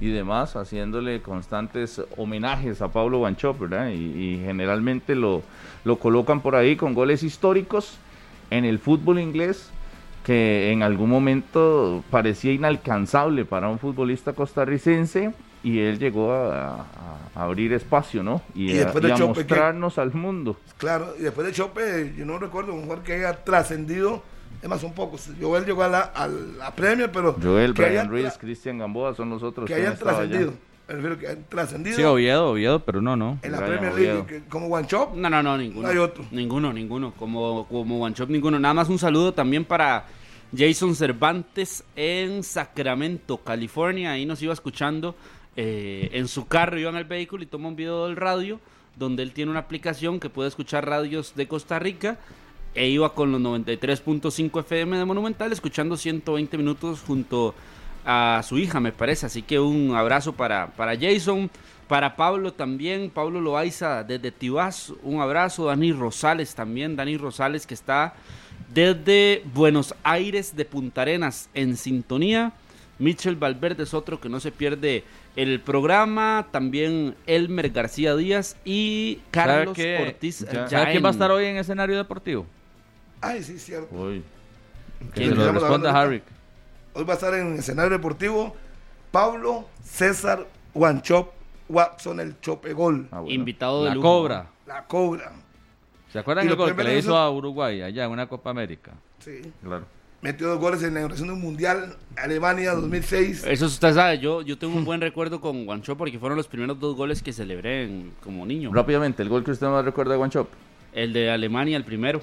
y 0.00 0.08
demás 0.08 0.56
haciéndole 0.56 1.22
constantes 1.22 2.02
homenajes 2.16 2.82
a 2.82 2.88
Pablo 2.88 3.20
Banchop, 3.20 3.60
¿verdad? 3.60 3.90
Y, 3.90 3.94
y 4.34 4.42
generalmente 4.44 5.14
lo, 5.14 5.42
lo 5.84 5.98
colocan 5.98 6.40
por 6.40 6.56
ahí 6.56 6.74
con 6.74 6.94
goles 6.94 7.22
históricos 7.22 7.96
en 8.56 8.64
el 8.64 8.78
fútbol 8.78 9.18
inglés 9.18 9.70
que 10.24 10.72
en 10.72 10.82
algún 10.82 11.10
momento 11.10 12.02
parecía 12.10 12.52
inalcanzable 12.52 13.44
para 13.44 13.68
un 13.68 13.78
futbolista 13.78 14.32
costarricense 14.32 15.34
y 15.62 15.80
él 15.80 15.98
llegó 15.98 16.32
a, 16.32 16.86
abrir 17.34 17.72
espacio, 17.72 18.22
¿no? 18.22 18.42
Y, 18.54 18.72
Y 18.72 18.80
a, 18.80 18.92
mostrarnos 19.26 19.98
al 19.98 20.14
mundo. 20.14 20.56
Claro, 20.78 21.14
y 21.18 21.22
después 21.22 21.46
de 21.46 21.52
Chope, 21.52 22.14
yo 22.16 22.24
no 22.24 22.38
recuerdo 22.38 22.72
un 22.72 22.82
jugador 22.82 23.02
que 23.02 23.14
haya 23.14 23.44
trascendido, 23.44 24.22
es 24.62 24.68
más, 24.68 24.80
son 24.80 24.92
pocos. 24.92 25.30
Joel 25.40 25.64
llegó 25.64 25.82
a 25.82 25.88
la, 25.88 26.00
a 26.00 26.28
la 26.28 26.74
Premier, 26.74 27.10
pero 27.10 27.36
Joel, 27.42 27.74
que 27.74 27.82
Brian 27.82 27.92
hayan 27.92 28.10
Ruiz, 28.10 28.38
Cristian 28.38 28.78
Gamboa 28.78 29.14
son 29.14 29.30
los 29.30 29.42
otros 29.42 29.66
que 29.66 29.74
han 29.74 29.80
hayan 29.80 29.92
estado 29.94 30.18
allá. 30.18 30.48
Me 30.88 30.94
refiero 30.94 31.18
que 31.18 31.26
hayan 31.28 31.44
trascendido 31.48 31.96
Sí, 31.96 32.02
Oviedo, 32.02 32.50
Oviedo, 32.50 32.80
pero 32.80 33.00
no, 33.00 33.16
no. 33.16 33.38
en 33.42 33.52
la 33.52 33.60
Brian 33.60 33.78
Premier 33.78 33.94
League, 33.94 34.26
que- 34.26 34.48
como 34.50 34.66
One 34.66 34.86
Chop. 34.86 35.14
No, 35.14 35.30
no, 35.30 35.42
no, 35.42 35.56
ninguno. 35.56 35.82
No 35.86 35.92
hay 35.92 35.98
otro. 35.98 36.24
Ninguno, 36.30 36.72
ninguno. 36.72 37.12
Como, 37.18 37.66
como 37.68 38.02
One 38.04 38.14
Shop, 38.14 38.28
ninguno. 38.28 38.58
Nada 38.58 38.74
más 38.74 38.88
un 38.88 38.98
saludo 38.98 39.32
también 39.32 39.64
para 39.64 40.06
Jason 40.56 40.94
Cervantes 40.94 41.84
en 41.96 42.42
Sacramento, 42.42 43.38
California. 43.38 44.12
Ahí 44.12 44.26
nos 44.26 44.42
iba 44.42 44.52
escuchando 44.52 45.14
eh, 45.56 46.10
en 46.12 46.28
su 46.28 46.46
carro, 46.48 46.78
iba 46.78 46.90
en 46.90 46.96
el 46.96 47.04
vehículo 47.04 47.42
y 47.42 47.46
toma 47.46 47.68
un 47.68 47.76
video 47.76 48.06
del 48.06 48.16
radio 48.16 48.60
donde 48.96 49.22
él 49.22 49.32
tiene 49.32 49.50
una 49.50 49.60
aplicación 49.60 50.20
que 50.20 50.28
puede 50.30 50.48
escuchar 50.48 50.86
radios 50.86 51.34
de 51.34 51.48
Costa 51.48 51.78
Rica. 51.78 52.18
E 52.76 52.88
iba 52.88 53.14
con 53.14 53.30
los 53.32 53.40
93.5 53.40 54.60
FM 54.60 54.98
de 54.98 55.04
Monumental, 55.04 55.52
escuchando 55.52 55.96
120 55.96 56.58
minutos 56.58 57.02
junto 57.06 57.50
a 57.50 57.54
su 58.42 58.58
hija, 58.58 58.80
me 58.80 58.92
parece. 58.92 59.26
Así 59.26 59.42
que 59.42 59.58
un 59.58 59.94
abrazo 59.94 60.32
para, 60.32 60.68
para 60.68 60.98
Jason, 60.98 61.50
para 61.88 62.16
Pablo 62.16 62.52
también, 62.52 63.10
Pablo 63.10 63.40
Loaiza 63.40 64.04
desde 64.04 64.30
Tibás, 64.30 64.92
un 65.02 65.20
abrazo. 65.20 65.66
Dani 65.66 65.92
Rosales 65.92 66.54
también, 66.54 66.96
Dani 66.96 67.16
Rosales 67.16 67.66
que 67.66 67.74
está 67.74 68.14
desde 68.72 69.42
Buenos 69.52 69.94
Aires 70.02 70.56
de 70.56 70.64
Punta 70.64 71.02
Arenas 71.02 71.48
en 71.54 71.76
sintonía. 71.76 72.52
Michel 72.98 73.36
Valverde 73.36 73.82
es 73.82 73.92
otro 73.92 74.20
que 74.20 74.28
no 74.28 74.40
se 74.40 74.52
pierde 74.52 75.04
el 75.36 75.60
programa. 75.60 76.46
También 76.50 77.14
Elmer 77.26 77.70
García 77.70 78.14
Díaz 78.16 78.56
y 78.64 79.20
Carlos 79.30 79.74
qué? 79.74 79.98
Ortiz. 80.00 80.46
Ya. 80.50 80.68
¿Sabe 80.68 80.92
quién 80.92 81.04
va 81.04 81.08
a 81.08 81.12
estar 81.12 81.30
hoy 81.30 81.46
en 81.46 81.56
escenario 81.56 81.96
deportivo? 81.96 82.46
Ay, 83.20 83.42
sí, 83.42 83.58
cierto. 83.58 83.94
Uy. 83.94 84.22
Que 85.14 85.26
lo 85.26 85.52
responda 85.52 86.00
Harry. 86.00 86.22
Hoy 86.94 87.04
va 87.04 87.14
a 87.14 87.16
estar 87.16 87.34
en 87.34 87.54
escenario 87.54 87.90
deportivo 87.90 88.54
Pablo 89.10 89.64
César 89.82 90.46
Guanchop 90.72 91.30
Watson, 91.68 92.20
el 92.20 92.40
chopegol. 92.40 93.08
Ah, 93.10 93.20
bueno. 93.20 93.34
Invitado 93.34 93.82
de 93.84 93.90
La 93.90 93.94
lujo. 93.96 94.06
Cobra. 94.20 94.46
La 94.66 94.84
cobra. 94.84 95.32
¿Se 96.12 96.18
acuerdan 96.18 96.44
el 96.46 96.50
lo 96.52 96.56
gol 96.56 96.76
que 96.76 96.84
le 96.84 96.98
hizo 96.98 97.16
a 97.16 97.30
Uruguay 97.30 97.82
allá 97.82 98.04
en 98.04 98.10
una 98.12 98.28
Copa 98.28 98.50
América? 98.50 98.92
Sí. 99.18 99.40
Claro. 99.62 99.84
Metió 100.22 100.48
dos 100.48 100.58
goles 100.58 100.78
en 100.82 100.94
la 100.94 101.00
inauguración 101.00 101.28
de 101.28 101.34
un 101.34 101.40
mundial 101.40 101.96
Alemania 102.16 102.72
2006. 102.72 103.44
Eso 103.46 103.66
usted 103.66 103.92
sabe, 103.92 104.18
yo, 104.20 104.40
yo 104.42 104.56
tengo 104.56 104.74
un 104.76 104.84
buen 104.84 105.00
recuerdo 105.00 105.40
con 105.40 105.66
Guancho 105.66 105.96
porque 105.96 106.18
fueron 106.18 106.38
los 106.38 106.46
primeros 106.46 106.78
dos 106.78 106.94
goles 106.96 107.22
que 107.22 107.32
celebré 107.32 107.84
en- 107.84 108.12
como 108.22 108.46
niño. 108.46 108.70
Rápidamente, 108.72 109.22
el 109.22 109.28
gol 109.28 109.42
que 109.44 109.50
usted 109.50 109.66
más 109.66 109.84
recuerda 109.84 110.16
de 110.16 110.28
Shop 110.28 110.46
El 110.92 111.12
de 111.12 111.30
Alemania, 111.30 111.76
el 111.76 111.84
primero. 111.84 112.20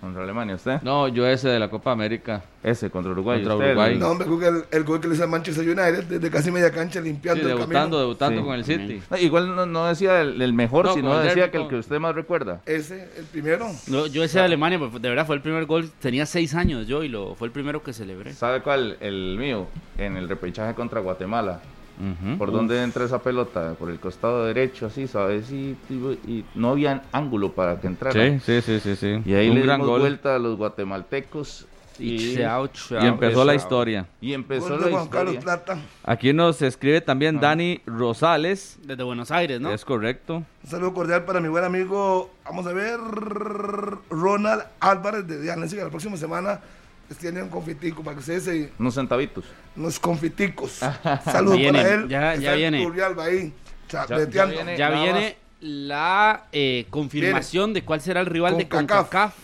Contra 0.00 0.22
Alemania, 0.22 0.54
¿usted? 0.54 0.80
No, 0.82 1.08
yo 1.08 1.26
ese 1.26 1.48
de 1.48 1.58
la 1.58 1.68
Copa 1.68 1.90
América. 1.92 2.42
Ese 2.62 2.90
contra 2.90 3.12
Uruguay. 3.12 3.38
Contra 3.38 3.54
usted, 3.56 3.66
Uruguay. 3.70 3.96
No, 3.98 4.08
hombre, 4.10 4.26
creo 4.26 4.38
que 4.38 4.46
el, 4.48 4.64
el 4.70 4.84
gol 4.84 5.00
que 5.00 5.08
le 5.08 5.14
hizo 5.14 5.24
a 5.24 5.26
Manchester 5.26 5.64
United 5.64 6.04
desde 6.04 6.30
casi 6.30 6.50
media 6.50 6.70
cancha 6.70 7.00
limpiando 7.00 7.42
Sí, 7.44 7.50
el 7.50 7.56
debutando, 7.56 7.74
camino. 7.80 7.98
debutando 7.98 8.40
Sí. 8.40 8.46
con 8.46 8.54
el 8.56 8.64
City. 8.64 9.02
No, 9.10 9.16
igual 9.18 9.54
no, 9.56 9.66
no 9.66 9.86
decía 9.86 10.20
el, 10.20 10.40
el 10.42 10.52
mejor, 10.52 10.86
No, 10.86 10.94
sino 10.94 11.20
el 11.20 11.28
decía 11.28 11.50
que 11.50 11.56
el 11.58 11.68
que 11.68 11.76
usted 11.76 11.98
más 11.98 12.14
recuerda. 12.14 12.60
Ese, 12.66 13.08
el 13.16 13.24
primero. 13.24 13.66
No, 13.88 14.06
yo 14.06 14.22
ese 14.24 14.38
de 14.38 14.44
Alemania, 14.44 14.78
pues, 14.78 14.92
de 15.00 15.08
verdad 15.08 15.26
fue 15.26 15.36
el 15.36 15.42
primer 15.42 15.64
gol. 15.66 15.90
Tenía 16.00 16.26
seis 16.26 16.54
años 16.54 16.86
yo 16.86 17.02
y 17.02 17.08
lo 17.08 17.34
fue 17.34 17.46
el 17.48 17.52
primero 17.52 17.82
que 17.82 17.92
celebré. 17.92 18.32
¿Sabe 18.34 18.60
cuál? 18.62 18.96
El 19.00 19.36
mío, 19.38 19.66
en 19.98 20.16
el 20.16 20.28
repechaje 20.28 20.74
contra 20.74 21.00
Guatemala. 21.00 21.60
¿Por 22.38 22.52
dónde 22.52 22.82
entra 22.82 23.04
esa 23.04 23.20
pelota? 23.20 23.74
Por 23.78 23.90
el 23.90 23.98
costado 23.98 24.44
derecho, 24.44 24.86
así, 24.86 25.06
¿sabes? 25.06 25.50
Y, 25.50 25.76
y- 25.88 25.94
y 26.26 26.44
no 26.54 26.70
había 26.70 27.02
ángulo 27.12 27.52
para 27.52 27.80
que 27.80 27.86
entrara. 27.86 28.12
Sí, 28.20 28.38
sí, 28.44 28.60
sí, 28.62 28.80
sí, 28.80 28.96
sí. 28.96 29.22
Y 29.24 29.34
ahí 29.34 29.48
un 29.48 29.54
le 29.56 29.62
gran 29.62 29.76
dimos 29.78 29.88
gol. 29.90 30.00
vuelta 30.00 30.34
a 30.36 30.38
los 30.38 30.56
guatemaltecos. 30.56 31.66
Y, 31.98 32.36
chao, 32.36 32.66
chao. 32.68 33.02
Y 33.02 33.06
empezó 33.06 33.42
la 33.42 33.54
historia. 33.54 34.06
y 34.20 34.34
empezó 34.34 34.76
la 34.76 34.90
historia. 34.90 35.40
Plata. 35.40 35.78
Aquí 36.04 36.34
nos 36.34 36.60
escribe 36.60 37.00
también 37.00 37.40
Dani 37.40 37.80
Rosales. 37.86 38.78
Desde 38.84 39.02
Buenos 39.02 39.30
Aires, 39.30 39.62
¿no? 39.62 39.72
Es 39.72 39.82
correcto. 39.82 40.42
Un 40.64 40.70
saludo 40.70 40.92
cordial 40.92 41.24
para 41.24 41.40
mi 41.40 41.48
buen 41.48 41.64
amigo, 41.64 42.30
vamos 42.44 42.66
a 42.66 42.74
ver, 42.74 42.98
Ronald 44.10 44.62
Álvarez 44.80 45.26
de 45.26 45.40
Diana. 45.40 45.66
que 45.66 45.76
la 45.76 45.88
próxima 45.88 46.16
semana 46.18 46.60
les 47.08 47.18
tiene 47.18 47.42
un 47.42 47.48
confitico 47.48 48.02
para 48.02 48.14
que 48.14 48.20
ustedes 48.20 48.44
se, 48.44 48.72
Unos 48.78 48.94
centavitos. 48.94 49.44
unos 49.76 49.98
confiticos. 50.00 50.70
Saludos 51.24 51.60
para 51.72 51.94
él. 51.94 52.08
ya- 52.08 52.54
viene. 52.54 52.82
Turrialba 52.82 53.24
ahí, 53.24 53.52
ya 53.88 54.44
viene. 54.46 54.76
Ya 54.76 54.90
Nada 54.90 55.02
viene 55.02 55.36
la 55.60 56.44
eh, 56.52 56.86
confirmación 56.90 57.72
de 57.72 57.82
cuál 57.82 58.00
será 58.00 58.20
el 58.20 58.26
rival 58.26 58.58
de 58.58 58.68
CONCACAF. 58.68 59.34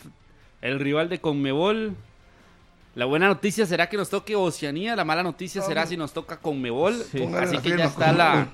El 0.60 0.78
rival 0.80 1.09
de 1.09 1.20
CONMEBOL. 1.20 1.94
La 2.94 3.06
buena 3.06 3.26
noticia 3.26 3.64
será 3.64 3.89
que 3.89 3.97
nos 3.97 4.10
toque 4.10 4.36
Oceanía, 4.36 4.94
la 4.94 5.05
mala 5.05 5.22
noticia 5.22 5.62
será 5.62 5.86
si 5.86 5.97
nos 5.97 6.12
toca 6.12 6.36
CONMEBOL. 6.36 7.02
Así 7.39 7.59
que 7.59 7.70
ya 7.78 7.86
está 7.86 8.12
la, 8.12 8.48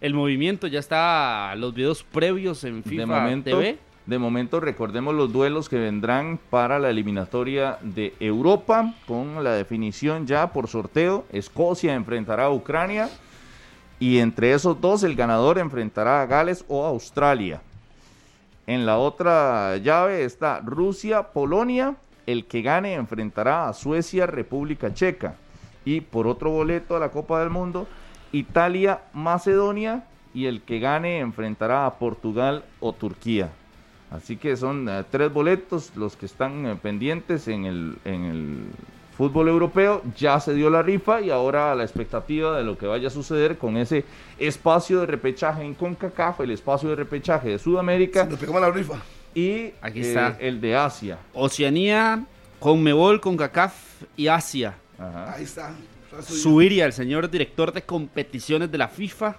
el 0.00 0.14
movimiento, 0.14 0.66
ya 0.66 0.78
está 0.80 1.54
los 1.56 1.74
videos 1.74 2.02
previos 2.02 2.64
en 2.64 2.82
FIFA 2.82 3.00
de 3.00 3.06
momento, 3.06 3.50
TV. 3.50 3.78
De 4.06 4.18
momento 4.18 4.60
recordemos 4.60 5.14
los 5.14 5.32
duelos 5.32 5.70
que 5.70 5.78
vendrán 5.78 6.38
para 6.50 6.78
la 6.78 6.90
eliminatoria 6.90 7.78
de 7.80 8.14
Europa 8.20 8.94
con 9.06 9.42
la 9.42 9.52
definición 9.52 10.26
ya 10.26 10.52
por 10.52 10.68
sorteo. 10.68 11.24
Escocia 11.32 11.94
enfrentará 11.94 12.44
a 12.44 12.50
Ucrania 12.50 13.08
y 13.98 14.18
entre 14.18 14.52
esos 14.52 14.78
dos 14.78 15.04
el 15.04 15.14
ganador 15.14 15.58
enfrentará 15.58 16.20
a 16.20 16.26
Gales 16.26 16.66
o 16.68 16.84
Australia. 16.84 17.62
En 18.66 18.84
la 18.84 18.98
otra 18.98 19.78
llave 19.78 20.24
está 20.24 20.60
Rusia, 20.60 21.32
Polonia. 21.32 21.96
El 22.26 22.44
que 22.44 22.60
gane 22.60 22.94
enfrentará 22.94 23.68
a 23.68 23.72
Suecia, 23.72 24.26
República 24.26 24.92
Checa. 24.92 25.36
Y 25.86 26.02
por 26.02 26.26
otro 26.26 26.50
boleto 26.50 26.96
a 26.96 27.00
la 27.00 27.10
Copa 27.10 27.40
del 27.40 27.50
Mundo, 27.50 27.86
Italia, 28.32 29.00
Macedonia. 29.14 30.04
Y 30.34 30.46
el 30.46 30.62
que 30.62 30.78
gane 30.78 31.20
enfrentará 31.20 31.86
a 31.86 31.98
Portugal 31.98 32.64
o 32.80 32.92
Turquía. 32.92 33.50
Así 34.14 34.36
que 34.36 34.56
son 34.56 34.88
eh, 34.88 35.02
tres 35.10 35.32
boletos 35.32 35.90
los 35.96 36.16
que 36.16 36.26
están 36.26 36.66
eh, 36.66 36.76
pendientes 36.80 37.48
en 37.48 37.64
el, 37.64 37.96
en 38.04 38.24
el 38.24 38.58
fútbol 39.16 39.48
europeo. 39.48 40.02
Ya 40.16 40.38
se 40.38 40.54
dio 40.54 40.70
la 40.70 40.82
rifa 40.82 41.20
y 41.20 41.30
ahora 41.30 41.72
a 41.72 41.74
la 41.74 41.82
expectativa 41.82 42.56
de 42.56 42.62
lo 42.64 42.78
que 42.78 42.86
vaya 42.86 43.08
a 43.08 43.10
suceder 43.10 43.58
con 43.58 43.76
ese 43.76 44.04
espacio 44.38 45.00
de 45.00 45.06
repechaje 45.06 45.62
en 45.64 45.74
CONCACAF, 45.74 46.40
el 46.40 46.50
espacio 46.52 46.90
de 46.90 46.96
repechaje 46.96 47.48
de 47.48 47.58
Sudamérica 47.58 48.24
Nos 48.24 48.38
pegamos 48.38 48.60
la 48.60 48.70
rifa. 48.70 49.00
y 49.34 49.72
Aquí 49.80 50.00
eh, 50.00 50.08
está. 50.08 50.36
el 50.38 50.60
de 50.60 50.76
Asia. 50.76 51.18
Oceanía, 51.32 52.24
CONMEBOL, 52.60 53.20
CONCACAF 53.20 53.74
y 54.16 54.28
Asia. 54.28 54.74
Ajá. 54.98 55.32
Ahí 55.34 55.42
está. 55.44 55.74
Suiria, 56.22 56.84
el 56.86 56.92
señor 56.92 57.28
director 57.28 57.72
de 57.72 57.82
competiciones 57.82 58.70
de 58.70 58.78
la 58.78 58.86
FIFA. 58.86 59.36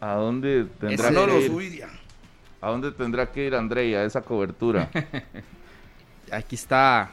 ¿A 0.00 0.14
dónde 0.14 0.66
tendrá 0.80 1.10
Ese- 1.10 1.26
que 1.26 1.40
ir? 1.40 1.50
Subiria. 1.50 1.88
¿A 2.64 2.70
dónde 2.70 2.90
tendrá 2.92 3.30
que 3.30 3.44
ir 3.46 3.54
Andrei 3.54 3.94
a 3.94 4.04
esa 4.04 4.22
cobertura? 4.22 4.88
Aquí 6.32 6.54
está 6.54 7.10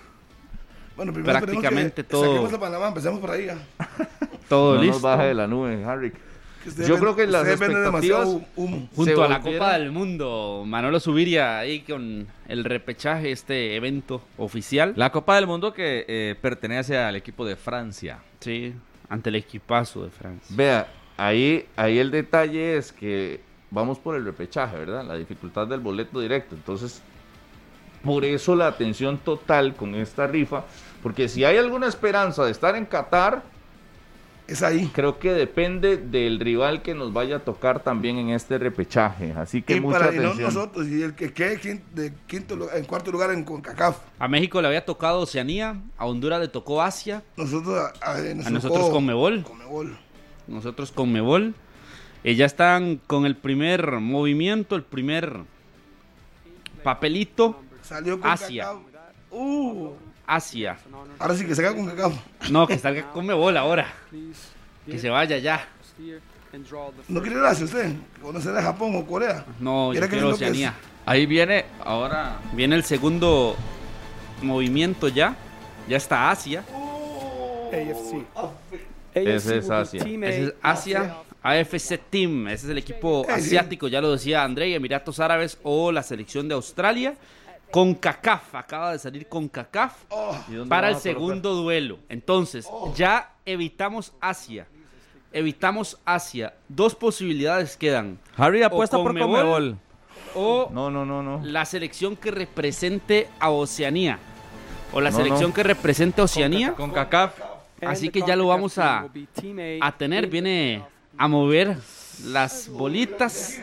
Bueno, 0.96 1.12
primero 1.12 1.38
Prácticamente 1.40 2.04
que 2.04 2.04
todo. 2.10 2.24
Saquemos 2.26 2.54
a 2.54 2.60
Panamá, 2.60 2.88
empecemos 2.88 3.20
por 3.20 3.32
ahí. 3.32 3.48
ya. 3.48 3.58
todo 4.48 4.76
no 4.76 4.82
listo. 4.82 4.94
nos 4.96 5.02
baje 5.02 5.24
de 5.26 5.34
la 5.34 5.48
nube, 5.48 5.84
Harry. 5.84 6.14
Yo 6.66 6.94
ven- 6.94 7.00
creo 7.00 7.16
que 7.18 7.28
las 7.28 7.46
expectativas- 7.48 8.42
humo. 8.56 8.88
Junto 8.96 9.24
a 9.24 9.28
la 9.28 9.42
Copa 9.42 9.74
del 9.78 9.92
Mundo, 9.92 10.64
Manolo 10.66 11.00
Subiria 11.02 11.60
ahí 11.60 11.82
con 11.82 12.28
el 12.48 12.64
repechaje, 12.64 13.32
este 13.32 13.76
evento 13.76 14.22
oficial. 14.38 14.94
La 14.96 15.12
Copa 15.12 15.36
del 15.36 15.48
Mundo 15.48 15.74
que 15.74 16.06
eh, 16.08 16.36
pertenece 16.40 16.98
al 16.98 17.16
equipo 17.18 17.46
de 17.46 17.58
Francia. 17.58 18.20
Sí, 18.40 18.74
ante 19.10 19.30
el 19.30 19.36
equipazo 19.36 20.06
de 20.06 20.12
Francia. 20.12 20.56
Vea, 20.56 20.88
ahí, 21.18 21.66
ahí 21.76 21.98
el 22.00 22.10
detalle 22.12 22.78
es 22.78 22.92
que 22.94 23.42
vamos 23.72 23.98
por 23.98 24.16
el 24.16 24.24
repechaje, 24.26 24.78
¿verdad? 24.78 25.04
La 25.06 25.16
dificultad 25.16 25.66
del 25.68 25.80
boleto 25.80 26.20
directo. 26.20 26.54
Entonces, 26.56 27.02
por 28.04 28.24
eso 28.26 28.56
la 28.56 28.68
atención 28.68 29.18
total 29.18 29.76
con 29.76 29.96
esta 29.96 30.28
rifa. 30.28 30.64
Porque 31.02 31.28
si 31.28 31.44
hay 31.46 31.58
alguna 31.58 31.88
esperanza 31.88 32.46
de 32.46 32.52
estar 32.52 32.76
en 32.76 32.86
Qatar, 32.86 33.44
Es 34.48 34.62
ahí. 34.64 34.90
creo 34.94 35.18
que 35.20 35.32
depende 35.34 35.98
del 35.98 36.40
rival 36.40 36.82
que 36.82 36.94
nos 36.94 37.14
vaya 37.14 37.38
a 37.38 37.40
tocar 37.40 37.82
también 37.82 38.18
en 38.18 38.30
este 38.32 38.58
repechaje. 38.58 39.32
Así 39.34 39.62
que 39.62 39.78
Y, 39.78 39.80
mucha 39.80 40.00
para, 40.00 40.14
y 40.14 40.18
no 40.18 40.24
atención. 40.30 40.54
nosotros, 40.54 40.88
y 40.88 41.02
el 41.04 41.16
que 41.16 41.32
quede 41.34 41.60
quin- 41.60 41.82
de 41.94 42.14
quinto, 42.28 42.70
en 42.74 42.84
cuarto 42.86 43.12
lugar 43.12 43.32
en 43.32 43.44
CONCACAF. 43.46 43.98
A 44.20 44.28
México 44.28 44.62
le 44.62 44.68
había 44.68 44.84
tocado 44.84 45.22
Oceanía, 45.22 45.80
a 45.98 46.06
Honduras 46.06 46.40
le 46.42 46.48
tocó 46.50 46.82
Asia, 46.82 47.24
Nosotros, 47.38 47.76
a, 48.02 48.12
a- 48.12 48.18
nos 48.36 48.46
a 48.48 48.50
nosotros 48.50 48.90
Conmebol, 48.90 49.44
Conmebol. 49.44 49.98
nosotros 50.48 50.92
Conmebol. 50.92 51.54
Eh, 52.24 52.36
ya 52.36 52.46
están 52.46 53.02
con 53.08 53.26
el 53.26 53.36
primer 53.36 54.00
movimiento, 54.00 54.76
el 54.76 54.84
primer 54.84 55.40
papelito, 56.84 57.60
Salió 57.82 58.20
con 58.20 58.30
Asia. 58.30 58.74
Uh, 59.32 59.90
Asia. 60.28 60.78
ahora 61.20 61.36
sí 61.36 61.46
que 61.46 61.56
se 61.56 61.66
con 61.66 61.88
CONCACAF. 61.88 62.14
No, 62.52 62.68
que 62.68 62.78
salga 62.78 63.12
Conmebol 63.12 63.58
ahora, 63.58 63.88
que 64.86 65.00
se 65.00 65.10
vaya 65.10 65.38
ya. 65.40 65.68
¿No 67.08 67.22
quiere 67.22 67.38
gracia 67.38 67.66
usted? 67.66 67.94
¿Conocer 68.22 68.56
a 68.56 68.62
Japón 68.62 68.96
o 68.96 69.06
Corea? 69.06 69.46
No, 69.60 69.94
yo 69.94 70.08
quiero. 70.08 70.30
Oceanía. 70.30 70.74
Ahí 71.06 71.26
viene 71.26 71.66
ahora. 71.84 72.40
Viene 72.54 72.76
el 72.76 72.84
segundo 72.84 73.56
movimiento 74.42 75.08
ya. 75.08 75.36
Ya 75.88 75.98
está 75.98 76.30
Asia. 76.30 76.64
Ese 79.14 79.58
es 79.58 79.70
Asia. 79.70 80.04
Ese 80.04 80.44
es 80.44 80.54
Asia. 80.62 81.16
AFC 81.44 82.00
Team. 82.10 82.48
Ese 82.48 82.66
es 82.66 82.72
el 82.72 82.78
equipo 82.78 83.26
asiático, 83.30 83.88
ya 83.88 84.02
lo 84.02 84.12
decía 84.12 84.44
André, 84.44 84.74
Emiratos 84.76 85.20
Árabes 85.20 85.58
o 85.64 85.92
la 85.92 86.04
selección 86.04 86.48
de 86.48 86.56
Australia. 86.56 87.16
Con 87.72 87.96
CACAF. 87.96 88.54
Acaba 88.56 88.92
de 88.92 89.00
salir 89.00 89.28
con 89.30 89.48
CACAF 89.48 89.94
¿Y 90.50 90.56
dónde 90.56 90.70
para 90.70 90.90
el 90.90 90.98
segundo 90.98 91.54
duelo. 91.56 92.00
Entonces, 92.10 92.68
ya 92.96 93.32
evitamos 93.46 94.12
Asia. 94.20 94.68
Evitamos 95.32 95.98
Asia. 96.04 96.54
Dos 96.68 96.96
posibilidades 96.96 97.78
quedan. 97.78 98.20
Harry 98.36 98.62
apuesta 98.64 98.98
por 98.98 99.08
Conmebol. 99.08 99.30
Conmebol. 99.32 99.78
O 100.36 100.70
No, 100.74 100.92
no, 100.92 101.06
no, 101.06 101.24
no. 101.24 101.40
la 101.46 101.64
selección 101.66 102.18
que 102.18 102.32
represente 102.32 103.30
a 103.40 103.50
Oceanía. 103.52 104.20
O 104.92 105.00
la 105.00 105.10
No, 105.12 105.18
selección 105.18 105.52
no. 105.52 105.54
que 105.54 105.64
represente 105.64 106.20
a 106.20 106.26
Oceanía. 106.26 106.74
Con 106.74 106.92
CACAF. 106.92 107.40
Así 107.82 108.10
que 108.10 108.22
ya 108.28 108.36
lo 108.36 108.48
vamos 108.48 108.78
a, 108.78 109.06
a 109.82 109.92
tener. 109.98 110.28
Viene 110.28 110.84
a 111.18 111.28
mover 111.28 111.78
las 112.26 112.70
bolitas. 112.70 113.60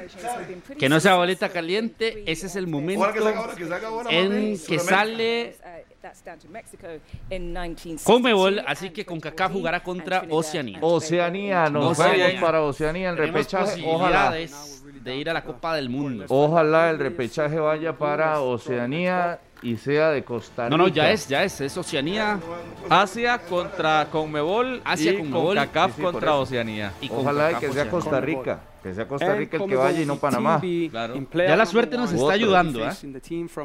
Que 0.79 0.89
no 0.89 1.01
sea 1.01 1.17
bolita 1.17 1.49
caliente. 1.49 2.25
Ese 2.27 2.47
es 2.47 2.57
el 2.57 2.67
momento 2.67 3.07
en 4.11 4.59
que 4.59 4.79
sale 4.79 5.57
Conmebol, 8.05 8.61
así 8.67 8.91
que 8.91 9.05
CONCACAF 9.05 9.53
jugará 9.53 9.83
contra 9.83 10.25
Oceanía. 10.31 10.79
Oceanía, 10.81 11.69
nos 11.69 11.99
vamos 11.99 12.35
para 12.41 12.63
Oceanía 12.63 13.11
en 13.11 13.17
Tenemos 13.17 13.35
repechaje. 13.35 13.83
Ojalá, 13.85 14.33
de 14.33 15.17
ir 15.17 15.31
a 15.31 15.33
la 15.33 15.43
Copa 15.43 15.75
del 15.75 15.89
Mundo. 15.89 16.25
ojalá 16.29 16.91
el 16.91 16.99
repechaje 16.99 17.59
vaya 17.59 17.97
para 17.97 18.41
Oceanía 18.41 19.41
y 19.63 19.77
sea 19.77 20.11
de 20.11 20.23
Costa 20.25 20.65
Rica. 20.67 20.77
No, 20.77 20.83
no, 20.85 20.89
ya 20.89 21.11
es, 21.11 21.29
ya 21.29 21.43
es, 21.45 21.61
es 21.61 21.77
Oceanía 21.77 22.39
Asia 22.89 23.39
contra 23.39 24.07
Conmebol 24.11 24.81
Asia, 24.85 25.13
y 25.13 25.17
Conmebol. 25.19 25.57
CONCACAF 25.57 25.91
Sí, 25.91 25.97
sí, 25.97 26.03
contra. 26.03 26.35
Oceanía. 26.37 26.93
y 27.01 27.11
Ojalá 27.11 27.51
CONCACAF 27.53 27.61
que 27.61 27.73
sea. 27.73 27.91
Costa 27.91 28.21
Rica. 28.21 28.61
Que 28.83 28.95
sea 28.95 29.09
Costa 29.09 29.35
Rica 29.35 29.57
el 29.57 29.67
que 29.67 29.77
vaya 29.77 30.01
y 30.01 30.07
no 30.07 30.17
Panamá. 30.17 30.61
Claro. 30.91 31.15
Ya 31.35 31.57
la 31.57 31.67
suerte 31.67 31.97
nos 31.97 32.13
está 32.13 32.33
ayudando, 32.33 32.81
¿eh? 32.89 32.93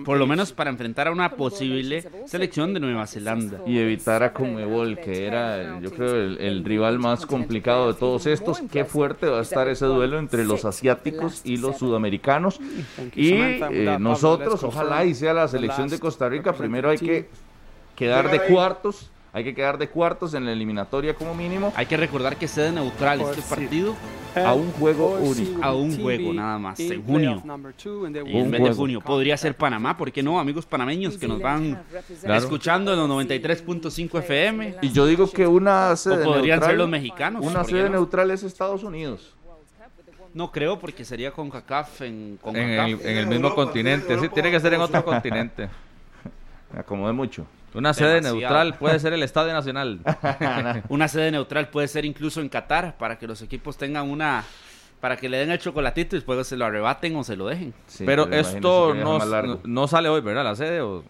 Por 0.04 0.18
lo 0.18 0.26
menos 0.28 0.52
para 0.54 0.70
enfrentar 0.70 1.08
a 1.08 1.12
una 1.12 1.32
posible 1.32 2.04
selección 2.26 2.74
de 2.74 2.80
Nueva 2.80 3.06
Zelanda. 3.08 3.62
Y 3.66 3.78
evitar 3.78 4.24
a 4.24 4.34
Conmebol, 4.34 5.00
que 5.00 5.26
era, 5.26 5.80
yo 5.80 5.92
creo, 5.92 6.16
el, 6.16 6.40
el 6.40 6.66
rival 6.66 7.00
más 7.00 7.26
complicado 7.26 7.94
de 7.94 8.00
todos 8.00 8.26
estos. 8.26 8.62
Qué 8.72 8.86
fuerte 8.86 9.28
va 9.28 9.40
a 9.40 9.42
estar 9.42 9.68
ese 9.68 9.86
duelo 9.86 10.18
entre 10.20 10.46
los 10.46 10.66
asiáticos 10.66 11.42
y 11.44 11.58
los 11.58 11.78
sudamericanos. 11.78 12.60
Y 13.16 13.34
eh, 13.34 13.98
nosotros, 14.00 14.64
ojalá 14.64 15.06
y 15.06 15.14
sea 15.14 15.34
la 15.34 15.48
selección 15.48 15.90
de 15.90 16.00
Costa 16.00 16.28
Rica. 16.30 16.54
Primero 16.54 16.90
hay 16.90 16.98
que 16.98 17.30
quedar 17.96 18.32
de 18.32 18.42
cuartos. 18.42 19.10
Hay 19.36 19.44
que 19.44 19.56
quedar 19.56 19.80
de 19.80 19.90
cuartos 19.90 20.36
en 20.36 20.46
la 20.46 20.52
eliminatoria 20.52 21.16
como 21.16 21.34
mínimo 21.34 21.74
Hay 21.76 21.88
que 21.88 21.98
recordar 21.98 22.38
que 22.38 22.48
sede 22.48 22.72
neutral 22.72 23.20
este 23.22 23.42
partido 23.42 23.96
a 24.36 24.54
un 24.54 24.72
juego 24.74 25.16
único. 25.20 25.64
a 25.64 25.74
un 25.76 26.00
juego 26.00 26.34
nada 26.34 26.58
más, 26.60 26.80
en 26.80 27.04
junio. 27.06 27.42
en 28.06 28.50
mes 28.52 28.64
de 28.64 28.74
junio. 28.74 29.02
Podría 29.02 29.36
ser 29.38 29.56
Panamá, 29.56 29.98
¿por 29.98 30.12
qué 30.12 30.24
no? 30.24 30.40
Amigos 30.40 30.66
panameños 30.66 31.18
que 31.18 31.28
nos 31.28 31.40
van 31.42 31.84
escuchando 32.24 32.94
en 32.94 33.00
los 33.00 33.10
93.5 33.10 34.20
FM. 34.20 34.76
Y 34.82 34.92
yo 34.92 35.06
digo 35.06 35.30
que 35.30 35.46
una 35.48 35.96
sede 35.96 36.24
O 36.24 36.26
podrían 36.26 36.60
neutral, 36.60 36.70
ser 36.72 36.78
los 36.78 36.90
mexicanos. 36.90 37.44
Una 37.46 37.60
¿por 37.62 37.66
qué 37.66 37.72
sede 37.74 37.84
no? 37.86 37.90
neutral 37.98 38.32
es 38.32 38.44
Estados 38.44 38.84
Unidos. 38.84 39.34
No 40.34 40.52
creo 40.52 40.80
porque 40.80 41.06
sería 41.06 41.30
con 41.32 41.52
CACAF 41.52 42.02
en 42.02 42.08
En 42.14 42.38
CONCACAF. 42.38 42.88
el, 42.88 43.02
en 43.08 43.18
el 43.18 43.28
mismo 43.28 43.48
Europa, 43.50 43.56
continente, 43.66 44.14
en 44.14 44.20
sí, 44.20 44.26
Europa. 44.26 44.34
tiene 44.34 44.52
que 44.52 44.60
ser 44.60 44.74
en 44.74 44.82
otro 44.82 45.06
continente. 45.06 45.70
Me 46.74 46.80
acomodé 46.80 47.14
mucho. 47.14 47.46
Una 47.74 47.94
sede 47.94 48.16
Demasiado. 48.22 48.36
neutral 48.40 48.76
puede 48.78 49.00
ser 49.00 49.14
el 49.14 49.24
Estadio 49.24 49.54
Nacional. 49.54 50.00
Una 50.90 51.08
sede 51.08 51.32
neutral 51.32 51.70
puede 51.70 51.88
ser 51.88 52.06
incluso 52.06 52.40
en 52.42 52.50
Qatar 52.50 52.98
para 52.98 53.18
que 53.18 53.26
los 53.28 53.42
equipos 53.42 53.78
tengan 53.78 54.10
una 54.10 54.44
para 55.00 55.18
que 55.18 55.28
le 55.28 55.38
den 55.38 55.52
el 55.52 55.60
chocolatito 55.60 56.16
y 56.16 56.20
después 56.20 56.48
se 56.48 56.56
lo 56.56 56.66
arrebaten 56.66 57.16
o 57.18 57.24
se 57.24 57.36
lo 57.36 57.48
dejen. 57.48 57.74
Sí, 57.88 58.06
Pero 58.06 58.28
esto 58.32 58.94
no, 58.94 59.20
no, 59.20 59.60
no 59.64 59.88
sale 59.88 60.08
hoy, 60.08 60.22
¿verdad? 60.22 60.46
La 60.46 60.56
sede 60.56 60.80
o 60.82 61.04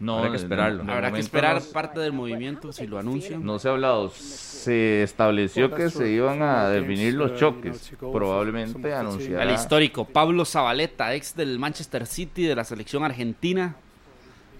No, 0.00 0.18
Habrá 0.18 0.30
que 0.32 0.36
esperarlo. 0.36 0.84
de 0.84 0.92
Habrá 0.92 1.12
que 1.12 1.20
esperar 1.20 1.62
no- 1.62 1.72
parte 1.72 2.00
del 2.00 2.12
movimiento 2.12 2.70
si 2.72 2.86
lo 2.86 2.98
anuncian. 2.98 3.42
No 3.46 3.58
se 3.58 3.68
ha 3.68 3.70
hablado. 3.70 4.10
Se 4.10 5.02
estableció 5.02 5.70
que 5.74 5.88
se 5.88 6.10
iban 6.10 6.42
a 6.42 6.68
definir 6.68 7.14
los 7.14 7.36
choques. 7.36 7.92
Probablemente 7.98 8.92
Al 8.92 9.06
anunciará. 9.06 9.52
histórico 9.52 10.04
Pablo 10.04 10.44
Zabaleta, 10.44 11.14
ex 11.14 11.34
del 11.36 11.58
Manchester 11.58 12.04
City 12.06 12.42
de 12.44 12.56
la 12.56 12.64
selección 12.64 13.04
argentina, 13.04 13.76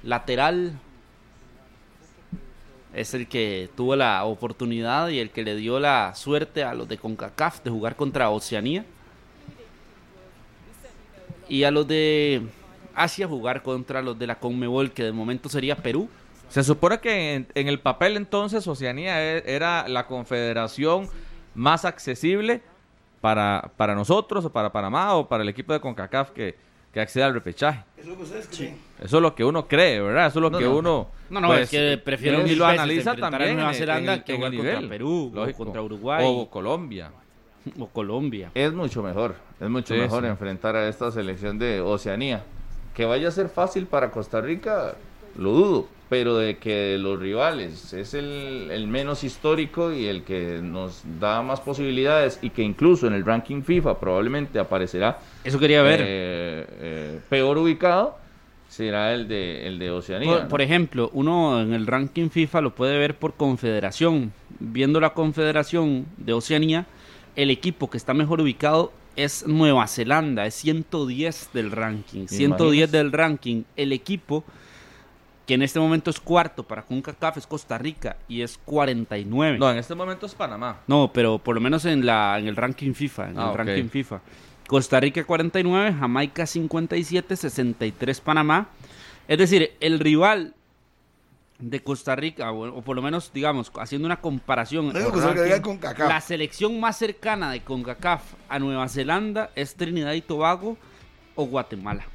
lateral. 0.05 0.78
Es 2.94 3.12
el 3.12 3.26
que 3.26 3.68
tuvo 3.76 3.97
la 3.97 4.24
oportunidad 4.24 5.09
y 5.09 5.18
el 5.18 5.31
que 5.31 5.43
le 5.43 5.56
dio 5.56 5.81
la 5.81 6.14
suerte 6.14 6.62
a 6.62 6.74
los 6.74 6.89
de 6.89 6.97
CONCACAF 6.97 7.64
de 7.64 7.70
jugar 7.70 7.97
contra 7.97 8.31
Oceanía. 8.31 8.85
Y 11.48 11.64
a 11.64 11.70
los 11.70 11.89
de 11.89 12.43
Asia 12.94 13.26
jugar 13.26 13.62
contra 13.62 14.01
los 14.01 14.16
de 14.18 14.28
la 14.28 14.36
Conmebol, 14.39 14.93
que 14.93 15.02
de 15.02 15.12
momento 15.12 15.48
sería 15.48 15.74
Perú. 15.76 16.09
Se 16.48 16.62
supone 16.62 17.01
que 17.01 17.35
en, 17.35 17.48
en 17.55 17.66
el 17.66 17.81
papel 17.81 18.16
entonces 18.16 18.66
Oceanía 18.68 19.20
e- 19.20 19.43
era 19.44 19.89
la 19.89 20.06
confederación 20.06 21.09
más 21.55 21.85
accesible 21.85 22.62
para, 23.20 23.72
para 23.76 23.97
nosotros 23.97 24.44
o 24.44 24.51
para 24.51 24.70
Panamá 24.70 25.14
o 25.16 25.26
para 25.28 25.43
el 25.43 25.48
equipo 25.48 25.72
de 25.72 25.81
CONCACAF 25.81 26.31
que, 26.31 26.55
que 26.94 27.00
accede 27.00 27.24
al 27.24 27.34
repechaje. 27.34 27.80
Eso 27.98 28.02
es 28.02 28.06
lo 28.08 28.16
que 28.16 28.22
ustedes 28.22 28.46
creen. 28.48 28.78
Eso 29.02 29.16
es 29.16 29.22
lo 29.22 29.34
que 29.34 29.44
uno 29.44 29.66
cree, 29.66 30.00
¿verdad? 30.00 30.28
Eso 30.28 30.38
es 30.38 30.42
lo 30.42 30.50
No, 30.50 30.58
que 30.58 30.64
no. 30.64 30.76
uno... 30.76 31.08
No, 31.28 31.40
no, 31.40 31.48
pues, 31.48 31.62
es 31.62 31.70
que 31.70 31.98
prefiero 31.98 32.46
y 32.46 32.54
lo 32.54 32.64
analiza 32.64 33.10
a 33.10 33.16
también 33.16 33.56
Nueva 33.56 33.70
en- 33.72 33.76
Zelanda 33.76 34.12
en 34.12 34.18
el- 34.20 34.24
que 34.24 34.32
en 34.34 34.38
jugar 34.38 34.52
el 34.54 34.58
contra 34.60 34.88
Perú, 34.88 35.30
o 35.32 35.36
lógico. 35.36 35.58
contra 35.64 35.82
Uruguay. 35.82 36.24
o 36.26 36.48
Colombia. 36.48 37.10
o 37.80 37.86
Colombia. 37.88 38.50
Es 38.54 38.72
mucho 38.72 39.02
mejor. 39.02 39.34
Es 39.60 39.68
mucho 39.68 39.92
Sí, 39.94 40.00
mejor 40.00 40.22
sí. 40.22 40.28
enfrentar 40.28 40.76
a 40.76 40.88
esta 40.88 41.10
selección 41.10 41.58
de 41.58 41.80
Oceanía. 41.80 42.44
Que 42.94 43.04
vaya 43.06 43.26
a 43.26 43.30
ser 43.32 43.48
fácil 43.48 43.86
para 43.86 44.12
Costa 44.12 44.40
Rica, 44.40 44.94
lo 45.39 45.52
dudo. 45.52 45.89
Pero 46.11 46.36
de 46.36 46.59
que 46.59 46.97
los 46.98 47.19
rivales 47.19 47.93
es 47.94 48.12
el, 48.15 48.69
el 48.70 48.86
menos 48.86 49.24
histórico 49.24 49.90
y 49.90 50.06
el 50.06 50.23
que 50.23 50.61
nos 50.62 51.02
da 51.19 51.40
más 51.43 51.61
posibilidades 51.61 52.39
y 52.43 52.51
que 52.51 52.62
incluso 52.62 53.06
en 53.06 53.15
el 53.15 53.24
ranking 53.24 53.62
FIFA 53.62 53.98
probablemente 53.98 54.59
aparecerá 54.59 55.19
Eso 55.43 55.59
quería 55.59 55.82
ver. 55.82 56.01
eh, 56.02 56.66
eh, 56.78 57.20
peor 57.31 57.56
ubicado 57.56 58.19
será 58.69 59.15
el 59.15 59.27
de 59.28 59.66
el 59.66 59.78
de 59.78 59.90
Oceanía. 59.90 60.40
Por, 60.40 60.48
por 60.48 60.62
ejemplo, 60.62 61.11
uno 61.15 61.61
en 61.62 61.73
el 61.73 61.86
ranking 61.86 62.28
FIFA 62.28 62.61
lo 62.61 62.74
puede 62.74 62.98
ver 62.98 63.15
por 63.16 63.32
confederación. 63.35 64.32
Viendo 64.61 65.01
la 65.01 65.15
confederación 65.15 66.06
de 66.19 66.32
Oceanía, 66.35 66.86
el 67.35 67.51
equipo 67.51 67.89
que 67.89 67.97
está 67.97 68.12
mejor 68.15 68.40
ubicado 68.43 68.93
es 69.16 69.47
Nueva 69.47 69.86
Zelanda, 69.86 70.44
es 70.47 70.55
110 70.56 71.51
del 71.55 71.70
ranking. 71.70 72.27
110 72.27 72.61
Imagínese. 72.90 72.97
del 72.97 73.12
ranking. 73.12 73.62
El 73.77 73.93
equipo 73.93 74.44
que 75.46 75.54
en 75.54 75.62
este 75.62 75.78
momento 75.78 76.10
es 76.10 76.20
cuarto 76.20 76.62
para 76.62 76.82
CONCACAF 76.82 77.36
es 77.38 77.46
Costa 77.46 77.76
Rica 77.78 78.16
y 78.28 78.42
es 78.42 78.58
49. 78.64 79.58
No, 79.58 79.70
en 79.70 79.76
este 79.78 79.94
momento 79.94 80.26
es 80.26 80.34
Panamá. 80.34 80.80
No, 80.86 81.10
pero 81.12 81.38
por 81.38 81.54
lo 81.54 81.60
menos 81.60 81.84
en 81.84 82.06
la 82.06 82.38
en 82.38 82.48
el 82.48 82.56
ranking 82.56 82.94
FIFA, 82.94 83.30
en 83.30 83.38
Ah, 83.38 83.50
el 83.50 83.56
ranking 83.58 83.88
FIFA. 83.88 84.20
Costa 84.66 84.98
Rica 85.00 85.22
49, 85.24 85.94
Jamaica 86.00 86.46
57, 86.46 87.36
63 87.36 88.20
Panamá. 88.22 88.68
Es 89.28 89.36
decir, 89.38 89.72
el 89.80 90.00
rival 90.00 90.54
de 91.58 91.82
Costa 91.82 92.16
Rica, 92.16 92.50
o, 92.50 92.78
o 92.78 92.82
por 92.82 92.96
lo 92.96 93.02
menos, 93.02 93.30
digamos, 93.32 93.70
haciendo 93.78 94.06
una 94.06 94.20
comparación, 94.20 94.86
No 94.88 94.92
ranking, 94.92 95.60
con 95.62 95.80
la 96.08 96.20
selección 96.20 96.80
más 96.80 96.96
cercana 96.96 97.50
de 97.52 97.60
CONCACAF 97.60 98.22
a 98.48 98.58
Nueva 98.58 98.88
Zelanda 98.88 99.50
es 99.54 99.74
Trinidad 99.74 100.12
y 100.14 100.20
Tobago 100.22 100.76
o 101.36 101.44
Guatemala. 101.46 102.06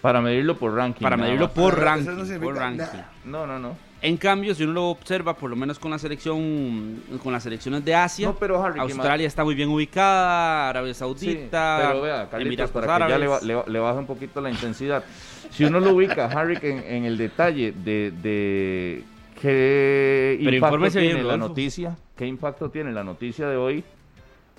Para 0.00 0.20
medirlo 0.20 0.56
por 0.56 0.74
ranking. 0.74 1.02
Para 1.02 1.16
medirlo 1.16 1.46
más. 1.46 1.54
por 1.54 1.78
ranking. 1.78 2.10
no 2.10 2.40
por 2.40 2.56
ranking. 2.56 2.78
nada. 2.78 3.12
No, 3.24 3.46
no, 3.46 3.58
no. 3.58 3.90
En 4.02 4.16
cambio, 4.16 4.54
si 4.54 4.64
uno 4.64 4.72
lo 4.72 4.86
observa, 4.88 5.36
por 5.36 5.50
lo 5.50 5.56
menos 5.56 5.78
con 5.78 5.90
la 5.90 5.98
selección, 5.98 7.02
con 7.22 7.34
las 7.34 7.42
selecciones 7.42 7.84
de 7.84 7.94
Asia, 7.94 8.28
No, 8.28 8.34
pero 8.34 8.62
Harry, 8.64 8.80
Australia 8.80 9.26
está 9.26 9.44
muy 9.44 9.54
bien 9.54 9.68
ubicada, 9.68 10.70
Arabia 10.70 10.94
Saudita, 10.94 11.78
Sí, 11.80 11.86
pero 11.90 12.02
vea, 12.02 12.28
Carlitos, 12.30 12.40
Emiratos 12.40 12.70
para 12.70 13.06
que 13.06 13.12
ya 13.12 13.18
le, 13.18 13.26
Árabes. 13.26 13.42
le 13.44 13.62
le 13.66 13.78
baje 13.78 13.98
un 13.98 14.06
poquito 14.06 14.40
la 14.40 14.50
intensidad. 14.50 15.04
Si 15.50 15.64
uno 15.64 15.80
lo 15.80 15.92
ubica, 15.94 16.26
Harry, 16.26 16.58
en, 16.62 16.78
en 16.78 17.04
el 17.04 17.18
detalle 17.18 17.72
de, 17.72 18.10
de 18.22 19.04
qué 19.38 20.36
Pero 20.38 20.56
impacto 20.56 20.66
infórmese 20.76 21.00
bien, 21.00 21.12
tiene 21.16 21.28
la 21.28 21.36
noticia, 21.36 21.96
qué 22.16 22.26
impacto 22.26 22.70
tiene 22.70 22.92
la 22.92 23.04
noticia 23.04 23.48
de 23.48 23.56
hoy, 23.58 23.84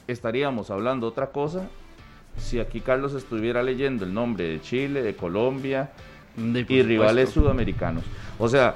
estaríamos 0.07 0.69
hablando 0.69 1.07
otra 1.07 1.27
cosa 1.31 1.67
si 2.37 2.59
aquí 2.59 2.81
Carlos 2.81 3.13
estuviera 3.13 3.61
leyendo 3.63 4.05
el 4.05 4.13
nombre 4.13 4.45
de 4.47 4.61
Chile, 4.61 5.01
de 5.01 5.15
Colombia 5.15 5.91
De- 6.35 6.65
y 6.67 6.81
rivales 6.81 7.29
sudamericanos. 7.29 8.03
O 8.39 8.47
sea, 8.47 8.75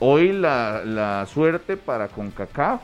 hoy 0.00 0.32
la, 0.32 0.82
la 0.84 1.26
suerte 1.26 1.76
para 1.76 2.08
CONCACAF 2.08 2.80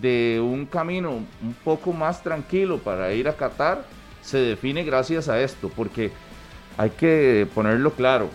de 0.00 0.40
un 0.42 0.66
camino 0.66 1.10
un 1.12 1.54
poco 1.64 1.92
más 1.92 2.22
tranquilo 2.22 2.78
para 2.78 3.12
ir 3.12 3.28
a 3.28 3.36
Qatar 3.36 3.84
se 4.22 4.38
define 4.38 4.82
gracias 4.82 5.28
a 5.28 5.40
esto, 5.40 5.70
porque 5.76 6.10
hay 6.76 6.90
que 6.90 7.46
ponerlo 7.54 7.92
claro. 7.92 8.28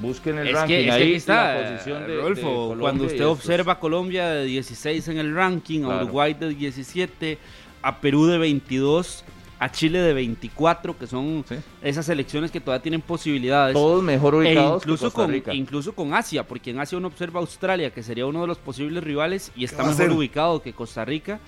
Busquen 0.00 0.38
el 0.38 0.48
Es 0.48 0.54
ranking 0.54 0.74
que, 0.74 0.80
es 0.80 0.86
que 0.86 0.90
ahí 0.92 1.02
aquí 1.02 1.14
está, 1.14 1.54
la 1.60 1.70
posición 1.72 2.06
de, 2.06 2.76
cuando 2.80 3.04
usted 3.04 3.26
observa 3.26 3.74
a 3.74 3.78
Colombia 3.78 4.28
de 4.30 4.44
16 4.46 5.08
en 5.08 5.18
el 5.18 5.34
ranking, 5.34 5.82
a 5.82 5.86
Claro. 5.88 6.04
Uruguay 6.04 6.34
de 6.34 6.48
17, 6.54 7.38
a 7.82 8.00
Perú 8.00 8.26
de 8.26 8.38
22, 8.38 9.24
a 9.60 9.70
Chile 9.70 10.00
de 10.00 10.12
24, 10.14 10.98
que 10.98 11.06
son 11.06 11.44
Sí. 11.48 11.54
esas 11.82 12.06
selecciones 12.06 12.50
que 12.50 12.60
todavía 12.60 12.82
tienen 12.82 13.02
posibilidades. 13.02 13.74
todos 13.74 14.02
mejor 14.02 14.34
E 14.34 14.38
ubicados 14.38 14.82
que 14.82 14.88
incluso 14.88 15.04
Costa 15.04 15.16
con, 15.22 15.30
Rica. 15.30 15.54
incluso 15.54 15.92
con 15.94 16.14
Asia, 16.14 16.48
porque 16.48 16.70
en 16.70 16.80
Asia 16.80 16.96
uno 16.98 17.08
observa 17.08 17.38
a 17.38 17.42
Australia, 17.42 17.90
que 17.92 18.02
sería 18.02 18.24
uno 18.26 18.40
de 18.40 18.46
los 18.46 18.58
posibles 18.58 19.04
rivales, 19.04 19.52
y 19.54 19.64
está 19.64 19.84
mejor 19.84 20.10
ubicado 20.12 20.62
que 20.62 20.72
Costa 20.72 21.04
Rica 21.04 21.38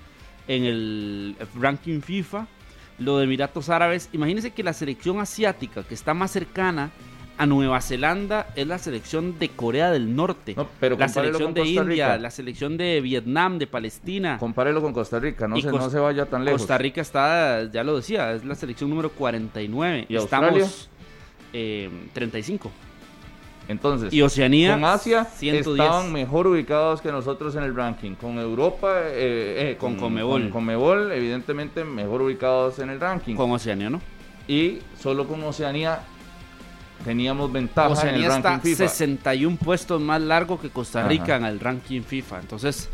en 0.47 0.65
el 0.65 1.37
ranking 1.59 2.01
FIFA. 2.01 2.47
Lo 2.99 3.17
de 3.19 3.25
Emiratos 3.25 3.71
Árabes, 3.71 4.11
imagínense 4.13 4.51
que 4.51 4.63
la 4.63 4.75
selección 4.75 5.19
asiática 5.19 5.83
que 5.83 5.95
está 5.95 6.13
más 6.15 6.31
cercana 6.31 6.91
a 7.39 7.47
Nueva 7.47 7.81
Zelanda 7.81 8.47
es 8.55 8.67
la 8.67 8.79
selección 8.79 9.39
de 9.39 9.49
Corea 9.49 9.91
del 9.91 10.15
Norte, 10.15 10.55
No, 10.57 10.69
pero 10.79 10.97
la 10.97 11.09
selección 11.09 11.55
con 11.55 11.55
de 11.55 11.69
India, 11.69 12.17
la 12.19 12.31
selección 12.31 12.77
de 12.77 13.01
Vietnam, 13.01 13.59
de 13.59 13.67
Palestina. 13.67 14.39
Compárelo 14.39 14.81
con 14.83 14.93
Costa 14.93 15.19
Rica, 15.19 15.49
no, 15.49 15.61
se, 15.61 15.67
no 15.71 15.91
se 15.91 15.99
vaya 15.99 16.27
tan 16.27 16.45
lejos. 16.45 16.61
Costa 16.61 16.79
Rica 16.79 17.01
está, 17.01 17.71
ya 17.71 17.83
lo 17.85 17.97
decía, 17.97 18.33
es 18.33 18.45
la 18.45 18.55
selección 18.55 18.91
número 18.91 19.11
49. 19.11 20.07
¿Y 20.09 20.17
Estamos 20.17 20.51
Australia? 20.53 20.69
eh, 21.53 21.91
35. 22.13 22.71
Entonces, 23.69 24.13
Y 24.13 24.21
Oceanía, 24.23 24.75
con 24.75 24.85
Asia 24.85 25.25
110. 25.25 25.67
estaban 25.67 26.13
mejor 26.13 26.49
ubicados 26.49 27.01
que 27.01 27.11
nosotros 27.13 27.55
en 27.57 27.63
el 27.63 27.75
ranking. 27.75 28.15
Con 28.17 28.39
Europa, 28.39 29.03
eh, 29.07 29.71
eh, 29.73 29.77
Con 29.79 29.97
Conmebol. 29.97 30.43
con 30.43 30.51
Conmebol, 30.51 31.13
evidentemente 31.13 31.85
mejor 31.85 32.23
ubicados 32.23 32.79
en 32.81 32.91
el 32.91 33.01
ranking. 33.01 33.35
Con 33.37 33.51
Oceanía, 33.53 33.89
¿no? 33.91 34.01
y 34.49 34.79
solo 35.01 35.29
con 35.29 35.41
Oceanía 35.45 36.01
teníamos 37.05 37.53
ventaja 37.53 38.09
en 38.09 38.17
el 38.17 38.25
ranking 38.25 38.51
está 38.51 38.61
FIFA. 38.61 38.89
61 38.89 39.57
puestos 39.57 40.01
más 40.01 40.21
largo 40.21 40.61
que 40.61 40.71
Costa 40.71 41.07
Rica 41.07 41.25
Ajá. 41.25 41.37
en 41.37 41.45
el 41.45 41.61
ranking 41.61 42.03
FIFA. 42.03 42.41
Entonces, 42.41 42.89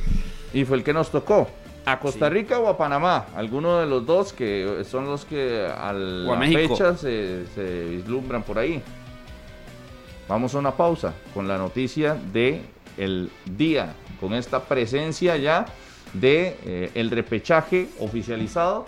Y 0.53 0.65
fue 0.65 0.79
el 0.79 0.85
que 0.85 0.93
nos 0.93 1.11
tocó. 1.11 1.49
¿A 1.85 1.99
Costa 2.01 2.29
Rica 2.29 2.59
o 2.59 2.69
a 2.69 2.77
Panamá? 2.77 3.27
Alguno 3.35 3.79
de 3.79 3.87
los 3.87 4.05
dos 4.05 4.33
que 4.33 4.83
son 4.89 5.07
los 5.07 5.25
que 5.25 5.67
a 5.67 5.93
la 5.93 6.39
fecha 6.41 6.97
se, 6.97 7.47
se 7.55 7.85
vislumbran 7.85 8.43
por 8.43 8.59
ahí. 8.59 8.83
Vamos 10.29 10.55
a 10.55 10.59
una 10.59 10.73
pausa 10.73 11.15
con 11.33 11.49
la 11.49 11.57
noticia 11.57 12.15
de 12.15 12.63
el 12.99 13.31
día, 13.47 13.95
con 14.21 14.35
esta 14.35 14.65
presencia 14.65 15.37
ya 15.37 15.65
de 16.13 16.57
eh, 16.65 16.91
el 16.95 17.11
repechaje 17.11 17.89
oficializado 18.01 18.85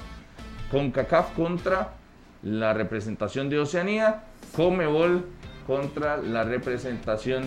con 0.71 0.91
CACAF 0.91 1.33
contra 1.33 1.95
la 2.43 2.73
representación 2.75 3.49
de 3.49 3.59
Oceanía, 3.59 4.25
Comebol 4.55 5.27
contra 5.67 6.17
la 6.17 6.45
representación 6.45 7.45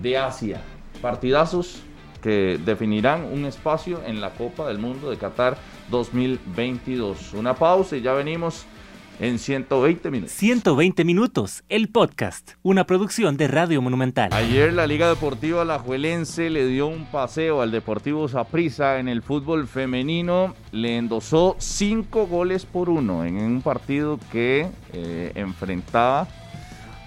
de 0.00 0.18
Asia. 0.18 0.60
Partidazos 1.00 1.82
que 2.22 2.58
definirán 2.64 3.24
un 3.24 3.44
espacio 3.44 4.00
en 4.06 4.20
la 4.20 4.30
Copa 4.30 4.68
del 4.68 4.78
Mundo 4.78 5.10
de 5.10 5.16
Qatar 5.16 5.56
2022. 5.90 7.34
Una 7.34 7.54
pausa 7.54 7.96
y 7.96 8.00
ya 8.00 8.12
venimos 8.12 8.64
en 9.22 9.38
120 9.38 10.10
minutos. 10.10 10.34
120 10.34 11.04
minutos, 11.04 11.62
el 11.68 11.88
podcast, 11.88 12.54
una 12.64 12.86
producción 12.86 13.36
de 13.36 13.46
Radio 13.46 13.80
Monumental. 13.80 14.32
Ayer 14.32 14.72
la 14.72 14.88
Liga 14.88 15.08
Deportiva 15.08 15.62
Alajuelense 15.62 16.50
le 16.50 16.66
dio 16.66 16.88
un 16.88 17.06
paseo 17.06 17.62
al 17.62 17.70
Deportivo 17.70 18.26
Saprissa 18.26 18.98
en 18.98 19.06
el 19.06 19.22
fútbol 19.22 19.68
femenino. 19.68 20.56
Le 20.72 20.96
endosó 20.96 21.54
cinco 21.60 22.26
goles 22.26 22.66
por 22.66 22.90
uno 22.90 23.24
en 23.24 23.36
un 23.36 23.62
partido 23.62 24.18
que 24.32 24.68
eh, 24.92 25.30
enfrentaba 25.36 26.26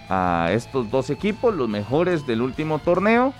a 0.08 0.52
estos 0.54 0.90
dos 0.90 1.10
equipos, 1.10 1.54
los 1.54 1.68
mejores 1.68 2.26
del 2.26 2.42
último 2.42 2.80
torneo. 2.80 3.34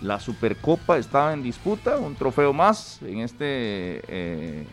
La 0.00 0.20
Supercopa 0.20 0.96
estaba 0.96 1.34
en 1.34 1.42
disputa, 1.42 1.98
un 1.98 2.14
trofeo 2.14 2.54
más 2.54 3.02
en 3.02 3.18
este 3.18 4.00
eh, 4.08 4.66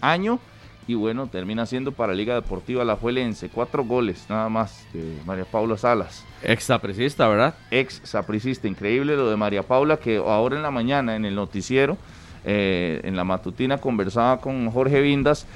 año. 0.00 0.38
Y 0.86 0.94
bueno, 0.94 1.28
termina 1.28 1.64
siendo 1.64 1.92
para 1.92 2.12
Liga 2.12 2.34
Deportiva 2.34 2.82
Alajuelense. 2.82 3.48
Cuatro 3.48 3.84
goles 3.84 4.26
nada 4.28 4.48
más 4.50 4.86
de 4.92 5.18
María 5.24 5.46
Paula 5.46 5.78
Salas 5.78 6.24
Ex 6.42 6.64
sapricista, 6.64 7.26
¿verdad? 7.26 7.54
ex 7.70 8.02
sapricista. 8.04 8.68
Increíble 8.68 9.16
lo 9.16 9.30
de 9.30 9.36
María 9.36 9.62
Paula, 9.62 9.96
que 9.96 10.18
ahora 10.18 10.56
en 10.56 10.62
la 10.62 10.70
mañana 10.70 11.16
en 11.16 11.24
el 11.24 11.34
noticiero, 11.34 11.96
eh, 12.44 13.00
en 13.04 13.16
la 13.16 13.24
matutina, 13.24 13.78
conversaba 13.78 14.40
con 14.42 14.70
Jorge 14.70 15.00
Vindas 15.00 15.46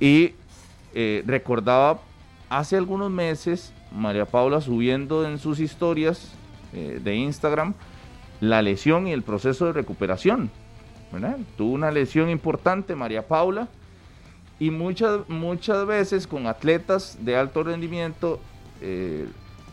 y 0.00 0.34
eh, 0.94 1.22
recordaba 1.26 2.00
hace 2.50 2.76
algunos 2.76 3.10
meses 3.10 3.72
María 3.90 4.26
Paula 4.26 4.60
subiendo 4.60 5.26
en 5.26 5.38
sus 5.38 5.60
historias 5.60 6.34
eh, 6.74 7.00
de 7.02 7.16
Instagram 7.16 7.72
la 8.40 8.60
lesión 8.60 9.06
y 9.06 9.12
el 9.12 9.22
proceso 9.22 9.66
de 9.66 9.72
recuperación. 9.72 10.50
¿verdad? 11.10 11.38
Tuvo 11.56 11.72
una 11.72 11.90
lesión 11.90 12.28
importante 12.28 12.94
María 12.94 13.26
Paula 13.26 13.68
y 14.58 14.70
muchas, 14.70 15.28
muchas 15.28 15.86
veces 15.86 16.26
con 16.26 16.46
atletas 16.46 17.18
de 17.20 17.36
alto 17.36 17.62
rendimiento 17.62 18.40
eh, 18.80 19.26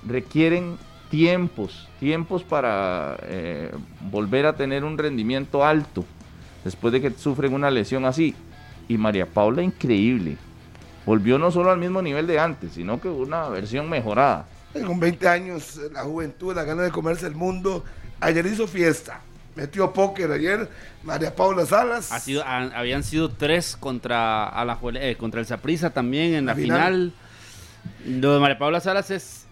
requieren 0.06 0.78
tiempos, 1.10 1.88
tiempos 2.00 2.44
para 2.44 3.18
eh, 3.24 3.72
volver 4.12 4.46
a 4.46 4.56
tener 4.56 4.84
un 4.84 4.98
rendimiento 4.98 5.66
alto 5.66 6.06
después 6.64 6.92
de 6.92 7.02
que 7.02 7.12
sufren 7.12 7.54
una 7.54 7.72
lesión 7.72 8.06
así. 8.06 8.36
Y 8.88 8.98
María 8.98 9.26
Paula, 9.26 9.64
increíble. 9.64 10.38
Volvió 11.06 11.38
no 11.40 11.52
solo 11.52 11.72
al 11.72 11.80
mismo 11.80 12.02
nivel 12.02 12.28
de 12.28 12.40
antes, 12.40 12.74
sino 12.74 13.00
que 13.00 13.08
una 13.08 13.50
versión 13.50 13.90
mejorada. 13.90 14.48
Con 14.86 15.00
20 15.00 15.28
años, 15.28 15.80
la 15.94 16.04
juventud, 16.04 16.54
la 16.54 16.64
gana 16.64 16.84
de 16.84 16.92
comerse 16.92 17.28
el 17.28 17.36
mundo. 17.36 17.84
Ayer 18.20 18.46
hizo 18.46 18.68
fiesta. 18.68 19.22
Metió 19.56 19.94
póker 19.94 20.32
ayer. 20.32 20.70
María 21.04 21.34
Paula 21.36 21.66
Salas. 21.66 22.12
ha 22.12 22.20
sido, 22.20 22.44
han- 22.46 22.74
habían 22.74 23.04
sido 23.04 23.30
tres 23.30 23.78
contra, 23.80 24.50
Alajuele- 24.50 25.00
eh, 25.02 25.16
contra 25.18 25.40
el 25.40 25.46
Saprissa 25.46 25.92
también 25.92 26.34
en 26.34 26.46
la, 26.46 26.54
La 26.54 26.62
final. 26.62 27.14
final. 28.04 28.20
Lo 28.22 28.34
de 28.34 28.40
María 28.40 28.58
Paula 28.58 28.80
Salas 28.82 29.12
es, 29.12 29.46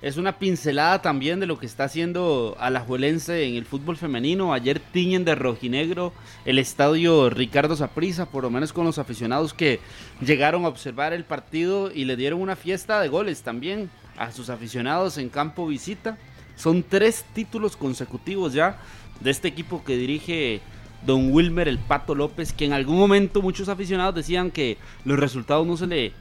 es 0.00 0.16
una 0.16 0.38
pincelada 0.38 1.02
también 1.02 1.40
de 1.40 1.46
lo 1.46 1.58
que 1.58 1.66
está 1.66 1.84
haciendo 1.84 2.56
Alajuelense 2.58 3.44
en 3.46 3.56
el 3.56 3.66
fútbol 3.66 3.96
femenino. 3.98 4.54
Ayer 4.54 4.78
tiñen 4.80 5.24
de 5.26 5.34
rojinegro 5.34 6.12
el 6.46 6.58
estadio 6.58 7.28
Ricardo 7.28 7.76
Saprissa, 7.76 8.26
por 8.26 8.44
lo 8.44 8.50
menos 8.50 8.72
con 8.72 8.86
los 8.86 8.98
aficionados 8.98 9.52
que 9.52 9.80
llegaron 10.24 10.64
a 10.64 10.68
observar 10.68 11.12
el 11.12 11.24
partido 11.24 11.90
y 11.92 12.04
le 12.06 12.16
dieron 12.16 12.40
una 12.40 12.56
fiesta 12.56 13.00
de 13.00 13.08
goles 13.08 13.42
también 13.42 13.90
a 14.16 14.32
sus 14.32 14.48
aficionados 14.48 15.18
en 15.18 15.28
campo 15.28 15.66
visita. 15.66 16.16
Son 16.56 16.82
tres 16.82 17.24
títulos 17.34 17.76
consecutivos 17.76 18.52
ya 18.52 18.78
de 19.20 19.30
este 19.30 19.48
equipo 19.48 19.84
que 19.84 19.96
dirige 19.96 20.60
Don 21.06 21.32
Wilmer 21.32 21.68
el 21.68 21.78
Pato 21.78 22.14
López, 22.14 22.52
que 22.52 22.64
en 22.64 22.72
algún 22.72 22.98
momento 22.98 23.42
muchos 23.42 23.68
aficionados 23.68 24.14
decían 24.14 24.50
que 24.50 24.76
los 25.04 25.18
resultados 25.18 25.66
no 25.66 25.76
se 25.76 25.86
le, 25.86 26.12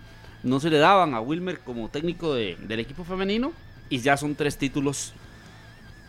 no 0.44 0.60
se 0.60 0.70
le 0.70 0.78
daban 0.78 1.14
a 1.14 1.22
Wilmer 1.22 1.60
como 1.60 1.90
técnico 1.90 2.34
de- 2.34 2.58
del 2.62 2.80
equipo 2.80 3.04
femenino, 3.04 3.52
y 3.90 4.00
ya 4.00 4.16
son 4.18 4.36
tres 4.36 4.58
títulos 4.58 5.14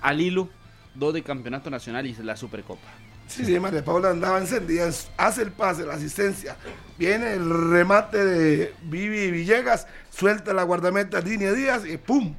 al 0.03 0.21
hilo, 0.21 0.49
dos 0.95 1.15
de 1.15 1.23
campeonato 1.23 1.71
nacional 1.71 2.07
y 2.07 2.15
la 2.23 2.37
Supercopa. 2.37 2.89
Sí, 3.27 3.45
sí, 3.45 3.61
María 3.61 3.85
Paula 3.85 4.11
andaba 4.11 4.39
encendida. 4.39 4.91
Hace 5.17 5.43
el 5.43 5.53
pase, 5.53 5.87
la 5.87 5.95
asistencia. 5.95 6.57
Viene 6.99 7.35
el 7.35 7.71
remate 7.71 8.25
de 8.25 8.75
Vivi 8.83 9.31
Villegas. 9.31 9.87
Suelta 10.11 10.53
la 10.53 10.65
guardameta 10.65 11.21
Línea 11.21 11.53
Díaz 11.53 11.87
y 11.87 11.97
¡pum! 11.97 12.35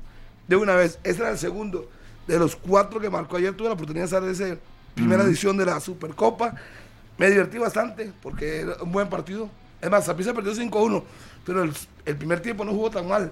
De 0.49 0.57
una 0.57 0.75
vez. 0.75 0.99
Ese 1.05 1.21
era 1.21 1.31
el 1.31 1.37
segundo 1.37 1.89
de 2.27 2.39
los 2.39 2.55
cuatro 2.55 2.99
que 2.99 3.09
marcó 3.09 3.37
ayer. 3.37 3.53
Tuve 3.53 3.67
la 3.67 3.73
oportunidad 3.73 4.09
de 4.09 4.17
en 4.17 4.31
esa 4.31 4.57
primera 4.95 5.23
edición 5.23 5.57
de 5.57 5.65
la 5.65 5.79
Supercopa. 5.79 6.55
Me 7.17 7.29
divertí 7.29 7.57
bastante 7.57 8.11
porque 8.21 8.61
era 8.61 8.75
un 8.81 8.91
buen 8.91 9.09
partido. 9.09 9.49
Es 9.81 9.89
más, 9.89 10.05
Zapisa 10.05 10.33
perdió 10.33 10.53
5-1, 10.53 11.03
pero 11.45 11.63
el, 11.63 11.73
el 12.05 12.15
primer 12.15 12.39
tiempo 12.39 12.63
no 12.63 12.71
jugó 12.71 12.89
tan 12.91 13.07
mal. 13.07 13.31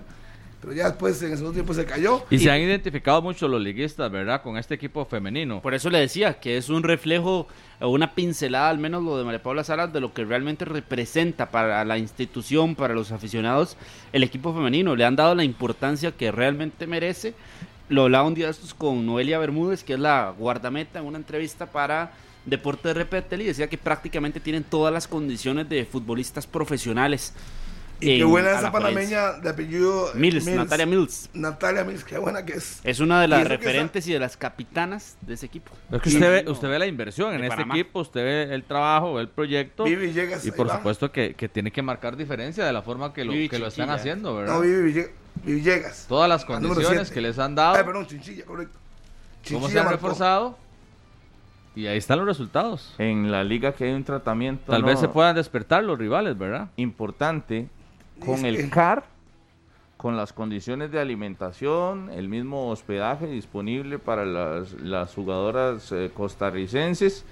Pero 0.61 0.73
ya 0.73 0.87
después, 0.89 1.21
en 1.23 1.31
el 1.31 1.37
segundo 1.37 1.53
tiempo, 1.53 1.73
se 1.73 1.85
cayó. 1.85 2.25
Y, 2.29 2.37
se 2.37 2.51
han 2.51 2.59
identificado 2.59 3.21
mucho 3.21 3.47
los 3.47 3.61
liguistas, 3.61 4.11
¿verdad? 4.11 4.41
Con 4.41 4.57
este 4.57 4.75
equipo 4.75 5.05
femenino. 5.05 5.61
Por 5.61 5.73
eso 5.73 5.89
le 5.89 5.99
decía 5.99 6.39
que 6.39 6.57
es 6.57 6.67
un 6.69 6.83
reflejo 6.83 7.47
o 7.79 7.87
una 7.87 8.13
pincelada, 8.13 8.69
al 8.69 8.77
menos 8.77 9.01
lo 9.01 9.17
de 9.17 9.23
María 9.23 9.41
Paula 9.41 9.63
Salas, 9.63 9.93
de 9.93 10.01
lo 10.01 10.13
que 10.13 10.25
realmente 10.25 10.65
representa 10.65 11.49
para 11.49 11.85
la 11.85 11.97
institución, 11.97 12.75
para 12.75 12.93
los 12.93 13.13
aficionados, 13.13 13.77
el 14.11 14.23
equipo 14.23 14.53
femenino. 14.53 14.97
Le 14.97 15.05
han 15.05 15.15
dado 15.15 15.33
la 15.33 15.45
importancia 15.45 16.11
que 16.11 16.29
realmente 16.29 16.87
merece. 16.87 17.33
Lo 17.89 18.03
hablaba 18.03 18.27
un 18.27 18.35
día 18.35 18.45
de 18.45 18.51
estos 18.51 18.73
con 18.73 19.05
Noelia 19.05 19.39
Bermúdez, 19.39 19.83
que 19.83 19.93
es 19.93 19.99
la 19.99 20.33
guardameta, 20.37 20.99
en 20.99 21.05
una 21.05 21.17
entrevista 21.17 21.65
para 21.65 22.11
Deporte 22.45 22.87
de 22.89 22.93
Repetel, 22.93 23.41
y 23.41 23.45
decía 23.45 23.67
que 23.67 23.77
prácticamente 23.77 24.39
tienen 24.39 24.63
todas 24.63 24.93
las 24.93 25.07
condiciones 25.07 25.67
de 25.67 25.85
futbolistas 25.85 26.45
profesionales. 26.47 27.33
Y 28.01 28.05
qué 28.15 28.21
en 28.21 28.29
buena 28.29 28.51
esa 28.57 28.71
panameña 28.71 29.33
de 29.33 29.49
apellido 29.49 30.11
Mills, 30.13 30.45
Natalia 30.47 30.85
Mills. 30.85 31.29
Natalia 31.33 31.83
Mills, 31.83 32.05
qué 32.05 32.17
buena 32.17 32.45
que 32.45 32.53
es. 32.53 32.79
Es 32.85 33.01
una 33.01 33.19
de 33.21 33.27
las 33.27 33.45
referentes 33.45 34.07
y 34.07 34.13
de 34.13 34.19
las 34.19 34.37
capitanas 34.37 35.17
de 35.19 35.33
ese 35.33 35.47
equipo. 35.47 35.71
Es 35.91 36.01
que 36.01 36.07
usted 36.07 36.45
ve, 36.45 36.49
usted 36.49 36.69
ve 36.69 36.79
la 36.79 36.87
inversión 36.87 37.33
en 37.33 37.43
este 37.43 37.61
equipo, 37.61 37.99
usted 37.99 38.21
ve 38.23 38.55
el 38.55 38.63
trabajo, 38.63 39.15
ve 39.15 39.23
el 39.23 39.27
proyecto. 39.27 39.83
Vivi 39.83 40.05
Villegas. 40.07 40.45
Y 40.45 40.49
ahí 40.49 40.55
por 40.55 40.69
va. 40.69 40.77
supuesto 40.77 41.11
que, 41.11 41.33
que 41.33 41.49
tiene 41.49 41.71
que 41.71 41.81
marcar 41.81 42.15
diferencia 42.15 42.63
de 42.63 42.71
la 42.71 42.81
forma 42.83 43.13
que 43.13 43.25
lo, 43.25 43.33
Vivi 43.33 43.49
que 43.49 43.59
lo 43.59 43.67
están 43.67 43.89
haciendo, 43.89 44.33
¿verdad? 44.33 44.53
No, 44.53 44.61
Vivi 44.61 44.93
Ville- 44.93 44.93
Vivi 44.93 45.11
Villegas. 45.43 46.05
Todas 46.07 46.27
las 46.29 46.45
condiciones 46.45 47.09
que 47.11 47.21
les 47.21 47.37
han 47.39 47.55
dado, 47.55 47.75
Ay, 47.75 47.83
perdón, 47.83 48.05
Chinchilla, 48.07 48.45
correcto. 48.45 48.77
cómo 49.51 49.67
se 49.69 49.79
han 49.79 49.85
marcó. 49.85 49.97
reforzado. 50.07 50.57
Y 51.75 51.87
ahí 51.87 51.97
están 51.97 52.17
los 52.19 52.27
resultados. 52.27 52.93
En 52.97 53.31
la 53.31 53.43
liga 53.43 53.73
que 53.73 53.85
hay 53.85 53.93
un 53.93 54.03
tratamiento 54.03 54.71
Tal 54.71 54.81
no 54.81 54.87
vez 54.87 54.99
se 54.99 55.07
puedan 55.07 55.35
despertar 55.35 55.83
los 55.83 55.97
rivales, 55.97 56.37
¿verdad? 56.37 56.69
importante 56.75 57.67
con 58.19 58.39
Es 58.39 58.43
el 58.43 58.57
que- 58.57 58.69
CAR, 58.69 59.03
con 59.95 60.17
las 60.17 60.33
condiciones 60.33 60.91
de 60.91 60.99
alimentación, 60.99 62.09
el 62.11 62.27
mismo 62.27 62.69
hospedaje 62.69 63.27
disponible 63.27 63.99
para 63.99 64.25
las, 64.25 64.73
las 64.81 65.13
jugadoras 65.13 65.91
eh, 65.91 66.09
costarricenses. 66.13 67.23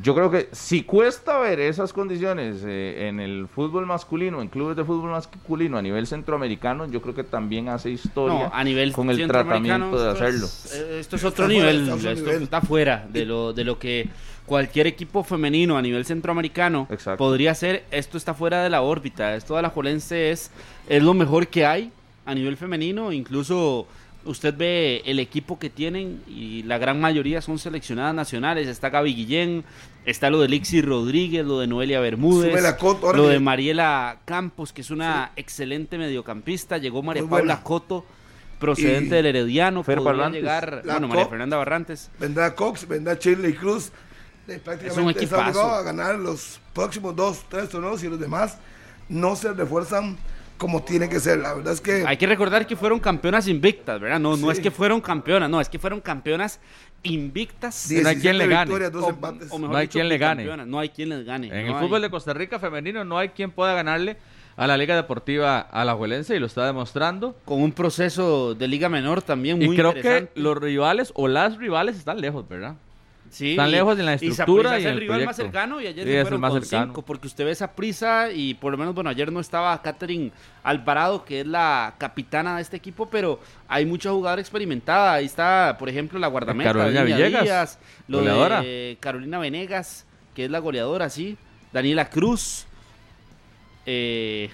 Yo 0.00 0.14
creo 0.14 0.30
que 0.30 0.48
si 0.52 0.82
cuesta 0.84 1.38
ver 1.40 1.58
esas 1.58 1.92
condiciones 1.92 2.62
eh, 2.64 3.08
en 3.08 3.18
el 3.18 3.48
fútbol 3.48 3.84
masculino, 3.84 4.40
en 4.40 4.48
clubes 4.48 4.76
de 4.76 4.84
fútbol 4.84 5.10
masculino 5.10 5.76
a 5.76 5.82
nivel 5.82 6.06
centroamericano, 6.06 6.86
yo 6.88 7.02
creo 7.02 7.14
que 7.16 7.24
también 7.24 7.68
hace 7.68 7.90
historia 7.90 8.46
No, 8.48 8.50
a 8.54 8.62
nivel 8.62 8.92
con 8.92 9.10
el 9.10 9.26
tratamiento 9.26 10.00
de 10.00 10.10
hacerlo. 10.10 10.46
es- 10.46 10.72
eh, 10.74 11.00
esto 11.00 11.16
es 11.16 11.24
otro 11.24 11.46
Está 11.46 11.54
fuera, 11.54 11.72
nivel, 11.72 11.82
está 11.82 11.92
a 11.92 11.96
otro 11.96 12.10
esto 12.12 12.24
nivel. 12.26 12.42
está 12.44 12.60
fuera 12.60 13.06
de 13.10 13.24
lo, 13.24 13.52
de 13.52 13.64
lo 13.64 13.78
que 13.80 14.08
cualquier 14.46 14.86
equipo 14.86 15.24
femenino 15.24 15.76
a 15.76 15.82
nivel 15.82 16.04
centroamericano 16.04 16.86
Exacto. 16.90 17.18
podría 17.18 17.54
ser. 17.56 17.84
Esto 17.90 18.16
está 18.18 18.34
fuera 18.34 18.62
de 18.62 18.70
la 18.70 18.82
órbita. 18.82 19.34
Esto 19.34 19.56
de 19.56 19.62
la 19.62 19.70
Jolense 19.70 20.30
es, 20.30 20.50
es 20.88 21.02
lo 21.02 21.12
mejor 21.12 21.48
que 21.48 21.66
hay 21.66 21.90
a 22.24 22.34
nivel 22.36 22.56
femenino. 22.56 23.10
Incluso 23.12 23.86
usted 24.28 24.54
ve 24.56 25.02
el 25.06 25.18
equipo 25.18 25.58
que 25.58 25.70
tienen 25.70 26.22
y 26.26 26.62
la 26.64 26.78
gran 26.78 27.00
mayoría 27.00 27.40
son 27.42 27.58
seleccionadas 27.58 28.14
nacionales. 28.14 28.68
Está 28.68 28.90
Gaby 28.90 29.14
Guillén, 29.14 29.64
está 30.04 30.30
lo 30.30 30.40
de 30.40 30.48
Lixi 30.48 30.82
Rodríguez, 30.82 31.44
lo 31.44 31.58
de 31.60 31.66
Noelia 31.66 32.00
Bermúdez, 32.00 32.74
Coto, 32.74 33.12
lo 33.12 33.28
de 33.28 33.40
Mariela 33.40 34.18
Campos, 34.24 34.72
que 34.72 34.82
es 34.82 34.90
una 34.90 35.32
excelente 35.36 35.98
mediocampista. 35.98 36.78
Llegó 36.78 37.02
María 37.02 37.22
Muy 37.22 37.30
Paula 37.30 37.54
buena. 37.54 37.62
Coto, 37.64 38.04
procedente 38.58 39.06
Y 39.06 39.22
del 39.22 39.26
Herediano. 39.26 39.82
Fer 39.82 39.98
Podría 39.98 40.12
Barrantes. 40.12 40.40
llegar, 40.42 40.82
La 40.84 40.92
bueno, 40.94 41.08
María 41.08 41.26
Fernanda 41.26 41.56
Barrantes. 41.56 42.10
Vendrá 42.18 42.54
Cox, 42.54 42.86
vendrá 42.86 43.14
Shirley 43.14 43.54
Cruz. 43.54 43.90
Eh, 44.46 44.52
Es 44.52 44.56
un 44.56 44.62
prácticamente 44.64 45.20
equipazo. 45.24 45.62
a 45.62 45.82
ganar 45.82 46.14
los 46.18 46.60
próximos 46.72 47.14
dos, 47.16 47.44
tres 47.48 47.68
torneos 47.68 48.02
y 48.02 48.08
los 48.08 48.18
demás 48.20 48.58
no 49.08 49.36
se 49.36 49.52
refuerzan 49.52 50.16
como 50.58 50.82
tiene 50.82 51.08
que 51.08 51.20
ser. 51.20 51.38
La 51.38 51.54
verdad 51.54 51.72
es 51.72 51.80
que 51.80 52.04
Hay 52.06 52.16
que 52.18 52.26
recordar 52.26 52.66
que 52.66 52.76
fueron 52.76 53.00
campeonas 53.00 53.48
invictas, 53.48 53.98
¿verdad? 54.00 54.18
No, 54.20 54.36
no 54.36 54.50
es 54.50 54.60
que 54.60 54.70
fueron 54.70 55.00
campeonas, 55.00 55.48
no, 55.48 55.60
es 55.60 55.68
que 55.68 55.78
fueron 55.78 56.00
campeonas 56.00 56.60
invictas. 57.04 57.88
no 57.90 58.08
hay 58.08 58.16
quien 58.16 58.38
le 58.38 58.46
17 58.46 58.48
gane. 58.48 58.64
victorias, 58.66 58.92
dos 58.92 59.04
O- 59.04 59.10
empates. 59.10 59.48
o 59.52 59.58
mejor 59.58 59.70
No 59.72 59.76
hay 59.78 59.86
dicho, 59.86 59.92
quien 59.94 60.08
le 60.08 60.18
gane. 60.18 60.66
No 60.66 60.78
hay 60.78 60.88
quien 60.90 61.08
les 61.10 61.24
gane. 61.24 61.46
En 61.46 61.52
no 61.66 61.72
el 61.72 61.74
hay. 61.78 61.82
fútbol 61.86 62.02
de 62.02 62.10
Costa 62.10 62.34
Rica 62.34 62.58
femenino 62.58 63.04
no 63.04 63.18
hay 63.18 63.30
quien 63.30 63.50
pueda 63.50 63.72
ganarle 63.74 64.16
a 64.56 64.66
la 64.66 64.76
Liga 64.76 64.96
Deportiva 64.96 65.60
Alajuelense 65.60 66.34
y 66.34 66.40
lo 66.40 66.46
está 66.46 66.66
demostrando. 66.66 67.36
Con 67.44 67.62
un 67.62 67.70
proceso 67.72 68.54
de 68.54 68.66
liga 68.66 68.88
menor 68.88 69.22
también 69.22 69.62
Y 69.62 69.66
muy 69.66 69.76
creo 69.76 69.94
que 69.94 70.28
los 70.34 70.56
rivales 70.58 71.12
o 71.14 71.28
las 71.28 71.56
rivales 71.58 71.96
están 71.96 72.20
lejos, 72.20 72.48
¿verdad? 72.48 72.74
Sí, 73.30 73.50
están 73.50 73.70
lejos 73.70 73.98
en 73.98 74.06
la 74.06 74.12
y 74.12 74.14
estructura 74.28 74.78
y 74.78 74.82
es 74.82 74.86
en 74.86 74.88
el 74.88 74.94
el 74.94 75.00
rival 75.00 75.24
más 75.26 75.36
cercano 75.36 75.80
y 75.80 75.86
ayer 75.86 76.04
Sí, 76.06 76.12
se 76.12 76.20
fueron 76.22 76.40
más 76.40 76.50
con 76.52 76.62
cercano. 76.62 76.86
cinco, 76.86 77.02
porque 77.02 77.26
usted 77.26 77.44
ve 77.44 77.50
esa 77.50 77.72
prisa 77.72 78.30
y 78.32 78.54
por 78.54 78.72
lo 78.72 78.78
menos, 78.78 78.94
bueno, 78.94 79.10
ayer 79.10 79.30
no 79.30 79.40
estaba 79.40 79.80
Catherine 79.82 80.32
Alvarado, 80.62 81.24
que 81.24 81.40
es 81.40 81.46
la 81.46 81.94
capitana 81.98 82.56
de 82.56 82.62
este 82.62 82.76
equipo, 82.76 83.06
pero 83.10 83.40
hay 83.68 83.84
mucha 83.86 84.10
jugadora 84.10 84.40
experimentada. 84.40 85.14
Ahí 85.14 85.26
está, 85.26 85.76
por 85.78 85.88
ejemplo, 85.88 86.18
la 86.18 86.26
guardameta 86.28 86.72
Carolina 86.72 87.02
Villegas, 87.04 87.42
Díaz, 87.44 87.78
lo 88.08 88.18
goleadora. 88.18 88.62
de 88.62 88.96
Carolina 89.00 89.38
Venegas, 89.38 90.06
que 90.34 90.44
es 90.46 90.50
la 90.50 90.58
goleadora, 90.58 91.10
sí, 91.10 91.36
Daniela 91.72 92.08
Cruz, 92.08 92.66
eh, 93.86 94.50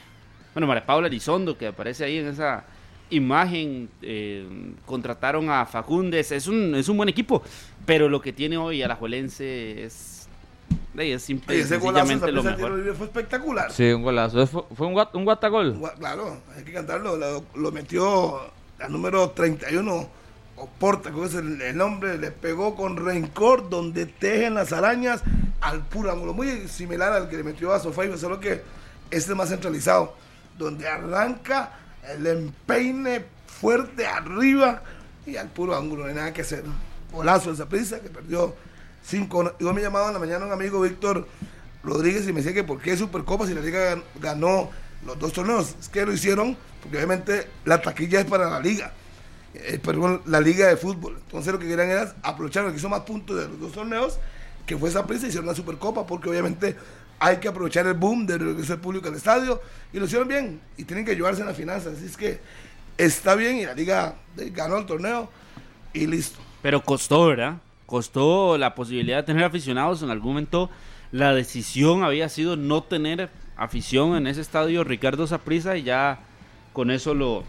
bueno, 0.52 0.66
María 0.66 0.86
Paula 0.86 1.08
Elizondo, 1.08 1.56
que 1.58 1.66
aparece 1.68 2.04
ahí 2.04 2.18
en 2.18 2.28
esa 2.28 2.64
imagen, 3.10 3.88
eh, 4.02 4.46
contrataron 4.86 5.50
a 5.50 5.66
Facundes, 5.66 6.32
es 6.32 6.46
un, 6.46 6.74
es 6.74 6.88
un 6.88 6.96
buen 6.96 7.08
equipo, 7.08 7.42
pero 7.86 8.08
lo 8.08 8.20
que 8.20 8.32
tiene 8.32 8.56
hoy 8.56 8.82
Alajuelense 8.82 9.84
es, 9.84 10.28
es 10.96 11.22
simple 11.22 11.58
ese 11.60 11.76
golazo 11.78 12.26
lo 12.30 12.42
mejor. 12.42 12.80
Tiro 12.82 12.94
fue 12.94 13.06
espectacular. 13.06 13.70
Sí, 13.72 13.84
un 13.92 14.02
golazo. 14.02 14.46
Fue, 14.46 14.64
fue 14.74 14.86
un, 14.86 14.94
guat- 14.94 15.10
un 15.14 15.24
guatagol. 15.24 15.78
Gua- 15.78 15.94
Claro, 15.98 16.38
hay 16.56 16.64
que 16.64 16.72
cantarlo. 16.72 17.16
Lo, 17.16 17.44
lo 17.54 17.72
metió 17.72 18.40
al 18.80 18.90
número 18.92 19.30
31, 19.30 20.08
o 20.56 20.66
Porta, 20.78 21.10
que 21.12 21.24
es 21.24 21.34
el, 21.34 21.60
el 21.60 21.76
nombre, 21.76 22.16
le 22.18 22.30
pegó 22.30 22.74
con 22.74 22.96
rencor 22.96 23.68
donde 23.68 24.06
tejen 24.06 24.54
las 24.54 24.72
arañas 24.72 25.22
al 25.60 25.80
puro 25.84 26.10
ángulo. 26.12 26.32
Muy 26.32 26.68
similar 26.68 27.12
al 27.12 27.28
que 27.28 27.36
le 27.36 27.42
metió 27.44 27.72
a 27.72 27.80
Sofía, 27.80 28.16
solo 28.16 28.40
que 28.40 28.62
este 29.10 29.32
es 29.32 29.36
más 29.36 29.48
centralizado, 29.50 30.14
donde 30.58 30.88
arranca 30.88 31.78
el 32.08 32.26
empeine 32.26 33.24
fuerte 33.46 34.06
arriba 34.06 34.82
y 35.26 35.36
al 35.36 35.48
puro 35.48 35.76
ángulo, 35.76 36.02
no 36.04 36.08
hay 36.08 36.14
nada 36.14 36.32
que 36.32 36.42
hacer. 36.42 36.64
Golazo 37.12 37.54
de 37.54 37.66
prisa 37.66 38.00
que 38.00 38.10
perdió 38.10 38.54
cinco. 39.04 39.54
Yo 39.58 39.72
me 39.72 39.80
llamaba 39.80 40.08
en 40.08 40.14
la 40.14 40.18
mañana 40.18 40.44
un 40.46 40.52
amigo 40.52 40.80
Víctor 40.80 41.26
Rodríguez 41.82 42.24
y 42.28 42.32
me 42.32 42.40
decía 42.40 42.52
que 42.54 42.64
por 42.64 42.80
qué 42.80 42.96
Supercopa 42.96 43.46
si 43.46 43.54
la 43.54 43.60
liga 43.60 43.94
gan- 43.94 44.02
ganó 44.20 44.70
los 45.06 45.18
dos 45.18 45.32
torneos. 45.32 45.74
Es 45.80 45.88
que 45.88 46.04
lo 46.04 46.12
hicieron 46.12 46.56
porque 46.82 46.96
obviamente 46.96 47.46
la 47.64 47.80
taquilla 47.80 48.20
es 48.20 48.26
para 48.26 48.50
la 48.50 48.60
liga. 48.60 48.92
Eh, 49.54 49.78
perdón, 49.82 50.20
la 50.26 50.40
liga 50.40 50.66
de 50.66 50.76
fútbol. 50.76 51.16
Entonces 51.26 51.52
lo 51.52 51.58
que 51.58 51.68
querían 51.68 51.88
era 51.88 52.14
aprovechar 52.22 52.64
lo 52.64 52.70
que 52.72 52.78
hizo 52.78 52.88
más 52.88 53.00
puntos 53.02 53.36
de 53.36 53.48
los 53.48 53.60
dos 53.60 53.72
torneos, 53.72 54.18
que 54.66 54.76
fue 54.76 54.88
esa 54.88 55.06
prisa, 55.06 55.26
hicieron 55.28 55.46
la 55.46 55.54
Supercopa 55.54 56.06
porque 56.06 56.28
obviamente 56.28 56.76
hay 57.24 57.38
que 57.38 57.48
aprovechar 57.48 57.86
el 57.86 57.94
boom 57.94 58.26
del 58.26 58.38
regreso 58.38 58.74
del 58.74 58.82
público 58.82 59.08
al 59.08 59.14
estadio 59.14 59.58
y 59.94 59.98
lo 59.98 60.04
hicieron 60.04 60.28
bien 60.28 60.60
y 60.76 60.84
tienen 60.84 61.06
que 61.06 61.12
ayudarse 61.12 61.40
en 61.40 61.46
las 61.46 61.56
finanzas. 61.56 61.94
Así 61.96 62.04
es 62.04 62.18
que 62.18 62.38
está 62.98 63.34
bien 63.34 63.56
y 63.56 63.64
la 63.64 63.72
liga 63.72 64.16
eh, 64.36 64.50
ganó 64.54 64.76
el 64.76 64.84
torneo 64.84 65.30
y 65.94 66.06
listo. 66.06 66.38
Pero 66.60 66.82
costó, 66.82 67.28
¿verdad? 67.28 67.54
Costó 67.86 68.58
la 68.58 68.74
posibilidad 68.74 69.16
de 69.16 69.22
tener 69.22 69.42
aficionados. 69.42 70.02
En 70.02 70.10
algún 70.10 70.32
momento 70.32 70.68
la 71.12 71.32
decisión 71.32 72.04
había 72.04 72.28
sido 72.28 72.56
no 72.56 72.82
tener 72.82 73.30
afición 73.56 74.16
en 74.16 74.26
ese 74.26 74.42
estadio 74.42 74.84
Ricardo 74.84 75.26
Saprissa 75.26 75.78
y 75.78 75.82
ya 75.82 76.18
con 76.74 76.90
eso 76.90 77.14
lo, 77.14 77.44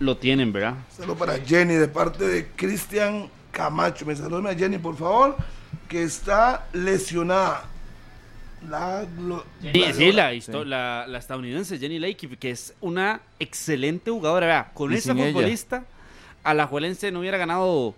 lo 0.00 0.16
tienen, 0.16 0.52
¿verdad? 0.52 0.74
Saludo 0.96 1.14
para 1.14 1.38
Jenny 1.38 1.74
de 1.74 1.86
parte 1.86 2.26
de 2.26 2.48
Cristian 2.56 3.28
Camacho. 3.52 4.04
Me 4.04 4.16
saluda 4.16 4.50
a 4.50 4.54
Jenny, 4.56 4.78
por 4.78 4.96
favor, 4.96 5.36
que 5.88 6.02
está 6.02 6.66
lesionada. 6.72 7.68
La, 8.68 9.06
Sí, 9.60 9.84
sí, 9.92 10.12
la, 10.12 10.30
Sí. 10.30 10.36
histo- 10.38 10.64
la, 10.64 11.04
la 11.08 11.18
estadounidense 11.18 11.78
Jenny 11.78 11.98
Lake, 11.98 12.28
que 12.38 12.50
es 12.50 12.74
una 12.80 13.20
excelente 13.38 14.10
jugadora. 14.10 14.46
Vea, 14.46 14.70
con 14.74 14.92
Y 14.92 14.96
esa 14.96 15.12
sin 15.12 15.18
ella. 15.22 15.32
futbolista, 15.32 15.84
a 16.42 16.54
la 16.54 16.66
Juelense 16.66 17.10
no 17.12 17.20
hubiera 17.20 17.36
ganado 17.38 17.94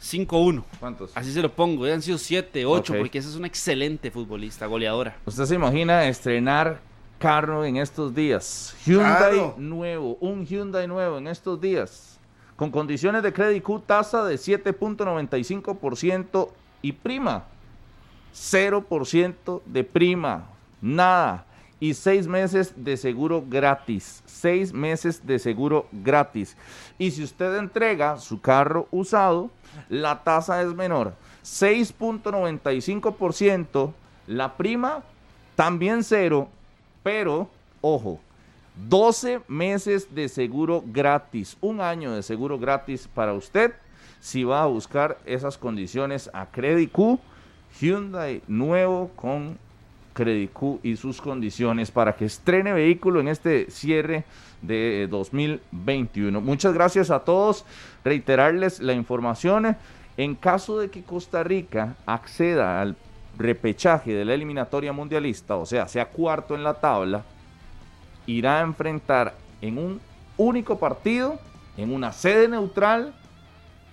5-1. 0.00 0.64
¿Cuántos? 0.78 1.10
Así 1.14 1.32
se 1.32 1.40
lo 1.42 1.50
pongo, 1.52 1.82
hubieran 1.82 2.02
sido 2.02 2.18
7, 2.18 2.64
8, 2.66 2.92
Ok. 2.92 2.98
porque 2.98 3.18
esa 3.18 3.28
es 3.28 3.36
una 3.36 3.46
excelente 3.46 4.10
futbolista, 4.10 4.66
goleadora. 4.66 5.16
¿Usted 5.26 5.44
se 5.46 5.54
imagina 5.54 6.04
estrenar 6.06 6.80
carro 7.18 7.64
en 7.64 7.76
estos 7.76 8.14
días? 8.14 8.74
Hyundai 8.86 9.32
Claro. 9.34 9.54
nuevo, 9.58 10.16
un 10.20 10.46
Hyundai 10.46 10.86
nuevo 10.86 11.18
en 11.18 11.26
estos 11.28 11.60
días. 11.60 12.18
Con 12.56 12.70
condiciones 12.70 13.22
de 13.22 13.32
crédito 13.32 13.64
Q, 13.66 13.80
tasa 13.86 14.22
de 14.24 14.36
7.95% 14.38 16.52
y 16.82 16.92
prima. 16.92 17.44
0% 18.34 19.62
de 19.64 19.84
prima. 19.84 20.48
Nada. 20.80 21.46
Y 21.78 21.94
seis 21.94 22.26
meses 22.26 22.72
de 22.76 22.96
seguro 22.96 23.44
gratis. 23.46 24.22
Seis 24.26 24.72
meses 24.72 25.24
de 25.26 25.38
seguro 25.38 25.86
gratis. 25.92 26.56
Y 26.98 27.10
si 27.10 27.22
usted 27.22 27.56
entrega 27.56 28.18
su 28.18 28.40
carro 28.40 28.88
usado, 28.90 29.50
la 29.88 30.22
tasa 30.22 30.62
es 30.62 30.74
menor. 30.74 31.14
6.95%. 31.42 33.92
La 34.26 34.56
prima 34.56 35.02
también 35.56 36.04
cero. 36.04 36.48
Pero, 37.02 37.48
ojo, 37.80 38.20
12 38.88 39.40
meses 39.48 40.14
de 40.14 40.28
seguro 40.28 40.84
gratis. 40.86 41.56
Un 41.60 41.80
año 41.80 42.12
de 42.12 42.22
seguro 42.22 42.56
gratis 42.58 43.08
para 43.08 43.32
usted 43.32 43.72
si 44.20 44.44
va 44.44 44.62
a 44.62 44.66
buscar 44.66 45.18
esas 45.24 45.58
condiciones 45.58 46.30
a 46.32 46.46
Credit 46.46 46.92
Q. 46.92 47.18
Hyundai 47.78 48.42
nuevo 48.48 49.10
con 49.16 49.58
Credit 50.12 50.52
Q 50.52 50.80
y 50.82 50.96
sus 50.96 51.20
condiciones 51.20 51.90
para 51.90 52.14
que 52.14 52.26
estrene 52.26 52.72
vehículo 52.72 53.20
en 53.20 53.28
este 53.28 53.70
cierre 53.70 54.24
de 54.62 55.06
2021. 55.10 56.40
Muchas 56.40 56.74
gracias 56.74 57.10
a 57.10 57.20
todos. 57.20 57.64
Reiterarles 58.04 58.80
la 58.80 58.92
información. 58.92 59.76
En 60.16 60.34
caso 60.34 60.78
de 60.78 60.90
que 60.90 61.02
Costa 61.02 61.42
Rica 61.42 61.96
acceda 62.04 62.80
al 62.80 62.96
repechaje 63.38 64.12
de 64.12 64.24
la 64.24 64.34
eliminatoria 64.34 64.92
mundialista, 64.92 65.56
o 65.56 65.64
sea, 65.64 65.88
sea 65.88 66.06
cuarto 66.06 66.54
en 66.54 66.62
la 66.62 66.74
tabla, 66.74 67.24
irá 68.26 68.58
a 68.58 68.62
enfrentar 68.62 69.34
en 69.62 69.78
un 69.78 70.00
único 70.36 70.78
partido, 70.78 71.38
en 71.76 71.94
una 71.94 72.12
sede 72.12 72.48
neutral, 72.48 73.14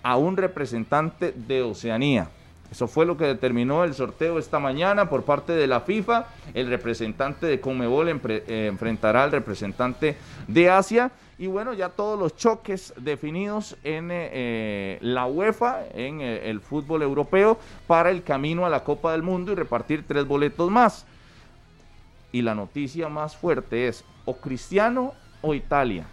a 0.03 0.17
un 0.17 0.35
representante 0.35 1.31
de 1.31 1.61
Oceanía. 1.61 2.29
Eso 2.69 2.87
fue 2.87 3.05
lo 3.05 3.15
que 3.15 3.25
determinó 3.25 3.83
el 3.85 3.93
sorteo 3.93 4.37
esta 4.37 4.59
mañana 4.59 5.09
por 5.09 5.23
parte 5.23 5.53
de 5.53 5.67
la 5.67 5.81
FIFA. 5.81 6.27
El 6.53 6.67
representante 6.67 7.45
de 7.45 7.61
Conmebol 7.61 8.09
empre- 8.09 8.43
eh, 8.47 8.67
enfrentará 8.67 9.23
al 9.23 9.31
representante 9.31 10.17
de 10.47 10.69
Asia. 10.69 11.11
Y 11.39 11.47
bueno, 11.47 11.73
ya 11.73 11.89
todos 11.89 12.19
los 12.19 12.35
choques 12.35 12.93
definidos 12.97 13.77
en 13.83 14.11
eh, 14.11 14.29
eh, 14.33 14.97
la 15.01 15.27
UEFA, 15.27 15.83
en 15.93 16.19
el 16.21 16.59
fútbol 16.61 17.03
europeo, 17.03 17.57
para 17.85 18.09
el 18.09 18.23
camino 18.23 18.65
a 18.65 18.69
la 18.69 18.83
Copa 18.83 19.11
del 19.13 19.21
Mundo 19.23 19.51
y 19.51 19.55
repartir 19.55 20.03
tres 20.05 20.25
boletos 20.27 20.69
más. 20.69 21.05
Y 22.31 22.41
la 22.41 22.53
noticia 22.55 23.07
más 23.07 23.37
fuerte 23.37 23.87
es 23.87 24.03
o 24.25 24.35
Cristiano 24.37 25.13
o 25.41 25.53
Italia. 25.53 26.05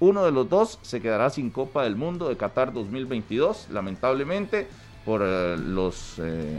Uno 0.00 0.24
de 0.24 0.32
los 0.32 0.48
dos 0.50 0.78
se 0.82 1.00
quedará 1.00 1.30
sin 1.30 1.48
Copa 1.50 1.84
del 1.84 1.96
Mundo 1.96 2.28
de 2.28 2.36
Qatar 2.36 2.72
2022, 2.72 3.68
lamentablemente, 3.70 4.66
por 5.04 5.22
eh, 5.24 5.56
los 5.56 6.18
eh, 6.18 6.58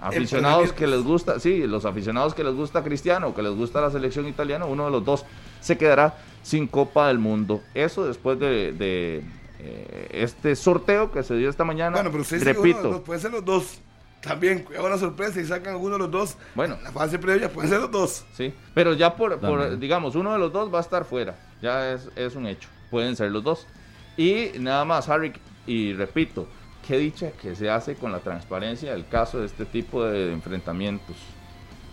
aficionados 0.00 0.72
que 0.72 0.86
les 0.86 1.02
gusta, 1.02 1.40
sí, 1.40 1.66
los 1.66 1.84
aficionados 1.84 2.34
que 2.34 2.44
les 2.44 2.54
gusta 2.54 2.82
Cristiano, 2.82 3.34
que 3.34 3.42
les 3.42 3.52
gusta 3.52 3.80
la 3.80 3.90
selección 3.90 4.26
italiana, 4.26 4.64
uno 4.64 4.86
de 4.86 4.90
los 4.90 5.04
dos 5.04 5.24
se 5.60 5.76
quedará 5.76 6.18
sin 6.42 6.66
Copa 6.66 7.08
del 7.08 7.18
Mundo. 7.18 7.62
Eso 7.74 8.06
después 8.06 8.38
de, 8.38 8.72
de, 8.72 9.22
eh, 9.58 10.08
este 10.12 10.56
sorteo 10.56 11.12
que 11.12 11.22
se 11.22 11.34
dio 11.36 11.50
esta 11.50 11.64
mañana. 11.64 11.96
Bueno, 11.96 12.10
pero 12.10 12.22
usted 12.22 12.40
uno 12.40 12.46
los 12.46 12.56
repito, 12.56 12.90
dos, 12.90 13.00
pueden 13.02 13.22
ser 13.22 13.30
los 13.32 13.44
dos. 13.44 13.78
También, 14.20 14.64
cuidado 14.64 14.86
una 14.86 14.98
sorpresa 14.98 15.40
y 15.40 15.46
sacan 15.46 15.74
alguno 15.74 15.94
de 15.94 16.00
los 16.00 16.10
dos. 16.10 16.36
Bueno. 16.54 16.74
En 16.76 16.84
la 16.84 16.92
fase 16.92 17.18
previa 17.18 17.50
pueden 17.50 17.70
ser 17.70 17.80
los 17.80 17.90
dos. 17.90 18.26
Sí, 18.34 18.52
pero 18.74 18.92
ya 18.92 19.16
por, 19.16 19.78
digamos, 19.78 20.14
uno 20.14 20.32
de 20.34 20.38
los 20.38 20.52
dos 20.52 20.72
va 20.72 20.78
a 20.78 20.82
estar 20.82 21.06
fuera. 21.06 21.36
Ya 21.62 21.92
es, 21.92 22.08
es 22.16 22.34
un 22.36 22.46
hecho. 22.46 22.68
Pueden 22.90 23.16
ser 23.16 23.30
los 23.30 23.42
dos. 23.42 23.66
Y 24.18 24.50
nada 24.58 24.84
más, 24.84 25.08
Harry, 25.08 25.32
y 25.66 25.94
repito, 25.94 26.46
qué 26.90 26.98
dicha 26.98 27.30
que 27.40 27.54
se 27.54 27.70
hace 27.70 27.94
con 27.94 28.10
la 28.10 28.18
transparencia 28.18 28.90
del 28.92 29.06
caso 29.06 29.38
de 29.38 29.46
este 29.46 29.64
tipo 29.64 30.04
de 30.04 30.32
enfrentamientos. 30.32 31.14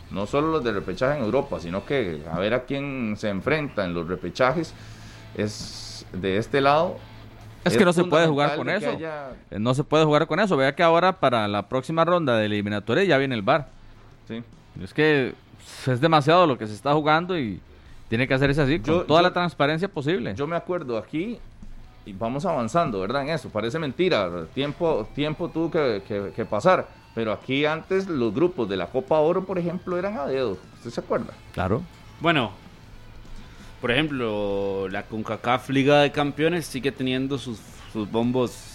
No 0.09 0.25
solo 0.25 0.47
los 0.47 0.63
de 0.63 0.71
repechaje 0.71 1.19
en 1.19 1.23
Europa, 1.23 1.59
sino 1.59 1.85
que 1.85 2.23
a 2.31 2.39
ver 2.39 2.55
a 2.55 2.63
quién 2.65 3.13
se 3.15 3.29
enfrenta 3.29 3.85
en 3.85 3.93
los 3.93 4.07
repechajes 4.07 4.73
es 5.35 6.03
de 6.13 6.37
este 6.37 6.61
lado. 6.61 6.97
Es 7.63 7.77
que 7.77 7.85
no 7.85 7.93
se 7.93 8.05
puede 8.05 8.25
jugar 8.27 8.55
con 8.55 8.69
eso. 8.69 8.89
haya- 8.89 9.33
Eh, 9.51 9.59
No 9.59 9.75
se 9.75 9.83
puede 9.83 10.03
jugar 10.05 10.25
con 10.25 10.39
eso. 10.39 10.57
Vea 10.57 10.73
que 10.73 10.81
ahora 10.81 11.19
para 11.19 11.47
la 11.47 11.69
próxima 11.69 12.03
ronda 12.03 12.35
de 12.37 12.45
eliminatoria 12.45 13.03
ya 13.03 13.17
viene 13.19 13.35
el 13.35 13.41
VAR. 13.43 13.67
sí. 14.27 14.41
Es 14.81 14.93
que 14.93 15.33
es 15.87 16.01
demasiado 16.01 16.47
lo 16.47 16.57
que 16.57 16.65
se 16.65 16.73
está 16.73 16.93
jugando 16.93 17.37
y 17.37 17.59
tiene 18.09 18.27
que 18.27 18.33
hacerse 18.33 18.61
así, 18.61 18.77
con 18.79 18.85
Yo- 18.95 19.03
toda 19.03 19.21
yo- 19.21 19.27
la 19.27 19.33
transparencia 19.33 19.87
posible. 19.89 20.33
Yo 20.35 20.47
me 20.47 20.55
acuerdo 20.55 20.97
aquí, 20.97 21.37
y 22.07 22.13
vamos 22.13 22.45
avanzando, 22.45 22.99
¿verdad? 23.01 23.23
En 23.23 23.29
eso, 23.29 23.49
parece 23.49 23.77
mentira, 23.79 24.45
tiempo, 24.53 25.07
tiempo 25.13 25.49
tuvo 25.49 25.69
que, 25.69 26.01
que- 26.07 26.31
que 26.35 26.45
pasar, 26.45 26.87
pero 27.13 27.31
aquí 27.31 27.65
antes 27.65 28.07
los 28.07 28.33
grupos 28.33 28.69
de 28.69 28.77
la 28.77 28.87
Copa 28.87 29.19
Oro, 29.19 29.43
por 29.45 29.59
ejemplo, 29.59 29.97
eran 29.97 30.17
a 30.17 30.25
dedo, 30.25 30.57
¿usted 30.77 30.89
se 30.91 30.99
acuerda? 31.01 31.33
Claro. 31.53 31.81
Bueno, 32.21 32.51
por 33.81 33.91
ejemplo, 33.91 34.87
la 34.89 35.03
CONCACAF 35.03 35.69
Liga 35.69 36.01
de 36.01 36.11
Campeones 36.11 36.65
sigue 36.65 36.91
teniendo 36.91 37.37
sus, 37.37 37.59
sus 37.93 38.09
bombos 38.09 38.73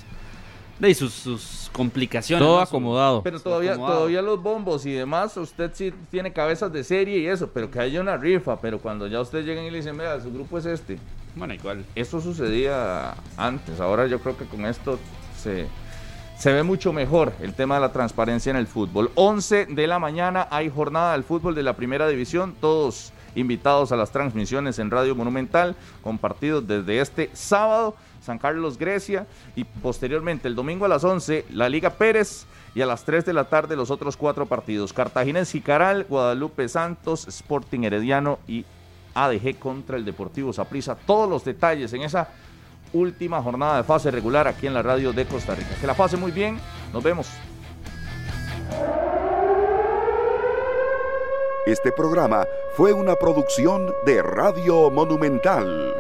y 0.81 0.95
sus, 0.95 1.13
sus 1.13 1.71
complicaciones. 1.73 2.45
Todo 2.45 2.61
acomodado. 2.61 3.23
Pero 3.23 3.39
todavía, 3.41 3.73
acomodado. 3.73 3.97
todavía 3.99 4.23
los 4.23 4.43
bombos 4.43 4.85
y 4.87 4.93
demás, 4.93 5.37
usted 5.37 5.71
sí 5.75 5.93
tiene 6.11 6.33
cabezas 6.33 6.73
de 6.73 6.83
serie 6.85 7.19
y 7.19 7.27
eso, 7.27 7.51
pero 7.53 7.71
que 7.71 7.79
haya 7.81 8.01
una 8.01 8.17
rifa, 8.17 8.61
pero 8.61 8.79
cuando 8.81 9.07
ya 9.07 9.21
usted 9.21 9.45
lleguen 9.45 9.65
y 9.65 9.71
le 9.71 9.79
dicen, 9.79 9.97
vea, 9.97 10.21
su 10.21 10.33
grupo 10.33 10.59
es 10.59 10.67
este, 10.67 10.99
Bueno, 11.35 11.55
igual. 11.55 11.85
eso 11.95 12.21
sucedía 12.21 13.15
antes, 13.37 13.81
ahora 13.81 14.07
yo 14.07 14.21
creo 14.21 14.37
que 14.37 14.45
con 14.45 14.67
esto 14.67 14.99
se, 15.41 15.67
se 16.39 16.53
ve 16.53 16.63
mucho 16.63 16.93
mejor 16.93 17.33
el 17.41 17.55
tema 17.55 17.77
de 17.77 17.81
la 17.81 17.93
transparencia 17.93 18.51
en 18.51 18.57
el 18.57 18.67
fútbol. 18.67 19.11
11 19.15 19.67
de 19.67 19.87
la 19.87 19.99
mañana 19.99 20.47
hay 20.51 20.69
jornada 20.69 21.13
del 21.13 21.25
fútbol 21.25 21.55
de 21.55 21.63
la 21.63 21.75
primera 21.75 22.07
división, 22.07 22.55
todos 22.61 23.13
invitados 23.35 23.93
a 23.93 23.97
las 23.97 24.11
transmisiones 24.11 24.79
en 24.79 24.91
Radio 24.91 25.15
Monumental, 25.15 25.75
compartidos 26.03 26.67
desde 26.67 27.01
este 27.01 27.31
sábado, 27.33 27.97
San 28.23 28.39
Carlos 28.39 28.79
Grecia. 28.79 29.27
Y 29.57 29.65
posteriormente 29.65 30.49
el 30.49 30.55
domingo 30.55 30.85
a 30.85 30.89
las 30.89 31.05
11 31.05 31.47
la 31.51 31.69
Liga 31.69 31.91
Pérez. 31.91 32.47
Y 32.75 32.81
a 32.81 32.87
las 32.87 33.05
3 33.05 33.27
de 33.27 33.35
la 33.35 33.45
tarde 33.45 33.77
los 33.77 33.91
otros 33.91 34.17
cuatro 34.17 34.47
partidos, 34.47 34.95
Cartaginés 34.95 35.53
Jicaral, 35.53 36.07
Guadalupe 36.09 36.71
Santos, 36.71 37.29
Sporting 37.29 37.81
Herediano 37.83 38.39
y 38.49 38.65
ADG 39.15 39.59
contra 39.59 39.97
el 39.97 40.05
Deportivo 40.05 40.53
Saprissa. 40.53 40.95
Todos 40.95 41.29
los 41.29 41.45
detalles 41.45 41.93
en 41.93 42.03
esa 42.03 42.29
última 42.93 43.43
jornada 43.43 43.79
de 43.79 43.85
fase 43.85 44.11
regular 44.11 44.47
aquí 44.47 44.67
en 44.67 44.75
la 44.75 44.83
radio 44.83 45.13
de 45.13 45.25
Costa 45.27 45.55
Rica. 45.55 45.71
Que 45.81 45.87
la 45.87 45.95
pase 45.95 46.17
muy 46.17 46.31
bien. 46.31 46.59
Nos 46.93 47.03
vemos. 47.03 47.29
Este 51.65 51.93
programa 51.93 52.45
fue 52.75 52.93
una 52.93 53.15
producción 53.15 53.95
de 54.05 54.21
Radio 54.21 54.91
Monumental. 54.91 55.92